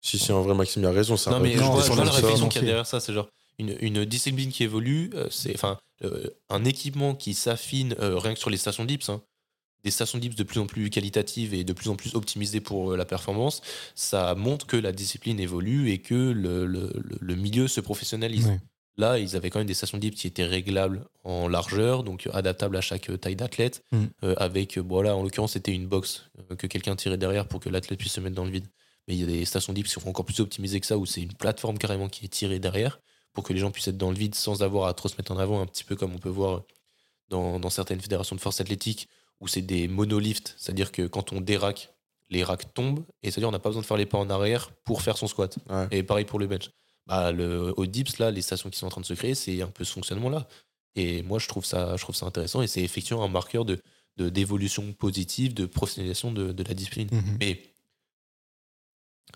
Si, 0.00 0.18
si, 0.18 0.30
en 0.32 0.42
vrai, 0.42 0.54
Maxime, 0.54 0.82
il 0.82 0.86
a 0.86 0.90
raison. 0.92 1.16
Ça 1.16 1.30
Non, 1.30 1.40
mais 1.40 1.52
je 1.54 1.58
vois, 1.62 1.82
je 1.82 1.92
vois 1.92 2.04
la 2.04 2.10
réflexion 2.10 2.48
qu'il 2.48 2.62
y 2.62 2.64
a 2.64 2.68
derrière 2.68 2.86
ça. 2.86 3.00
C'est 3.00 3.12
genre 3.12 3.28
une, 3.58 3.76
une 3.80 4.04
discipline 4.04 4.50
qui 4.50 4.62
évolue, 4.62 5.10
euh, 5.14 5.26
c'est 5.30 5.54
enfin 5.54 5.78
euh, 6.04 6.28
un 6.48 6.64
équipement 6.64 7.14
qui 7.16 7.34
s'affine 7.34 7.94
euh, 7.98 8.16
rien 8.18 8.34
que 8.34 8.38
sur 8.40 8.50
les 8.50 8.56
stations 8.56 8.84
dips. 8.84 9.08
hein. 9.08 9.20
Des 9.84 9.90
stations 9.90 10.18
dips 10.18 10.36
de 10.36 10.42
plus 10.44 10.60
en 10.60 10.66
plus 10.66 10.90
qualitatives 10.90 11.54
et 11.54 11.64
de 11.64 11.72
plus 11.72 11.88
en 11.88 11.96
plus 11.96 12.14
optimisées 12.14 12.60
pour 12.60 12.92
euh, 12.92 12.96
la 12.96 13.04
performance, 13.04 13.60
ça 13.96 14.34
montre 14.36 14.66
que 14.66 14.76
la 14.76 14.92
discipline 14.92 15.40
évolue 15.40 15.90
et 15.90 15.98
que 15.98 16.14
le, 16.14 16.66
le- 16.66 17.34
milieu 17.34 17.66
se 17.68 17.80
professionnalise. 17.80 18.46
Ouais. 18.46 18.60
Là, 18.96 19.18
ils 19.18 19.36
avaient 19.36 19.50
quand 19.50 19.60
même 19.60 19.68
des 19.68 19.74
stations 19.74 19.98
dips 19.98 20.20
qui 20.20 20.26
étaient 20.26 20.44
réglables 20.44 21.04
en 21.22 21.46
largeur, 21.48 22.02
donc 22.02 22.28
adaptables 22.32 22.76
à 22.76 22.80
chaque 22.80 23.08
taille 23.20 23.36
d'athlète. 23.36 23.84
Mm. 23.92 24.04
euh, 24.24 24.34
avec, 24.38 24.78
euh, 24.78 24.82
bon, 24.82 25.00
là, 25.02 25.14
en 25.16 25.22
l'occurrence, 25.22 25.52
c'était 25.52 25.72
une 25.72 25.86
box 25.86 26.24
que 26.58 26.66
quelqu'un 26.66 26.96
tirait 26.96 27.18
derrière 27.18 27.46
pour 27.46 27.60
que 27.60 27.68
l'athlète 27.68 27.98
puisse 27.98 28.12
se 28.12 28.20
mettre 28.20 28.34
dans 28.36 28.44
le 28.44 28.50
vide. 28.50 28.66
Mais 29.08 29.14
il 29.14 29.20
y 29.20 29.24
a 29.24 29.26
des 29.26 29.44
stations 29.44 29.72
dips 29.72 29.88
qui 29.88 29.94
sont 30.00 30.06
encore 30.08 30.24
plus 30.24 30.38
optimisées 30.40 30.78
que 30.78 30.86
ça, 30.86 30.98
où 30.98 31.06
c'est 31.06 31.22
une 31.22 31.32
plateforme 31.32 31.78
carrément 31.78 32.08
qui 32.08 32.26
est 32.26 32.28
tirée 32.28 32.58
derrière 32.60 33.00
pour 33.32 33.42
que 33.42 33.52
les 33.52 33.58
gens 33.58 33.70
puissent 33.70 33.88
être 33.88 33.96
dans 33.98 34.10
le 34.10 34.16
vide 34.16 34.34
sans 34.34 34.62
avoir 34.62 34.86
à 34.88 34.94
trop 34.94 35.08
se 35.08 35.16
mettre 35.16 35.32
en 35.32 35.38
avant, 35.38 35.60
un 35.60 35.66
petit 35.66 35.84
peu 35.84 35.96
comme 35.96 36.14
on 36.14 36.18
peut 36.18 36.28
voir 36.28 36.62
dans, 37.28 37.58
dans 37.58 37.70
certaines 37.70 38.00
fédérations 38.00 38.36
de 38.36 38.40
force 38.40 38.60
athlétique, 38.60 39.08
où 39.40 39.48
c'est 39.48 39.62
des 39.62 39.88
monolifts, 39.88 40.54
c'est-à-dire 40.58 40.92
que 40.92 41.06
quand 41.06 41.32
on 41.32 41.40
déraque, 41.40 41.92
les 42.30 42.44
racks 42.44 42.72
tombent, 42.74 43.04
et 43.22 43.30
c'est-à-dire 43.30 43.48
on 43.48 43.52
n'a 43.52 43.58
pas 43.58 43.70
besoin 43.70 43.82
de 43.82 43.86
faire 43.86 43.96
les 43.96 44.06
pas 44.06 44.18
en 44.18 44.28
arrière 44.28 44.70
pour 44.84 45.02
faire 45.02 45.16
son 45.16 45.26
squat. 45.26 45.56
Ouais. 45.70 45.86
Et 45.90 46.02
pareil 46.02 46.24
pour 46.24 46.38
le 46.38 46.46
bench. 46.46 46.70
Bah, 47.06 47.32
le, 47.32 47.72
au 47.78 47.86
dips, 47.86 48.18
là, 48.18 48.30
les 48.30 48.42
stations 48.42 48.68
qui 48.68 48.78
sont 48.78 48.86
en 48.86 48.90
train 48.90 49.00
de 49.00 49.06
se 49.06 49.14
créer, 49.14 49.34
c'est 49.34 49.62
un 49.62 49.68
peu 49.68 49.84
ce 49.84 49.92
fonctionnement-là. 49.92 50.46
Et 50.94 51.22
moi, 51.22 51.38
je 51.38 51.48
trouve 51.48 51.64
ça, 51.64 51.96
je 51.96 52.02
trouve 52.02 52.16
ça 52.16 52.26
intéressant, 52.26 52.60
et 52.60 52.66
c'est 52.66 52.82
effectivement 52.82 53.24
un 53.24 53.28
marqueur 53.28 53.64
de 53.64 53.78
de- 54.18 54.28
d'évolution 54.30 54.92
positive, 54.94 55.54
de 55.54 55.64
professionnalisation 55.64 56.32
de, 56.32 56.50
de 56.50 56.62
la 56.64 56.74
discipline. 56.74 57.08
Mhm. 57.12 57.36
Mais 57.38 57.62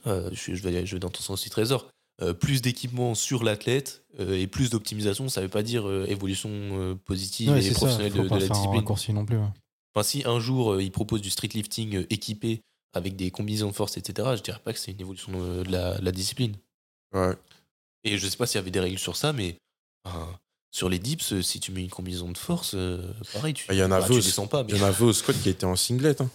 euh, 0.06 0.28
je, 0.32 0.54
je 0.54 0.62
vais, 0.62 0.84
je 0.86 0.94
vais 0.96 1.00
dans 1.00 1.08
ton 1.10 1.20
sens 1.20 1.40
aussi, 1.40 1.50
Trésor. 1.50 1.88
Euh, 2.20 2.34
plus 2.34 2.60
d'équipement 2.62 3.14
sur 3.14 3.42
l'athlète 3.42 4.04
euh, 4.20 4.34
et 4.38 4.46
plus 4.46 4.70
d'optimisation, 4.70 5.28
ça 5.28 5.40
veut 5.40 5.48
pas 5.48 5.62
dire 5.62 5.88
euh, 5.88 6.04
évolution 6.08 6.50
euh, 6.52 6.94
positive 6.94 7.50
Ouais, 7.50 7.58
et 7.64 7.70
ça, 7.70 7.74
professionnelle 7.74 8.12
de, 8.12 8.22
la 8.28 8.36
discipline. 8.38 8.76
raccourci 8.76 9.12
non 9.12 9.24
plus. 9.24 9.38
ouais. 9.38 9.46
Enfin, 9.94 10.02
si 10.04 10.22
un 10.26 10.38
jour 10.38 10.72
euh, 10.74 10.82
il 10.82 10.90
propose 10.92 11.20
du 11.22 11.30
street 11.30 11.48
lifting 11.54 11.96
euh, 11.96 12.06
équipé 12.10 12.60
avec 12.94 13.16
des 13.16 13.30
combinaisons 13.30 13.68
de 13.70 13.74
force, 13.74 13.96
etc., 13.96 14.28
je 14.36 14.42
dirais 14.42 14.60
pas 14.62 14.72
que 14.74 14.78
c'est 14.78 14.92
une 14.92 15.00
évolution 15.00 15.32
euh, 15.34 15.64
de 15.64 15.72
la, 15.72 15.98
de 15.98 16.04
la 16.04 16.12
discipline. 16.12 16.54
Ouais. 17.14 17.34
Et 18.04 18.18
je 18.18 18.28
sais 18.28 18.36
pas 18.36 18.46
s'il 18.46 18.56
y 18.58 18.62
avait 18.62 18.70
des 18.70 18.80
règles 18.80 18.98
sur 18.98 19.16
ça, 19.16 19.32
mais 19.32 19.56
sur 20.70 20.88
les 20.88 20.98
dips, 20.98 21.32
euh, 21.32 21.42
si 21.42 21.60
tu 21.60 21.70
mets 21.72 21.82
une 21.82 21.90
combinaison 21.90 22.30
de 22.30 22.38
force, 22.38 22.72
euh, 22.74 23.12
pareil, 23.32 23.52
tu, 23.54 23.66
il 23.70 23.76
y 23.76 23.82
en 23.82 23.88
bah, 23.88 23.96
avait 23.96 24.06
tu 24.06 24.12
aussi- 24.12 24.28
descends 24.28 24.46
pas. 24.46 24.64
mais- 24.64 24.72
Il 24.72 24.78
y 24.78 24.80
en 24.82 24.84
avait 24.86 25.04
au 25.04 25.12
squat 25.12 25.36
qui 25.42 25.48
était 25.50 25.64
en 25.66 25.76
singlet. 25.76 26.20
hein. 26.20 26.30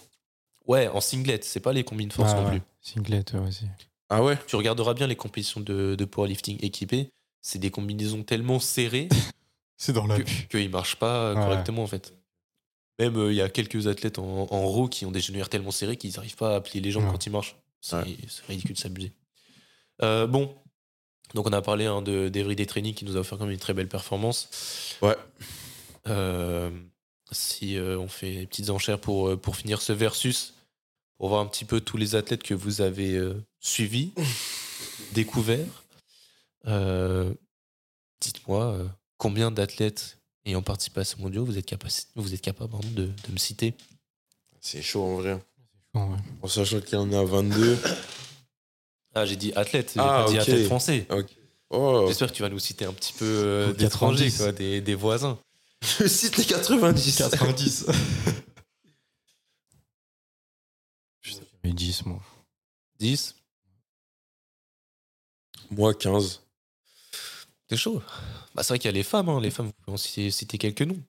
Ouais, 0.68 0.88
en 0.90 1.02
singlet, 1.02 1.40
c'est 1.44 1.60
pas 1.62 1.74
les 1.74 1.84
combines 1.84 2.10
de 2.10 2.14
force 2.14 2.32
Ah, 2.34 2.42
non 2.42 2.46
ouais. 2.50 2.60
plus. 2.60 2.62
Singlet, 2.82 3.24
ouais, 3.34 3.40
aussi. 3.48 3.66
Ah 4.10 4.24
ouais? 4.24 4.38
Tu 4.48 4.56
regarderas 4.56 4.94
bien 4.94 5.08
les 5.08 5.16
compétitions 5.16 5.60
de, 5.62 5.96
de 5.96 6.06
powerlifting 6.06 6.58
équipées, 6.64 7.10
c'est 7.42 7.60
des 7.60 7.72
combinaisons 7.72 8.24
tellement 8.24 8.60
serrées 8.60 9.10
C'est 9.78 9.94
dans 9.94 10.08
la 10.08 10.20
que- 10.20 10.24
qu'ils 10.50 10.70
marchent 10.70 10.96
pas 10.96 11.16
euh, 11.18 11.36
Ouais. 11.36 11.42
correctement 11.42 11.84
en 11.84 11.88
fait. 11.88 12.14
Même 13.00 13.16
euh, 13.18 13.32
il 13.32 13.36
y 13.36 13.42
a 13.42 13.50
quelques 13.50 13.88
athlètes 13.88 14.18
en, 14.20 14.48
en 14.50 14.62
row 14.68 14.88
qui 14.88 15.06
ont 15.06 15.12
des 15.12 15.20
genouillères 15.20 15.50
tellement 15.50 15.72
serrées 15.72 15.98
qu'ils 15.98 16.14
n'arrivent 16.16 16.36
pas 16.36 16.56
à 16.56 16.62
plier 16.62 16.82
les 16.82 16.90
jambes 16.92 17.04
Ouais. 17.06 17.12
quand 17.12 17.26
ils 17.26 17.32
marchent. 17.32 17.56
C'est 17.82 17.96
Ouais. 17.98 18.18
ridicule 18.48 18.74
de 18.76 18.80
s'abuser. 18.80 19.12
Euh, 20.02 20.26
bon, 20.26 20.56
donc 21.36 21.46
on 21.48 21.54
a 21.54 21.62
parlé 21.62 21.86
hein, 21.86 22.02
de 22.02 22.28
d'Everyday 22.30 22.66
Training 22.66 22.94
qui 22.96 23.06
nous 23.06 23.16
a 23.18 23.20
offert 23.20 23.38
quand 23.38 23.44
même 23.46 23.54
une 23.54 23.60
très 23.60 23.74
belle 23.74 23.88
performance. 23.90 24.50
Ouais. 25.02 25.16
Euh, 26.08 26.70
si 27.32 27.78
euh, 27.78 28.00
on 28.00 28.08
fait 28.08 28.32
des 28.34 28.48
petites 28.48 28.70
enchères 28.70 29.00
pour, 29.00 29.40
pour 29.40 29.56
finir 29.58 29.82
ce 29.82 29.94
versus, 29.94 30.54
pour 31.18 31.30
voir 31.30 31.42
un 31.42 31.46
petit 31.48 31.66
peu 31.66 31.80
tous 31.82 31.98
les 31.98 32.16
athlètes 32.16 32.44
que 32.44 32.54
vous 32.54 32.82
avez 32.82 33.14
euh, 33.16 33.34
suivis, 33.60 34.14
découverts, 35.14 35.84
euh, 36.68 37.34
dites-moi 38.22 38.66
euh, 38.74 38.88
combien 39.18 39.52
d'athlètes 39.52 40.20
ayant 40.46 40.62
participé 40.62 41.02
à 41.02 41.04
ce 41.04 41.18
mondiaux 41.18 41.44
vous 41.46 41.58
êtes, 41.58 41.74
vous 42.16 42.34
êtes 42.34 42.42
capable 42.42 42.72
pardon, 42.72 42.88
de, 42.92 43.06
de 43.06 43.32
me 43.32 43.38
citer? 43.38 43.74
C'est 44.62 44.82
chaud 44.82 45.04
en 45.04 45.16
vrai. 45.16 45.34
Ouais. 45.94 46.02
En 46.42 46.48
sachant 46.48 46.80
qu'il 46.82 46.94
y 46.94 47.02
en 47.02 47.12
a 47.14 47.24
22. 47.24 47.78
Ah, 49.16 49.26
j'ai 49.26 49.36
dit 49.36 49.52
athlète, 49.56 49.94
j'ai 49.96 50.00
Ah, 50.00 50.26
pas 50.26 50.32
dit 50.32 50.38
athlète 50.38 50.66
français. 50.68 51.08
Oh, 51.72 52.06
J'espère 52.08 52.28
que 52.28 52.34
tu 52.36 52.44
vas 52.44 52.50
nous 52.50 52.60
citer 52.60 52.86
un 52.86 52.94
petit 52.94 53.14
peu 53.14 53.26
euh, 53.26 53.74
d'étrangers, 53.74 54.26
90. 54.26 54.38
quoi, 54.38 54.52
des, 54.52 54.80
des 54.80 54.94
voisins. 54.94 55.40
je 56.00 56.06
cite 56.06 56.38
les 56.38 56.46
90. 56.46 57.16
90. 57.18 57.86
J'avais 61.68 61.76
10, 61.76 62.06
moi. 62.06 62.22
10 63.00 63.36
Moi 65.70 65.94
15. 65.94 66.42
C'est 67.70 67.76
chaud? 67.76 68.02
Bah, 68.56 68.64
c'est 68.64 68.70
vrai 68.70 68.80
qu'il 68.80 68.88
y 68.88 68.94
a 68.94 68.94
les 68.94 69.04
femmes, 69.04 69.28
hein. 69.28 69.42
les 69.42 69.52
femmes, 69.52 69.66
vous 69.66 69.74
pouvez 69.74 69.96
en 69.96 69.98
citer, 69.98 70.32
citer 70.32 70.58
quelques 70.58 70.84
noms. 70.84 71.04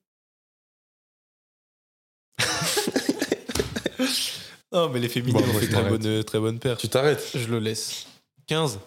non, 4.72 4.90
mais 4.90 4.98
les 4.98 5.08
féminines 5.08 5.40
Bon, 5.40 5.48
ont 5.48 5.60
fait 5.60 5.68
très 5.68 5.88
bonne, 5.88 6.24
très 6.24 6.40
bonne 6.40 6.58
paire. 6.58 6.76
Tu 6.76 6.88
t'arrêtes 6.88 7.38
Je 7.38 7.46
le 7.46 7.60
laisse. 7.60 8.08
15. 8.48 8.80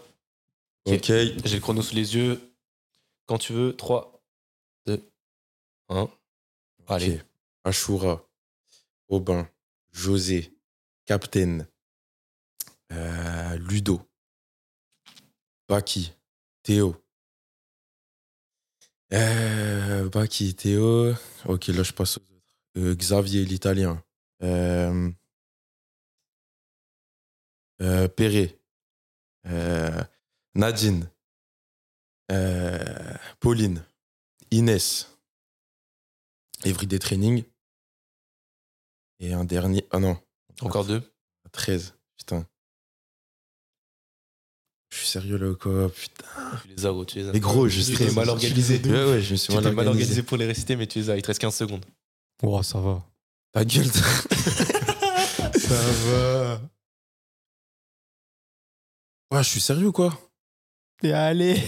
Ok. 0.88 1.06
J'ai 1.06 1.36
le 1.36 1.60
chrono 1.62 1.82
sous 1.82 1.96
les 1.96 2.16
yeux. 2.16 2.54
Quand 3.28 3.38
tu 3.38 3.54
veux, 3.54 3.78
3, 3.78 4.22
2, 4.88 5.02
1. 5.88 6.10
Allez. 6.90 7.16
Ok. 7.16 7.26
Ashura, 7.64 8.28
Aubin, 9.08 9.48
José, 9.94 10.52
Captain, 11.12 11.68
euh, 12.94 13.58
Ludo, 13.58 14.00
Baki, 15.68 16.14
Théo. 16.64 16.96
Euh, 19.12 20.08
Baki, 20.08 20.56
Théo. 20.56 21.14
Ok, 21.44 21.68
là 21.68 21.84
je 21.84 21.92
passe 21.92 22.16
aux 22.16 22.22
autres. 22.22 22.58
Euh, 22.78 22.96
Xavier, 22.96 23.44
l'italien. 23.44 24.02
Euh, 24.42 25.12
Perret. 28.16 28.58
Nadine. 30.56 31.12
Pauline. 33.42 33.84
Inès. 34.50 35.10
Everyday 36.64 37.00
Training. 37.00 37.44
Et 39.20 39.34
un 39.34 39.44
dernier. 39.44 39.86
Ah 39.92 40.00
non. 40.00 40.18
Encore 40.62 40.86
deux. 40.86 41.02
13. 41.52 41.94
Putain. 42.18 42.46
Je 44.92 44.98
suis 44.98 45.08
sérieux 45.08 45.38
là 45.38 45.50
ou 45.50 45.56
quoi 45.56 45.90
Putain. 45.90 46.26
Tu 46.64 46.68
les 46.76 46.86
as, 46.86 46.90
gros, 46.90 47.06
tu 47.06 47.20
les 47.20 47.30
as. 47.30 47.34
Mais 47.34 47.40
gros, 47.40 47.68
je 47.68 47.96
t'es 47.96 48.12
mal 48.12 48.30
organisé. 48.30 48.82
Ouais, 48.84 49.12
ouais, 49.12 49.22
je 49.22 49.32
me 49.32 49.38
suis 49.38 49.48
Tu 49.48 49.54
mal 49.56 49.66
organisé. 49.66 49.76
mal 49.76 49.88
organisé 49.88 50.24
pour 50.24 50.38
les 50.38 50.46
réciter, 50.46 50.76
mais 50.76 50.88
tu 50.88 51.00
les 51.00 51.10
as. 51.10 51.16
Il 51.18 51.22
te 51.22 51.28
reste 51.28 51.40
15 51.40 51.56
secondes. 51.56 51.86
Oh, 52.44 52.62
ça 52.64 52.80
va. 52.80 53.04
Ta 53.54 53.66
gueule. 53.66 53.86
Ça 55.62 55.76
va. 55.76 56.62
Ouais, 59.32 59.44
je 59.44 59.50
suis 59.50 59.62
sérieux 59.62 59.88
ou 59.88 59.92
quoi? 59.92 60.18
Et 61.04 61.14
allez 61.14 61.56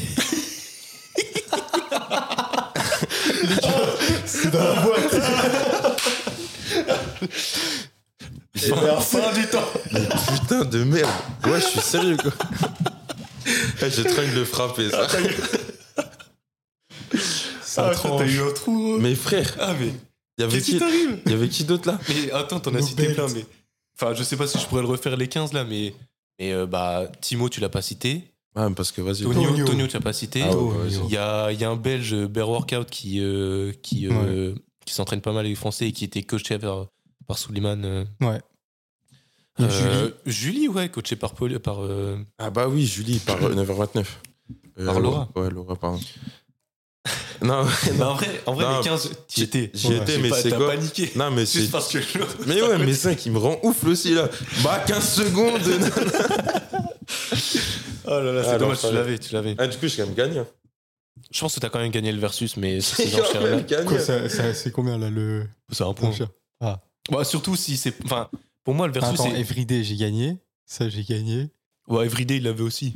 C'est 4.25 4.51
dans 4.51 4.63
la 4.63 4.81
boîte 4.81 5.15
fin 8.57 9.33
du 9.33 9.47
temps. 9.47 9.67
Putain 10.39 10.65
de 10.65 10.83
merde. 10.83 11.09
Ouais, 11.45 11.59
je 11.59 11.65
suis 11.67 11.79
sérieux 11.81 12.17
quoi. 12.17 12.31
Eh, 13.81 13.89
J'ai 13.89 14.03
trop 14.03 14.21
envie 14.21 14.31
de 14.31 14.35
le 14.39 14.45
frapper 14.45 14.89
ça. 14.89 15.07
Ça 17.61 17.89
tranche. 17.89 18.29
eu 18.29 18.41
un 18.41 18.51
trou. 18.53 18.97
Mais 18.99 19.15
frère, 19.15 19.55
Ah, 19.59 19.73
mais. 19.79 19.87
il 20.37 20.41
y 20.41 20.43
avait 20.43 20.53
Qu'est-ce 20.57 20.65
qui 20.71 20.79
t'arrive 20.79 21.19
Il 21.25 21.31
y 21.31 21.35
avait 21.35 21.49
qui 21.49 21.63
d'autre 21.63 21.87
là 21.89 21.99
Mais 22.09 22.31
attends, 22.31 22.59
t'en 22.59 22.73
as 22.75 22.81
cité 22.81 23.13
plein, 23.13 23.27
mais. 23.33 23.45
Enfin, 23.99 24.13
je 24.13 24.23
sais 24.23 24.37
pas 24.37 24.47
si 24.47 24.59
je 24.59 24.65
pourrais 24.65 24.81
le 24.81 24.87
refaire 24.87 25.17
les 25.17 25.27
15 25.27 25.53
là, 25.53 25.63
mais. 25.63 25.93
Mais 26.39 26.51
euh, 26.53 26.65
bah, 26.65 27.07
Timo, 27.21 27.49
tu 27.49 27.59
l'as 27.59 27.69
pas 27.69 27.81
cité. 27.81 28.23
Ouais, 28.55 28.71
parce 28.75 28.91
que 28.91 29.01
vas-y. 29.01 29.23
Tonio, 29.23 29.49
Tonio. 29.49 29.65
Tonio, 29.65 29.87
tu 29.87 29.93
l'as 29.93 30.01
pas 30.01 30.13
cité. 30.13 30.43
Ah 30.43 30.55
ouais. 30.55 30.87
Il 31.07 31.11
y 31.11 31.17
a, 31.17 31.51
il 31.51 31.59
y 31.59 31.63
a 31.63 31.69
un 31.69 31.75
Belge, 31.75 32.15
Bear 32.27 32.49
Workout, 32.49 32.89
qui, 32.89 33.19
euh, 33.19 33.71
qui, 33.81 34.07
euh, 34.07 34.53
qui 34.85 34.93
s'entraîne 34.93 35.21
pas 35.21 35.31
mal 35.31 35.39
avec 35.41 35.49
les 35.51 35.55
Français 35.55 35.87
et 35.87 35.91
qui 35.91 36.05
était 36.05 36.23
coaché 36.23 36.57
par, 36.59 36.87
par 37.27 37.37
Suleiman. 37.37 37.83
euh. 37.83 38.05
Ouais. 38.21 38.39
Euh, 39.59 40.09
Julie, 40.25 40.67
ouais, 40.67 40.89
coaché 40.89 41.15
par 41.15 41.33
Paul. 41.35 41.59
Par, 41.59 41.83
euh, 41.83 42.17
Ah 42.39 42.49
bah 42.49 42.67
oui, 42.67 42.85
Julie, 42.87 43.19
par 43.19 43.41
euh, 43.43 43.53
9h29. 43.53 44.05
Euh, 44.79 44.85
Par 44.85 44.99
Laura. 44.99 45.29
Ouais, 45.35 45.49
Laura, 45.51 45.75
pardon. 45.75 45.99
non, 47.41 47.63
non. 47.97 48.05
en 48.05 48.13
vrai, 48.15 48.41
en 48.47 48.53
vrai 48.53 48.63
Non, 48.65 48.77
les 48.79 48.83
15, 48.85 49.09
t'y 49.27 49.41
j'y- 49.41 49.43
étais. 49.43 49.71
j'y 49.73 49.93
étais, 49.93 50.17
mais 50.17 50.29
pas- 50.29 50.41
c'est 50.41 50.49
quoi 50.55 50.67
paniqué. 50.69 51.11
Non, 51.15 51.29
mais 51.29 51.45
c'est. 51.45 51.59
Juste 51.59 51.71
parce 51.71 51.91
que 51.91 51.99
Mais 52.47 52.61
ouais, 52.61 52.77
mais 52.79 52.93
ça 52.93 53.13
qui 53.13 53.29
me 53.29 53.37
rend 53.37 53.59
ouf 53.61 53.83
aussi 53.83 54.13
là. 54.15 54.29
Bah 54.63 54.79
15 54.87 55.07
secondes. 55.13 55.61
Oh 58.05 58.09
là 58.19 58.33
là, 58.33 58.43
c'est 58.43 58.49
Ah, 58.51 58.57
dommage, 58.57 58.79
tu 58.81 58.91
l'avais, 58.93 59.17
tu 59.19 59.33
l'avais. 59.33 59.55
ah, 59.57 59.65
du 59.67 59.77
coup, 59.77 59.87
j'ai 59.87 59.97
quand 59.97 60.05
même 60.07 60.15
gagné. 60.15 60.41
Je 61.31 61.39
pense 61.39 61.55
que 61.55 61.59
t'as 61.61 61.69
quand 61.69 61.79
même 61.79 61.91
gagné 61.91 62.11
le 62.11 62.19
versus, 62.19 62.57
mais 62.57 62.81
c'est 62.81 63.07
c'est 64.53 64.71
combien 64.71 64.97
là 64.97 65.09
le. 65.09 65.47
c'est 65.71 65.83
un 65.83 65.93
point. 65.93 66.11
Ah. 66.59 66.79
Bah, 67.11 67.23
surtout 67.23 67.55
si 67.55 67.77
c'est. 67.77 67.93
Enfin, 68.05 68.29
pour 68.63 68.73
moi, 68.73 68.87
le 68.87 68.93
versus, 68.93 69.19
Attends, 69.19 69.29
c'est. 69.31 69.39
Everyday, 69.39 69.83
j'ai 69.83 69.95
gagné. 69.95 70.37
Ça, 70.65 70.87
j'ai 70.89 71.03
gagné. 71.03 71.49
Ouais, 71.87 72.05
Everyday, 72.05 72.37
il 72.37 72.43
l'avait 72.43 72.63
aussi. 72.63 72.95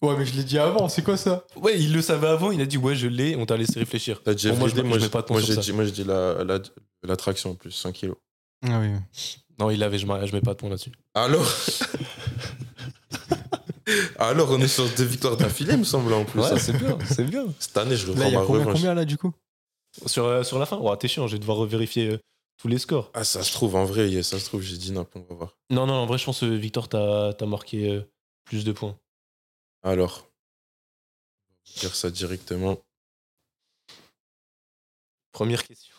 Ouais, 0.00 0.16
mais 0.16 0.24
je 0.26 0.34
l'ai 0.34 0.42
dit 0.44 0.58
avant, 0.58 0.88
c'est 0.88 1.02
quoi 1.02 1.16
ça? 1.16 1.44
Ouais, 1.56 1.78
il 1.80 1.92
le 1.92 2.02
savait 2.02 2.26
avant, 2.28 2.50
il 2.50 2.60
a 2.60 2.66
dit 2.66 2.76
ouais, 2.76 2.96
je 2.96 3.06
l'ai, 3.06 3.36
on 3.36 3.46
t'a 3.46 3.56
laissé 3.56 3.78
réfléchir. 3.78 4.20
T'as 4.24 4.34
dit 4.34 4.48
Pour 4.48 4.56
moi, 4.58 4.68
je 4.68 4.80
moi, 4.82 4.98
je 4.98 5.06
pas 5.06 5.24
moi, 5.30 5.40
j'ai 5.40 5.56
dit, 5.56 5.72
moi, 5.72 5.84
j'ai 5.84 5.92
dit 5.92 6.04
la, 6.04 6.42
la, 6.44 6.58
la 7.04 7.16
traction 7.16 7.50
en 7.52 7.54
plus, 7.54 7.70
5 7.70 7.92
kilos. 7.92 8.16
Ah 8.64 8.80
oui. 8.80 8.90
Non, 9.60 9.70
il 9.70 9.78
l'avait, 9.78 9.98
je, 9.98 10.06
mets- 10.06 10.26
je 10.26 10.32
mets 10.34 10.40
pas 10.40 10.52
de 10.54 10.56
point 10.58 10.68
là-dessus. 10.70 10.90
Alors 11.14 11.46
Alors, 14.18 14.50
on 14.50 14.58
est 14.60 14.68
sur 14.68 14.88
deux 14.96 15.04
victoires 15.04 15.36
d'affilée, 15.36 15.72
il 15.74 15.80
me 15.80 15.84
semble, 15.84 16.12
en 16.12 16.24
plus. 16.24 16.40
Ouais, 16.40 16.58
c'est 16.58 16.76
bien, 16.76 16.96
c'est 17.08 17.24
bien. 17.24 17.44
Cette 17.58 17.76
année, 17.76 17.96
je 17.96 18.06
Là, 18.06 18.12
reprends 18.12 18.28
il 18.28 18.32
y 18.32 18.36
a 18.36 18.38
ma 18.40 18.46
combien, 18.46 18.60
revanche. 18.60 18.74
combien 18.74 18.94
là 18.94 19.04
du 19.04 19.16
coup? 19.18 19.32
Sur, 20.06 20.24
euh, 20.24 20.42
sur 20.42 20.58
la 20.58 20.66
fin, 20.66 20.78
oh, 20.80 20.94
t'es 20.96 21.08
chiant, 21.08 21.26
je 21.26 21.32
vais 21.34 21.38
devoir 21.38 21.58
revérifier 21.58 22.08
euh, 22.12 22.18
tous 22.62 22.68
les 22.68 22.78
scores. 22.78 23.10
Ah, 23.12 23.24
ça 23.24 23.42
se 23.42 23.52
trouve, 23.52 23.74
en 23.74 23.84
vrai, 23.84 24.22
ça 24.22 24.38
se 24.38 24.44
trouve, 24.44 24.62
j'ai 24.62 24.76
dit 24.76 24.92
n'importe 24.92 25.16
on 25.28 25.34
va 25.34 25.34
voir. 25.36 25.58
Non, 25.70 25.84
non, 25.86 25.94
en 25.94 26.06
vrai, 26.06 26.16
je 26.16 26.24
pense 26.24 26.40
que 26.40 26.46
Victor, 26.46 26.88
t'as 26.88 27.30
as 27.38 27.46
marqué 27.46 27.90
euh, 27.90 28.02
plus 28.44 28.64
de 28.64 28.70
points. 28.70 28.96
Alors, 29.82 30.30
dire 31.80 31.92
ça 31.96 32.08
directement. 32.10 32.78
Première 35.32 35.64
question. 35.66 35.94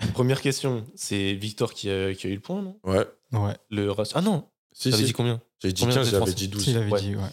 Première 0.14 0.40
question, 0.40 0.84
c'est 0.96 1.34
Victor 1.34 1.72
qui 1.72 1.88
a, 1.90 2.14
qui 2.14 2.26
a 2.26 2.30
eu 2.30 2.34
le 2.34 2.40
point, 2.40 2.62
non? 2.62 2.80
Ouais. 2.82 3.06
Ouais. 3.32 3.56
Le 3.70 3.92
Ah 4.14 4.20
non, 4.22 4.48
Si, 4.72 4.90
t'avais 4.90 5.02
si. 5.02 5.06
dit 5.08 5.12
combien? 5.12 5.40
J'ai 5.62 5.72
dit 5.72 5.82
combien 5.82 5.96
15, 5.96 6.06
de 6.12 6.18
j'avais 6.18 6.34
dit 6.34 6.48
12. 6.48 6.64
S'il 6.64 6.76
avait 6.78 6.90
Ouais. 6.90 7.00
dit, 7.00 7.14
ouais. 7.14 7.28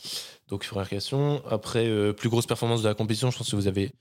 Donc 0.48 0.68
première 0.68 0.90
question. 0.90 1.44
Après, 1.48 1.88
euh, 1.88 2.14
plus 2.14 2.30
grosse 2.30 2.46
performance 2.46 2.84
de 2.84 2.88
la 2.88 2.94
compétition, 2.94 3.32
je 3.32 3.38
pense 3.40 3.50
que 3.50 3.56
vous 3.56 3.68
avez 3.68 3.92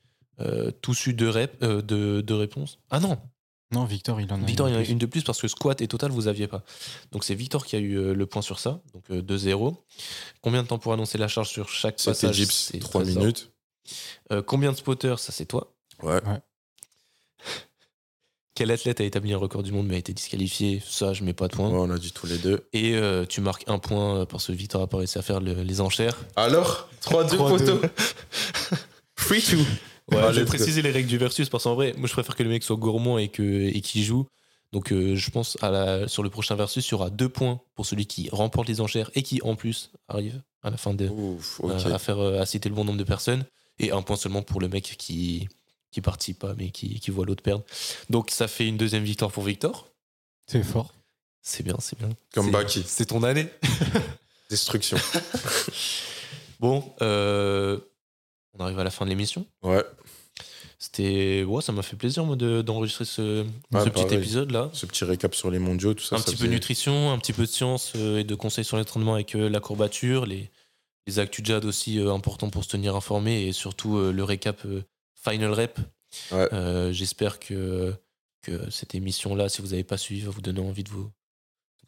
euh, 0.41 0.71
tous 0.83 1.07
eu 1.07 1.15
deux, 1.15 1.31
rép- 1.31 1.63
euh, 1.63 1.81
deux, 1.81 2.23
deux 2.23 2.35
réponses. 2.35 2.79
Ah 2.91 3.01
non, 3.01 3.19
Non, 3.75 3.85
Victor, 3.85 4.21
il 4.21 4.33
en 4.33 4.43
a 4.43 4.47
Victor, 4.47 4.69
il 4.69 4.73
y 4.75 4.77
en 4.77 4.81
a 4.81 4.85
une 4.85 4.99
de 4.99 5.07
plus 5.07 5.23
parce 5.23 5.41
que 5.41 5.49
squat 5.49 5.81
et 5.83 5.89
total, 5.89 6.11
vous 6.11 6.29
aviez 6.29 6.47
pas. 6.47 6.63
Donc 7.13 7.25
c'est 7.25 7.35
Victor 7.35 7.67
qui 7.67 7.77
a 7.77 7.79
eu 7.81 7.97
euh, 7.99 8.15
le 8.15 8.27
point 8.27 8.41
sur 8.43 8.59
ça, 8.59 8.81
donc 8.95 9.05
euh, 9.11 9.21
2-0. 9.21 9.77
Combien 10.41 10.63
de 10.63 10.69
temps 10.69 10.79
pour 10.79 10.93
annoncer 10.93 11.19
la 11.19 11.29
charge 11.29 11.49
sur 11.49 11.69
chaque 11.69 11.99
C'était 11.99 12.11
passage 12.13 12.37
Gips, 12.37 12.53
C'est 12.73 12.79
3 12.79 13.03
Trésor. 13.03 13.23
minutes. 13.23 13.51
Euh, 14.33 14.41
combien 14.43 14.73
de 14.73 14.77
spotters 14.77 15.19
Ça, 15.19 15.33
c'est 15.33 15.45
toi. 15.47 15.75
Ouais. 16.03 16.21
Quel 18.57 18.71
athlète 18.71 19.01
a 19.01 19.05
établi 19.05 19.33
un 19.33 19.37
record 19.39 19.65
du 19.65 19.73
monde 19.73 19.89
mais 19.89 19.97
a 19.97 19.99
été 19.99 20.13
disqualifié? 20.13 20.81
Ça, 20.89 21.13
je 21.13 21.25
mets 21.25 21.33
pas 21.33 21.49
de 21.49 21.57
point. 21.57 21.69
Ouais, 21.71 21.79
on 21.79 21.91
a 21.91 21.99
dit 21.99 22.13
tous 22.13 22.27
les 22.29 22.39
deux. 22.39 22.69
Et 22.73 22.95
euh, 22.95 23.27
tu 23.27 23.41
marques 23.41 23.65
un 23.67 23.81
point 23.81 24.21
euh, 24.21 24.27
parce 24.27 24.47
que 24.47 24.53
Victor 24.53 24.81
a 24.83 24.87
pas 24.87 24.99
réussi 24.99 25.19
à 25.19 25.23
faire 25.23 25.41
le- 25.41 25.63
les 25.63 25.81
enchères. 25.81 26.17
Alors? 26.37 26.89
3-2 27.03 27.31
3-2. 27.35 27.37
poteau. 27.49 27.81
Free 29.17 29.43
to. 29.43 29.57
Ouais, 30.13 30.33
je 30.33 30.41
vais 30.41 30.45
préciser 30.47 30.83
les 30.83 30.91
règles 30.91 31.09
du 31.09 31.17
versus 31.19 31.49
parce 31.49 31.65
qu'en 31.65 31.75
vrai, 31.75 31.95
moi 31.97 32.07
je 32.07 32.13
préfère 32.13 32.37
que 32.37 32.43
le 32.43 32.51
mec 32.51 32.63
soit 32.63 32.77
gourmand 32.77 33.19
et 33.19 33.29
que 33.29 33.43
et 33.43 33.81
qu'il 33.81 34.03
joue. 34.03 34.27
Donc 34.73 34.93
euh, 34.93 35.15
je 35.15 35.31
pense 35.31 35.57
à 35.63 35.71
la, 35.71 36.09
sur 36.09 36.23
le 36.23 36.31
prochain 36.31 36.57
versus, 36.57 36.87
il 36.89 36.91
y 36.91 36.95
aura 36.95 37.09
deux 37.09 37.29
points 37.29 37.61
pour 37.75 37.87
celui 37.87 38.07
qui 38.07 38.29
remporte 38.31 38.69
les 38.69 38.81
enchères 38.81 39.11
et 39.15 39.23
qui 39.23 39.41
en 39.43 39.55
plus 39.55 39.91
arrive 40.09 40.43
à 40.63 40.71
la 40.71 40.77
fin 40.77 40.95
de 40.95 41.09
Ouf, 41.09 41.61
ok. 41.61 41.71
euh, 41.71 41.95
à 41.95 41.99
faire 41.99 42.19
euh, 42.19 42.41
à 42.41 42.47
citer 42.47 42.69
le 42.69 42.75
bon 42.75 42.85
nombre 42.85 42.99
de 42.99 43.05
personnes 43.05 43.45
et 43.79 43.93
un 43.93 44.03
point 44.03 44.17
seulement 44.17 44.43
pour 44.43 44.61
le 44.61 44.69
mec 44.69 44.97
qui 44.99 45.49
qui 45.93 46.01
participe 46.01 46.41
pas 46.41 46.55
mais 46.59 46.71
qui, 46.71 46.99
qui 47.01 47.11
voit 47.11 47.25
l'autre 47.25 47.43
perdre. 47.43 47.65
Donc 48.11 48.31
ça 48.31 48.49
fait 48.49 48.67
une 48.67 48.77
deuxième 48.77 49.05
victoire 49.05 49.31
pour 49.31 49.45
Victor. 49.45 49.89
C'est 50.47 50.63
fort. 50.63 50.93
C'est 51.41 51.63
bien, 51.63 51.77
c'est 51.79 51.97
bien. 51.99 52.09
Comme 52.35 52.51
Baki. 52.51 52.83
C'est 52.87 53.07
ton 53.07 53.23
année. 53.23 53.47
Destruction. 54.51 54.99
Bon, 56.61 56.95
euh, 57.03 57.79
on 58.59 58.65
arrive 58.65 58.79
à 58.79 58.85
la 58.85 58.91
fin 58.91 59.05
de 59.05 59.11
l'émission. 59.11 59.47
Ouais. 59.63 59.83
C'était, 60.79 61.45
ouais, 61.45 61.63
ça 61.63 61.73
m'a 61.73 61.83
fait 61.83 61.97
plaisir 61.97 62.25
moi 62.25 62.37
de- 62.37 62.61
d'enregistrer 62.63 63.05
ce, 63.05 63.43
Ouais, 63.43 63.47
ce 63.85 63.89
petit 63.89 64.03
pareil. 64.03 64.19
épisode 64.19 64.51
là. 64.51 64.71
Ce 64.73 64.87
petit 64.87 65.05
récap 65.05 65.35
sur 65.35 65.51
les 65.51 65.59
mondiaux, 65.59 65.95
tout 65.95 66.05
ça. 66.05 66.17
un 66.17 66.19
ça 66.19 66.25
petit 66.25 66.33
peu 66.33 66.39
faisait- 66.45 66.51
nutrition, 66.51 67.11
un 67.13 67.19
petit 67.19 67.33
peu 67.33 67.43
de 67.43 67.49
science 67.51 67.93
euh, 67.97 68.19
et 68.19 68.25
de 68.25 68.35
conseils 68.35 68.65
sur 68.65 68.77
l'entraînement 68.77 69.15
avec 69.15 69.35
euh, 69.35 69.49
la 69.49 69.61
courbature, 69.61 70.27
les, 70.27 70.51
les 71.07 71.19
actus 71.19 71.45
jad 71.45 71.65
aussi 71.65 71.99
euh, 71.99 72.13
importants 72.13 72.51
pour 72.51 72.65
se 72.65 72.69
tenir 72.69 72.97
informé 72.97 73.47
et 73.47 73.53
surtout 73.53 73.97
euh, 73.97 74.13
le 74.13 74.25
récap 74.25 74.61
euh, 74.67 74.83
final 75.15 75.53
rep. 75.53 75.79
Ouais. 76.33 76.49
J'espère 76.93 77.41
que, 77.41 77.95
que 78.43 78.71
cette 78.71 78.95
émission 78.95 79.35
là, 79.35 79.49
si 79.49 79.63
vous 79.63 79.69
n'avez 79.69 79.85
pas 79.85 79.97
suivi, 79.97 80.21
va 80.21 80.31
vous 80.31 80.43
donner 80.43 80.61
envie 80.61 80.85
de 80.85 80.91
vous, 80.91 81.11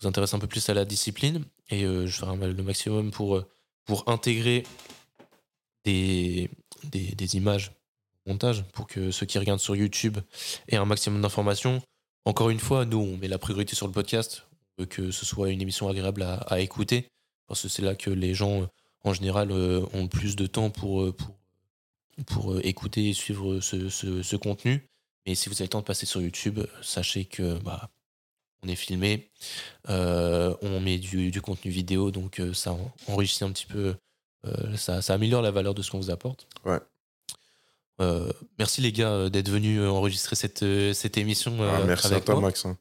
vous 0.00 0.08
intéresser 0.08 0.34
un 0.34 0.38
peu 0.40 0.46
plus 0.48 0.68
à 0.68 0.74
la 0.74 0.84
discipline 0.84 1.44
et 1.70 1.82
je 1.82 2.06
ferai 2.08 2.34
le 2.36 2.62
maximum 2.62 3.10
pour, 3.12 3.40
pour 3.84 4.08
intégrer 4.08 4.64
des, 5.86 6.50
des, 6.90 7.36
images 7.36 7.72
montage 8.26 8.64
pour 8.72 8.86
que 8.86 9.10
ceux 9.10 9.24
qui 9.26 9.38
regardent 9.38 9.60
sur 9.60 9.76
YouTube 9.76 10.18
aient 10.68 10.76
un 10.76 10.84
maximum 10.84 11.22
d'informations. 11.22 11.80
Encore 12.24 12.50
une 12.50 12.58
fois, 12.58 12.84
nous, 12.84 12.98
on 12.98 13.16
met 13.16 13.28
la 13.28 13.38
priorité 13.38 13.76
sur 13.76 13.86
le 13.86 13.92
podcast. 13.92 14.42
Que 14.90 15.10
ce 15.10 15.24
soit 15.24 15.48
une 15.48 15.62
émission 15.62 15.88
agréable 15.88 16.22
à, 16.22 16.60
écouter 16.60 17.08
parce 17.46 17.62
que 17.62 17.68
c'est 17.68 17.80
là 17.80 17.94
que 17.94 18.10
les 18.10 18.34
gens, 18.34 18.68
en 19.04 19.14
général, 19.14 19.50
euh, 19.50 19.86
ont 19.94 20.02
le 20.02 20.08
plus 20.08 20.36
de 20.36 20.46
temps 20.46 20.68
pour, 20.68 21.02
euh, 21.02 21.12
pour, 21.12 21.34
pour 22.26 22.52
euh, 22.52 22.60
écouter 22.62 23.08
et 23.08 23.12
suivre 23.14 23.60
ce, 23.60 23.88
ce- 23.88 24.36
contenu. 24.36 24.86
Mais 25.24 25.34
si 25.34 25.48
vous 25.48 25.54
avez 25.54 25.64
le 25.64 25.70
temps 25.70 25.80
de 25.80 25.86
passer 25.86 26.04
sur 26.04 26.20
YouTube, 26.20 26.60
sachez 26.82 27.24
que 27.24 27.58
bah, 27.60 27.88
on 28.62 28.68
est 28.68 28.76
filmé, 28.76 29.30
on 29.88 30.80
met 30.80 30.98
du, 30.98 31.30
du 31.30 31.40
contenu 31.40 31.70
vidéo, 31.70 32.10
donc 32.10 32.42
ça 32.52 32.72
en- 32.72 32.92
enrichit 33.06 33.44
un 33.44 33.52
petit 33.52 33.66
peu, 33.66 33.94
ça, 34.76 35.02
ça 35.02 35.14
améliore 35.14 35.42
la 35.42 35.50
valeur 35.50 35.74
de 35.74 35.82
ce 35.82 35.90
qu'on 35.90 35.98
vous 35.98 36.10
apporte. 36.10 36.46
Ouais. 36.64 36.78
Euh, 38.00 38.30
merci 38.58 38.80
les 38.82 38.92
gars 38.92 39.10
euh, 39.10 39.28
d'être 39.30 39.48
venus 39.48 39.80
euh, 39.80 39.88
enregistrer 39.88 40.36
cette, 40.36 40.62
euh, 40.62 40.92
cette 40.92 41.16
émission. 41.16 41.56
Ah, 41.60 41.80
euh, 41.80 41.86
merci 41.86 42.12
à 42.12 42.20
toi, 42.20 42.34
moi. 42.34 42.42
Max. 42.50 42.66
hein. 42.66 42.76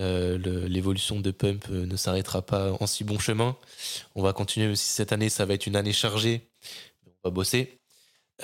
Euh, 0.00 0.38
L'évolution 0.68 1.20
de 1.20 1.30
Pump 1.30 1.66
euh, 1.70 1.84
ne 1.84 1.96
s'arrêtera 1.96 2.40
pas 2.42 2.72
en 2.80 2.86
si 2.86 3.04
bon 3.04 3.18
chemin. 3.18 3.56
On 4.14 4.22
va 4.22 4.32
continuer, 4.32 4.66
même 4.66 4.76
si 4.76 4.86
cette 4.86 5.12
année, 5.12 5.28
ça 5.28 5.44
va 5.44 5.54
être 5.54 5.66
une 5.66 5.76
année 5.76 5.92
chargée. 5.92 6.48
On 7.04 7.28
va 7.28 7.30
bosser. 7.30 7.78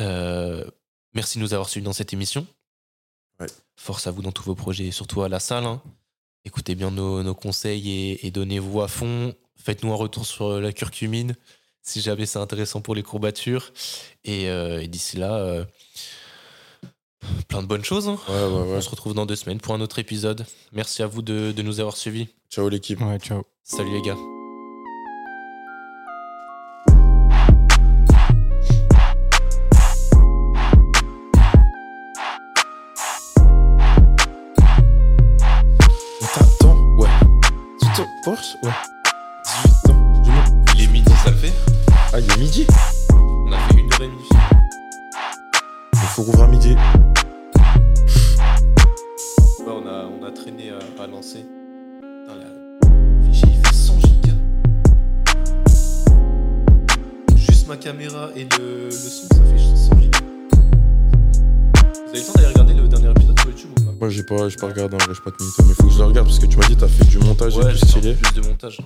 Euh, 0.00 0.68
merci 1.14 1.38
de 1.38 1.42
nous 1.44 1.54
avoir 1.54 1.68
suivis 1.68 1.84
dans 1.84 1.92
cette 1.92 2.12
émission. 2.12 2.46
Ouais. 3.40 3.46
Force 3.76 4.06
à 4.06 4.10
vous 4.10 4.20
dans 4.22 4.32
tous 4.32 4.42
vos 4.44 4.54
projets, 4.56 4.86
et 4.86 4.92
surtout 4.92 5.22
à 5.22 5.28
la 5.28 5.40
salle. 5.40 5.64
hein. 5.64 5.80
Écoutez 6.44 6.74
bien 6.74 6.90
nos, 6.90 7.22
nos 7.22 7.34
conseils 7.34 7.88
et, 7.90 8.26
et 8.26 8.30
donnez-vous 8.30 8.82
à 8.82 8.88
fond. 8.88 9.34
Faites-nous 9.56 9.92
un 9.92 9.96
retour 9.96 10.26
sur 10.26 10.60
la 10.60 10.72
curcumine, 10.72 11.34
si 11.85 12.01
jamais 12.01 12.27
c'est 12.27 12.39
intéressant 12.40 12.81
pour 12.81 12.94
les 12.97 13.02
courbatures. 13.05 13.73
Et, 14.24 14.48
euh, 14.48 14.82
et 14.82 14.89
d'ici 14.89 15.16
là, 15.19 15.35
euh, 15.35 15.65
plein 17.47 17.62
de 17.62 17.66
bonnes 17.69 17.85
choses. 17.85 18.09
hein. 18.09 18.19
Ouais, 18.28 18.35
ouais, 18.35 18.62
ouais. 18.70 18.77
On 18.77 18.81
se 18.81 18.89
retrouve 18.90 19.15
dans 19.15 19.27
deux 19.27 19.36
semaines 19.36 19.61
pour 19.61 19.74
un 19.74 19.81
autre 19.81 19.98
épisode. 20.01 20.44
Merci 20.73 21.02
à 21.02 21.06
vous 21.06 21.23
de, 21.23 21.52
de 21.52 21.62
nous 21.62 21.78
avoir 21.78 21.97
suivis. 21.97 22.28
Ciao, 22.51 22.69
l'équipe. 22.69 23.01
Ouais, 23.01 23.19
ciao. 23.19 23.43
Salut 23.62 23.93
les 23.93 24.02
gars. 24.02 24.16
Ouais. 36.97 37.09
Tu 37.81 37.86
te 37.89 38.02
Porsche 38.24 38.56
Ouais. 38.62 38.70
Ah, 42.16 42.20
il 42.20 42.31
est 42.31 42.39
midi 42.39 42.65
On 43.12 43.51
a 43.51 43.59
fait 43.59 43.81
une 43.81 43.93
heure 43.93 44.03
et 44.03 44.07
demie. 44.07 44.28
Il 45.95 45.99
faut 45.99 46.23
rouvrir 46.23 46.45
à 46.45 46.47
midi. 46.47 46.77
on, 49.66 49.85
a, 49.85 50.05
on 50.07 50.24
a 50.24 50.31
traîné 50.31 50.70
à, 50.70 51.03
à 51.03 51.07
lancer. 51.09 51.45
Putain, 52.01 52.36
la 52.39 52.45
il 53.27 53.35
fait 53.35 53.74
100 53.74 53.99
gigas. 53.99 54.32
Juste 57.35 57.66
ma 57.66 57.77
caméra 57.77 58.31
et 58.36 58.47
le, 58.61 58.85
le 58.85 58.91
son, 58.93 59.27
ça 59.35 59.43
fait 59.43 59.59
100 59.59 60.01
gigas. 60.01 60.20
Vous 61.32 62.11
avez 62.11 62.20
le 62.20 62.27
temps 62.27 62.32
d'aller 62.35 62.47
regarder 62.47 62.74
le 62.74 62.86
dernier 62.86 63.11
épisode 63.11 63.41
sur 63.41 63.51
YouTube 63.51 63.70
ou 63.73 63.85
pas? 63.86 63.93
Moi, 64.03 64.09
j'ai 64.11 64.23
pas, 64.23 64.49
j'ai 64.49 64.57
pas 64.57 64.69
regardé 64.69 64.95
en 64.95 64.99
vrai, 64.99 65.15
j'ai 65.16 65.20
pas 65.20 65.31
de 65.31 65.36
minutes. 65.41 65.57
Mais 65.66 65.74
faut 65.74 65.89
que 65.89 65.93
je 65.93 65.99
le 65.99 66.05
regarde 66.05 66.28
parce 66.28 66.39
que 66.39 66.47
tu 66.47 66.59
m'as 66.59 66.69
dit, 66.69 66.77
t'as 66.77 66.86
fait 66.86 67.07
du 67.07 67.19
montage 67.19 67.59
et 67.59 67.61
tout 67.61 67.69
j'ai 67.70 67.77
stylé. 67.78 68.15
plus 68.15 68.41
de 68.41 68.47
montage. 68.47 68.78